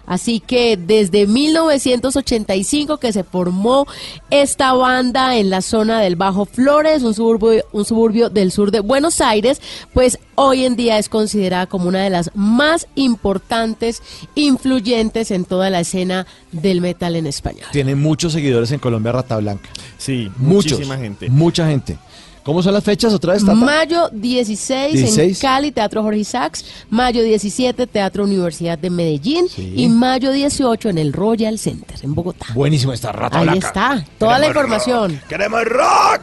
[0.06, 3.86] Así que desde 1985 que se formó
[4.30, 8.80] esta banda en la zona del Bajo Flores, un suburbio, un suburbio del sur de
[8.80, 9.60] Buenos Aires,
[9.92, 14.02] pues hoy en día es considerada como una de las más importantes,
[14.34, 17.66] influyentes en toda la escena del metal en español.
[17.72, 19.68] Tiene muchos seguidores en Colombia Rata Blanca.
[19.98, 20.72] Sí, Muchos.
[20.72, 21.30] muchísima gente.
[21.30, 21.98] Mucha gente.
[22.44, 23.54] ¿Cómo son las fechas otra vez, Tata?
[23.54, 25.36] Mayo 16, 16.
[25.38, 26.64] en Cali, Teatro Jorge Isaacs.
[26.90, 29.48] Mayo 17, Teatro Universidad de Medellín.
[29.48, 29.72] Sí.
[29.76, 32.46] Y mayo 18 en el Royal Center, en Bogotá.
[32.54, 33.66] Buenísimo esta Rata Ahí Blanca.
[33.68, 35.12] está, toda la Queremos información.
[35.14, 36.22] rock, ¡Queremos rock!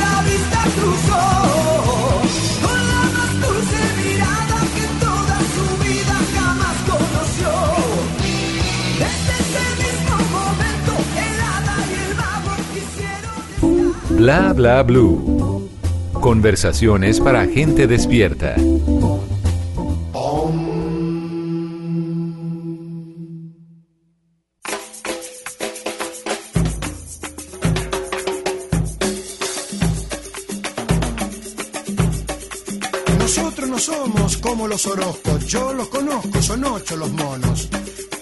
[0.00, 1.45] la vista cruzó
[14.16, 15.68] Bla bla blue.
[16.14, 18.56] Conversaciones para gente despierta.
[33.18, 37.68] Nosotros no somos como los Orozcos, yo los conozco, son ocho los monos.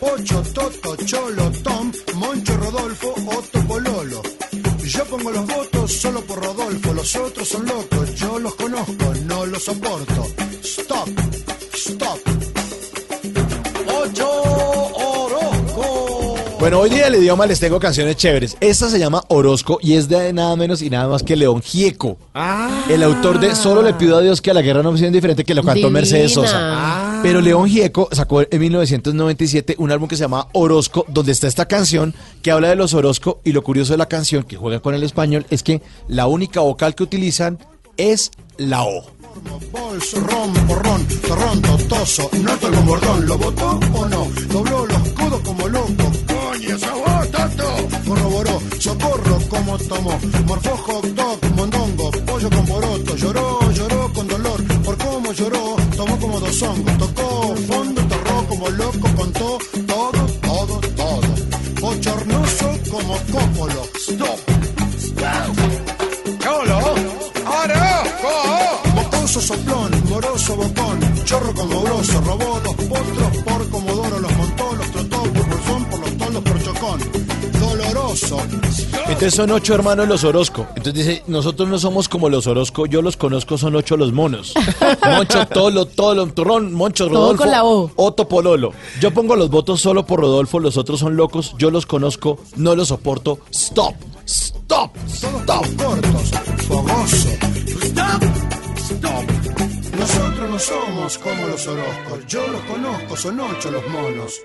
[0.00, 4.33] Pocho, Toto, Cholo, Tom, Moncho, Rodolfo, Otto, Pololo.
[4.86, 9.46] Yo pongo los votos solo por Rodolfo, los otros son locos, yo los conozco, no
[9.46, 10.26] los soporto.
[10.62, 11.08] Stop,
[11.74, 12.18] stop.
[13.86, 14.30] Ocho
[14.94, 16.36] Orozco.
[16.60, 18.58] Bueno, hoy día del idioma les tengo canciones chéveres.
[18.60, 22.18] Esta se llama Orozco y es de nada menos y nada más que León Gieco.
[22.90, 25.06] El autor de Solo le pido a Dios que a la guerra no me sea
[25.06, 26.00] indiferente que lo cantó Divina.
[26.00, 27.13] Mercedes Sosa.
[27.24, 31.64] Pero León Gieco sacó en 1997 un álbum que se llama Orozco, donde está esta
[31.64, 34.94] canción que habla de los Orozco y lo curioso de la canción que juega con
[34.94, 37.58] el español es que la única vocal que utilizan
[37.96, 39.06] es la O.
[56.62, 61.28] hongos, tocó fondo, torró como loco, contó todo, todo, todo.
[61.80, 64.40] Bochornoso como cópolo, stop,
[64.98, 65.56] stop.
[66.42, 66.78] Cholo,
[67.62, 68.32] Orozco.
[68.94, 74.32] Mocoso soplón, moroso bocón, chorro como grosso, robó dos potros por comodoro, los
[78.14, 80.66] Entonces son ocho hermanos los Orozco.
[80.76, 84.54] Entonces dice, nosotros no somos como los Orozco, yo los conozco, son ocho los monos.
[85.04, 87.90] Moncho, Tolo, Tolo, Turrón, Moncho, Todo Rodolfo, con la O.
[87.96, 88.72] Otto, Pololo.
[89.00, 92.76] Yo pongo los votos solo por Rodolfo, los otros son locos, yo los conozco, no
[92.76, 93.40] los soporto.
[93.50, 93.94] Stop,
[94.26, 95.66] stop, stop.
[95.76, 96.30] cortos,
[96.68, 97.28] fogoso.
[97.82, 98.22] Stop,
[98.78, 99.24] stop.
[99.98, 104.40] Nosotros no somos como los Orozcos, yo los conozco, son ocho los monos.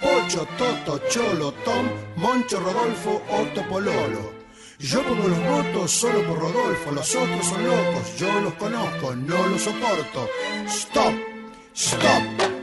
[0.00, 4.32] Pocho, Toto, Cholo, Tom, Moncho, Rodolfo, Otto, Pololo.
[4.78, 9.46] Yo pongo los votos solo por Rodolfo, los otros son locos, yo los conozco, no
[9.46, 10.28] los soporto.
[10.66, 11.14] Stop,
[11.74, 12.54] stop.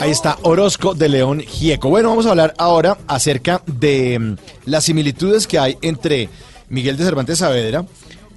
[0.00, 1.88] Ahí está Orozco de León Gieco.
[1.88, 4.36] Bueno, vamos a hablar ahora acerca de mm,
[4.66, 6.28] las similitudes que hay entre
[6.68, 7.84] Miguel de Cervantes Saavedra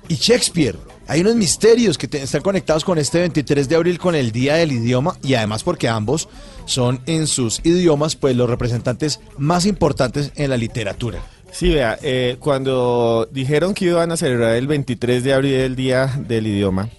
[0.07, 0.90] y Shakespeare.
[1.07, 4.71] Hay unos misterios que están conectados con este 23 de abril con el Día del
[4.71, 6.29] Idioma y además porque ambos
[6.65, 11.19] son en sus idiomas pues los representantes más importantes en la literatura.
[11.51, 16.07] Sí, vea, eh, cuando dijeron que iban a celebrar el 23 de abril el Día
[16.27, 16.89] del Idioma,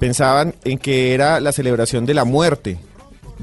[0.00, 2.78] pensaban en que era la celebración de la muerte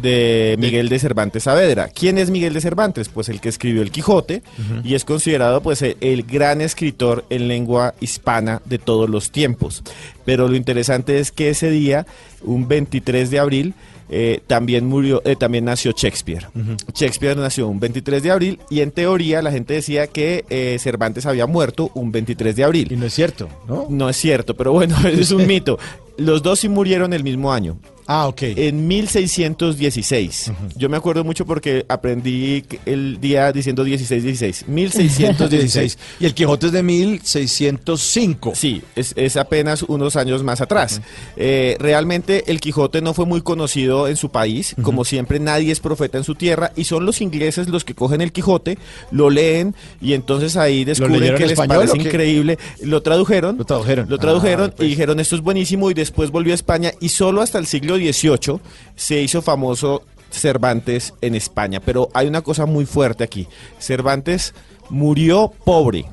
[0.01, 1.89] de Miguel de Cervantes Saavedra.
[1.89, 3.09] ¿Quién es Miguel de Cervantes?
[3.09, 4.43] Pues el que escribió El Quijote
[4.83, 9.83] y es considerado pues el, el gran escritor en lengua hispana de todos los tiempos.
[10.25, 12.05] Pero lo interesante es que ese día,
[12.43, 13.73] un 23 de abril,
[14.11, 16.47] eh, también murió, eh, también nació Shakespeare.
[16.95, 21.27] Shakespeare nació un 23 de abril y en teoría la gente decía que eh, Cervantes
[21.27, 22.91] había muerto un 23 de abril.
[22.91, 23.85] Y no es cierto, ¿no?
[23.89, 25.77] No es cierto, pero bueno, es un mito.
[26.17, 27.77] Los dos sí murieron el mismo año.
[28.11, 28.41] Ah, ok.
[28.41, 30.51] En 1616.
[30.75, 34.67] Yo me acuerdo mucho porque aprendí el día diciendo 16, 16.
[34.67, 35.97] 1616.
[36.19, 38.53] Y el Quijote es de 1605.
[38.55, 41.01] Sí, es, es apenas unos años más atrás.
[41.37, 44.75] Eh, realmente el Quijote no fue muy conocido en su país.
[44.81, 46.71] Como siempre, nadie es profeta en su tierra.
[46.75, 48.79] Y son los ingleses los que cogen el Quijote,
[49.11, 52.57] lo leen y entonces ahí descubren que les español parece increíble.
[52.81, 53.55] Lo tradujeron.
[53.55, 54.09] Lo tradujeron.
[54.09, 54.87] Lo tradujeron Ah, pues.
[54.87, 57.98] y dijeron esto es buenísimo y después volvió a España y solo hasta el siglo
[57.99, 58.59] XVIII
[58.95, 61.79] se hizo famoso Cervantes en España.
[61.79, 63.47] Pero hay una cosa muy fuerte aquí.
[63.79, 64.53] Cervantes
[64.89, 66.05] murió pobre.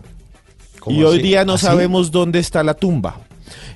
[0.81, 1.67] ¿Cómo Y hoy día no ¿Así?
[1.67, 3.21] sabemos dónde está la tumba.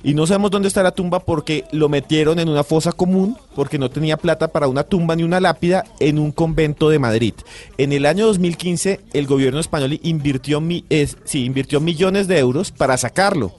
[0.03, 3.77] Y no sabemos dónde está la tumba porque lo metieron en una fosa común, porque
[3.77, 7.33] no tenía plata para una tumba ni una lápida en un convento de Madrid.
[7.77, 12.71] En el año 2015, el gobierno español invirtió, mi- eh, sí, invirtió millones de euros
[12.71, 13.53] para sacarlo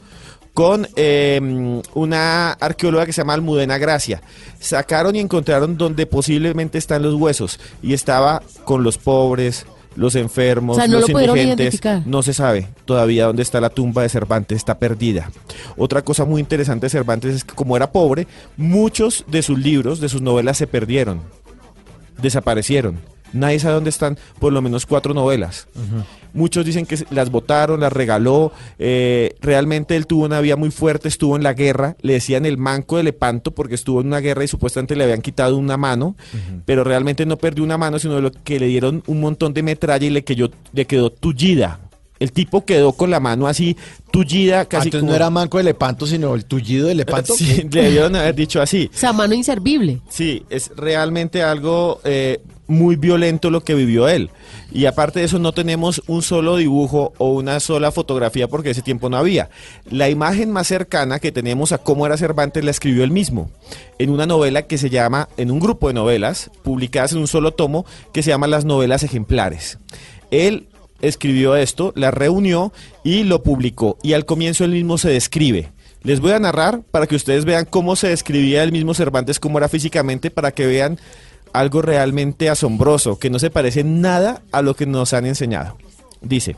[0.55, 4.23] con eh, una arqueóloga que se llama Almudena Gracia.
[4.61, 9.67] Sacaron y encontraron donde posiblemente están los huesos y estaba con los pobres,
[9.97, 11.81] los enfermos, O sea, no los lo indigentes.
[12.07, 15.31] No se sabe todavía dónde está la tumba de Cervantes, está perdida.
[15.77, 18.27] Otra cosa muy interesante de Cervantes es que como era pobre,
[18.57, 21.21] muchos de sus libros, de sus novelas se perdieron,
[22.21, 23.12] desaparecieron.
[23.33, 25.67] Nadie sabe dónde están por lo menos cuatro novelas.
[26.35, 28.53] Muchos dicen que las votaron, las regaló.
[28.79, 31.97] eh, realmente él tuvo una vida muy fuerte, estuvo en la guerra.
[32.01, 35.21] Le decían el manco de Lepanto porque estuvo en una guerra y supuestamente le habían
[35.21, 36.17] quitado una mano.
[36.65, 40.07] Pero realmente no perdió una mano, sino lo que le dieron un montón de metralla
[40.07, 41.81] y le quedó, le quedó tullida.
[42.19, 43.77] El tipo quedó con la mano así
[44.13, 47.35] tullida, casi Antes como- no era manco de Lepanto, sino el tullido de Lepanto.
[47.35, 48.89] Sí, le debieron haber dicho así.
[48.95, 50.01] O sea, mano inservible.
[50.09, 54.31] Sí, es realmente algo eh, muy violento lo que vivió él.
[54.71, 58.83] Y aparte de eso no tenemos un solo dibujo o una sola fotografía porque ese
[58.83, 59.51] tiempo no había.
[59.91, 63.51] La imagen más cercana que tenemos a cómo era Cervantes la escribió él mismo
[63.99, 67.53] en una novela que se llama, en un grupo de novelas publicadas en un solo
[67.53, 69.79] tomo que se llama Las novelas ejemplares.
[70.31, 70.69] Él
[71.03, 72.73] escribió esto, la reunió
[73.05, 73.99] y lo publicó.
[74.03, 75.71] Y al comienzo él mismo se describe.
[76.03, 79.59] Les voy a narrar para que ustedes vean cómo se describía el mismo Cervantes, cómo
[79.59, 80.99] era físicamente, para que vean
[81.53, 85.77] algo realmente asombroso, que no se parece nada a lo que nos han enseñado.
[86.21, 86.57] Dice,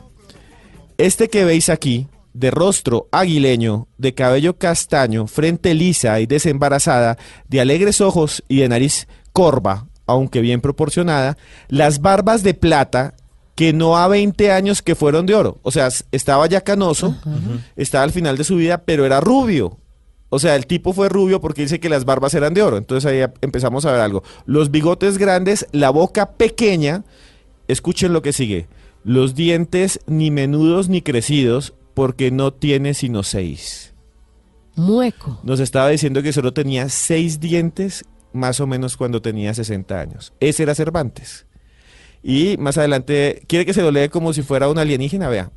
[0.97, 7.17] este que veis aquí, de rostro aguileño, de cabello castaño, frente lisa y desembarazada,
[7.47, 11.37] de alegres ojos y de nariz corva, aunque bien proporcionada,
[11.69, 13.15] las barbas de plata
[13.55, 15.59] que no a 20 años que fueron de oro.
[15.63, 17.15] O sea, estaba ya canoso,
[17.75, 19.79] estaba al final de su vida, pero era rubio.
[20.35, 22.75] O sea, el tipo fue rubio porque dice que las barbas eran de oro.
[22.75, 24.21] Entonces ahí empezamos a ver algo.
[24.45, 27.05] Los bigotes grandes, la boca pequeña.
[27.69, 28.67] Escuchen lo que sigue.
[29.05, 33.93] Los dientes ni menudos ni crecidos porque no tiene sino seis.
[34.75, 35.39] Mueco.
[35.43, 38.03] Nos estaba diciendo que solo tenía seis dientes
[38.33, 40.33] más o menos cuando tenía 60 años.
[40.41, 41.45] Ese era Cervantes.
[42.21, 45.53] Y más adelante, quiere que se lo lee como si fuera un alienígena, vea.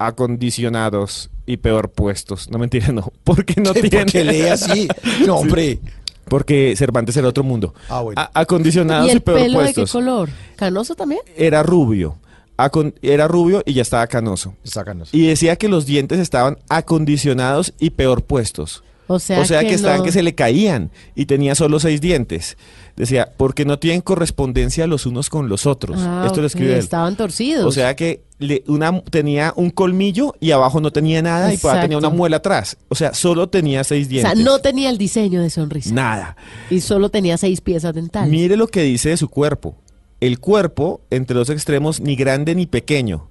[0.00, 2.50] Acondicionados y peor puestos.
[2.50, 3.12] No mentira, no.
[3.24, 4.06] Porque no ¿Por tiene.
[4.06, 4.88] qué lee así?
[5.26, 5.78] No, hombre.
[6.26, 7.74] Porque Cervantes era otro mundo.
[7.88, 8.20] Ah, bueno.
[8.20, 9.92] A- acondicionados ¿Y y, el peor pelo de qué puestos.
[9.92, 10.28] color?
[10.56, 11.20] ¿Canoso también?
[11.36, 12.18] Era rubio.
[12.56, 14.54] Acon- era rubio y ya estaba canoso.
[14.62, 15.16] Está canoso.
[15.16, 18.84] Y decía que los dientes estaban acondicionados y peor puestos.
[19.08, 22.00] O sea, o sea que, estaban no- que se le caían y tenía solo seis
[22.00, 22.56] dientes.
[22.96, 25.96] Decía, porque no tienen correspondencia los unos con los otros.
[26.00, 26.78] Ah, Esto lo escribe él.
[26.78, 27.64] Estaban torcidos.
[27.66, 31.70] O sea que le- una, tenía un colmillo y abajo no tenía nada y por
[31.76, 32.76] ahí tenía una muela atrás.
[32.88, 34.32] O sea, solo tenía seis O dientes.
[34.32, 35.94] sea, no tenía el diseño de sonrisa.
[35.94, 36.36] Nada.
[36.70, 38.30] Y solo tenía seis piezas dentales.
[38.30, 39.76] Mire lo que dice de su cuerpo.
[40.20, 43.28] El cuerpo, entre los extremos, ni grande ni pequeño.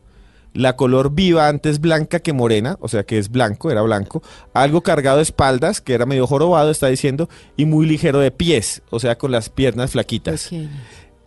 [0.54, 4.24] La color viva antes blanca que morena, o sea que es blanco, era blanco.
[4.56, 8.82] Algo cargado de espaldas, que era medio jorobado, está diciendo, y muy ligero de pies,
[8.90, 10.46] o sea con las piernas flaquitas.
[10.46, 10.70] Pequeño.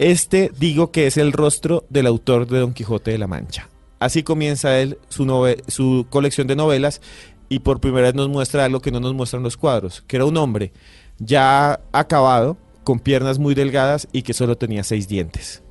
[0.00, 3.68] Este digo que es el rostro del autor de Don Quijote de la Mancha.
[4.04, 7.00] Así comienza él su, nove- su colección de novelas
[7.48, 10.24] y por primera vez nos muestra algo que no nos muestran los cuadros, que era
[10.24, 10.72] un hombre
[11.18, 15.62] ya acabado, con piernas muy delgadas y que solo tenía seis dientes.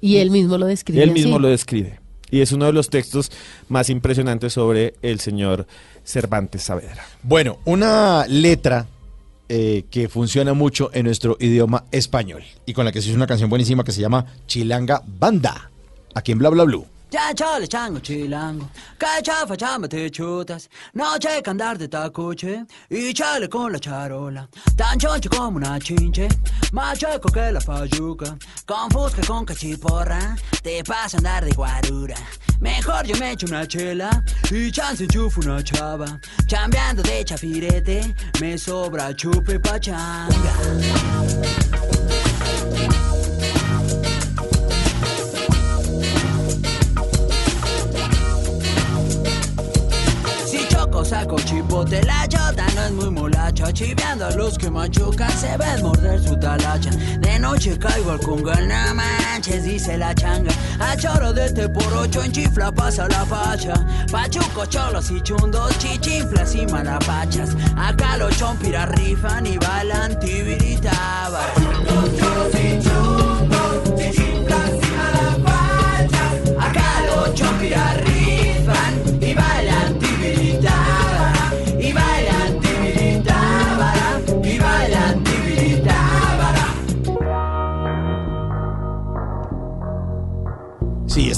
[0.00, 1.02] Y él mismo lo describe.
[1.02, 1.42] él mismo así.
[1.42, 2.00] lo describe.
[2.30, 3.30] Y es uno de los textos
[3.68, 5.66] más impresionantes sobre el señor
[6.04, 7.04] Cervantes Saavedra.
[7.22, 8.86] Bueno, una letra
[9.48, 13.26] eh, que funciona mucho en nuestro idioma español y con la que se hizo una
[13.26, 15.70] canción buenísima que se llama Chilanga Banda,
[16.14, 16.86] aquí en Bla Bla Blue.
[17.12, 18.66] Ya chale chango chilango,
[18.98, 24.48] que chafa chamba te chutas, noche que andar de tacuche y chale con la charola,
[24.78, 26.26] tan choncho como una chinche,
[26.72, 32.16] más chueco que la payuca, con fusca con cachiporra, te pasa andar de guarura.
[32.60, 38.56] Mejor yo me echo una chela y chance enchufo una chava, chambeando de chafirete, me
[38.56, 40.54] sobra chupe pachanga.
[51.00, 55.82] Saco chipote, la chota no es muy molacha Chiveando a los que machucan se ven
[55.82, 61.32] morder su talacha De noche caigo al congal, no manches, dice la changa A choro
[61.32, 63.74] de este por ocho en chifla pasa la facha
[64.12, 71.96] Pachuco, cholos y chundos, chichinflas y malapachas Acá los chompiras rifan y bailan tibiritabas Acá
[71.96, 73.21] los chompiras rifan y bailan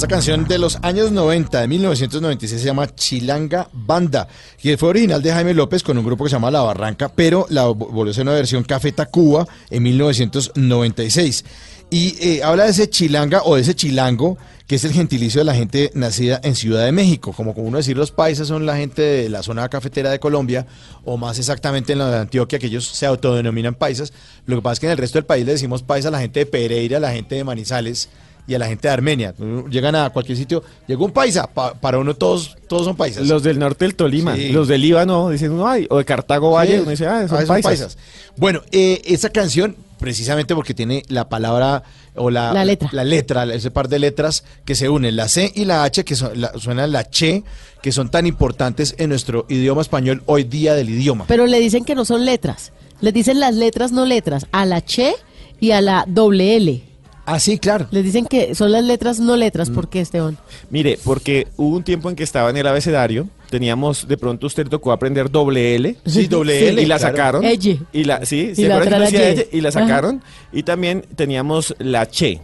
[0.04, 4.28] Esta canción de los años 90, de 1996, se llama Chilanga Banda,
[4.60, 7.46] que fue original de Jaime López con un grupo que se llama La Barranca, pero
[7.48, 11.46] la vo- volvió a ser una versión Café Tacuba en 1996.
[11.88, 14.36] Y eh, habla de ese chilanga o de ese chilango,
[14.66, 17.32] que es el gentilicio de la gente nacida en Ciudad de México.
[17.32, 20.66] Como como uno decir, los paisas son la gente de la zona cafetera de Colombia,
[21.06, 24.12] o más exactamente en la de Antioquia, que ellos se autodenominan paisas.
[24.44, 26.20] Lo que pasa es que en el resto del país le decimos paisa a la
[26.20, 28.10] gente de Pereira, a la gente de Manizales
[28.46, 29.34] y a la gente de Armenia.
[29.70, 33.26] Llegan a cualquier sitio, llegó un paisa, pa- para uno todos, todos son paisas.
[33.26, 34.50] Los del norte del Tolima, Sí.
[34.50, 37.38] los del Líbano dicen uno, ay, o de Cartago Valle, Sí, uno dice, ah, son,
[37.42, 37.96] ah, paisas.
[38.36, 41.82] Bueno, eh, esa canción, precisamente porque tiene la palabra
[42.16, 42.90] o la, La letra.
[42.92, 46.14] la letra, ese par de letras que se unen, la C y la H, que
[46.14, 47.42] son, la, suena la Che,
[47.80, 51.24] que son tan importantes en nuestro idioma español hoy día del idioma.
[51.28, 52.72] Pero le dicen que no son letras.
[53.00, 55.14] Les dicen las letras no letras, a la che
[55.60, 56.82] y a la doble L.
[57.26, 57.86] Ah, sí, claro.
[57.90, 59.70] Les dicen que son las letras no letras.
[59.70, 60.36] ¿Por qué, Esteban?
[60.70, 64.64] Mire, porque hubo un tiempo en que estaba en el abecedario, teníamos, de pronto usted
[64.64, 65.96] le tocó aprender doble L.
[66.04, 67.12] Sí, doble Sí, L, Y la claro.
[67.16, 67.44] sacaron.
[67.44, 67.80] Elle.
[67.92, 69.48] Y la, sí, Y ¿se la que decía elle?
[69.52, 69.80] Y la Ajá.
[69.80, 70.22] sacaron.
[70.52, 72.40] Y también teníamos la che.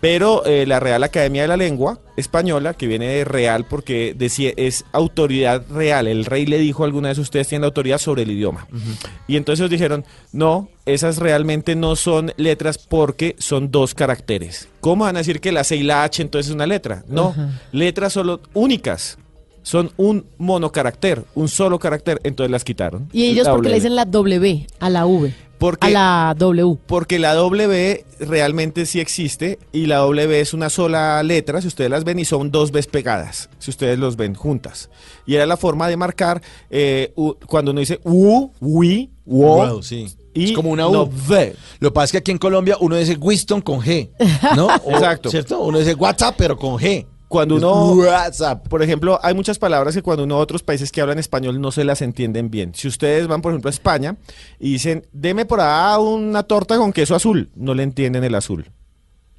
[0.00, 4.52] Pero eh, la Real Academia de la Lengua Española, que viene de real porque decía,
[4.56, 8.30] es autoridad real, el rey le dijo a alguna vez ustedes tienen autoridad sobre el
[8.30, 8.66] idioma.
[9.26, 14.68] Y entonces dijeron, no, esas realmente no son letras porque son dos caracteres.
[14.80, 17.04] ¿Cómo van a decir que la C y la H entonces es una letra?
[17.08, 17.34] No,
[17.72, 19.18] letras solo únicas.
[19.62, 23.10] Son un monocarácter, un solo carácter, entonces las quitaron.
[23.12, 25.34] Y ellos porque le dicen la W a la V.
[25.60, 26.76] Porque- a la W.
[26.86, 31.90] Porque la W realmente sí existe y la W es una sola letra, si ustedes
[31.90, 34.90] las ven, y son dos veces pegadas, si ustedes los ven juntas.
[35.26, 39.66] Y era la forma de marcar eh, u- cuando uno dice U, Wi, Wo.
[39.68, 40.08] Wow, sí.
[40.34, 40.92] y es como una U.
[40.92, 41.10] no.
[41.78, 44.10] Lo que pasa es que aquí en Colombia uno dice Winston con G,
[44.56, 44.66] ¿no?
[44.84, 45.30] O- Exacto.
[45.30, 45.60] ¿Cierto?
[45.60, 47.06] Uno dice WhatsApp, pero con G.
[47.30, 48.66] Cuando uno, WhatsApp.
[48.66, 51.70] por ejemplo, hay muchas palabras que cuando uno a otros países que hablan español no
[51.70, 52.72] se las entienden bien.
[52.74, 54.16] Si ustedes van, por ejemplo, a España
[54.58, 58.72] y dicen, deme por ahí una torta con queso azul, no le entienden el azul.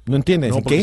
[0.04, 0.50] No entienden.
[0.50, 0.82] No, ¿Qué?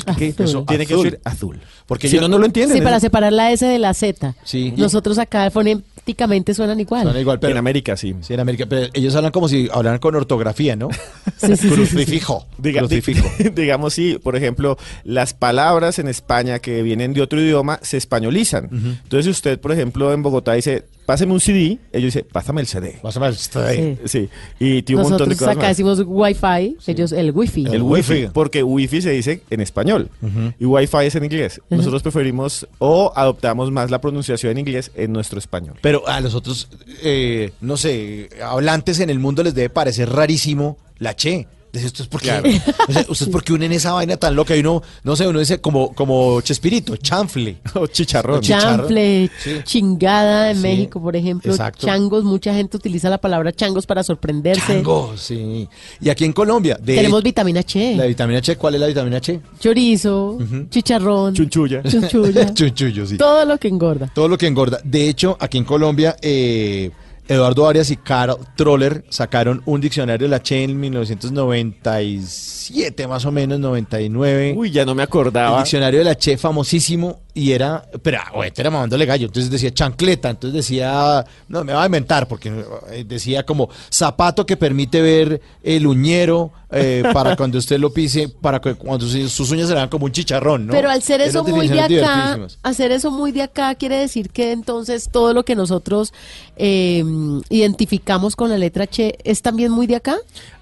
[0.67, 1.59] Tiene que decir azul.
[1.85, 2.77] Porque si no, no lo entienden.
[2.77, 4.35] Sí, para separar la S de la Z.
[4.45, 4.73] Sí.
[4.77, 7.03] Nosotros acá fonéticamente suenan igual.
[7.03, 8.15] Suena igual, pero en América, sí.
[8.21, 10.87] Sí, en América, pero ellos hablan como si hablaran con ortografía, ¿no?
[11.37, 11.75] Sí, sí, sí, sí, sí.
[11.75, 12.45] Crucifijo.
[12.57, 13.29] Diga- Crucifijo.
[13.37, 17.97] di- digamos, sí, por ejemplo, las palabras en España que vienen de otro idioma se
[17.97, 18.69] españolizan.
[18.71, 22.67] Entonces, si usted, por ejemplo, en Bogotá dice, páseme un CD, ellos dicen, pásame el
[22.67, 22.99] CD.
[23.01, 23.97] Pásame el CD.
[24.05, 24.29] Sí,
[24.59, 25.69] y tiene un montón de Nosotros cosas acá más.
[25.69, 27.65] decimos Wi-Fi, ellos el Wi-Fi.
[27.65, 30.11] El wifi, porque wifi se dice en español
[30.59, 31.61] y wifi es en inglés.
[31.71, 35.77] Nosotros preferimos o adoptamos más la pronunciación en inglés en nuestro español.
[35.81, 36.69] Pero a los otros,
[37.01, 41.47] eh, no sé, hablantes en el mundo les debe parecer rarísimo la che.
[41.71, 42.27] Dice, ¿esto es por qué?
[42.29, 42.49] Claro.
[42.87, 44.55] O sea, ¿Ustedes por qué unen esa vaina tan loca?
[44.55, 47.57] Y uno, no sé, uno dice como, como Chespirito, chanfle.
[47.75, 48.41] O chicharrón.
[48.41, 49.51] Chanfle, Sí.
[49.63, 51.51] chingada en Sí, México, por ejemplo.
[51.51, 51.85] exacto.
[51.85, 54.61] Changos, mucha gente utiliza la palabra changos para sorprenderse.
[54.65, 55.67] Chango, sí.
[56.01, 59.19] Y aquí en Colombia, de Tenemos vitamina Che, la vitamina Che, ¿cuál es la vitamina
[59.21, 59.39] Che?
[59.59, 60.37] chorizo,
[60.69, 61.83] chicharrón, Chunchulla.
[61.83, 63.17] chunchulla, Chunchullo, sí.
[63.17, 64.11] todo lo que engorda.
[64.13, 64.79] Todo lo que engorda.
[64.83, 66.91] De hecho, aquí en Colombia, eh,
[67.29, 73.31] Eduardo Arias y Carl Troller sacaron un diccionario de la Che en 1997, más o
[73.31, 74.55] menos, 99.
[74.57, 75.59] Uy, ya no me El acordaba.
[75.59, 79.73] diccionario de la Che famosísimo y era, pero ah, este era mamándole gallo, entonces decía
[79.73, 85.01] chancleta, entonces decía, no, me va a inventar porque eh, decía como zapato que permite
[85.01, 89.73] ver el uñero eh, para cuando usted lo pise, para que cuando sus uñas se
[89.73, 90.73] le vean como un chicharrón, ¿no?
[90.73, 94.51] Pero al ser eso muy de acá, hacer eso muy de acá quiere decir que
[94.51, 96.13] entonces todo lo que nosotros
[96.57, 97.03] eh,
[97.49, 100.17] identificamos con la letra Che es también muy de acá.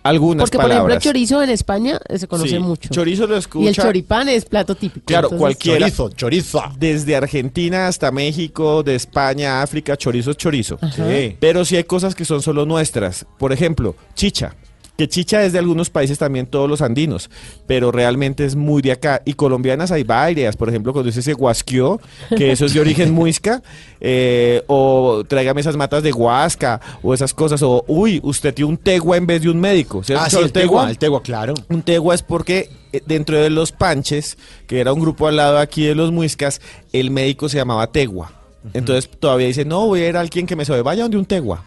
[0.08, 2.90] Algunas Porque, por ejemplo, el chorizo en España eh, se conoce Sí, mucho.
[2.90, 3.66] Chorizo lo escucha.
[3.66, 5.06] Y el choripán es plato típico.
[5.06, 5.80] Claro, Entonces, cualquiera.
[5.80, 6.64] Chorizo, chorizo.
[6.80, 10.78] Desde Argentina hasta México, de España, África, chorizo es chorizo.
[10.82, 11.08] Ajá.
[11.10, 11.36] Sí.
[11.40, 13.26] Pero sí hay cosas que son solo nuestras.
[13.38, 14.56] Por ejemplo, chicha.
[14.98, 17.30] Que chicha es de algunos países también, todos los andinos,
[17.68, 19.22] pero realmente es muy de acá.
[19.26, 22.02] Y colombianas hay varias, por ejemplo, cuando dice ese guasquio,
[22.36, 23.62] que eso es de origen muisca,
[24.02, 28.78] eh, o tráigame esas matas de huasca, o esas cosas, o uy, usted tiene un
[28.78, 30.04] tegua en vez de un médico.
[30.04, 31.54] ¿Sí has Ah, sí, el tegua, el tegua, claro.
[31.70, 35.60] un tegua es porque eh, dentro de los panches, que era un grupo al lado
[35.60, 36.60] aquí de los muiscas,
[36.92, 38.34] el médico se llamaba tegua.
[38.74, 41.26] Entonces todavía dice, no, voy a ir a alguien que me sabe, vaya donde un
[41.26, 41.64] tegua.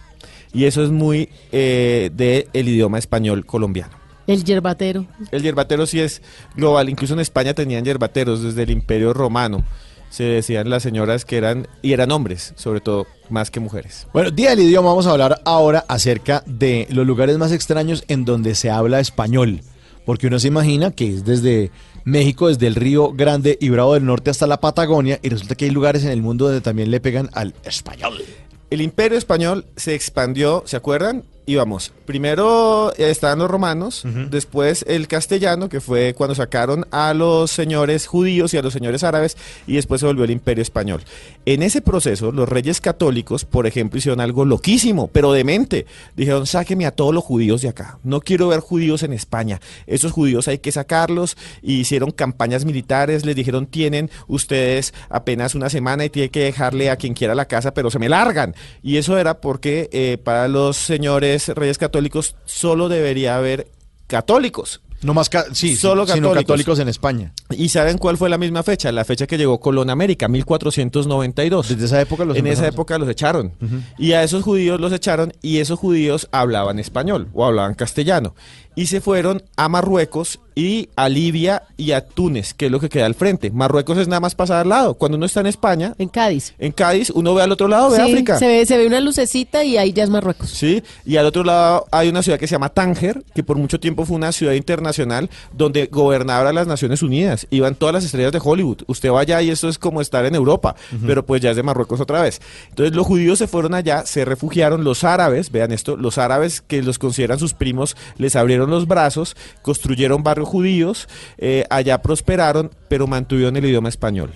[0.52, 4.00] Y eso es muy eh, del idioma español colombiano.
[4.26, 5.06] El yerbatero.
[5.32, 6.22] El yerbatero sí es
[6.54, 9.64] global, incluso en España tenían yerbateros desde el imperio romano.
[10.08, 14.08] Se decían las señoras que eran, y eran hombres, sobre todo, más que mujeres.
[14.12, 18.24] Bueno, Día del Idioma, vamos a hablar ahora acerca de los lugares más extraños en
[18.24, 19.62] donde se habla español.
[20.04, 21.70] Porque uno se imagina que es desde
[22.04, 25.66] México desde el Río Grande y Bravo del Norte hasta la Patagonia y resulta que
[25.66, 28.22] hay lugares en el mundo donde también le pegan al español.
[28.70, 31.24] El imperio español se expandió, ¿se acuerdan?
[31.46, 37.50] Íbamos, primero eh, estaban los romanos, después el castellano, que fue cuando sacaron a los
[37.50, 39.36] señores judíos y a los señores árabes,
[39.66, 41.02] y después se volvió el imperio español.
[41.46, 45.86] En ese proceso, los reyes católicos, por ejemplo, hicieron algo loquísimo, pero demente.
[46.16, 47.98] Dijeron, sáqueme a todos los judíos de acá.
[48.04, 49.60] No quiero ver judíos en España.
[49.86, 51.36] Esos judíos hay que sacarlos.
[51.62, 56.90] Y hicieron campañas militares, les dijeron, tienen ustedes apenas una semana y tienen que dejarle
[56.90, 58.54] a quien quiera la casa, pero se me largan.
[58.82, 63.68] Y eso era porque eh, para los señores reyes católicos solo debería haber
[64.06, 64.80] católicos.
[65.02, 66.42] No más, ca- sí, solo sino católicos.
[66.42, 67.32] católicos en España.
[67.48, 68.92] ¿Y saben cuál fue la misma fecha?
[68.92, 71.68] La fecha que llegó Colón a América, 1492.
[71.70, 73.54] Desde esa época los En esa época los echaron.
[73.96, 78.34] Y a esos judíos los echaron y esos judíos hablaban español o hablaban castellano.
[78.76, 82.88] Y se fueron a Marruecos y a Libia y a Túnez, que es lo que
[82.88, 83.50] queda al frente.
[83.50, 84.94] Marruecos es nada más pasar al lado.
[84.94, 86.54] Cuando uno está en España, En Cádiz.
[86.58, 88.38] en Cádiz, uno ve al otro lado, ve Sí, África.
[88.38, 90.50] se ve, se ve una lucecita y ahí ya es Marruecos.
[90.50, 93.80] Sí, y al otro lado hay una ciudad que se llama Tánger, que por mucho
[93.80, 97.46] tiempo fue una ciudad internacional donde gobernaba las Naciones Unidas.
[97.50, 98.82] Iban todas las estrellas de Hollywood.
[98.86, 100.74] Usted va allá y esto es como estar en Europa,
[101.06, 102.40] pero pues ya es de Marruecos otra vez.
[102.68, 106.82] Entonces los judíos se fueron allá, se refugiaron, los árabes, vean esto, los árabes que
[106.82, 111.08] los consideran sus primos, les abrieron los brazos, construyeron barrios judíos,
[111.38, 114.32] eh, allá prosperaron, pero mantuvieron el idioma español.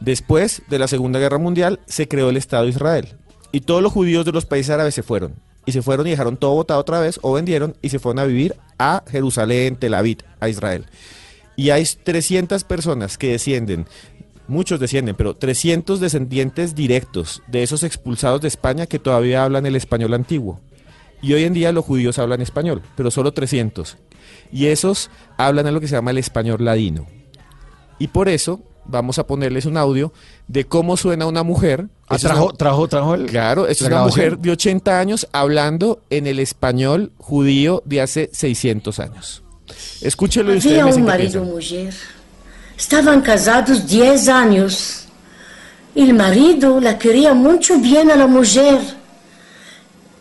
[0.00, 3.08] Después de la Segunda Guerra Mundial se creó el Estado de Israel
[3.52, 5.34] y todos los judíos de los países árabes se fueron.
[5.64, 8.24] Y se fueron y dejaron todo botado otra vez o vendieron y se fueron a
[8.24, 10.86] vivir a Jerusalén, Tel Aviv, a Israel.
[11.54, 13.86] Y hay 300 personas que descienden,
[14.48, 19.76] muchos descienden, pero 300 descendientes directos de esos expulsados de España que todavía hablan el
[19.76, 20.60] español antiguo.
[21.22, 23.96] Y hoy en día los judíos hablan español, pero solo 300.
[24.52, 25.08] Y esos
[25.38, 27.06] hablan a lo que se llama el español ladino.
[27.98, 30.12] Y por eso vamos a ponerles un audio
[30.48, 31.86] de cómo suena una mujer.
[32.08, 33.26] Ah, trajo, una- trajo, trajo el.
[33.26, 34.26] Claro, es una grabación.
[34.26, 39.42] mujer de 80 años hablando en el español judío de hace 600 años.
[40.00, 41.54] Escúchelo y ustedes dicen qué marido e piensan.
[41.78, 41.94] mulher.
[42.76, 45.06] Estavam casados 10 anos.
[45.94, 48.80] El marido la queria muito bem a la mulher.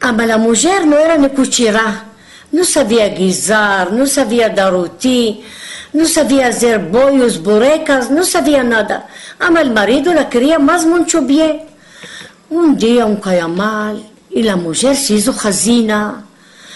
[0.01, 2.05] Ah, mas a mulher não era nem cutirá.
[2.51, 5.43] Não sabia guisar, não sabia dar roti,
[5.93, 9.03] não sabia fazer boios, burecas, não sabia nada.
[9.39, 11.65] Ah, mas o marido la queria mais muito bem.
[12.49, 13.95] Um dia um caia mal
[14.31, 16.25] e a mulher se hizo jazina.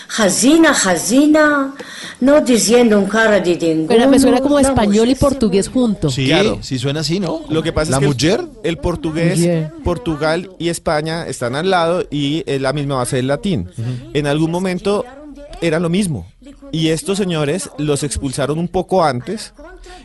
[0.08, 1.74] Jazina, jazina,
[2.22, 3.88] no diciendo un cara de dinguno.
[3.88, 6.10] Pero me suena como español y portugués junto.
[6.10, 6.60] Sí, Claro.
[6.62, 7.42] sí suena así, ¿no?
[7.50, 8.50] Lo que pasa la es que el- mujer.
[8.64, 9.48] el, portugués.
[9.84, 13.68] Portugal y España están al lado y es la misma base del latín.
[14.14, 15.04] En algún momento
[15.62, 16.28] eran lo mismo.
[16.72, 19.54] Y estos señores los expulsaron un poco antes.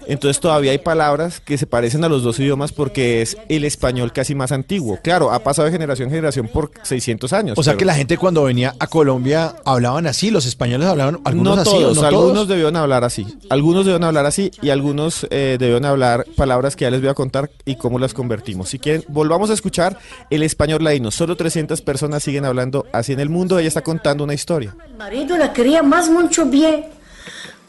[0.06, 4.12] Entonces todavía hay palabras que se parecen a los dos idiomas porque es el español
[4.12, 4.98] casi más antiguo.
[5.02, 7.58] Claro, ha pasado de generación en generación por 600 años.
[7.58, 11.20] O sea pero- que la gente cuando venía a Colombia hablaban así, los españoles hablaban
[11.24, 12.48] algunos no así, todos, ¿o no algunos todos?
[12.48, 13.26] debieron hablar así.
[13.48, 17.14] Algunos debieron hablar así y algunos eh, debieron hablar palabras que ya les voy a
[17.14, 18.68] contar y cómo las convertimos.
[18.70, 19.98] Si quieren, volvamos a escuchar
[20.30, 21.10] el español ladino.
[21.10, 23.58] Solo 300 personas siguen hablando así en el mundo.
[23.58, 24.74] Ella está contando una historia.
[24.86, 26.08] El marido la quería más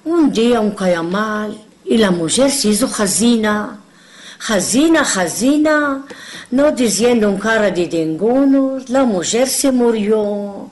[0.04, 3.80] Un día un caía mal y la mujer se hizo jazina.
[4.38, 6.04] Jazina, jazina,
[6.52, 10.70] no diciendo un cara de dingunos, la mujer se murió.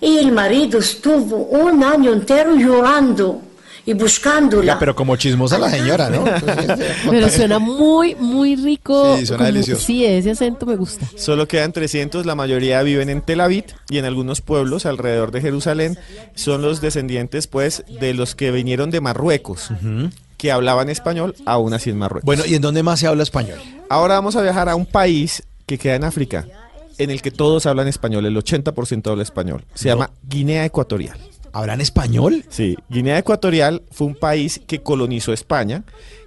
[0.00, 3.42] Y el marido estuvo un año entero llorando
[3.86, 4.74] y buscándola.
[4.74, 6.24] Ya, pero como chismosa la señora, ¿no?
[7.08, 9.16] Pero suena muy, muy rico.
[9.16, 9.82] Sí, suena delicioso.
[9.86, 11.06] Sí, ese acento me gusta.
[11.16, 15.40] Solo quedan 300, la mayoría viven en Tel Aviv y en algunos pueblos alrededor de
[15.40, 15.96] Jerusalén.
[16.34, 19.70] Son los descendientes, pues, de los que vinieron de Marruecos,
[20.36, 22.26] que hablaban español, aún así en Marruecos.
[22.26, 23.58] Bueno, ¿y en dónde más se habla español?
[23.88, 26.44] Ahora vamos a viajar a un país que queda en África,
[26.98, 29.64] en el que todos hablan español, el 80% habla español.
[29.74, 29.94] Se No.
[29.94, 31.18] llama Guinea Ecuatorial.
[31.56, 32.44] ¿Hablan español?
[32.50, 35.84] Sí, Guinea Ecuatorial fue un país que colonizó España,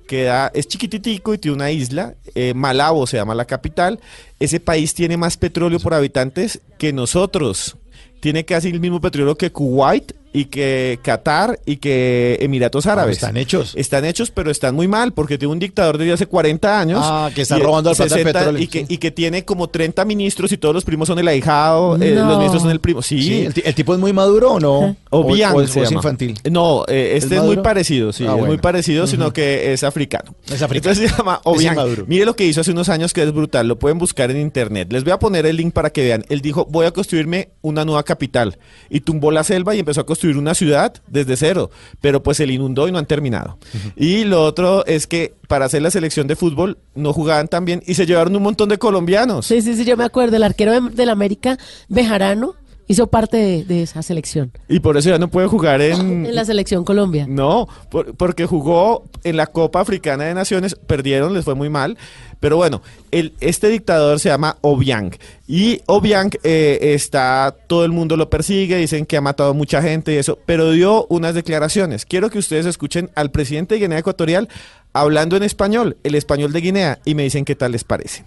[0.08, 4.00] que da- es chiquititico y tiene una isla, eh, Malabo se llama la capital.
[4.40, 7.78] Ese país tiene más petróleo por habitantes que nosotros.
[8.22, 13.18] Tiene casi el mismo petróleo que Kuwait y que Qatar y que Emiratos Árabes.
[13.18, 13.74] están hechos.
[13.76, 17.00] Están hechos, pero están muy mal porque tiene un dictador desde hace 40 años.
[17.04, 18.86] Ah, que está y- robando al plata del 60 petróleo, Y que, sí.
[18.90, 22.26] y que tiene como 30 ministros y todos los primos son el ahijado, eh, No.
[22.28, 23.02] los ministros son el primo.
[23.02, 24.96] Sí, Sí, ¿el, ti- el tipo es muy maduro o no?
[25.10, 25.92] O, o es, o es llama.
[25.94, 26.40] infantil.
[26.52, 30.36] No, eh, este es, muy parecido, sí, Ah, es muy parecido, sino que es africano.
[30.48, 30.92] Es africano.
[30.94, 32.06] Entonces se llama Es Obiang.
[32.08, 34.92] Mire lo que hizo hace unos años que es brutal, lo pueden buscar en internet.
[34.92, 36.24] Les voy a poner el link para que vean.
[36.30, 38.58] Él dijo, voy a construirme una nueva capital.
[38.92, 41.72] Y tumbó la selva y empezó a construir construir una ciudad desde cero,
[42.02, 43.58] pero pues se le inundó y no han terminado.
[43.96, 47.82] Y lo otro es que para hacer la selección de fútbol no jugaban tan bien
[47.88, 49.46] y se llevaron un montón de colombianos.
[49.46, 50.36] Sí, sí, sí, yo me acuerdo.
[50.36, 52.56] El arquero de, del América, Bejarano,
[52.90, 54.52] hizo parte de, de esa selección.
[54.68, 56.26] Y por eso ya no puede jugar en...
[56.26, 57.26] En la selección Colombia.
[57.30, 61.98] No, por- porque jugó en la Copa Africana de Naciones, perdieron, les fue muy mal.
[62.42, 65.12] Pero bueno, el, este dictador se llama Obiang.
[65.48, 70.14] Y Obiang eh, está, todo el mundo lo persigue, dicen que ha matado mucha gente
[70.14, 72.06] y eso, pero dio unas declaraciones.
[72.06, 74.48] Quiero que ustedes escuchen al presidente de Guinea Ecuatorial
[74.94, 78.24] hablando en español, el español de Guinea, y me dicen qué tal les parece.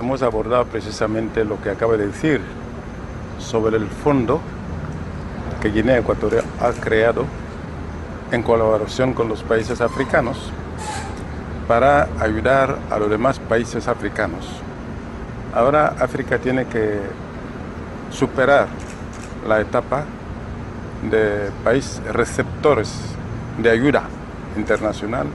[0.00, 2.40] Hemos abordado precisamente lo que acaba de decir
[3.38, 4.40] sobre el fondo
[5.60, 7.24] que Guinea Ecuatorial ha creado
[8.32, 10.36] en colaboración con los países africanos
[11.66, 14.46] para ayudar a los demás países africanos.
[15.54, 16.98] Ahora África tiene que
[18.10, 18.68] superar
[19.46, 20.04] la etapa
[21.10, 22.92] de países receptores
[23.62, 24.02] de ayuda
[24.56, 25.26] internacional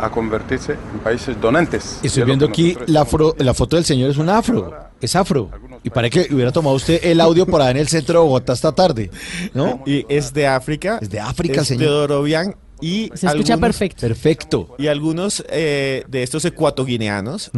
[0.00, 2.00] a convertirse en países donantes.
[2.02, 5.50] Estoy viendo aquí nosotros la, afro- la foto del señor es un afro, es afro.
[5.82, 8.52] Y parece que hubiera tomado usted el audio por ahí en el centro de Bogotá
[8.52, 9.10] esta tarde,
[9.54, 9.82] ¿no?
[9.86, 10.98] Y es de África.
[11.00, 11.84] Es de África, es señor.
[11.84, 14.00] Teodoro Obiang y Se escucha perfecto.
[14.00, 14.74] Perfecto.
[14.78, 17.50] Y algunos eh, de estos ecuatoguineanos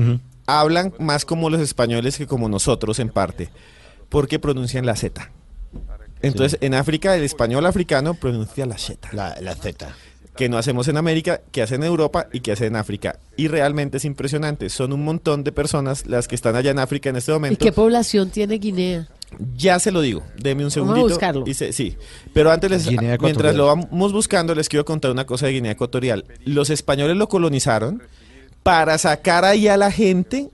[0.46, 3.50] hablan más como los españoles que como nosotros en parte,
[4.08, 5.30] porque pronuncian la Z.
[6.22, 9.08] Entonces, en África, el español africano pronuncia la Z.
[9.12, 9.94] La, la Z.
[10.36, 13.18] Que no hacemos en América, que hacen en Europa y que hacen en África.
[13.36, 14.70] Y realmente es impresionante.
[14.70, 17.64] Son un montón de personas las que están allá en África en este ¿Y momento.
[17.64, 19.08] qué población tiene Guinea?
[19.56, 21.08] Ya se lo digo, deme un Vamos a segundito.
[21.08, 21.44] buscarlo.
[21.46, 21.96] y se- sí,
[22.34, 22.86] pero antes, les,
[23.20, 26.24] mientras lo vamos buscando, les quiero contar una cosa de Guinea Ecuatorial.
[26.44, 28.02] Los españoles lo colonizaron
[28.62, 30.48] para sacar ahí a la gente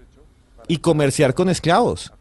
[0.68, 2.12] y comerciar con esclavos.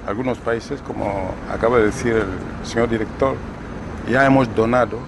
[0.06, 3.36] algunos países, como acaba de decir el señor director,
[4.10, 4.98] ya hemos donado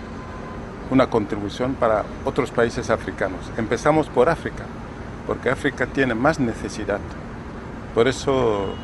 [0.91, 3.41] una contribución para otros países africanos.
[3.57, 4.65] Empezamos por África,
[5.27, 7.01] porque África tiene más necesidad.
[7.95, 8.75] Por eso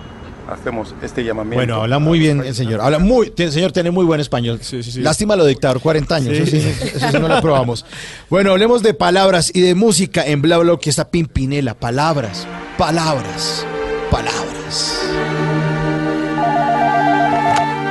[0.50, 1.58] hacemos este llamamiento.
[1.58, 2.80] Bueno, habla muy bien el señor.
[2.80, 4.60] Habla muy, el señor tiene muy buen español.
[4.96, 6.36] Lástima lo dictador 40 años.
[6.36, 6.42] Sí.
[6.56, 7.84] Eso, sí, eso sí no lo probamos.
[8.28, 11.74] Bueno, hablemos de palabras y de música en Bla Bla, que está Pimpinela.
[11.74, 12.46] Palabras,
[12.78, 13.66] palabras,
[14.10, 15.00] palabras.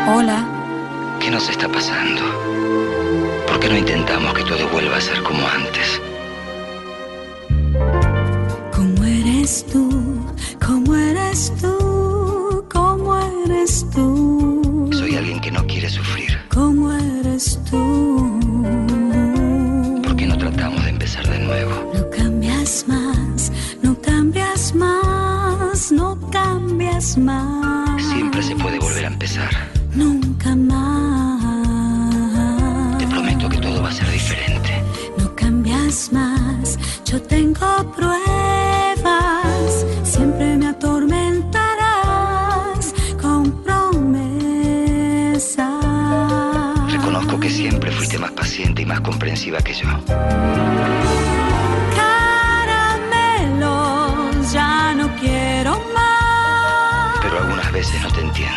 [0.07, 0.48] Hola.
[1.19, 2.49] ¿Qué nos está pasando?
[3.60, 6.02] ¿Por qué no intentamos que todo vuelva a ser como antes?
[8.72, 10.26] ¿Cómo eres tú?
[10.65, 12.65] ¿Cómo eres tú?
[12.72, 14.90] ¿Cómo eres tú?
[14.94, 16.40] Soy alguien que no quiere sufrir.
[16.48, 18.40] ¿Cómo eres tú?
[20.03, 21.91] ¿Por qué no tratamos de empezar de nuevo?
[21.94, 23.52] No cambias más,
[23.84, 28.02] no cambias más, no cambias más.
[28.03, 29.49] Siempre se puede volver a empezar.
[29.94, 31.19] Nunca más.
[36.11, 38.20] Más, yo tengo pruebas.
[40.03, 44.53] Siempre me atormentarás con promesas.
[46.91, 49.88] Reconozco que siempre fuiste más paciente y más comprensiva que yo.
[53.40, 57.18] Caramelos, ya no quiero más.
[57.24, 58.49] Pero algunas veces no te entiendo.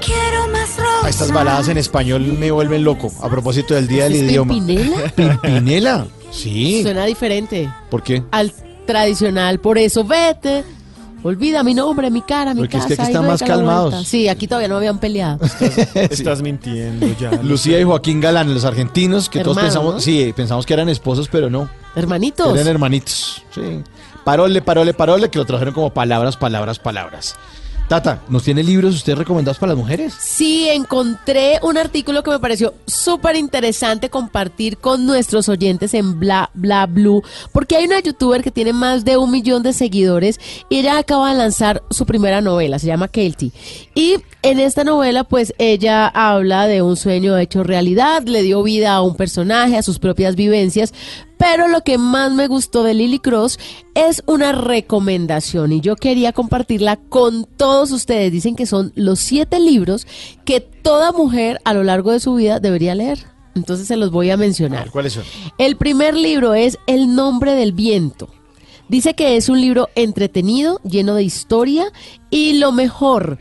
[0.00, 1.08] Quiero más rosas.
[1.10, 3.10] Estas baladas en español me vuelven loco.
[3.22, 4.54] A propósito del día del ¿Es idioma.
[4.54, 5.08] Pimpinela?
[5.16, 6.06] Pimpinela.
[6.30, 6.82] Sí.
[6.82, 8.22] Suena diferente ¿Por qué?
[8.30, 8.52] al
[8.86, 9.60] tradicional.
[9.60, 10.64] Por eso, vete.
[11.24, 12.94] Olvida mi nombre, mi cara, mi Porque es casa.
[12.94, 14.06] que aquí están más calmados.
[14.06, 15.40] Sí, aquí todavía no habían peleado.
[15.94, 17.32] Estás mintiendo ya.
[17.42, 20.00] Lucía y Joaquín Galán, los argentinos, que todos pensamos, ¿no?
[20.00, 21.68] sí, pensamos que eran esposos, pero no.
[21.96, 22.54] Hermanitos.
[22.54, 23.42] Eran hermanitos.
[23.52, 23.82] Sí.
[24.24, 27.34] Parole, parole, parole, que lo trajeron como palabras, palabras, palabras.
[27.88, 30.12] Tata, ¿nos tiene libros ustedes recomendados para las mujeres?
[30.20, 36.50] Sí, encontré un artículo que me pareció súper interesante compartir con nuestros oyentes en Bla
[36.52, 40.38] Bla Blue, porque hay una youtuber que tiene más de un millón de seguidores
[40.68, 43.52] y ella acaba de lanzar su primera novela, se llama Kelty.
[43.94, 48.92] Y en esta novela, pues ella habla de un sueño hecho realidad, le dio vida
[48.92, 50.92] a un personaje, a sus propias vivencias,
[51.38, 53.58] pero lo que más me gustó de Lily Cross
[53.94, 58.32] es una recomendación y yo quería compartirla con todos ustedes.
[58.32, 60.06] Dicen que son los siete libros
[60.44, 63.18] que toda mujer a lo largo de su vida debería leer.
[63.54, 64.90] Entonces se los voy a mencionar.
[64.90, 65.24] ¿Cuáles son?
[65.58, 68.28] El primer libro es El nombre del viento
[68.88, 71.92] Dice que es un libro entretenido, lleno de historia
[72.30, 73.38] y lo mejor,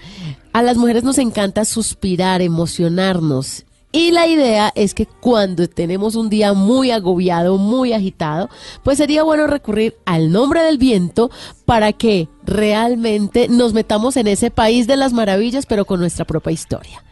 [0.51, 3.65] a las mujeres nos encanta suspirar, emocionarnos.
[3.91, 8.49] Y la idea es que cuando tenemos un día muy agobiado, muy agitado,
[8.83, 11.31] pues sería bueno recurrir al nombre del viento
[11.65, 16.51] para que realmente nos metamos en ese país de las maravillas, pero con nuestra propia
[16.51, 17.03] historia.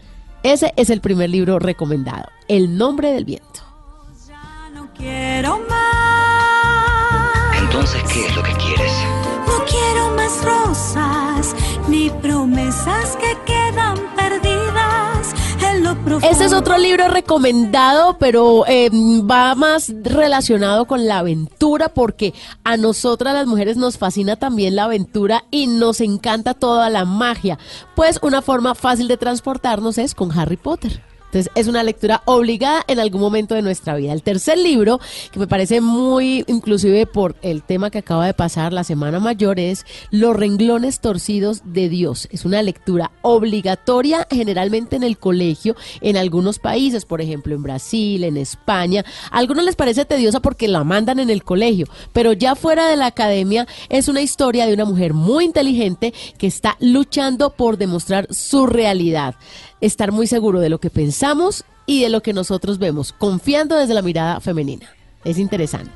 [0.43, 3.65] Ese es el primer libro recomendado, El nombre del viento.
[4.97, 6.95] Quiero más.
[7.60, 8.93] Entonces, ¿qué es lo que quieres?
[9.45, 11.53] No quiero más rosas
[11.89, 13.34] ni promesas que
[16.30, 22.34] Este es otro libro recomendado, pero eh, va más relacionado con la aventura porque
[22.64, 27.60] a nosotras las mujeres nos fascina también la aventura y nos encanta toda la magia.
[27.95, 31.14] Pues una forma fácil de transportarnos es con Harry Potter.
[31.35, 34.13] Entonces es una lectura obligada en algún momento de nuestra vida.
[34.13, 35.01] El tercer libro,
[35.33, 39.59] que me parece muy inclusive por el tema que acaba de pasar la Semana Mayor,
[39.59, 42.29] es Los renglones torcidos de Dios.
[42.31, 48.23] Es una lectura obligatoria generalmente en el colegio, en algunos países, por ejemplo en Brasil,
[48.23, 49.03] en España.
[49.29, 52.95] A algunos les parece tediosa porque la mandan en el colegio, pero ya fuera de
[52.95, 58.33] la academia es una historia de una mujer muy inteligente que está luchando por demostrar
[58.33, 59.35] su realidad
[59.85, 63.93] estar muy seguro de lo que pensamos y de lo que nosotros vemos, confiando desde
[63.93, 64.89] la mirada femenina.
[65.23, 65.91] Es interesante.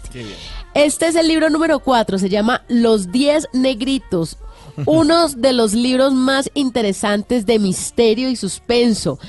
[0.73, 4.37] Este es el libro número 4, se llama Los 10 Negritos,
[4.85, 9.19] uno de los libros más interesantes de misterio y suspenso.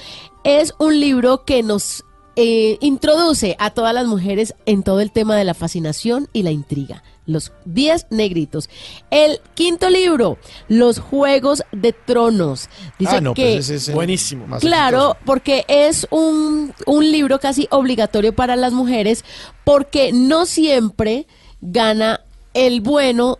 [0.42, 2.04] Es un libro que nos
[2.36, 6.50] eh, introduce a todas las mujeres en todo el tema de la fascinación y la
[6.50, 7.02] intriga.
[7.26, 8.68] Los 10 negritos.
[9.10, 10.38] El quinto libro,
[10.68, 12.68] Los Juegos de Tronos.
[12.98, 14.46] Dice Ah, no, que pues ese es Buenísimo.
[14.46, 19.24] más Claro, porque es un, un libro casi obligatorio para las mujeres,
[19.64, 21.26] porque no siempre
[21.60, 22.20] gana
[22.54, 23.38] el bueno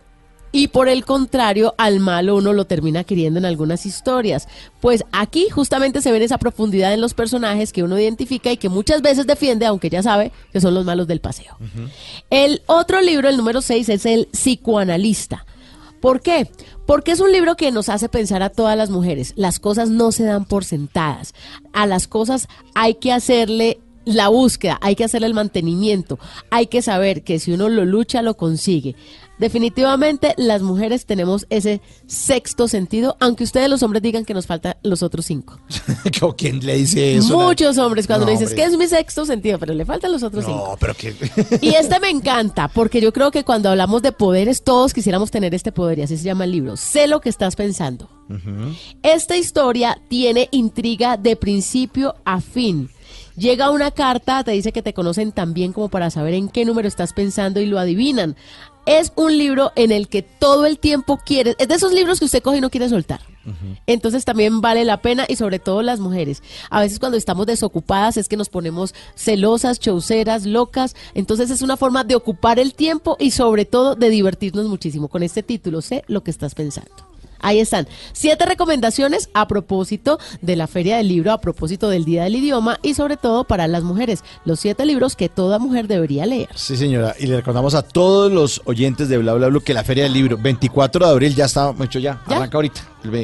[0.51, 4.47] y por el contrario, al malo uno lo termina queriendo en algunas historias.
[4.79, 8.69] Pues aquí justamente se ve esa profundidad en los personajes que uno identifica y que
[8.69, 11.57] muchas veces defiende, aunque ya sabe que son los malos del paseo.
[12.29, 15.45] El otro libro, el número 6, es el psicoanalista.
[16.01, 16.49] ¿Por qué?
[16.85, 19.33] Porque es un libro que nos hace pensar a todas las mujeres.
[19.35, 21.33] Las cosas no se dan por sentadas.
[21.73, 26.19] A las cosas hay que hacerle la búsqueda, hay que hacerle el mantenimiento.
[26.49, 28.95] Hay que saber que si uno lo lucha, lo consigue.
[29.41, 34.75] Definitivamente las mujeres tenemos ese sexto sentido, aunque ustedes los hombres digan que nos faltan
[34.83, 35.59] los otros cinco.
[36.21, 37.39] ¿O ¿Quién le dice eso?
[37.39, 40.21] Muchos hombres cuando No, le dices que es mi sexto sentido, pero le faltan los
[40.21, 40.67] otros cinco.
[40.69, 41.15] No, pero que...
[41.59, 45.55] Y este me encanta, porque yo creo que cuando hablamos de poderes, todos quisiéramos tener
[45.55, 46.77] este poder, y así se llama el libro.
[46.77, 48.09] Sé lo que estás pensando.
[49.01, 52.91] Esta historia tiene intriga de principio a fin.
[53.35, 56.65] Llega una carta, te dice que te conocen tan bien como para saber en qué
[56.65, 58.35] número estás pensando y lo adivinan.
[58.85, 62.25] Es un libro en el que todo el tiempo quieres, es de esos libros que
[62.25, 63.21] usted coge y no quiere soltar.
[63.87, 66.43] Entonces también vale la pena y sobre todo las mujeres.
[66.69, 70.95] A veces cuando estamos desocupadas es que nos ponemos celosas, chauceras, locas.
[71.13, 75.07] Entonces es una forma de ocupar el tiempo y sobre todo de divertirnos muchísimo.
[75.07, 77.10] Con este título sé lo que estás pensando.
[77.41, 77.87] Ahí están.
[78.13, 82.79] Siete recomendaciones a propósito de la Feria del Libro, a propósito del Día del Idioma
[82.81, 84.23] y sobre todo para las mujeres.
[84.45, 86.49] Los siete libros que toda mujer debería leer.
[86.55, 87.15] Sí, señora.
[87.19, 90.13] Y le recordamos a todos los oyentes de Bla Bla Bla que la Feria del
[90.13, 92.21] Libro, 24 de abril, ya está hecho ya.
[92.25, 92.81] Arranca ahorita.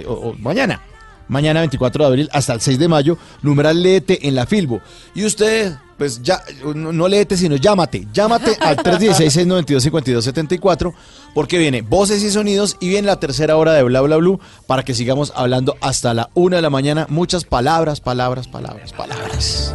[0.07, 0.81] o- o mañana.
[1.29, 4.79] Mañana, 24 de abril, hasta el 6 de mayo, numeral léete en la Filbo.
[5.13, 6.43] Y usted, pues ya,
[6.75, 8.07] no, no léete, sino llámate.
[8.13, 10.93] Llámate al 316-692-5274,
[11.33, 14.83] porque viene voces y sonidos y viene la tercera hora de Bla Bla Blue para
[14.83, 17.07] que sigamos hablando hasta la una de la mañana.
[17.09, 19.73] Muchas palabras, palabras, palabras, palabras.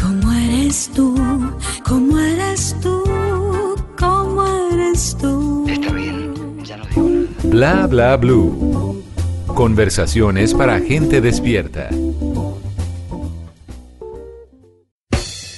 [0.00, 1.14] ¿Cómo eres tú?
[1.86, 3.04] ¿Cómo eres tú?
[3.98, 5.66] ¿Cómo eres tú?
[7.44, 9.02] Bla bla blue.
[9.46, 11.88] Conversaciones para gente despierta.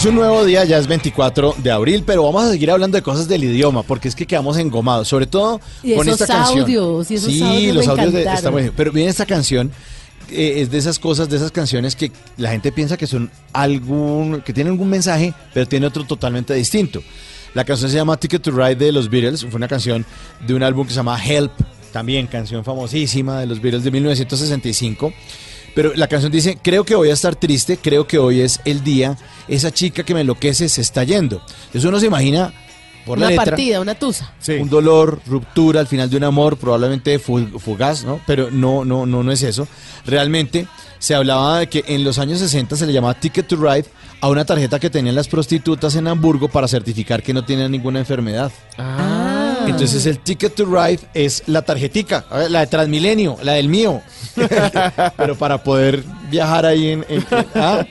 [0.00, 3.02] Es un nuevo día, ya es 24 de abril, pero vamos a seguir hablando de
[3.02, 6.60] cosas del idioma, porque es que quedamos engomados, sobre todo Y con esos esta canción.
[6.60, 8.72] audios, y esos sí, audios los audios de, está bueno.
[8.74, 9.70] Pero viene esta canción,
[10.30, 14.40] eh, es de esas cosas, de esas canciones que la gente piensa que son algún,
[14.40, 17.02] que tienen algún mensaje, pero tiene otro totalmente distinto.
[17.52, 20.06] La canción se llama Ticket to Ride de los Beatles, fue una canción
[20.46, 21.52] de un álbum que se llama Help,
[21.92, 25.12] también canción famosísima de los Beatles de 1965.
[25.74, 28.82] Pero la canción dice, creo que voy a estar triste, creo que hoy es el
[28.82, 29.16] día,
[29.48, 31.40] esa chica que me enloquece se está yendo.
[31.66, 32.52] Entonces uno se imagina
[33.06, 34.32] por la Una letra, partida, una tusa.
[34.60, 38.20] un dolor, ruptura al final de un amor, probablemente fu- fugaz, ¿no?
[38.26, 39.66] Pero no, no, no, no es eso.
[40.04, 40.66] Realmente
[40.98, 43.86] se hablaba de que en los años 60 se le llamaba Ticket to Ride
[44.20, 48.00] a una tarjeta que tenían las prostitutas en Hamburgo para certificar que no tenían ninguna
[48.00, 48.52] enfermedad.
[49.66, 54.00] Entonces el Ticket to Ride es la tarjetica, la de Transmilenio, la del mío.
[55.16, 57.04] Pero para poder viajar ahí en-
[57.54, 57.84] ah,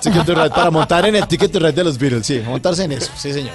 [0.00, 2.84] Ticket to Ride, para montar en el Ticket to Ride de los Beatles, sí, montarse
[2.84, 3.54] en eso, sí señor.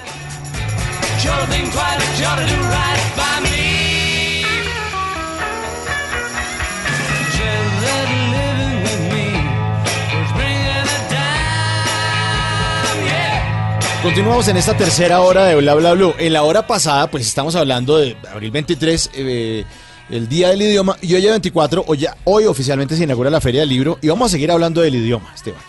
[14.02, 16.14] Continuamos en esta tercera hora de Bla Bla Blue.
[16.18, 19.64] En la hora pasada, pues estamos hablando de abril 23, eh,
[20.08, 23.60] el Día del Idioma, y hoy es 24, hoy, hoy oficialmente se inaugura la Feria
[23.60, 25.60] del Libro, y vamos a seguir hablando del idioma, Esteban.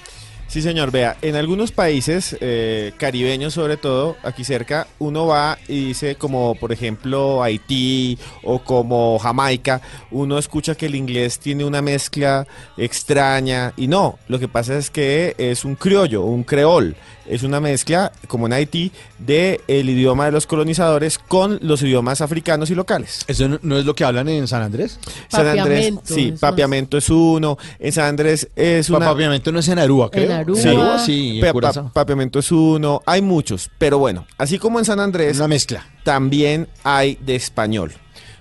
[0.50, 5.90] Sí, señor, vea, en algunos países, eh, caribeños sobre todo, aquí cerca, uno va y
[5.90, 9.80] dice como, por ejemplo, Haití o como Jamaica,
[10.10, 12.48] uno escucha que el inglés tiene una mezcla
[12.78, 16.96] extraña y no, lo que pasa es que es un criollo, un creol,
[17.30, 22.22] es una mezcla, como en Haití, de el idioma de los colonizadores con los idiomas
[22.22, 23.24] africanos y locales.
[23.28, 25.00] ¿Eso no, no es lo que hablan en San Andrés?
[25.30, 26.40] San Andrés, Papiamento, sí, es.
[26.40, 29.06] papiamento es uno, en San Andrés es una...
[29.08, 30.26] Papiamento no es en Aruba, creo.
[30.26, 30.60] En Aruba.
[30.62, 34.86] Sí, Aruba, sí, en pa- papiamento es uno, hay muchos, pero bueno, así como en
[34.86, 35.86] San Andrés, Una mezcla.
[36.04, 37.94] también hay de español.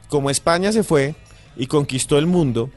[0.08, 1.14] Como España se fue
[1.56, 2.70] y conquistó el mundo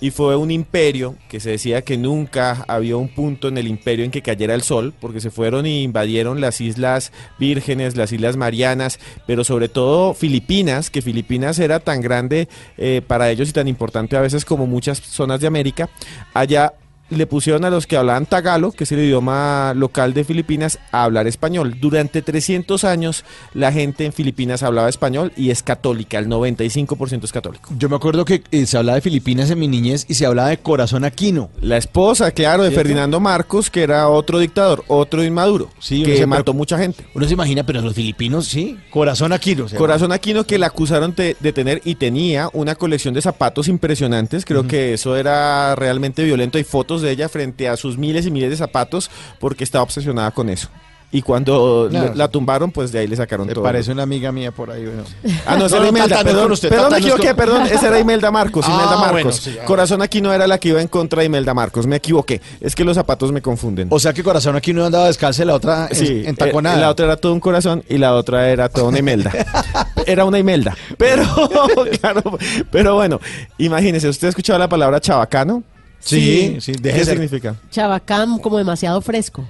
[0.00, 4.04] y fue un imperio que se decía que nunca había un punto en el imperio
[4.04, 8.36] en que cayera el sol, porque se fueron y invadieron las Islas Vírgenes, las Islas
[8.36, 13.68] Marianas, pero sobre todo Filipinas, que Filipinas era tan grande eh, para ellos y tan
[13.68, 15.88] importante a veces como muchas zonas de América.
[16.34, 16.74] Allá
[17.10, 21.04] le pusieron a los que hablaban tagalo, que es el idioma local de Filipinas, a
[21.04, 21.76] hablar español.
[21.80, 23.24] Durante 300 años
[23.54, 27.70] la gente en Filipinas hablaba español y es católica, el 95% es católico.
[27.78, 30.48] Yo me acuerdo que eh, se hablaba de Filipinas en mi niñez y se hablaba
[30.48, 31.50] de Corazón Aquino.
[31.60, 32.82] La esposa, claro, de ¿Cierto?
[32.82, 37.04] Ferdinando Marcos, que era otro dictador, otro inmaduro, Sí, que se- mató mucha gente.
[37.14, 38.78] Uno se imagina, pero los filipinos, sí.
[38.90, 39.66] Corazón Aquino.
[39.76, 44.44] Corazón Aquino que la acusaron de, de tener y tenía una colección de zapatos impresionantes.
[44.44, 46.58] Creo que eso era realmente violento.
[46.58, 49.10] Hay fotos de ella frente a sus miles y miles de zapatos
[49.40, 50.68] porque estaba obsesionada con eso.
[51.12, 52.12] Y cuando Claro.
[52.16, 53.62] la, tumbaron, pues de ahí le sacaron Me todo.
[53.62, 54.84] parece una amiga mía por ahí.
[54.84, 55.04] bueno.
[55.46, 57.36] Ah, no, esa No, era no, Imelda, no perdón, usted, perdón, me no equivoqué, con-
[57.36, 59.12] perdón, esa era Imelda Marcos, Ah, Imelda Marcos.
[59.12, 59.64] bueno, sí, ah.
[59.64, 62.82] Corazón Aquino era la que iba en contra de Imelda Marcos, me equivoqué, es que
[62.84, 63.86] los zapatos me confunden.
[63.92, 66.76] O sea que Corazón Aquino andaba descalza y la otra en- Sí, entaconada.
[66.76, 69.30] eh, la otra era todo un corazón y la otra era toda una Imelda.
[70.06, 70.76] era una Imelda.
[70.98, 71.22] Pero,
[72.00, 72.36] claro,
[72.72, 73.20] pero bueno,
[73.58, 75.62] imagínese, ¿usted ha escuchado la palabra chabacano?
[76.06, 77.14] Sí, sí, deje ¿Qué ser.
[77.14, 77.56] significa?
[77.70, 79.44] Chabacán como demasiado fresco.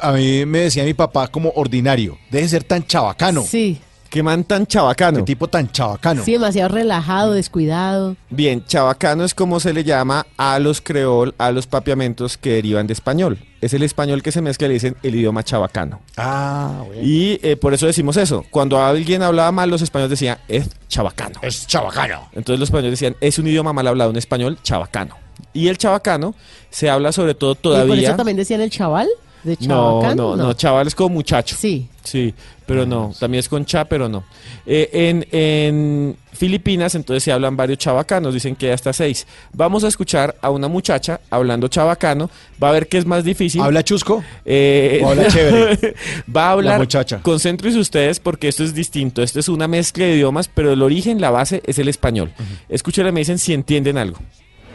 [0.00, 2.18] A mí me decía mi papá como ordinario.
[2.30, 3.42] Deje de ser tan chabacano.
[3.42, 3.80] Sí,
[4.14, 5.18] ¿Qué man tan chabacano?
[5.18, 6.22] Qué tipo tan chabacano.
[6.24, 8.14] sí, demasiado relajado, descuidado.
[8.30, 12.86] Bien, chabacano es como se le llama a los creol, a los papiamentos que derivan
[12.86, 13.40] de español.
[13.60, 16.00] Es el español que se mezcla y le dicen el idioma chabacano.
[16.16, 17.02] Ah, bueno.
[17.02, 18.44] Y eh, por eso decimos eso.
[18.52, 21.40] Cuando alguien hablaba mal, los españoles decían, es chabacano.
[21.42, 22.28] Es chabacano.
[22.34, 25.23] Entonces los españoles decían, es un idioma mal hablado en español, chabacano.
[25.54, 26.34] Y el chabacano
[26.70, 28.08] se habla sobre todo ¿Y por todavía...
[28.08, 29.08] eso también decían el chaval?
[29.44, 31.54] ¿De No, no, no, chaval es como muchacho.
[31.58, 31.88] Sí.
[32.02, 32.34] Sí,
[32.66, 34.24] pero no, también es con cha, pero no.
[34.66, 39.26] Eh, en, en Filipinas entonces se hablan varios chavacanos, dicen que hay hasta seis.
[39.52, 42.30] Vamos a escuchar a una muchacha hablando chabacano,
[42.62, 43.62] va a ver que es más difícil.
[43.62, 44.22] ¿Habla chusco?
[44.44, 45.94] Eh, ¿O habla chévere?
[46.34, 46.74] va a hablar.
[46.74, 47.20] La muchacha.
[47.22, 49.22] Concéntrense ustedes porque esto es distinto.
[49.22, 52.32] Esto es una mezcla de idiomas, pero el origen, la base es el español.
[52.68, 54.18] Escúchenla y me dicen si entienden algo.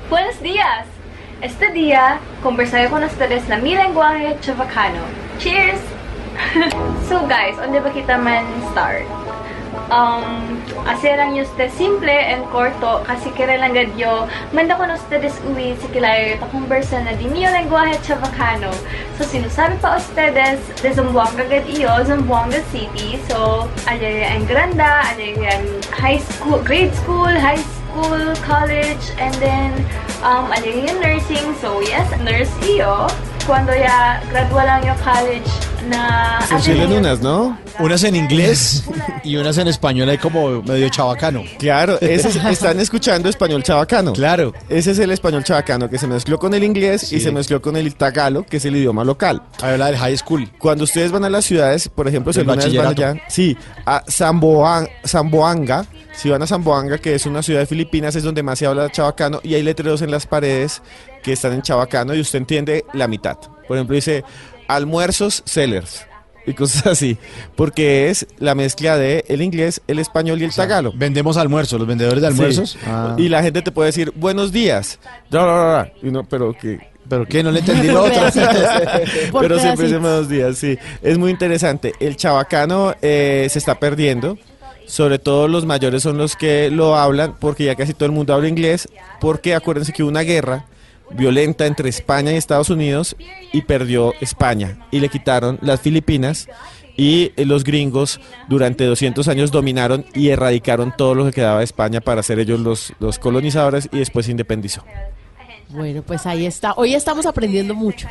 [0.10, 0.88] Buenos días.
[1.40, 5.06] Este día conversaré con ustedes na mi lenguaje chavacano.
[5.38, 5.80] Cheers!
[7.08, 8.42] so guys, onde ba kita man
[8.74, 9.06] start?
[9.94, 10.58] Um,
[10.90, 16.42] hacer lang este simple and corto kasi kailan yo manda con ustedes uwi si kilay
[16.42, 18.74] ta conversa na di mio lenguaje chavacano.
[19.14, 23.22] So sinasabi pa ustedes de Zamboanga gad iyo, Zamboanga City.
[23.30, 29.74] So allá en Granda, allá en high school, grade school, high school, college, and then
[30.24, 31.54] um, allá yung nursing.
[31.62, 33.08] So yes, nurse iyo.
[33.46, 35.50] cuando ya gradúa el año college
[35.90, 37.58] na Funcionan unas, ¿no?
[37.80, 38.84] Unas en inglés
[39.24, 41.42] y unas en español, ahí como medio chabacano.
[41.58, 44.14] Claro, ese es- están escuchando español chabacano.
[44.14, 44.54] Claro.
[44.70, 47.76] Ese es el español chabacano que se mezcló con el inglés y se mezcló con
[47.76, 49.42] el tagalo, que es el idioma local.
[49.64, 50.48] Habla del high school.
[50.60, 54.04] Cuando ustedes van a las ciudades, por ejemplo, si alguna vez van allá, sí, a
[54.06, 55.86] Zamboa- Zamboanga,
[56.20, 58.90] si van a Zamboanga, que es una ciudad de Filipinas, es donde más se habla
[58.90, 60.82] chabacano y hay letreros en las paredes
[61.24, 63.38] que están en chabacano y usted entiende la mitad.
[63.38, 64.26] Por ejemplo, dice
[64.68, 66.06] almuerzos sellers
[66.46, 67.18] y cosas así,
[67.56, 70.92] porque es la mezcla de el inglés, el español y el tagalo.
[70.94, 72.72] Vendemos almuerzos, los vendedores de almuerzos.
[72.72, 72.80] Sí.
[72.86, 73.16] Ah.
[73.18, 75.00] Y la gente te puede decir buenos días.
[76.04, 78.22] Y no, pero que pero qué no le entendí lo otro.
[79.40, 80.78] Pero siempre dice buenos días, sí.
[81.02, 81.94] Es muy interesante.
[82.00, 84.38] El chabacano eh, se está perdiendo.
[84.90, 88.34] Sobre todo los mayores son los que lo hablan, porque ya casi todo el mundo
[88.34, 88.90] habla inglés.
[89.22, 90.66] Porque acuérdense que hubo una guerra
[91.12, 93.16] violenta entre España y Estados Unidos
[93.54, 96.48] y perdió España y le quitaron las Filipinas
[96.98, 102.02] y los gringos durante 200 años dominaron y erradicaron todo lo que quedaba de España
[102.02, 104.84] para ser ellos los, los colonizadores y después se independizó.
[105.70, 106.74] Bueno, pues ahí está.
[106.74, 108.08] Hoy estamos aprendiendo mucho.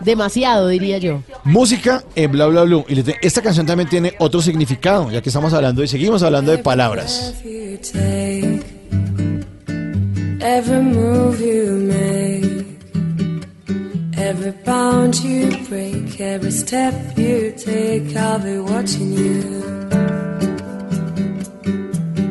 [0.00, 1.22] Demasiado, diría yo.
[1.44, 2.84] Música en Bla Bla Blue.
[2.88, 6.58] Y esta canción también tiene otro significado, ya que estamos hablando y seguimos hablando de
[6.58, 7.34] palabras.
[10.46, 12.66] every move you make,
[14.16, 19.40] every bound you break, every step you take, I'll be watching you.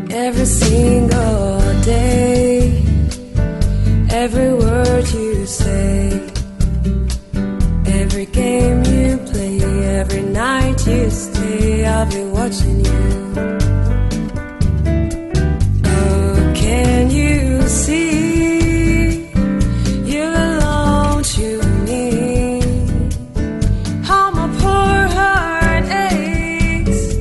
[0.10, 2.84] Every single day,
[4.10, 6.22] every word you say,
[8.26, 9.60] every game you play,
[10.00, 13.34] every night you stay, I'll be watching you.
[15.86, 19.28] Oh, can you see
[20.06, 22.62] you belong to me?
[24.04, 27.16] How my poor heart aches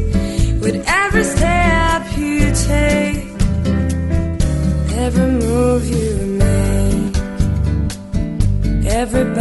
[0.63, 3.27] with every step you take,
[4.97, 7.17] every move you make,
[8.87, 9.34] every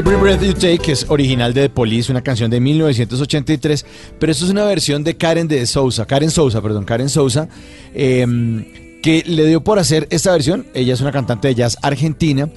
[0.00, 3.84] Every Breath You Take es original de The Police, una canción de 1983,
[4.18, 7.48] pero esto es una versión de Karen de Sousa, Karen Sousa, perdón, Karen Sousa,
[7.92, 8.24] eh,
[9.02, 10.66] que le dio por hacer esta versión.
[10.74, 12.48] Ella es una cantante de jazz argentina.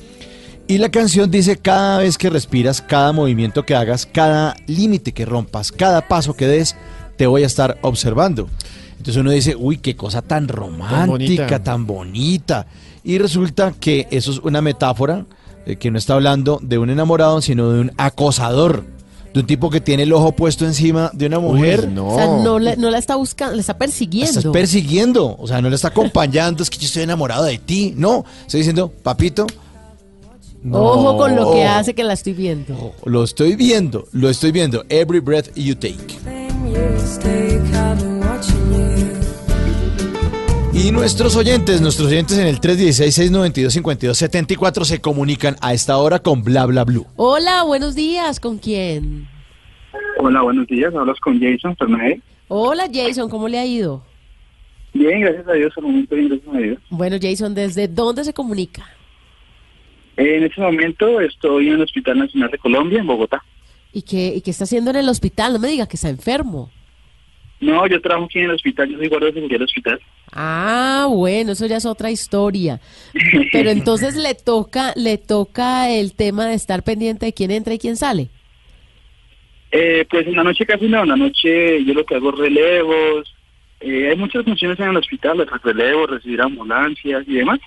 [0.68, 5.26] Y la canción dice, cada vez que respiras, cada movimiento que hagas, cada límite que
[5.26, 6.76] rompas, cada paso que des,
[7.18, 8.50] te voy a estar observando.
[8.92, 12.64] Entonces uno dice, uy, qué cosa tan romántica, tan bonita.
[12.64, 12.68] bonita.
[13.04, 15.26] Y resulta que eso es una metáfora,
[15.66, 18.86] eh, que no está hablando de un enamorado, sino de un acosador.
[19.34, 21.90] De un tipo que tiene el ojo puesto encima de una mujer.
[21.98, 24.40] O sea, no, la- no la está buscando, la está La persiguiendo.
[24.40, 27.94] estás persiguiendo, o sea, no le está acompañando, es que yo estoy enamorado de ti.
[27.98, 29.48] No, estoy diciendo, papito,
[30.72, 31.72] Ojo con lo que no.
[31.72, 32.94] hace que la estoy viendo.
[33.04, 34.86] Lo estoy viendo, lo estoy viendo.
[34.88, 35.98] Every breath you take.
[40.76, 46.66] Y nuestros oyentes, nuestros oyentes en el 316-692-5274 se comunican a esta hora con Bla
[46.66, 47.06] Bla Blue.
[47.16, 48.40] Hola, buenos días.
[48.40, 49.28] ¿Con quién?
[50.18, 50.92] Hola, buenos días.
[50.96, 52.24] Hablas con Jason Fernández.
[52.48, 53.30] Hola, Jason.
[53.30, 54.04] ¿Cómo le ha ido?
[54.94, 56.80] Bien, gracias a Dios, al momento bien, gracias a Dios.
[56.90, 58.90] Bueno, Jason, ¿desde dónde se comunica?
[60.18, 63.44] En este momento estoy en el Hospital Nacional de Colombia, en Bogotá.
[63.92, 65.54] ¿Y qué, ¿Y qué está haciendo en el hospital?
[65.54, 66.72] No me diga que está enfermo.
[67.64, 70.00] No, yo trabajo aquí en el hospital, yo soy guardia de seguridad del hospital.
[70.32, 72.82] Ah, bueno, eso ya es otra historia.
[73.52, 77.80] Pero entonces le toca, le toca el tema de estar pendiente de quién entra y
[77.80, 78.30] quién sale.
[79.72, 82.40] Eh, pues en la noche casi no, en la noche yo lo que hago es
[82.40, 83.34] relevos.
[83.80, 87.60] Eh, hay muchas funciones en el hospital, los relevos, recibir ambulancias y demás.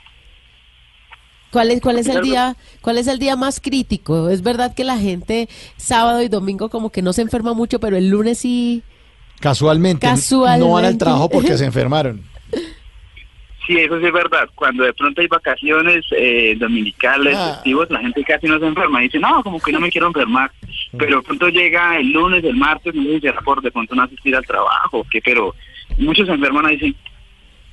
[1.51, 4.29] ¿Cuál es, cuál es el día, cuál es el día más crítico?
[4.29, 7.97] Es verdad que la gente sábado y domingo como que no se enferma mucho, pero
[7.97, 8.83] el lunes sí.
[9.41, 10.67] Casualmente, Casualmente.
[10.67, 12.23] no van al trabajo porque se enfermaron.
[13.67, 14.49] Sí, eso sí es verdad.
[14.55, 17.55] Cuando de pronto hay vacaciones eh, dominicales, Ah.
[17.55, 19.01] festivos, la gente casi no se enferma.
[19.01, 20.53] Dice, no, como que no me quiero enfermar.
[20.97, 24.05] Pero de pronto llega el lunes, el martes, no sé si por de pronto no
[24.05, 25.53] asistir al trabajo, que pero
[25.99, 26.97] muchos se enferman y dicen,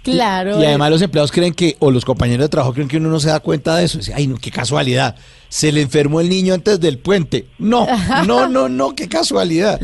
[0.01, 0.59] Claro.
[0.61, 3.19] Y además los empleados creen que, o los compañeros de trabajo creen que uno no
[3.21, 3.99] se da cuenta de eso.
[3.99, 5.15] Dice, ay, no, qué casualidad.
[5.47, 7.45] Se le enfermó el niño antes del puente.
[7.57, 7.87] No,
[8.25, 9.79] no, no, no, qué casualidad.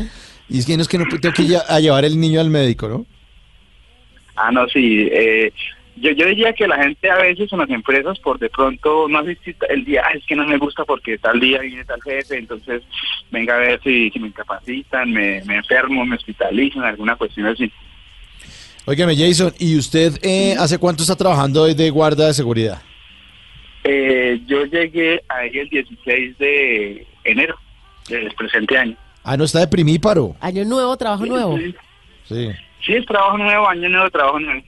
[0.50, 2.50] Y es que no es que no tengo que ir a llevar el niño al
[2.50, 3.06] médico, ¿no?
[4.36, 5.08] ah, no, sí.
[5.12, 5.52] Eh,
[5.96, 9.18] yo, yo diría que la gente a veces en las empresas por de pronto no
[9.18, 12.38] asistir el día, "Ay, es que no me gusta porque tal día viene tal jefe,
[12.38, 12.82] entonces
[13.30, 17.70] venga a ver si, si me incapacitan, me, me enfermo, me hospitalizan, alguna cuestión así.
[18.86, 22.80] Óigame, Jason, ¿y usted eh, hace cuánto está trabajando hoy de guarda de seguridad?
[23.84, 27.56] Eh, yo llegué ahí el 16 de enero
[28.08, 28.96] del presente año.
[29.22, 30.36] Ah, no, está de primíparo.
[30.40, 31.58] Año nuevo, trabajo nuevo.
[32.28, 32.48] Sí.
[32.84, 34.62] Sí, es trabajo nuevo, año nuevo, trabajo nuevo.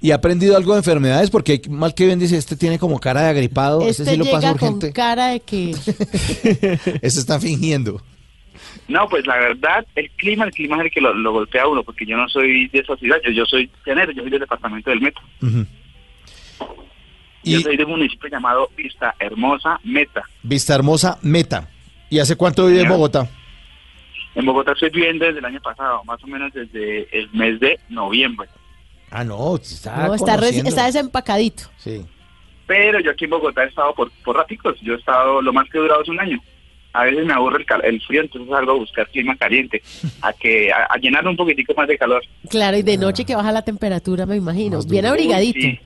[0.00, 1.30] ¿Y ha aprendido algo de enfermedades?
[1.30, 4.16] Porque hay mal que bien dice, este tiene como cara de agripado, este, Este sí
[4.18, 4.92] lo pasa llega con urgente.
[4.92, 5.70] cara de que...
[7.02, 8.00] Este está fingiendo.
[8.88, 11.68] No, pues la verdad, el clima, el clima es el que lo, lo golpea a
[11.68, 14.40] uno, porque yo no soy de esa ciudad, yo, yo soy llanero, yo soy del
[14.40, 15.20] departamento del Meta.
[17.42, 20.22] Yo soy de un municipio llamado Vista Hermosa, Meta.
[20.42, 21.68] Vista Hermosa, Meta.
[22.10, 22.88] ¿Y hace cuánto vive en.
[22.88, 23.28] Bogotá?
[24.36, 27.80] En Bogotá estoy viviendo desde el año pasado, más o menos desde el mes de
[27.88, 28.48] noviembre.
[29.10, 30.36] Ah, no, está No, está,
[30.86, 31.64] desempacadito.
[31.78, 32.04] Sí.
[32.66, 35.68] Pero yo aquí en Bogotá he estado por, por raticos, yo he estado, lo más
[35.70, 36.38] que he durado es un año.
[36.92, 39.82] A veces me aburre el, cal- el frío, entonces salgo a buscar clima caliente,
[40.22, 42.22] a que a, a llenar un poquitico más de calor.
[42.48, 44.80] Claro, y de noche que baja la temperatura, me imagino.
[44.82, 45.60] Bien abrigadito.
[45.60, 45.78] Sí,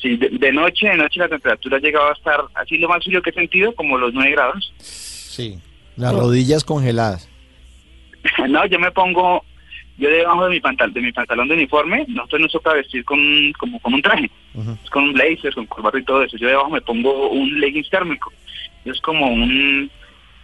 [0.00, 3.04] sí de, de noche, de noche la temperatura ha llegado a estar así lo más
[3.04, 4.72] frío que he sentido, como los 9 grados.
[4.78, 5.58] Sí.
[5.96, 7.28] Las rodillas congeladas.
[8.48, 9.44] no, yo me pongo,
[9.98, 13.18] yo debajo de mi pantalón, de mi pantalón de uniforme, nosotros nos toca vestir con,
[13.58, 14.30] como con un traje,
[14.82, 16.36] es con un blazer, con corbata y todo eso.
[16.36, 18.32] Yo debajo me pongo un leggings térmico.
[18.84, 19.90] Es como un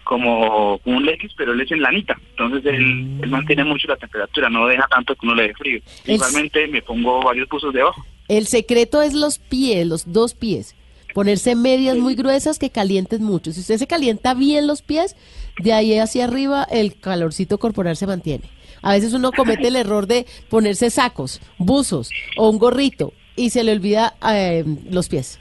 [0.05, 2.18] como un leggings, pero él es en lanita.
[2.30, 5.80] Entonces él, él mantiene mucho la temperatura, no deja tanto que uno le dé frío.
[6.06, 8.02] Igualmente me pongo varios buzos debajo.
[8.26, 10.76] El secreto es los pies, los dos pies.
[11.12, 13.52] Ponerse medias muy gruesas que calienten mucho.
[13.52, 15.16] Si usted se calienta bien los pies,
[15.59, 18.51] de ahí hacia arriba el calorcito corporal se mantiene.
[18.82, 23.64] A veces uno comete el error de ponerse sacos, buzos o un gorrito y se
[23.64, 25.40] le olvida eh, los pies.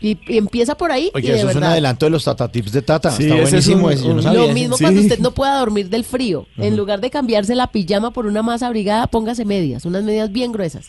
[0.00, 2.48] Y, y empieza por ahí y Oye, de eso es un adelanto de los Tata
[2.48, 3.10] Tips de Tata.
[3.10, 4.84] Sí, Está es buenísimo un- no sabía Lo mismo Sí.
[4.84, 6.46] cuando usted no pueda dormir del frío.
[6.58, 10.52] En lugar de cambiarse la pijama por una más abrigada, póngase medias, unas medias bien
[10.52, 10.88] gruesas.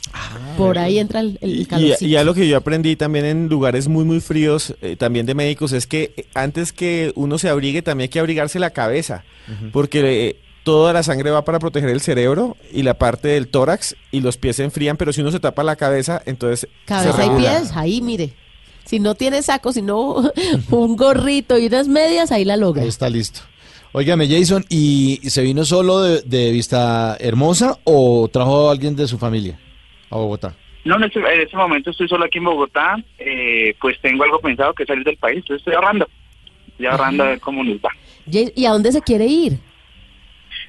[0.57, 2.05] por ahí entra el, el Y, calorcito.
[2.05, 5.71] y algo que yo aprendí también en lugares muy muy fríos, eh, también de médicos,
[5.71, 9.23] es que eh, antes que uno se abrigue también hay que abrigarse la cabeza,
[9.71, 13.95] porque eh, toda la sangre va para proteger el cerebro y la parte del tórax
[14.11, 17.25] y los pies se enfrían, pero si uno se tapa la cabeza, entonces se Cabeza
[17.25, 18.33] y pies, ahí mire.
[18.87, 20.15] Si no tiene saco, sino
[20.71, 22.81] un gorrito y unas medias, ahí la logra.
[22.81, 23.41] Ahí está listo.
[23.91, 29.07] Óigame, Jason, ¿y se vino solo de, de Vista Hermosa o trajo a alguien de
[29.07, 29.59] su familia
[30.09, 30.55] a Bogotá?
[30.85, 34.39] No, en este, en este momento estoy solo aquí en Bogotá, eh, pues tengo algo
[34.39, 36.07] pensado que es salir del país, entonces estoy ahorrando.
[36.69, 37.89] Estoy ahorrando a ver cómo nos va.
[38.25, 39.59] ¿Y a dónde se quiere ir?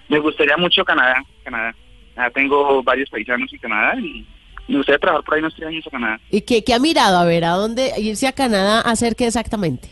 [0.09, 1.75] Me gustaría mucho Canadá, Canadá.
[2.17, 4.27] Ya tengo varios paisanos en Canadá y
[4.69, 6.21] me gustaría trabajar por ahí unos tres años a Canadá.
[6.31, 7.19] ¿Y qué, qué ha mirado?
[7.19, 9.89] A ver, ¿a dónde irse a Canadá a hacer qué exactamente?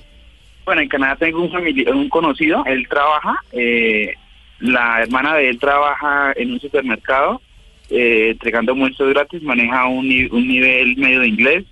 [0.64, 4.14] Bueno, en Canadá tengo un familiar, un conocido, él trabaja, eh,
[4.58, 7.40] la hermana de él trabaja en un supermercado,
[7.88, 11.64] eh, entregando muestras gratis, maneja un, un nivel medio de inglés,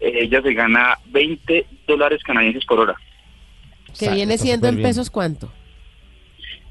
[0.00, 2.94] eh, ella se gana 20 dólares canadienses por hora.
[3.98, 5.50] Que viene siendo en pesos cuánto?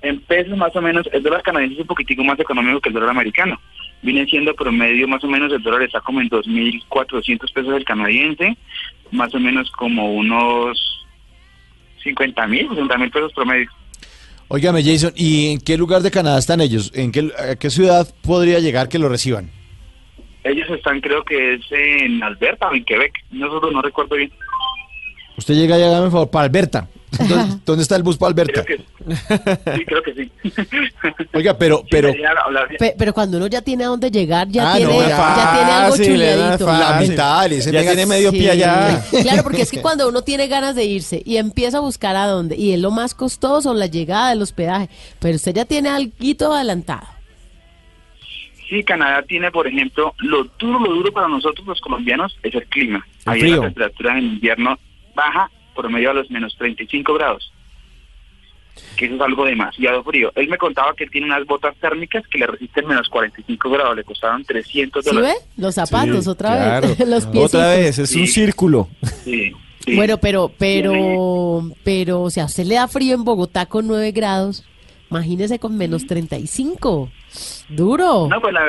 [0.01, 2.95] En pesos más o menos, el dólar canadiense es un poquitico más económico que el
[2.95, 3.59] dólar americano.
[4.03, 8.57] Viene siendo promedio más o menos, el dólar está como en 2.400 pesos el canadiense,
[9.11, 11.05] más o menos como unos
[12.03, 13.69] 50 mil, 60 mil pesos promedio.
[14.49, 16.91] Óigame, Jason, ¿y en qué lugar de Canadá están ellos?
[16.93, 19.49] ¿En qué, a qué ciudad podría llegar que lo reciban?
[20.43, 24.31] Ellos están, creo que es en Alberta o en Quebec, nosotros no recuerdo bien.
[25.37, 26.87] Usted llega y hágame un favor, para Alberta.
[27.17, 28.63] ¿Dónde, dónde está el bus para Alberta?
[28.65, 30.31] Sí, creo que sí.
[31.33, 32.09] Oiga, pero, pero,
[32.45, 32.67] hablar.
[32.79, 35.71] Pe- pero cuando uno ya tiene a dónde llegar, ya, Ah, tiene, no, ya, tiene
[35.71, 36.65] algo chuleadito.
[36.65, 38.37] La mitad, ese Ya tiene medio Sí.
[38.39, 39.03] pie allá.
[39.21, 42.27] Claro, porque es que cuando uno tiene ganas de irse y empieza a buscar a
[42.27, 46.11] dónde, y es lo más costoso, la llegada, el hospedaje, pero usted ya tiene algo
[46.53, 47.07] adelantado.
[48.69, 52.65] Sí, Canadá tiene, por ejemplo, lo duro, lo duro para nosotros los colombianos es el
[52.65, 53.05] clima.
[53.25, 53.57] El Ahí frío.
[53.57, 54.79] la temperatura en invierno
[55.13, 57.51] baja por medio de los menos 35 grados.
[58.97, 60.31] que eso es algo demasiado frío.
[60.35, 63.95] Él me contaba que él tiene unas botas térmicas que le resisten menos 45 grados,
[63.95, 65.15] le costaron 300 ¿Sí ve?
[65.15, 65.47] dólares.
[65.57, 66.87] Los zapatos, Sí, otra claro.
[66.87, 66.99] vez.
[67.07, 67.45] Los pies.
[67.45, 68.87] Otra vez, es un círculo.
[69.23, 69.51] Sí,
[69.85, 69.95] sí.
[69.95, 74.11] Bueno, pero, pero, pero, o sea, a usted le da frío en Bogotá con 9
[74.11, 74.63] grados.
[75.11, 77.11] Imagínese con menos 35.
[77.69, 78.27] Duro.
[78.27, 78.61] No, pues la,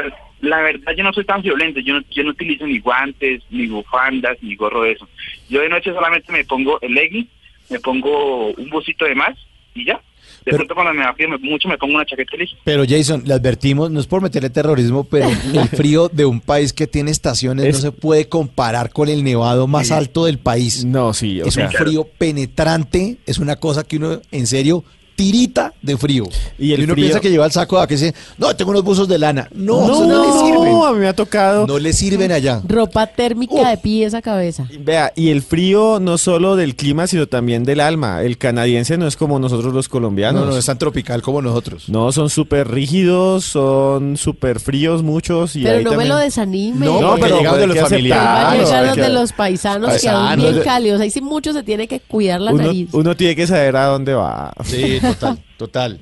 [0.49, 3.67] la verdad yo no soy tan violento, yo no, yo no utilizo ni guantes, ni
[3.67, 5.09] bufandas, ni gorro de eso.
[5.49, 7.29] Yo de noche solamente me pongo el legging,
[7.71, 9.37] me pongo un busito de más
[9.75, 10.01] y ya.
[10.45, 12.57] De pronto cuando me da frío me- mucho me pongo una chaqueta y listo.
[12.65, 16.75] Pero Jason, le advertimos, no es por meterle terrorismo, pero el frío de un país
[16.75, 19.95] que tiene estaciones no se puede comparar con el nevado más Sí.
[19.95, 20.85] alto del país.
[20.85, 24.85] No, sí, o es sea- un frío penetrante, es una cosa que uno en serio
[25.17, 26.25] tirita de frío.
[26.59, 28.83] Y el uno frío- piensa que lleva el saco a que se, no, tengo unos
[28.85, 29.49] buzos de lana.
[29.55, 30.75] No, No, no, le sirven.
[30.85, 31.67] a mí me ha tocado.
[31.67, 32.61] No le sirven allá.
[32.67, 34.67] Ropa térmica de pies a cabeza.
[34.81, 38.23] Vea, y el frío no solo del clima, sino también del alma.
[38.23, 40.45] El canadiense no es como nosotros los colombianos.
[40.47, 41.89] No, no es tan tropical como nosotros.
[41.89, 45.57] No, son súper rígidos, son súper fríos muchos.
[45.57, 46.87] Y Pero ahí no me lo desanime.
[46.87, 48.95] No, porque pero llegaron de los familiares.
[48.97, 51.01] De los paisanos que aún bien cálidos.
[51.01, 52.89] Ahí sí mucho se tiene que cuidar la uno, nariz.
[52.93, 54.53] uno tiene que saber a dónde va.
[54.65, 56.01] Sí, total, total.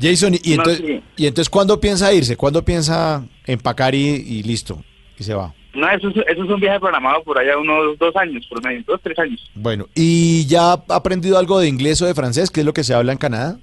[0.00, 1.02] Jason, y No, entonces, sí.
[1.16, 2.36] y entonces ¿cuándo piensa irse?
[2.36, 4.82] ¿Cuándo piensa empacar y, y listo?
[5.18, 5.54] Y se va.
[5.72, 8.82] No, eso es, eso es un viaje programado por allá unos dos años, por medio,
[8.86, 9.40] dos, tres años.
[9.54, 12.50] Bueno, ¿y ya ha aprendido algo de inglés o de francés?
[12.50, 13.58] ¿Qué es lo que se habla en Canadá?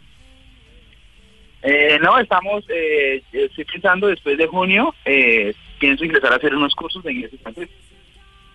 [1.63, 6.73] Eh, no, estamos, eh, estoy pensando después de junio, eh, pienso ingresar a hacer unos
[6.73, 7.69] cursos de inglés y francés.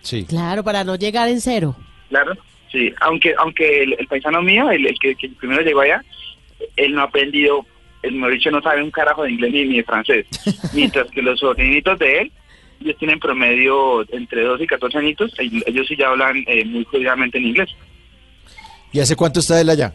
[0.01, 0.25] Sí.
[0.25, 1.75] Claro, para no llegar en cero.
[2.09, 2.33] Claro,
[2.71, 6.03] sí, aunque aunque el, el paisano mío, el, el que, que primero llegó allá,
[6.75, 7.65] él no ha aprendido,
[8.03, 10.25] el mejor dicho, no sabe un carajo de inglés ni, ni de francés.
[10.73, 12.31] Mientras que los sobrinitos de él,
[12.81, 17.37] ellos tienen promedio entre 12 y 14 añitos, ellos sí ya hablan eh, muy fluidamente
[17.37, 17.69] en inglés.
[18.91, 19.93] ¿Y hace cuánto está él allá?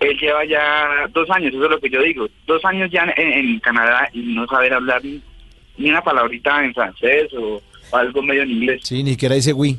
[0.00, 3.32] Él lleva ya dos años, eso es lo que yo digo, dos años ya en,
[3.32, 5.22] en Canadá y no saber hablar ni,
[5.78, 8.80] ni una palabrita en francés o, o algo medio en inglés.
[8.84, 9.78] Sí, ni siquiera dice oui.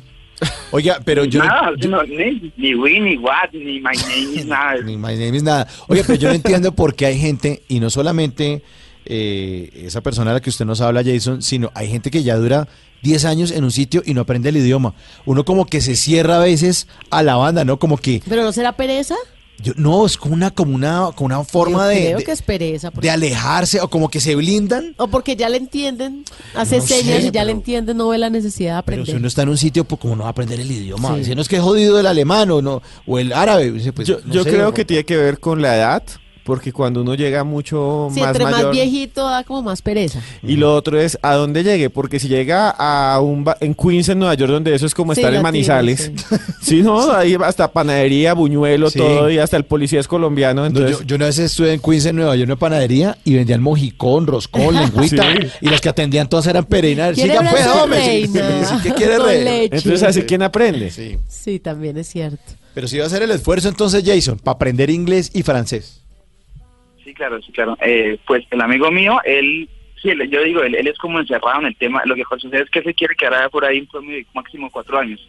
[0.70, 1.40] Oiga, pero yo...
[1.40, 4.80] no- Nada, yo- no, ni, ni we, ni what, ni my name, ni nada.
[4.82, 5.66] Ni my name is nada.
[5.88, 8.62] Oye, pero yo no entiendo por qué hay gente, y no solamente
[9.04, 12.36] eh, esa persona a la que usted nos habla, Jason, sino hay gente que ya
[12.36, 12.68] dura
[13.02, 14.94] 10 años en un sitio y no aprende el idioma.
[15.24, 17.78] Uno como que se cierra a veces a la banda, ¿no?
[17.78, 19.14] Como que, ¿Pero no será pereza?
[19.62, 22.32] Yo, no, es como una, como una, como una forma Yo de, creo de- que
[22.32, 22.90] es pereza.
[22.90, 24.94] porque- de alejarse, o como que se blindan.
[24.98, 26.24] O porque ya le entienden,
[26.54, 28.96] hace No sé, señas y ya pero- le entienden, no ve la necesidad de Pero
[29.02, 29.06] aprender.
[29.06, 31.10] si uno está en un sitio, pues como no va a aprender el idioma.
[31.14, 31.18] Sí.
[31.20, 33.72] Dice, no es que es jodido el alemán o, no, o el árabe.
[33.72, 36.02] Dice, pues, yo no yo sé, creo o- que tiene que ver con la edad,
[36.46, 38.62] porque cuando uno llega mucho Si más entre mayor...
[38.62, 40.22] más viejito da como más pereza.
[40.42, 44.08] Y lo otro es a dónde llegue, porque si llega a un ba- en Queens,
[44.08, 46.10] en Nueva York, donde eso es como Sí, estar en Manizales.
[46.62, 48.98] Sí, no, ahí hasta panadería, buñuelo, Sí.
[48.98, 50.62] todo, y hasta el policía es colombiano.
[50.62, 53.18] No, Entonces, yo, yo una vez estuve en Queens, en Nueva York, en una panadería,
[53.24, 55.48] y vendían mojicón, roscón, lengüita, Sí.
[55.60, 57.14] y las que atendían todas eran pereinas.
[57.14, 58.00] ¿Quiere Siga pues, hombre.
[58.04, 59.44] sí, sí, ¿Qué quiere Con re?
[59.44, 59.76] leche.
[59.76, 60.90] entonces así quién aprende.
[60.90, 61.16] Sí.
[61.28, 62.42] Sí, también es cierto.
[62.74, 66.00] Pero si va a hacer el esfuerzo entonces, Jason, para aprender inglés y francés.
[67.06, 67.78] Sí, claro, sí, claro.
[67.80, 69.68] Eh, pues el amigo mío, él,
[70.02, 72.02] sí, él- yo digo, él, él es como encerrado en el tema.
[72.04, 74.98] Lo que sucede es que se quiere quedar por ahí un promedio de máximo cuatro
[74.98, 75.24] años.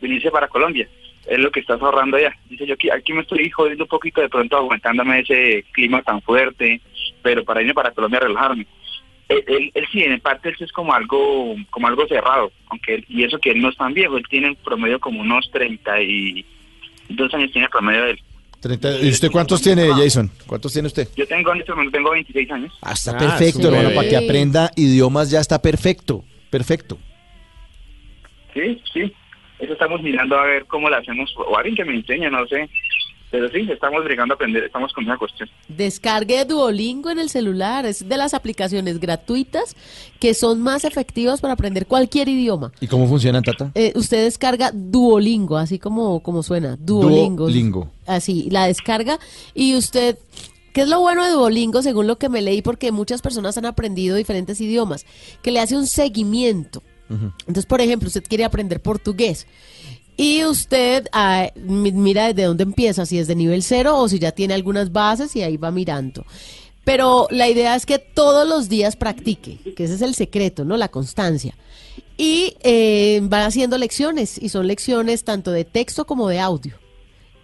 [0.00, 0.88] Venirse para Colombia.
[1.26, 2.36] Es lo que estás ahorrando allá.
[2.48, 6.20] Dice yo, aquí, aquí me estoy jodiendo un poquito de pronto aguantándome ese clima tan
[6.22, 6.80] fuerte,
[7.22, 8.66] pero para irme para Colombia a relajarme.
[9.28, 12.94] Él, él, él sí, en parte él sí es como algo como algo cerrado, aunque
[12.94, 15.48] él- y eso que él no es tan viejo, él tiene en promedio como unos
[15.52, 18.20] 32 años tiene el promedio de él.
[18.60, 20.30] Treinta- ¿Y usted cuántos tiene, Jason?
[20.46, 21.08] ¿Cuántos tiene usted?
[21.16, 22.72] Yo tengo en este momento tengo 26 años.
[22.82, 23.94] Ah, está Ah, perfecto, hermano, bebé.
[23.94, 26.24] para que aprenda idiomas ya está perfecto.
[26.50, 26.98] Perfecto.
[28.54, 29.12] Sí, sí.
[29.58, 31.32] Eso estamos mirando a ver cómo lo hacemos.
[31.36, 32.68] O alguien que me enseñe, no sé.
[33.30, 34.64] Pero sí, estamos brigando a aprender.
[34.64, 35.48] Estamos con esa cuestión.
[35.68, 37.86] Descargue Duolingo en el celular.
[37.86, 39.76] Es de las aplicaciones gratuitas
[40.18, 42.72] que son más efectivas para aprender cualquier idioma.
[42.80, 43.70] ¿Y cómo funciona, Tata?
[43.74, 46.76] Eh, usted descarga Duolingo, así como, como suena.
[46.76, 47.44] Duolingo.
[47.44, 47.90] Duolingo.
[48.06, 49.18] Así, la descarga
[49.54, 50.18] y usted...
[50.72, 52.62] ¿Qué es lo bueno de Duolingo según lo que me leí?
[52.62, 55.04] Porque muchas personas han aprendido diferentes idiomas,
[55.42, 56.80] que le hace un seguimiento.
[57.10, 59.48] Entonces, por ejemplo, usted quiere aprender portugués
[60.22, 64.18] y usted ah, mi- mira desde dónde empieza, si es de nivel cero o si
[64.18, 66.24] ya tiene algunas bases y ahí va mirando.
[66.84, 70.76] Pero la idea es que todos los días practique, que ese es el secreto, ¿no?
[70.76, 71.54] La constancia.
[72.16, 76.74] Y eh, va haciendo lecciones y son lecciones tanto de texto como de audio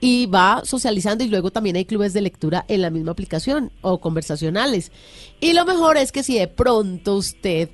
[0.00, 4.00] y va socializando y luego también hay clubes de lectura en la misma aplicación o
[4.00, 4.92] conversacionales.
[5.40, 7.70] Y lo mejor es que si de pronto usted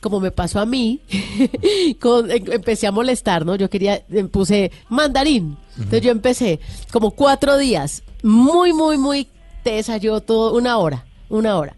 [0.00, 1.00] como me pasó a mí,
[2.00, 3.56] con- em- empecé a molestar, ¿no?
[3.56, 5.56] Yo quería, em, puse mandarín.
[5.76, 6.60] Entonces yo empecé
[6.92, 9.28] como cuatro días, muy, muy, muy
[9.62, 11.76] tesa, yo todo, una hora, una hora.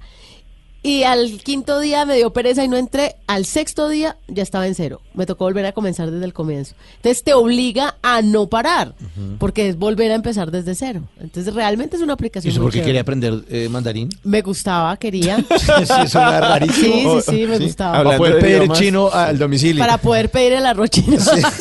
[0.82, 3.16] Y al quinto día me dio pereza y no entré.
[3.27, 5.02] Al sexto día ya estaba en cero.
[5.12, 6.74] Me tocó volver a comenzar desde el comienzo.
[6.97, 8.94] Entonces te obliga a no parar,
[9.39, 11.02] porque es volver a empezar desde cero.
[11.20, 14.09] Entonces realmente es una ¿Y aplicación eso muy por qué quería aprender eh, mandarín?
[14.24, 15.44] Me gustaba, quería.
[15.61, 17.20] Sí, rarísimo.
[17.20, 18.02] Sí, sí, sí, me gustaba.
[18.02, 19.82] Para poder pedir chino al domicilio.
[19.82, 21.16] Para poder pedir el arroz chino.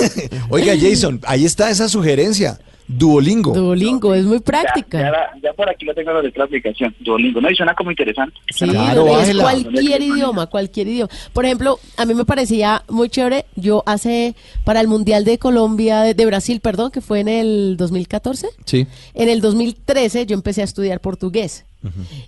[0.49, 2.59] Oiga, Jason, ahí está esa sugerencia.
[2.91, 3.53] Duolingo.
[3.53, 5.29] Duolingo, es muy práctica.
[5.43, 7.49] Ya, por aquí lo tengo la aplicación, Duolingo, ¿no?
[7.51, 8.35] Y suena como interesante.
[8.49, 11.09] Sí, es cualquier idioma, cualquier idioma.
[11.31, 16.01] Por ejemplo, a mí me parecía muy chévere, yo hace, para el Mundial de Colombia,
[16.01, 18.87] de, de Brasil, perdón, que fue en el 2014, Sí.
[19.13, 21.65] en el 2013 yo empecé a estudiar portugués.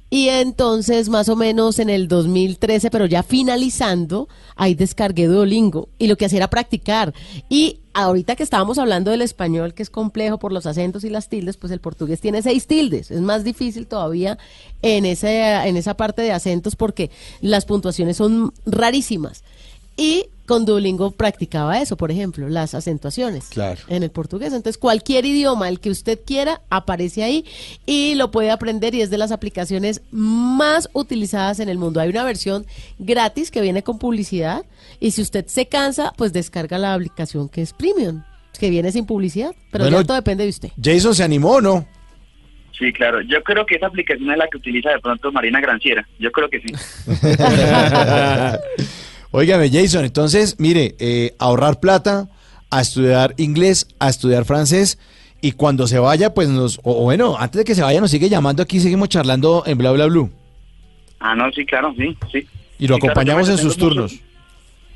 [0.09, 5.89] Y entonces, más o menos en el 2013, pero ya finalizando, ahí descargué Duolingo.
[5.97, 7.13] Y lo que hacía era practicar.
[7.49, 11.29] Y ahorita que estábamos hablando del español, que es complejo por los acentos y las
[11.29, 13.11] tildes, pues el portugués tiene seis tildes.
[13.11, 14.37] Es más difícil todavía
[14.81, 17.11] en, ese, en esa parte de acentos porque
[17.41, 19.43] las puntuaciones son rarísimas.
[19.97, 23.79] Y con Duolingo practicaba eso, por ejemplo, las acentuaciones Claro.
[23.87, 24.51] en el portugués.
[24.51, 27.45] Entonces, cualquier idioma, el que usted quiera, aparece ahí
[27.85, 31.99] y lo puede aprender y es de las aplicaciones más utilizadas en el mundo.
[32.01, 32.65] Hay una versión
[32.99, 34.65] gratis que viene con publicidad
[34.99, 38.23] y si usted se cansa, pues descarga la aplicación que es premium,
[38.59, 40.69] que viene sin publicidad, pero Bueno, ya todo depende de usted.
[40.83, 41.85] Jason se animó, ¿o ¿no?
[42.77, 43.21] Sí, claro.
[43.21, 46.05] Yo creo que esa aplicación es la que utiliza de pronto Marina Granciera.
[46.19, 46.73] Yo creo que sí.
[49.31, 52.27] Óigame, Jason, entonces, mire, eh, ahorrar plata,
[52.69, 54.97] a estudiar inglés, a estudiar francés,
[55.41, 58.29] y cuando se vaya, pues nos, o bueno, antes de que se vaya, nos sigue
[58.29, 60.29] llamando aquí, seguimos charlando en Bla Bla Blue.
[61.19, 62.47] Ah, no, sí, claro, sí, sí.
[62.79, 64.11] Y lo Sí, acompañamos en sus turnos.
[64.11, 64.23] mucho.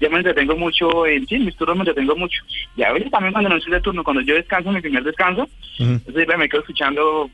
[0.02, 2.42] Yo me entretengo mucho en sí, en mis turnos me entretengo mucho.
[2.76, 5.48] Y a veces también cuando no estoy de turno, cuando yo descanso, mi primer descanso,
[5.80, 7.30] entonces me quedo escuchando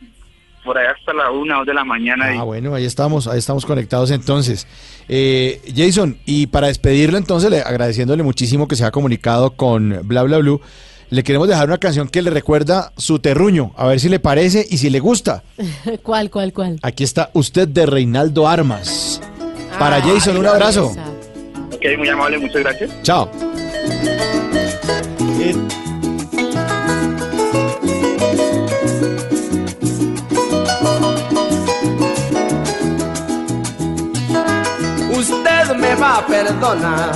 [0.64, 2.34] por ahí hasta la una o dos de la mañana.
[2.34, 4.68] y- Ah, bueno, ahí estamos, ahí estamos conectados entonces.
[5.10, 10.24] Eh, Jason, y para despedirlo entonces, le- agradeciéndole muchísimo que se ha comunicado con Bla
[10.24, 10.62] Bla Blue,
[11.10, 14.66] le queremos dejar una canción que le recuerda su terruño, a ver si le parece
[14.70, 15.44] y si le gusta.
[16.04, 16.80] ¿Cuál, cuál, cuál?
[16.84, 19.22] Aquí está usted de Reinaldo Armas.
[19.78, 20.92] Para Ay, Jason, un abrazo.
[20.92, 21.06] esa.
[21.76, 22.92] Ok, muy amable, muchas gracias.
[23.04, 23.30] Chao.
[35.96, 37.12] Va a perdonar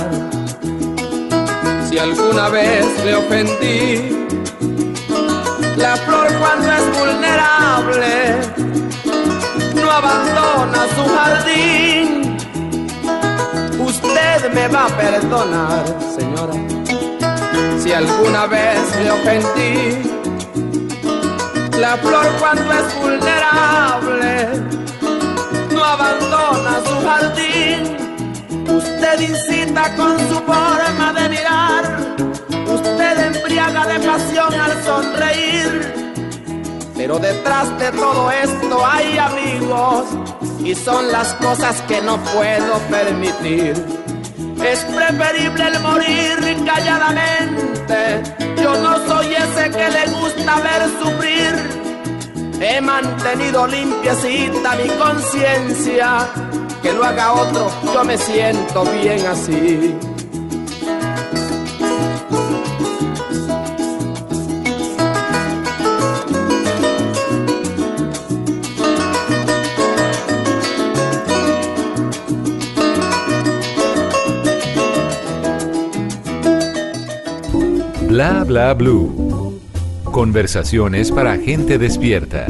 [1.88, 4.26] si alguna vez le ofendí.
[5.76, 8.36] La flor cuando es vulnerable
[9.74, 12.36] no abandona su jardín.
[13.78, 15.84] Usted me va a perdonar,
[16.16, 16.54] señora,
[17.78, 20.16] si alguna vez le ofendí.
[21.78, 24.48] La flor cuando es vulnerable
[25.70, 28.05] no abandona su jardín.
[28.76, 31.84] Usted incita con su forma de mirar,
[32.66, 35.94] usted embriaga de pasión al sonreír.
[36.94, 40.04] Pero detrás de todo esto hay amigos
[40.62, 43.74] y son las cosas que no puedo permitir.
[44.62, 48.22] Es preferible el morir calladamente.
[48.62, 51.85] Yo no soy ese que le gusta ver sufrir.
[52.60, 56.26] He mantenido limpiecita mi conciencia.
[56.82, 59.94] Que lo haga otro, yo me siento bien así.
[78.08, 79.25] Bla bla blue.
[80.16, 82.46] Conversaciones para gente despierta.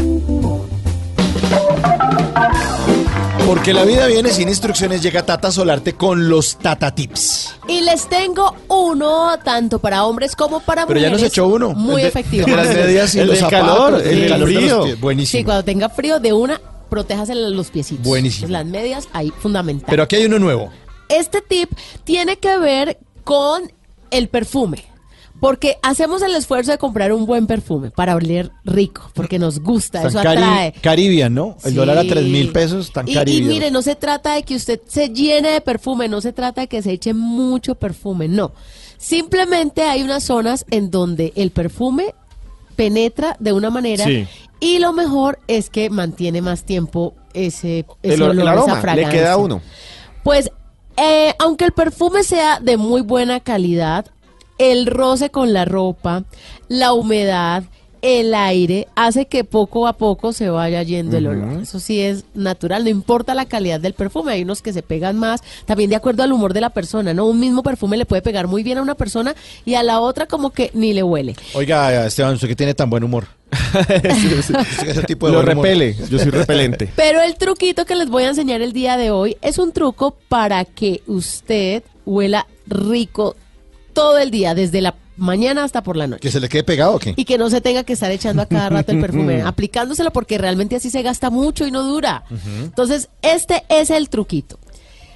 [3.45, 7.57] Porque la vida viene sin instrucciones, llega Tata Solarte con los Tata Tips.
[7.67, 11.23] Y les tengo uno tanto para hombres como para Pero ya mujeres.
[11.23, 11.71] nos echó uno.
[11.75, 12.47] Muy El efectivo.
[12.47, 13.69] de las medias y El los zapatos.
[13.69, 14.85] calor, el calor los frío.
[14.85, 15.01] pies.
[15.01, 15.41] Buenísimo.
[15.41, 18.07] Sí, cuando tenga frío de una, protéjase los piecitos.
[18.07, 18.47] Buenísimo.
[18.47, 19.87] Las medias, ahí, fundamental.
[19.91, 20.71] Pero aquí hay uno nuevo.
[21.09, 21.73] Este tip
[22.05, 23.73] tiene que ver con
[24.13, 24.85] el perfume.
[25.41, 30.07] Porque hacemos el esfuerzo de comprar un buen perfume para oler rico, porque nos gusta,
[30.07, 30.73] eso cari- atrae.
[30.81, 31.57] Caribbean, ¿no?
[31.63, 31.77] El Sí.
[31.77, 34.81] dólar a tres mil pesos, tan Y, y mire, no se trata de que usted
[34.87, 38.53] se llene de perfume, no se trata de que se eche mucho perfume, no.
[38.97, 42.15] Simplemente hay unas zonas en donde el perfume
[42.77, 44.27] penetra de una manera Sí.
[44.61, 48.75] y lo mejor es que mantiene más tiempo ese, ese El, el olor, aroma esa
[48.77, 49.11] le fragancia.
[49.11, 49.61] queda a uno.
[50.25, 50.51] Pues
[50.99, 54.07] Eh, aunque el perfume sea de muy buena calidad,
[54.59, 56.25] el roce con la ropa,
[56.69, 57.65] la humedad,
[58.03, 61.63] el aire, hace que poco a poco se vaya yendo el olor.
[61.63, 65.19] Eso sí es natural, no importa la calidad del perfume, hay unos que se pegan
[65.19, 67.27] más, también de acuerdo al humor de la persona, ¿no?
[67.27, 70.27] Un mismo perfume le puede pegar muy bien a una persona y a la otra
[70.27, 71.35] como que ni le huele.
[71.55, 73.27] Oiga, Esteban, usted que tiene tan buen humor.
[74.87, 75.57] Ese tipo de Lo humor.
[75.57, 76.91] repele, yo soy repelente.
[76.97, 80.17] Pero el truquito que les voy a enseñar el día de hoy es un truco
[80.29, 83.37] para que usted huela rico
[83.97, 86.21] todo el día, desde la mañana hasta por la noche.
[86.21, 87.15] ¿Que se le quede pegado o qué?
[87.17, 90.37] Y que no se tenga que estar echando a cada rato el perfume, aplicándoselo porque
[90.37, 92.25] realmente así se gasta mucho y no dura.
[92.63, 94.59] Entonces, este es el truquito.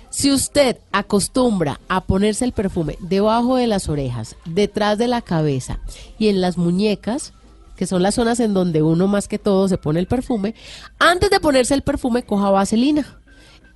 [0.08, 5.78] Si usted acostumbra a ponerse el perfume debajo de las orejas, detrás de la cabeza
[6.18, 7.34] y en las muñecas,
[7.76, 10.54] que son las zonas en donde uno más que todo se pone el perfume,
[10.98, 13.19] antes de ponerse el perfume coja vaselina.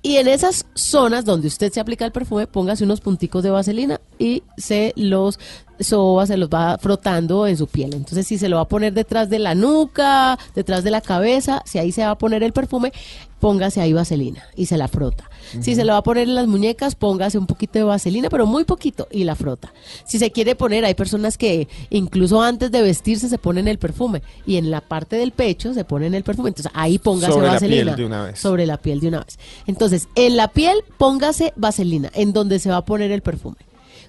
[0.05, 3.99] Y en esas zonas donde usted se aplica el perfume, póngase unos punticos de vaselina
[4.19, 5.39] y se los
[5.79, 7.95] soba, se los va frotando en su piel.
[7.95, 11.63] Entonces, si se lo va a poner detrás de la nuca, detrás de la cabeza,
[11.65, 12.93] si ahí se va a poner el perfume,
[13.39, 15.27] póngase ahí vaselina y se la frota.
[15.61, 18.45] Si se lo va a poner en las muñecas, póngase un poquito de vaselina, pero
[18.45, 19.73] muy poquito, y la frota.
[20.05, 24.21] Si se quiere poner, hay personas que incluso antes de vestirse se ponen el perfume
[24.45, 26.49] y en la parte del pecho se ponen el perfume.
[26.49, 27.83] Entonces ahí póngase Sobre la vaselina.
[27.83, 28.39] piel de una vez.
[28.39, 29.39] Sobre la piel de una vez.
[29.67, 33.57] Entonces, en la piel póngase vaselina, en donde se va a poner el perfume.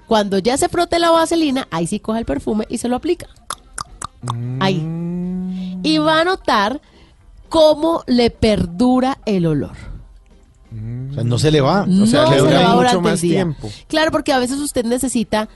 [0.07, 3.27] Cuando ya se frote la vaselina, ahí sí coja el perfume y se lo aplica.
[4.61, 4.77] Ahí.
[5.83, 6.81] Y va a notar
[7.49, 9.96] cómo le perdura el olor.
[11.11, 11.87] O sea, no se le va.
[11.87, 13.71] No o sea, se le le dura va mucho más tiempo.
[13.89, 15.49] Claro, porque a veces usted necesita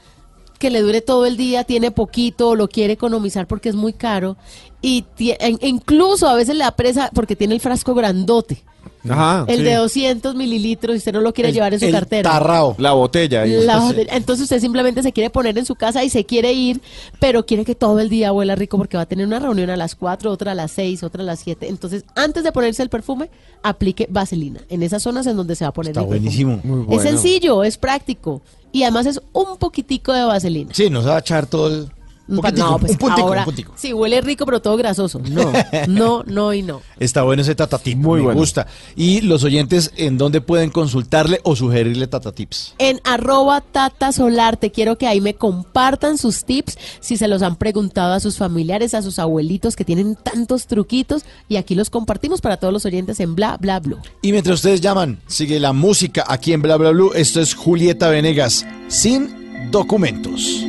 [0.58, 4.36] que le dure todo el día, tiene poquito, lo quiere economizar porque es muy caro
[4.82, 8.62] y e incluso a veces le da presa porque tiene el frasco grandote.
[9.08, 9.44] Ajá.
[9.48, 9.62] el sí.
[9.64, 12.30] de 200 mililitros y usted no lo quiere El- llevar en su el cartera.
[12.30, 12.74] tarrao.
[12.78, 13.42] La botella.
[13.42, 13.64] ahí.
[13.64, 14.14] La botella.
[14.16, 16.80] Entonces usted simplemente se quiere poner en su casa y se quiere ir,
[17.18, 19.76] pero quiere que todo el día huela rico porque va a tener una reunión a
[19.76, 21.68] las 4, otra a las 6, otra a las 7.
[21.68, 23.30] Entonces, antes de ponerse el perfume,
[23.62, 26.20] aplique vaselina en esas zonas en donde se va a poner Está el perfume.
[26.20, 26.60] buenísimo.
[26.64, 30.72] Muy Es sencillo, es práctico y además es un poquitico de vaselina.
[30.74, 31.90] Sí, nos va a echar todo el...
[32.30, 33.72] Un poquitico, no, pues un puntico, ahora, un puntico.
[33.76, 35.20] sí, huele rico, pero todo grasoso.
[35.30, 35.52] No,
[35.88, 36.80] no, no y no.
[36.98, 38.40] Está bueno ese tatatip, Muy me bueno.
[38.40, 38.66] gusta.
[38.96, 42.74] Y los oyentes, ¿en dónde pueden consultarle o sugerirle tatatips?
[42.78, 47.42] En arroba Tata Solar, te quiero que ahí me compartan sus tips, si se los
[47.42, 51.90] han preguntado a sus familiares, a sus abuelitos que tienen tantos truquitos, y aquí los
[51.90, 53.98] compartimos para todos los oyentes en Bla Bla Blue.
[54.22, 57.12] Y mientras ustedes llaman, sigue la música aquí en Bla Bla Blue.
[57.14, 60.64] Esto es Julieta Venegas, sin documentos.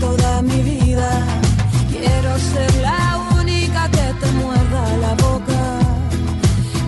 [0.00, 1.10] Toda mi vida.
[1.90, 5.60] Quiero ser la única que te muerda la boca.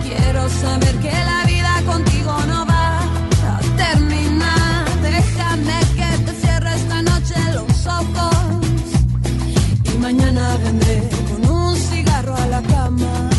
[0.03, 2.99] Quiero saber que la vida contigo no va
[3.53, 4.85] a terminar.
[5.01, 8.35] Déjame que te cierre esta noche los ojos.
[9.85, 13.29] Y mañana vendré con un cigarro a la cama.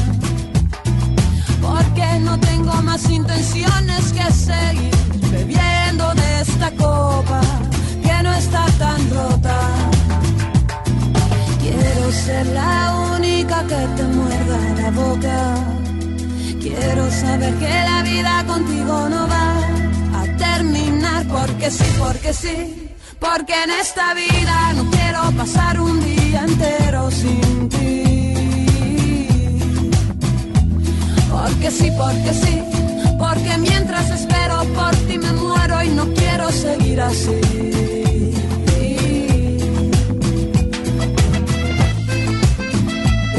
[1.61, 4.95] Porque no tengo más intenciones que seguir
[5.31, 7.41] bebiendo de esta copa
[8.41, 9.59] está tan rota.
[11.63, 12.75] Quiero ser la
[13.15, 15.39] única que te muerda la boca.
[16.65, 19.49] Quiero saber que la vida contigo no va
[20.21, 22.57] a terminar porque sí, porque sí.
[23.19, 27.93] Porque en esta vida no quiero pasar un día entero sin ti.
[31.35, 32.55] Porque sí, porque sí.
[33.19, 37.90] Porque mientras espero por ti me muero y no quiero seguir así.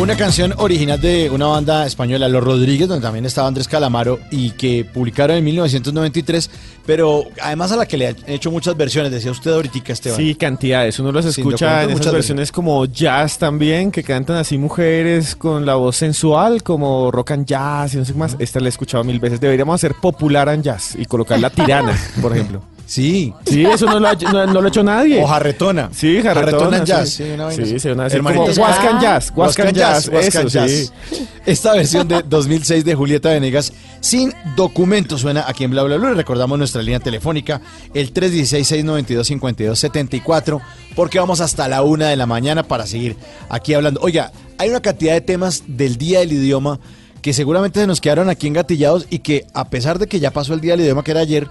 [0.02, 4.50] Una canción original de una banda española, Los Rodríguez, donde también estaba Andrés Calamaro y
[4.50, 6.50] que publicaron en 1993,
[6.88, 10.18] pero además a la que le han hecho muchas versiones, decía usted ahorita, Esteban.
[10.18, 10.98] Sí, cantidades.
[10.98, 15.76] Uno los escucha en esas versiones como jazz también, que cantan así mujeres con la
[15.76, 18.36] voz sensual, como rock and jazz y no sé qué más.
[18.40, 19.40] Esta la he escuchado mil veces.
[19.40, 22.64] Deberíamos hacer popular and jazz y colocar la tirana, por ejemplo.
[22.92, 23.34] Sí.
[23.46, 25.24] Sí, eso no lo ha, no, no lo ha hecho nadie.
[25.24, 25.88] O jarretona.
[25.94, 26.52] Sí, jarretona.
[26.58, 26.92] Jarretona en sí.
[26.92, 27.80] jazz, sí, una vaina Sí, así.
[27.80, 29.32] se van a decir Hermanitos como Huascan Jazz.
[29.34, 30.10] Huascan Jazz.
[30.10, 30.92] Huascan Jazz.
[31.10, 31.28] sí.
[31.46, 33.72] Esta versión de 2006 de Julieta Venegas
[34.02, 36.14] sin documento suena aquí en Bla Bla Bla.
[36.16, 37.62] Recordamos nuestra línea telefónica,
[37.94, 40.60] el 316-692-5274,
[40.94, 43.16] porque vamos hasta la una de la mañana para seguir
[43.48, 44.02] aquí hablando.
[44.02, 46.78] Oiga, hay una cantidad de temas del Día del Idioma
[47.22, 50.54] que seguramente se nos quedaron aquí engatillados y que a pesar de que ya pasó
[50.54, 51.48] el Día del Idioma que era ayer,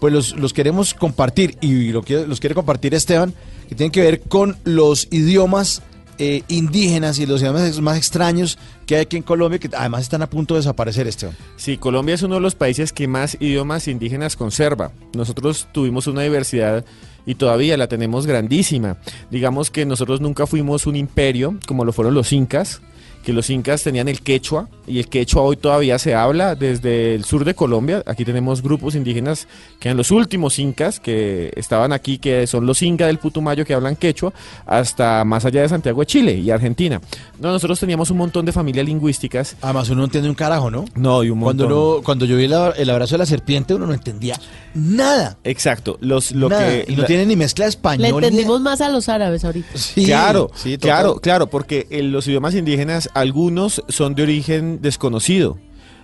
[0.00, 3.34] pues los, los queremos compartir y lo que, los quiere compartir Esteban,
[3.68, 5.82] que tienen que ver con los idiomas
[6.22, 10.20] eh, indígenas y los idiomas más extraños que hay aquí en Colombia, que además están
[10.20, 11.34] a punto de desaparecer, Esteban.
[11.56, 14.92] Sí, Colombia es uno de los países que más idiomas indígenas conserva.
[15.14, 16.84] Nosotros tuvimos una diversidad
[17.24, 18.98] y todavía la tenemos grandísima.
[19.30, 22.82] Digamos que nosotros nunca fuimos un imperio como lo fueron los incas,
[23.24, 27.24] que los incas tenían el quechua y el quechua hoy todavía se habla desde el
[27.24, 28.02] sur de Colombia.
[28.06, 29.46] Aquí tenemos grupos indígenas
[29.78, 33.74] que eran los últimos incas que estaban aquí, que son los incas del Putumayo que
[33.74, 34.32] hablan quechua,
[34.66, 37.00] hasta más allá de Santiago de Chile y Argentina.
[37.38, 39.56] No, nosotros teníamos un montón de familias lingüísticas.
[39.62, 40.84] Además uno no entiende un carajo, ¿no?
[40.94, 41.78] No, y un Cuando, montón.
[41.96, 44.38] uno- cuando yo vi el, ab- el abrazo de la serpiente, uno no entendía
[44.74, 45.36] nada.
[45.44, 46.66] Exacto, los, lo Nada.
[46.68, 48.02] que y no la- tiene ni mezcla de español.
[48.02, 49.68] Le ni- entendimos más a los árabes ahorita.
[49.94, 55.58] claro, sí, claro, claro, porque en los idiomas indígenas algunos son de origen desconocido.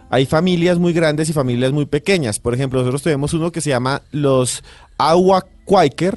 [0.09, 2.39] Hay familias muy grandes y familias muy pequeñas.
[2.39, 4.63] Por ejemplo, nosotros tenemos uno que se llama los
[4.99, 6.17] Ahuacuaiker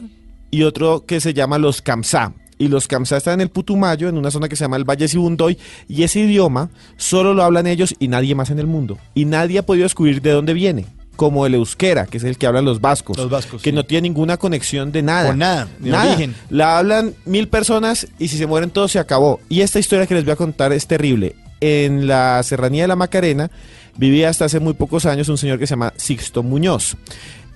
[0.52, 2.34] y otro que se llama los Kamsá.
[2.58, 5.08] Y los Kamsá están en el Putumayo, en una zona que se llama el Valle
[5.08, 5.58] Sibundoy,
[5.88, 8.98] y ese idioma solo lo hablan ellos y nadie más en el mundo.
[9.16, 12.48] Y nadie ha podido descubrir de dónde viene, como el euskera, que es el que
[12.48, 13.76] hablan los vascos, Los vascos, que sí.
[13.76, 15.30] no tiene ninguna conexión de nada.
[15.30, 16.10] Con nada, de Nada.
[16.12, 16.36] origen.
[16.50, 19.40] La hablan mil personas y si se mueren todos se acabó.
[19.48, 21.36] Y esta historia que les voy a contar es terrible.
[21.62, 23.52] En la serranía de la Macarena
[23.98, 26.96] vivía hasta hace muy pocos años un señor que se llama Sixto Muñoz.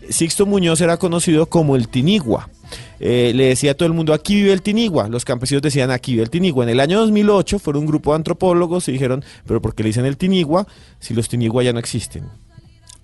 [0.09, 2.49] Sixto Muñoz era conocido como el Tinigua.
[2.99, 5.07] Eh, le decía a todo el mundo, aquí vive el Tinigua.
[5.07, 6.63] Los campesinos decían, aquí vive el Tinigua.
[6.63, 9.89] En el año 2008 fueron un grupo de antropólogos y dijeron, pero ¿por qué le
[9.89, 10.67] dicen el Tinigua
[10.99, 12.25] si los Tinigua ya no existen?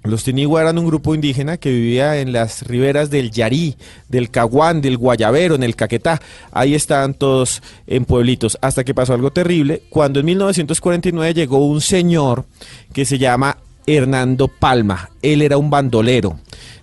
[0.03, 3.76] Los Tinigua eran un grupo indígena que vivía en las riberas del Yarí,
[4.08, 6.22] del Caguán, del Guayabero, en el Caquetá.
[6.52, 11.82] Ahí estaban todos en pueblitos, hasta que pasó algo terrible, cuando en 1949 llegó un
[11.82, 12.45] señor
[12.94, 15.10] que se llama Hernando Palma.
[15.22, 16.40] Él era un bandolero.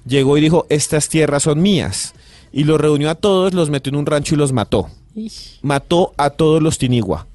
[0.06, 2.12] Llegó y dijo, estas tierras son mías.
[2.52, 4.88] Y los reunió a todos, los metió en un rancho y los mató.
[5.62, 7.26] Mató a todos los Tinigua.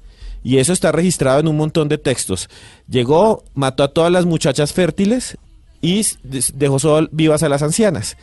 [0.44, 2.48] Y eso está registrado en un montón de textos.
[2.88, 5.38] Llegó, mató a todas las muchachas fértiles
[5.82, 6.06] y
[6.54, 8.16] dejó solo vivas a las ancianas.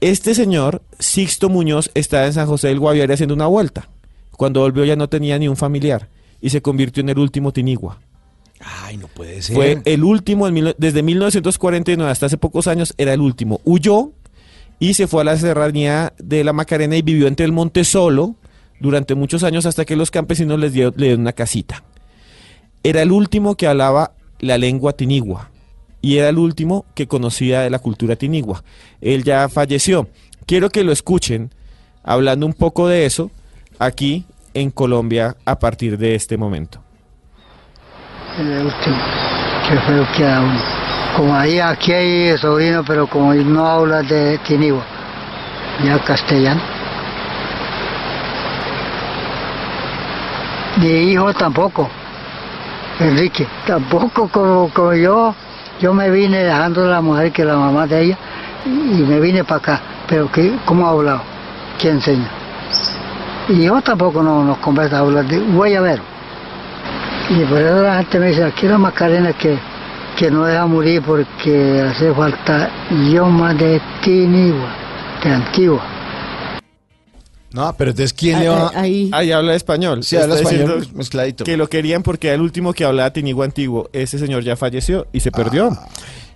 [0.00, 3.88] Este señor, Sixto Muñoz, estaba en San José del Guaviare haciendo una vuelta.
[4.32, 6.08] Cuando volvió ya no tenía ni un familiar
[6.40, 8.00] y se convirtió en el último Tinigua.
[8.60, 9.54] Ay, no puede ser.
[9.54, 13.60] Fue el último, en mil- desde 1949 hasta hace pocos años, era el último.
[13.64, 14.10] Huyó
[14.78, 18.34] y se fue a la serranía de la Macarena y vivió entre el monte solo
[18.80, 21.84] durante muchos años hasta que los campesinos les dio- le dieron una casita.
[22.82, 25.50] Era el último que hablaba la lengua tinigua
[26.04, 28.62] y era el último que conocía de la cultura tinigua.
[29.00, 30.06] Él ya falleció.
[30.44, 31.50] Quiero que lo escuchen
[32.02, 33.30] hablando un poco de eso
[33.78, 36.78] aquí en Colombia a partir de este momento.
[38.38, 38.98] el último,
[39.66, 40.60] que fue lo que hablo.
[41.16, 44.84] Como ahí, aquí hay sobrino, pero como no habla de Tinigua,
[45.82, 46.60] ya castellano.
[50.82, 51.88] Mi hijo tampoco,
[53.00, 55.34] Enrique, tampoco como yo,
[55.80, 58.18] yo me vine dejando a la mujer que la mamá de ella
[58.66, 61.22] y me vine para acá, pero que, ¿cómo ha hablado?
[61.78, 62.28] ¿Quién enseña?
[63.48, 66.02] Y yo tampoco no nos conversa hablar de guayabero.
[67.30, 69.58] Y por eso la gente me dice, aquí la Macarena que,
[70.16, 74.68] que no deja morir porque hace falta idioma de Tinigua,
[75.22, 75.93] de Antigua.
[77.54, 78.72] No, pero entonces, ¿quién le va?
[78.74, 80.02] Ahí habla español.
[80.02, 81.44] Sí, habla español, mezcladito.
[81.44, 83.88] Que lo querían porque era el último que hablaba tinigua antiguo.
[83.92, 85.70] Ese señor ya falleció y se perdió.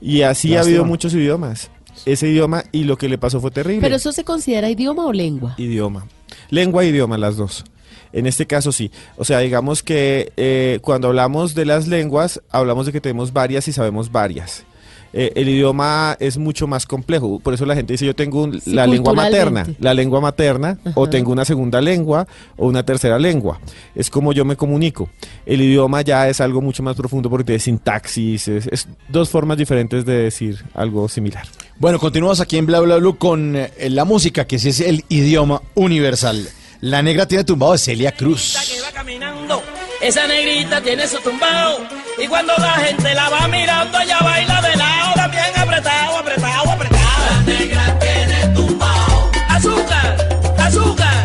[0.00, 1.70] y así ha habido muchos idiomas.
[2.06, 3.80] Ese idioma y lo que le pasó fue terrible.
[3.80, 5.56] ¿Pero eso se considera idioma o lengua?
[5.58, 6.06] Idioma.
[6.50, 7.64] Lengua e idioma, las dos.
[8.12, 8.92] En este caso sí.
[9.16, 13.66] O sea, digamos que eh, cuando hablamos de las lenguas, hablamos de que tenemos varias
[13.66, 14.64] y sabemos varias.
[15.12, 17.38] Eh, el idioma es mucho más complejo.
[17.40, 20.78] Por eso la gente dice, yo tengo un- Sí, la lengua materna, la lengua materna,
[20.94, 23.58] o tengo una segunda lengua o una tercera lengua.
[23.94, 25.08] Es como yo me comunico.
[25.46, 29.56] El idioma ya es algo mucho más profundo porque tiene sintaxis, es, es dos formas
[29.56, 31.46] diferentes de decir algo similar.
[31.78, 35.04] Bueno, continuamos aquí en Bla Bla Blue con eh, la música, que sí es el
[35.08, 36.46] idioma universal.
[36.80, 38.56] La negra tiene tumbado de Celia Cruz.
[38.94, 39.62] caminando.
[40.00, 41.78] Esa negrita tiene su tumbao.
[42.18, 47.26] Y cuando la gente la va mirando, ella baila de lado, también apretado, apretado, apretado.
[47.30, 49.30] La negra tiene tumbao.
[49.48, 50.28] Azúcar,
[50.58, 51.17] azúcar.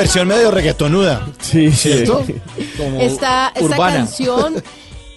[0.00, 1.26] Versión medio reggaetonuda.
[1.40, 2.24] Sí, ¿Cierto?
[2.76, 3.96] Como Esta, esta urbana.
[3.96, 4.54] canción,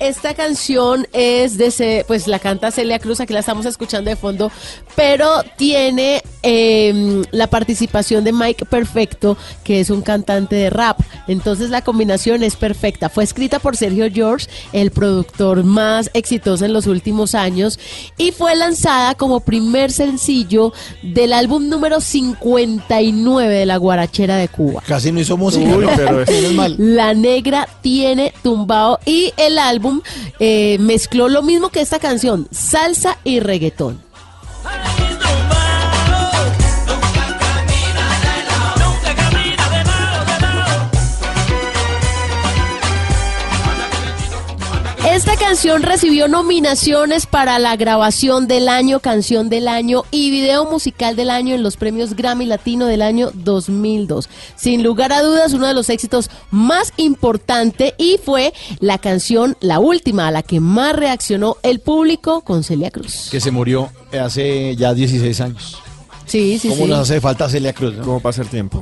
[0.07, 4.51] esta canción es de, pues la canta Celia Cruz, aquí la estamos escuchando de fondo,
[4.95, 10.99] pero tiene eh, la participación de Mike Perfecto, que es un cantante de rap.
[11.27, 13.09] Entonces la combinación es perfecta.
[13.09, 17.79] Fue escrita por Sergio George, el productor más exitoso en los últimos años,
[18.17, 24.83] y fue lanzada como primer sencillo del álbum número 59 de la Guarachera de Cuba.
[24.85, 25.69] Casi no hizo música.
[25.95, 26.75] Pero es- mal.
[26.77, 29.92] La Negra tiene tumbado y el álbum
[30.39, 34.01] eh, mezcló lo mismo que esta canción, salsa y reggaetón.
[45.25, 51.15] Esta canción recibió nominaciones para la grabación del año, canción del año y video musical
[51.15, 54.27] del año en los premios Grammy Latino del año 2002.
[54.57, 59.79] Sin lugar a dudas, uno de los éxitos más importantes y fue la canción, la
[59.79, 63.29] última, a la que más reaccionó el público con Celia Cruz.
[63.31, 65.77] Que se murió hace ya 16 años.
[66.25, 66.89] Sí, sí, ¿Cómo sí.
[66.89, 67.93] nos hace falta Celia Cruz?
[67.95, 68.03] ¿no?
[68.03, 68.81] ¿Cómo pasa el tiempo?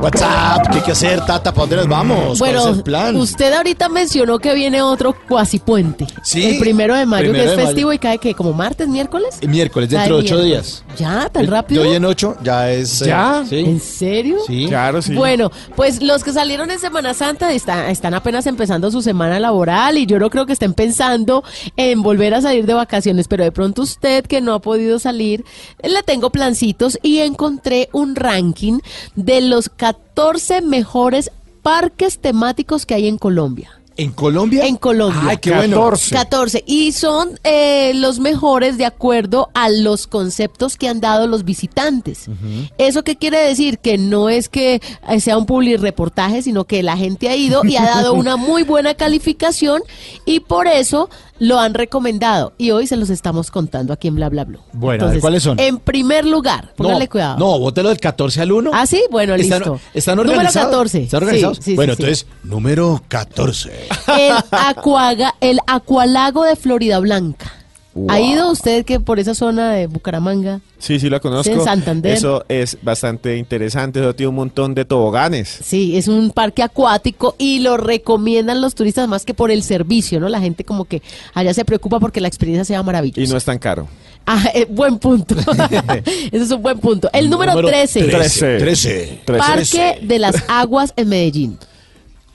[0.00, 1.52] WhatsApp, ¿qué hay que hacer, Tata?
[1.52, 2.38] ¿Para dónde nos vamos?
[2.38, 3.16] ¿Cuál Bueno, es el plan?
[3.16, 6.06] usted ahorita mencionó que viene otro cuasi puente.
[6.22, 7.66] Sí, El primero de mayo, primero que es mayo.
[7.68, 9.36] festivo y cae que como martes, miércoles.
[9.42, 10.84] El miércoles, dentro de ocho días.
[10.96, 11.82] Ya, tan Eh, rápido.
[11.82, 13.02] De hoy en ocho ya es...
[13.02, 13.44] eh, ¿Ya?
[13.46, 13.58] sí.
[13.58, 14.38] ¿En serio?
[14.46, 14.66] Sí.
[14.68, 15.12] Claro, sí.
[15.14, 19.98] Bueno, pues los que salieron en Semana Santa está- están apenas empezando su semana laboral
[19.98, 21.44] y yo no creo que estén pensando
[21.76, 25.44] en volver a salir de vacaciones, pero de pronto usted que no ha podido salir,
[25.82, 28.78] le tengo plancitos y encontré un ranking
[29.14, 29.89] de los 14
[30.62, 31.30] mejores
[31.62, 33.80] parques temáticos que hay en Colombia.
[33.96, 34.66] ¿En Colombia?
[34.66, 35.20] En Colombia.
[35.26, 35.76] Ay, qué bueno.
[35.76, 36.14] 14.
[36.14, 36.64] 14.
[36.66, 42.26] Y son eh, los mejores de acuerdo a los conceptos que han dado los visitantes.
[42.78, 43.78] ¿Eso qué quiere decir?
[43.78, 45.46] Que no es que eh, sea un
[45.80, 49.82] reportaje, sino que la gente ha ido y ha dado una muy buena calificación
[50.24, 51.10] y por eso
[51.40, 52.52] lo han recomendado.
[52.56, 54.60] Y hoy se los estamos contando aquí en Bla Bla Blue.
[54.72, 55.58] Bueno, ver, ¿cuáles son?
[55.58, 57.38] En primer lugar, póngale no, cuidado.
[57.38, 58.70] No, bótelo del 14 al 1.
[58.72, 59.80] Ah, sí, bueno, ¿Están, listo.
[59.92, 60.70] ¿Están Número organizados?
[60.70, 61.02] 14.
[61.02, 61.56] ¿Están organizados?
[61.56, 62.02] Sí, sí, bueno, sí.
[62.02, 63.88] entonces, número 14.
[64.18, 67.52] El, acuaga, el acualago de Florida Blanca.
[68.08, 70.60] ¿Ha ido usted que por esa zona de Bucaramanga?
[70.78, 71.52] Sí, sí la conozco.
[71.52, 72.12] en Santander.
[72.12, 73.98] Eso es bastante interesante.
[73.98, 75.48] Eso tiene un montón de toboganes.
[75.62, 80.20] Sí, es un parque acuático y lo recomiendan los turistas más que por el servicio,
[80.20, 80.28] ¿no?
[80.28, 81.02] La gente como que
[81.34, 83.20] allá se preocupa porque la experiencia sea maravillosa.
[83.20, 83.88] Y no es tan caro.
[84.24, 85.34] Ah, eh, buen punto.
[86.04, 87.10] Ese es un buen punto.
[87.12, 88.04] El número, 13.
[88.04, 88.58] 13.
[88.58, 89.20] 13.
[89.26, 91.58] Parque de las Aguas en Medellín.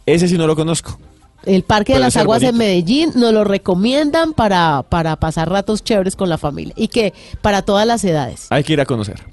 [0.06, 1.00] Ese sí no lo conozco.
[1.46, 2.58] El Parque de las Aguas en.
[2.58, 7.62] Medellín nos lo recomiendan para, para pasar ratos chéveres con la familia y que para
[7.62, 8.48] todas las edades.
[8.50, 9.24] Hay que ir a conocer.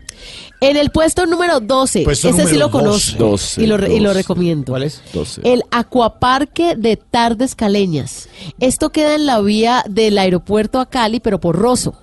[0.61, 4.11] En el puesto número 12, Puesto ese sí lo conozco 12, y, lo, y lo
[4.11, 4.15] 12.
[4.15, 4.73] recomiendo.
[4.73, 5.03] ¿Cuál es?
[5.13, 5.41] 12.
[5.43, 8.29] El Acuaparque de Tardes Caleñas.
[8.61, 11.95] Esto queda en la vía del aeropuerto a Cali, pero por Rosso,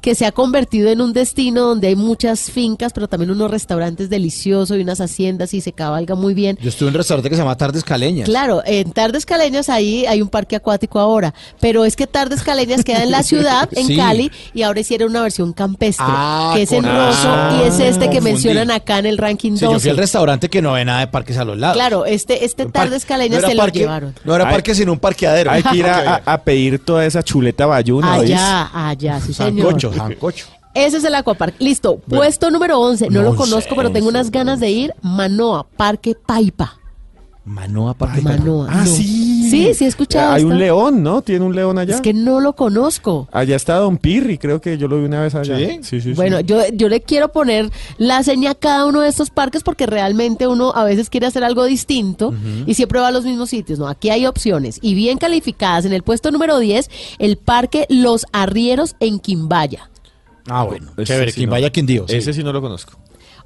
[0.00, 4.08] que se ha convertido en un destino donde hay muchas fincas, pero también unos restaurantes
[4.10, 6.58] deliciosos y unas haciendas y se cabalga muy bien.
[6.62, 8.28] Yo estuve en un restaurante que se llama Tardes Caleñas.
[8.28, 12.84] Claro, en Tardes Caleñas ahí hay un parque acuático ahora, pero es que Tardes Caleñas
[12.84, 13.96] queda en la ciudad, en Sí.
[13.96, 18.00] Cali, y ahora hicieron una versión campestre, Ah, que es en Rosso y es este
[18.08, 18.20] que Confundí.
[18.20, 19.72] mencionan acá en el ranking Sí, 12.
[19.74, 21.76] yo fui al restaurante que no ve nada de parques a los lados.
[21.76, 24.14] Claro, este, este Un Tardes Caleñas se lo llevaron.
[24.24, 25.50] No era parque, sino un parqueadero.
[25.50, 28.18] Hay que ir a, pedir toda esa chuleta bayuna.
[28.18, 28.30] ¿oís?
[28.30, 29.64] Allá, allá, sí señor.
[29.66, 30.46] Sancocho, sancocho.
[30.74, 31.56] Ese es el Aquapark.
[31.58, 33.10] Listo, puesto número 11.
[33.10, 34.94] No, lo conozco, pero tengo unas ganas de ir.
[35.02, 36.78] Manoa, Parque Paipa.
[37.44, 38.68] Manoa, parque Manoa.
[38.70, 38.86] Ah, no.
[38.86, 39.39] sí.
[39.50, 40.32] Sí, sí he escuchado.
[40.32, 41.22] Hay un león, ¿no?
[41.22, 41.94] Tiene un león allá.
[41.94, 43.28] Es que no lo conozco.
[43.32, 45.56] Allá está Don Pirri, creo que yo lo vi una vez allá.
[45.56, 45.66] ¿Sí?
[45.82, 46.12] Sí, sí, sí.
[46.12, 49.86] Bueno, yo, yo le quiero poner la seña a cada uno de estos parques porque
[49.86, 52.32] realmente uno a veces quiere hacer algo distinto
[52.66, 53.78] y siempre va a los mismos sitios.
[53.78, 55.84] No, aquí hay opciones y bien calificadas.
[55.84, 59.90] En el puesto número 10, el Parque Los Arrieros en Quimbaya.
[60.46, 60.90] Ah, bueno.
[60.96, 62.08] Ese Chévere, sí quien no.
[62.08, 62.16] sí.
[62.16, 62.98] Ese sí no lo conozco.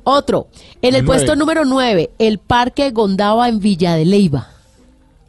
[0.05, 0.49] Otro,
[0.83, 4.54] en el, El puesto número 9, el Parque Gondaba en Villa de Leyva.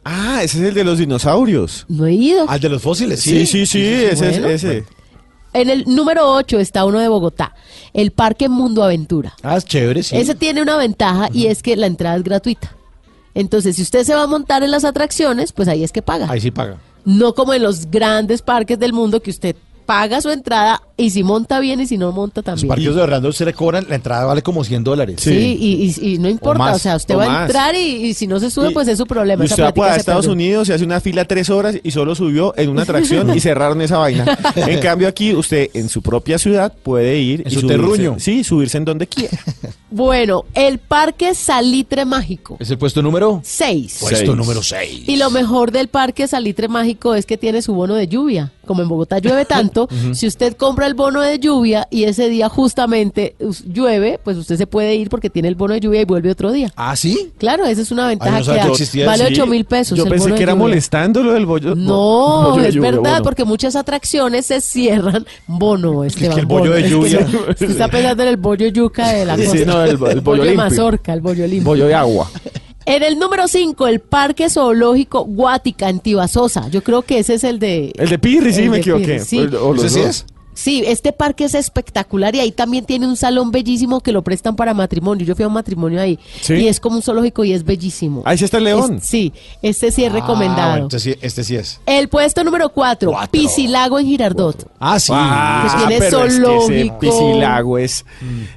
[0.08, 1.84] Ah, ese es el de los dinosaurios.
[1.88, 2.48] No he ido.
[2.48, 3.66] Al de los fósiles, Sí, sí.
[3.66, 4.48] sí, sí, ese Bueno.
[4.48, 4.84] es ese.
[5.52, 7.54] En el número 8 está uno de Bogotá,
[7.92, 9.34] el Parque Mundo Aventura.
[9.42, 10.16] Ah, es chévere, sí.
[10.16, 12.72] Ese tiene una ventaja y es que la entrada es gratuita.
[13.34, 16.26] Entonces, si usted se va a montar en las atracciones, pues ahí es que paga.
[16.30, 16.76] Ahí sí paga.
[17.04, 19.56] No como en los grandes parques del mundo que usted
[19.86, 22.68] paga su entrada y si monta bien y si no monta Los también.
[22.68, 25.16] parques de Orlando se le cobran, la entrada vale como 100 dólares.
[25.20, 28.06] Sí, y, y- y no importa, o, más, sea, usted o va a entrar y,
[28.06, 29.44] y si no se sube, Y- pues es su problema.
[29.44, 30.32] Y usted va plática a se Estados perdió.
[30.32, 33.80] Unidos y hace una fila tres horas y solo subió en una atracción y cerraron
[33.82, 34.36] esa vaina.
[34.56, 38.16] En cambio aquí usted en su propia ciudad puede ir En y su subirse- terruño.
[38.18, 39.38] Sí, subirse en donde quiera.
[39.90, 42.56] Bueno, el Parque Salitre Mágico.
[42.58, 43.40] ¿Es el puesto número?
[43.44, 43.98] 6.
[44.00, 44.34] Puesto Seis.
[44.34, 45.04] número 6.
[45.08, 48.52] Y lo mejor del Parque Salitre Mágico es que tiene su bono de lluvia.
[48.66, 52.48] Como en Bogotá llueve tanto, si usted compra el bono de lluvia y ese día
[52.48, 56.04] justamente us- llueve, pues usted se puede ir porque tiene el bono de lluvia y
[56.04, 56.70] vuelve otro día.
[56.76, 57.32] ¿Ah, sí?
[57.38, 58.72] Claro, esa es una ventaja no sabía que que da.
[58.74, 59.96] existía vale Sí, 8 mil pesos.
[59.96, 61.74] Yo el pensé bono que era molestando lo del bollo.
[61.74, 65.24] No, bollo es lluvia, verdad, porque muchas atracciones se cierran.
[65.46, 66.34] Bono, Esteban.
[66.34, 66.74] que el bollo bono.
[66.74, 67.20] de Es que lluvia.
[67.32, 69.58] no, usted está pensando en el bollo yuca de la Sí, costa.
[69.58, 71.64] sí, no, el- el bollo bollo de mazorca, el bollo limpio.
[71.66, 72.30] Bollo de agua.
[72.86, 76.68] En el número 5, el Parque Zoológico Guática en Tibasosa.
[76.68, 77.92] Yo creo que ese es el de...
[77.96, 79.04] El de Pirri, sí, me equivoqué.
[79.04, 79.40] Pirri, sí.
[79.60, 80.26] O los ¿Ese sí es?
[80.54, 84.56] Sí, este parque es espectacular y ahí también tiene un salón bellísimo que lo prestan
[84.56, 85.26] para matrimonio.
[85.26, 86.54] Yo fui a un matrimonio ahí ¿Sí?
[86.54, 88.22] y es como un zoológico y es bellísimo.
[88.24, 88.94] Ahí sí está el león.
[88.94, 90.70] Es- sí, este sí es Ah, recomendado.
[90.70, 91.78] bueno, este, sí, este sí es.
[91.84, 93.30] El puesto número 4, Cuatro.
[93.32, 94.66] Piscilago en Girardot.
[94.80, 95.12] Ah, sí.
[95.14, 96.98] Ah, Que tiene pero es que ese zoológico.
[97.00, 98.06] piscilago es...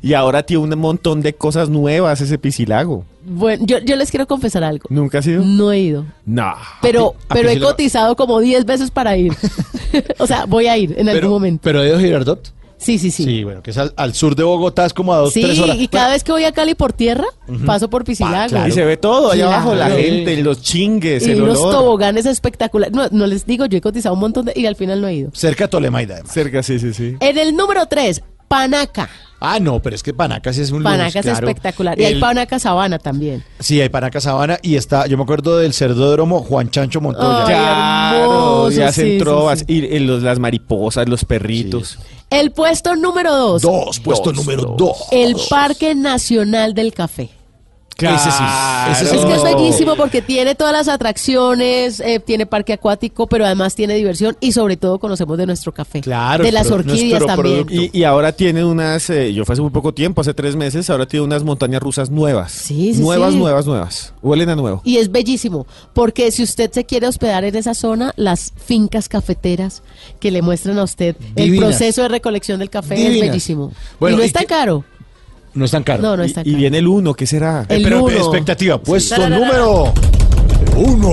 [0.02, 3.04] Y ahora tiene un montón de cosas nuevas ese piscilago.
[3.24, 4.86] Bueno, yo, yo les quiero confesar algo.
[4.90, 5.44] ¿Nunca ha sido?
[5.44, 6.06] No he ido.
[6.26, 6.54] No.
[6.82, 9.34] Pero, a pero he cotizado como 10 veces para ir.
[10.20, 11.62] o sea, voy a ir en algún pero, momento.
[11.64, 12.54] Pero de Girardot.
[12.78, 13.26] Sí, sí, sí.
[13.26, 15.60] Sí, bueno, que es al, al sur de Bogotá, es como a dos, Sí, tres
[15.60, 15.76] horas.
[15.78, 17.26] y cada vez que voy a Cali por tierra,
[17.66, 18.48] paso por Piscilago.
[18.48, 18.70] claro.
[18.70, 19.62] Y se ve todo allá Claro.
[19.64, 21.74] abajo, la gente, los chingues, Y el unos olor.
[21.76, 22.96] toboganes espectaculares.
[22.96, 25.16] No, no les digo, yo he cotizado un montón de, y al final no he
[25.16, 25.30] ido.
[25.34, 26.32] Cerca de Tolemaida, además.
[26.32, 27.18] Cerca, sí, sí, sí.
[27.20, 29.10] En el número 3, Panaca.
[29.42, 31.48] Ah, no, pero es que Panacas es un Panaca lujo, es claro.
[31.48, 31.98] espectacular.
[31.98, 33.42] Y hay Panaca Sabana también.
[33.60, 37.46] Sí, hay Panaca Sabana y está, yo me acuerdo del cerdódromo Juan Chancho Montoya.
[37.46, 37.46] Ay,
[38.20, 38.24] Claro,
[38.68, 39.60] hermoso, y hacen sí, sí, trovas.
[39.60, 39.66] sí.
[39.70, 42.00] Y, y los, las mariposas, los perritos.
[42.30, 45.08] El puesto número 2, Dos, puesto número dos.
[45.12, 47.30] el Parque Nacional del Café.
[48.08, 48.44] Ese sí,
[48.92, 49.16] ese sí.
[49.18, 49.58] Es que es Claro.
[49.58, 54.52] bellísimo porque tiene todas las atracciones, eh, tiene parque acuático, pero además tiene diversión y
[54.52, 56.02] sobre todo conocemos de nuestro café.
[56.02, 57.66] Claro, De las orquídeas también.
[57.70, 60.90] Y, y ahora tiene unas, eh, yo fue hace muy poco tiempo, hace tres meses,
[60.90, 62.52] ahora tiene unas montañas rusas nuevas.
[62.52, 63.40] Sí, sí, Nuevas, sí.
[63.40, 64.14] nuevas, nuevas.
[64.22, 64.82] Huelen a nuevo.
[64.84, 69.82] Y es bellísimo, porque si usted se quiere hospedar en esa zona, las fincas cafeteras
[70.20, 73.16] que le muestran a usted el proceso de recolección del café Divinas.
[73.16, 73.72] es bellísimo.
[74.00, 74.84] Bueno, y no ¿y es tan caro.
[75.54, 76.02] No es tan caro.
[76.02, 76.58] No, no Y, es tan y caro.
[76.60, 77.66] viene el uno, ¿qué será?
[77.70, 78.16] El Pero uno.
[78.16, 79.94] expectativa, puesto número
[80.76, 81.10] uno,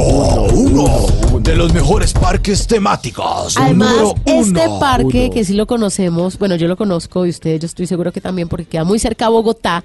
[0.52, 3.56] uno de los mejores parques temáticos.
[3.56, 4.78] Además, número este uno.
[4.78, 5.34] parque Uno.
[5.34, 8.48] que sí lo conocemos, bueno, yo lo conozco y usted, yo estoy seguro que también
[8.48, 9.82] porque queda muy cerca a Bogotá,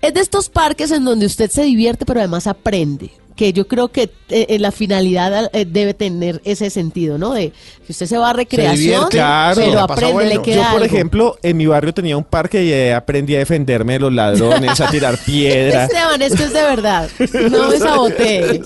[0.00, 3.10] es de estos parques en donde usted se divierte, pero además aprende.
[3.36, 7.32] Que yo creo que eh, eh, la finalidad eh, debe tener ese sentido, ¿no?
[7.32, 7.50] De
[7.86, 10.28] que usted se va a recreación, divierte, claro, pero aprende, bueno.
[10.28, 10.84] le Yo, queda Yo, por algo.
[10.84, 14.80] ejemplo, en mi barrio tenía un parque y eh, aprendí a defenderme de los ladrones,
[14.80, 15.84] a tirar piedra.
[15.84, 17.08] Esteban, esto es de verdad.
[17.50, 18.62] No me sabotee.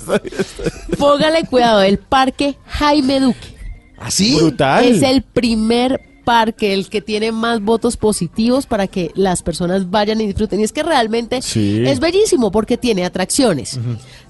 [0.98, 3.56] Póngale cuidado, el parque Jaime Duque.
[3.98, 4.36] ¿Así?
[4.36, 4.84] Brutal.
[4.84, 10.20] Es el primer parque, el que tiene más votos positivos para que las personas vayan
[10.20, 10.58] y disfruten.
[10.60, 11.84] Y es que realmente Sí.
[11.86, 13.78] es bellísimo porque tiene atracciones,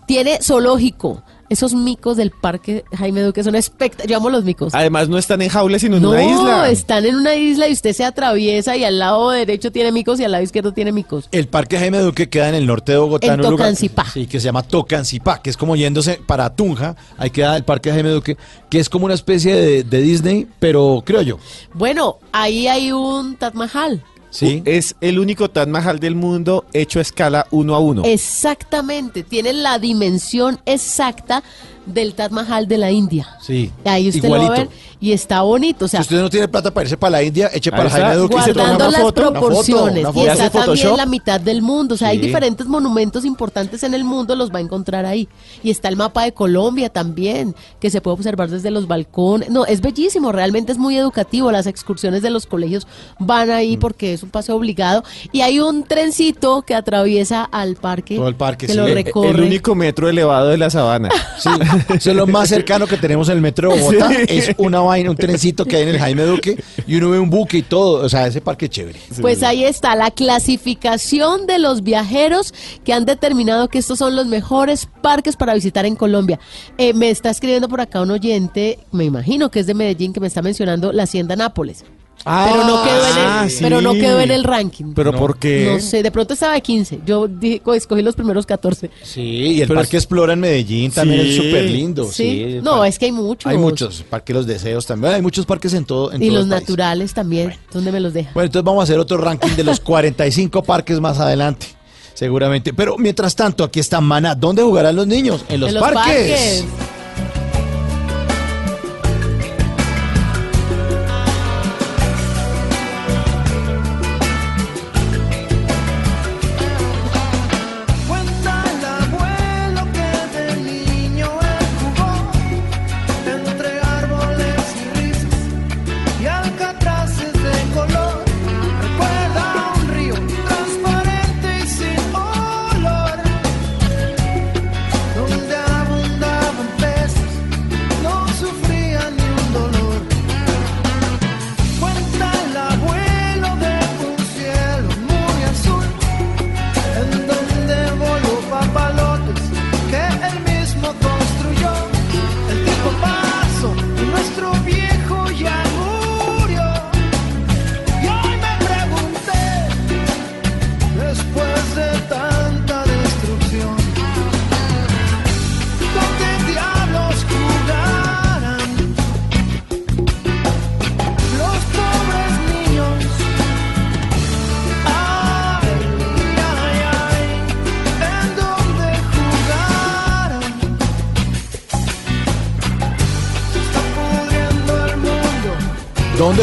[0.07, 1.23] tiene zoológico.
[1.49, 4.11] Esos micos del parque Jaime Duque son espectaculares.
[4.11, 4.75] Yo amo los micos.
[4.75, 6.71] Además, no están en jaulas, sino en no, una isla.
[6.71, 10.25] están en una isla y usted se atraviesa y al lado derecho tiene micos y
[10.25, 11.29] al lado izquierdo tiene micos.
[11.33, 13.27] El Parque Jaime Duque queda en el norte de Bogotá.
[13.29, 14.05] En lugar- Tocancipá.
[14.13, 16.97] sí, que se llama Tocancipá, que es como yéndose para Tunja.
[17.17, 18.37] Ahí queda el Parque Jaime Duque,
[18.69, 21.39] que es como una especie de, de Disney, pero creo yo.
[21.75, 24.03] Bueno, ahí hay un Taj Mahal.
[24.31, 24.63] Sí.
[24.65, 28.03] Es el único Taj Mahal del mundo hecho a escala uno a uno.
[28.05, 31.43] Exactamente, tiene la dimensión exacta
[31.87, 33.27] del Taj Mahal de la India.
[33.41, 33.71] Sí.
[33.85, 34.71] Ahí usted lo va a Igualito.
[34.71, 35.85] ver y está bonito.
[35.85, 37.89] O sea, si usted no tiene plata para irse para la India, eche para.
[37.91, 40.07] Jaime Duque y se toma una las foto, una foto, proporciones.
[40.15, 41.95] y está también la mitad del mundo.
[41.95, 45.29] O sea, hay diferentes monumentos importantes en el mundo, los va a encontrar ahí.
[45.63, 49.51] Y está el mapa de Colombia también, que se puede observar desde los balcones.
[49.51, 51.53] No, es bellísimo, realmente es muy educativo.
[51.53, 52.87] Las excursiones de los colegios
[53.19, 53.53] van Mm.
[53.53, 55.05] ahí porque es un paseo obligado.
[55.31, 58.17] Y hay un trencito que atraviesa al parque.
[58.17, 58.79] Todo el parque, que sí.
[58.79, 59.29] lo El- recorre.
[59.31, 61.11] El único metro elevado de la sabana.
[61.39, 61.51] Sí,
[61.95, 64.11] eso es lo más cercano que tenemos en el metro de Bogotá.
[64.11, 64.25] Sí.
[64.29, 67.31] Es una vaina, un trencito que hay en el Jaime Duque y uno ve un
[67.31, 68.05] buque y todo.
[68.05, 69.01] O sea, ese parque es chévere.
[69.21, 74.27] Pues ahí está la clasificación de los viajeros que han determinado que estos son los
[74.27, 76.39] mejores parques para visitar en Colombia.
[76.79, 80.21] Eh, me está escribiendo por acá un oyente, me imagino que es de Medellín, que
[80.21, 81.85] me está mencionando la Hacienda Nápoles.
[82.25, 83.59] Pero no quedó en el, ah, sí.
[83.61, 84.93] pero no quedó en el ranking.
[84.95, 85.71] ¿Pero por qué?
[85.73, 87.01] No sé, de pronto estaba de 15.
[87.07, 88.91] Yo di- escogí los primeros 14.
[89.03, 91.29] Sí, y el Pero Parque Explora en Medellín también Sí.
[91.31, 92.05] es súper lindo.
[92.07, 92.45] Sí.
[92.55, 93.51] Sí, No, par- es que hay muchos.
[93.51, 94.03] Hay muchos.
[94.09, 95.15] Parque Los Deseos también.
[95.15, 96.63] Hay muchos parques en todo, en Y todo los el país.
[96.63, 97.55] naturales también.
[97.73, 98.31] ¿Dónde me los deja?
[98.35, 101.67] Bueno, entonces vamos a hacer otro ranking de los 45 parques más adelante.
[102.15, 102.73] Seguramente.
[102.73, 104.35] Pero mientras tanto, aquí está Mana.
[104.35, 105.45] ¿Dónde jugarán los niños?
[105.49, 106.65] En los, En los parques.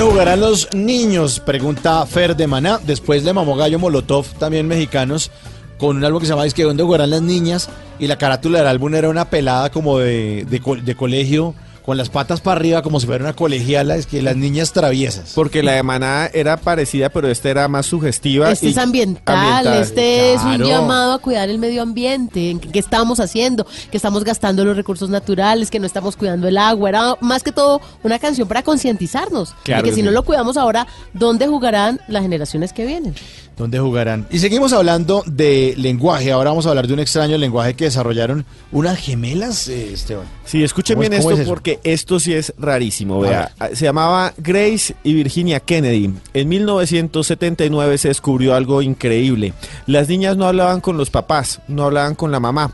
[0.04, 1.40] Jugarán los niños?
[1.40, 2.80] Pregunta Fer de Maná.
[2.86, 5.32] Después le mamó Gallo Molotov, también mexicanos,
[5.78, 7.70] con un álbum que se llama Es que ¿Dónde jugarán las niñas?
[8.00, 11.56] Y la carátula del álbum era una pelada como de, de, de colegio,
[11.86, 13.96] con las patas para arriba, como si fuera una colegiala.
[13.96, 15.34] Es que las niñas traviesas.
[15.36, 18.52] Porque la de Maná era parecida, pero esta era más sugestiva.
[18.52, 19.82] Este y es ambiental, ambiental.
[19.82, 23.98] este es un llamado a cuidar el medio ambiente, en que, que estamos haciendo, que
[23.98, 26.90] estamos gastando los recursos naturales, que no estamos cuidando el agua.
[26.90, 29.54] Era más que todo una canción para concientizarnos.
[29.64, 30.06] Claro de que que si sí.
[30.06, 33.14] no lo cuidamos ahora, ¿dónde jugarán las generaciones que vienen?
[33.58, 34.26] ¿Dónde jugarán?
[34.32, 36.32] Y seguimos hablando de lenguaje.
[36.32, 40.26] Ahora vamos a hablar de un extraño lenguaje que desarrollaron unas gemelas, eh, Esteban.
[40.44, 43.20] Sí, escuchen ¿Cómo es- bien esto es porque esto sí es rarísimo.
[43.20, 46.14] Vea, se llamaba Grace y Virginia Kennedy.
[46.34, 49.54] En 1979 se descubrió algo increíble.
[49.86, 52.74] Las niñas no hablaban con los papás, no hablaban con la mamá.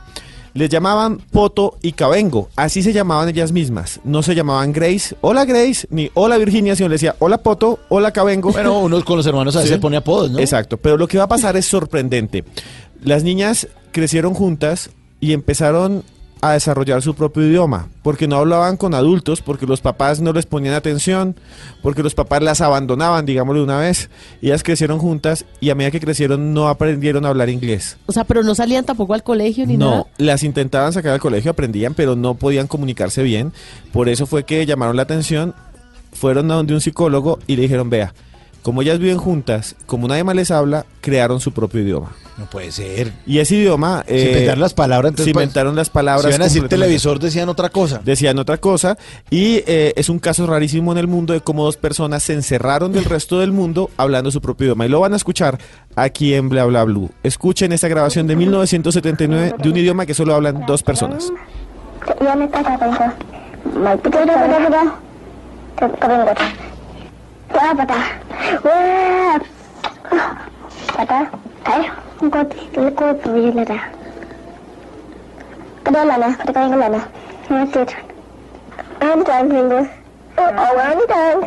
[0.54, 4.00] Les llamaban Poto y Cabengo, así se llamaban ellas mismas.
[4.04, 8.12] No se llamaban Grace, hola Grace, ni hola Virginia, sino le decía hola Poto, hola
[8.12, 8.52] Cabengo.
[8.52, 9.80] Bueno, uno con los hermanos a veces Sí.
[9.82, 10.40] pone apodos, ¿no?
[10.40, 12.44] Exacto, pero lo que va a pasar es sorprendente.
[13.04, 16.04] Las niñas crecieron juntas y empezaron
[16.42, 20.46] a desarrollar su propio idioma, porque no hablaban con adultos, porque los papás no les
[20.46, 21.36] ponían atención,
[21.82, 24.10] porque los papás las abandonaban, digámoslo de una vez.
[24.42, 27.98] Y ellas crecieron juntas y a medida que crecieron no aprendieron a hablar inglés.
[28.06, 30.06] O sea, pero no salían tampoco al colegio ni No, nada.
[30.18, 33.52] las intentaban sacar al colegio, aprendían, pero no podían comunicarse bien.
[33.92, 35.54] Por eso fue que llamaron la atención,
[36.14, 38.14] fueron a donde un psicólogo y le dijeron, vea,
[38.62, 42.12] como ellas viven juntas, como nadie más les habla, crearon su propio idioma.
[42.40, 43.12] No puede ser.
[43.26, 44.06] Y ese idioma...
[44.08, 46.24] Se inventaron las palabras, entonces, se pues, inventaron las palabras.
[46.24, 48.00] Si iban a decir televisor, decían otra cosa.
[48.04, 48.98] Decían otra cosa.
[49.30, 52.94] Y eh, es un caso rarísimo en el mundo de cómo dos personas se encerraron
[52.94, 54.86] del resto del mundo hablando su propio idioma.
[54.86, 55.60] Y lo van a escuchar
[55.98, 57.10] aquí en Bla Bla Blue.
[57.24, 61.34] Escuchen esta grabación de 1979 de un idioma que solo hablan dos personas.
[67.50, 68.00] Wah, apa?
[68.62, 69.36] Wah.
[70.94, 71.26] Apa dah?
[71.66, 71.92] Ayo.
[72.20, 73.84] Engkau di sini, kau di lah dah.
[75.88, 76.30] Kedua mana?
[76.36, 77.02] Kedua kau yang kedua mana?
[77.50, 77.90] Ya, tidur.
[79.00, 79.82] Anjang, minggu.
[80.38, 81.38] Oh, awan, dan.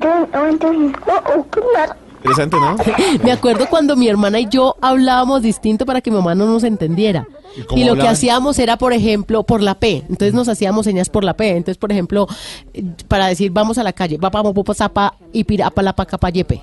[0.00, 0.76] Dan, awan, dan.
[1.04, 1.99] Oh, oh, oh, oh kenar.
[2.22, 2.76] Interesante, ¿no?
[3.24, 6.64] Me acuerdo cuando mi hermana y yo hablábamos distinto para que mi mamá no nos
[6.64, 7.26] entendiera.
[7.74, 10.04] ¿Y lo que hacíamos era, por ejemplo, por la P.
[10.08, 11.48] Entonces nos hacíamos señas por la P.
[11.48, 12.28] Entonces, por ejemplo,
[12.74, 15.94] eh, para decir vamos a la calle, va pa popo zapa y pira pa la
[15.94, 16.60] pa capa yepe.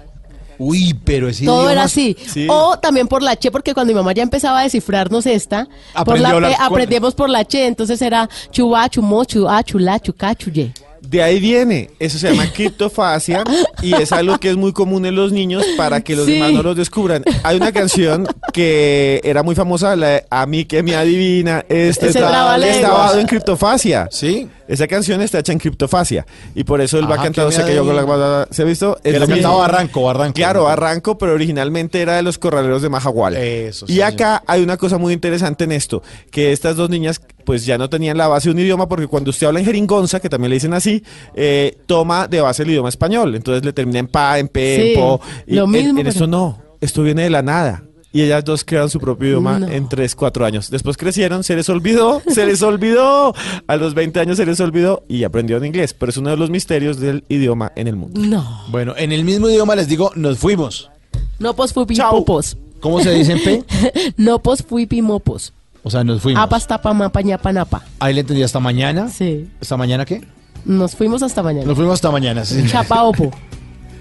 [0.60, 2.16] Uy, pero ese Todo idioma- era así.
[2.48, 5.68] O también por la Che, porque cuando mi mamá ya empezaba a descifrarnos esta,
[6.06, 7.66] por la P aprendemos por la Che.
[7.68, 10.72] Entonces era chuba, chumo, chu, a, chula, chuca, chuye.
[11.10, 13.44] De ahí viene, eso se llama criptofasia
[13.82, 16.34] y es algo que es muy común en los niños para que los Sí.
[16.34, 17.24] demás no los descubran.
[17.44, 22.08] Hay una canción que era muy famosa, la de A mí que me adivina, este
[22.08, 22.76] Ese está, trabalenguas.
[22.78, 24.08] está basado en criptofasia.
[24.12, 24.50] Sí.
[24.68, 27.96] Esa canción está hecha en criptofasia y por eso él va cantando se cayó con
[27.96, 28.48] la.
[28.52, 28.98] ¿Se ha visto?
[29.04, 29.28] Que mismo.
[29.28, 30.34] cantaba Barranco, Barranco.
[30.36, 33.36] Claro, Barranco, pero originalmente era de los corraleros de Majagual.
[33.38, 37.66] Eso, y acá hay una cosa muy interesante en esto, que estas dos niñas pues
[37.66, 40.28] ya no tenían la base de un idioma porque cuando usted habla en jeringonza, que
[40.30, 41.02] también le dicen así,
[41.34, 43.36] eh, toma de base el idioma español.
[43.36, 45.22] Entonces le termina en pa, en pe, Sí, en po.
[45.46, 47.84] Y lo en- mismo, En, pero- esto no, esto viene de la nada.
[48.18, 49.68] Y ellas dos crearon su propio idioma No.
[49.68, 50.72] en 3, 4 años.
[50.72, 53.36] Después crecieron, se les olvidó, se les olvidó.
[53.68, 55.94] A los 20 años se les olvidó y aprendieron inglés.
[55.94, 58.20] Pero es uno de los misterios del idioma en el mundo.
[58.20, 58.64] No.
[58.70, 60.90] Bueno, en el mismo idioma les digo, nos fuimos.
[61.38, 62.58] No pos fui popos.
[62.80, 63.64] ¿Cómo se dice en P?
[64.18, 65.54] no pos fui pimopos.
[65.84, 66.42] O sea, nos fuimos.
[66.44, 67.84] Apas tapa mapa ñapa napa.
[68.00, 69.10] Ahí le entendí hasta mañana.
[69.10, 69.48] Sí.
[69.62, 70.26] ¿Hasta mañana qué?
[70.66, 71.68] Nos fuimos hasta mañana.
[71.68, 72.46] Nos fuimos hasta mañana.
[72.46, 72.66] sí.
[72.68, 73.30] Chapa opo.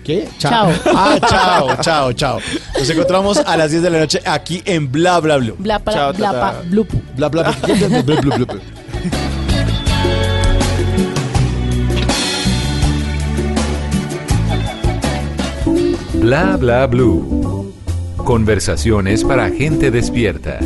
[0.06, 0.28] ¿Qué?
[0.38, 0.70] Chao.
[0.86, 2.38] Ah, chao, chao, chao.
[2.78, 5.56] Nos encontramos a las 10 de la noche aquí en Bla Bla Blue.
[5.58, 6.30] Bla, bla, Chao, bla.
[6.30, 6.52] Bla
[7.16, 7.42] Bla Bla.
[7.66, 8.60] Bla, bla, bla, bla.
[16.14, 17.72] Bla bla blue.
[18.16, 20.60] Conversaciones para gente despierta.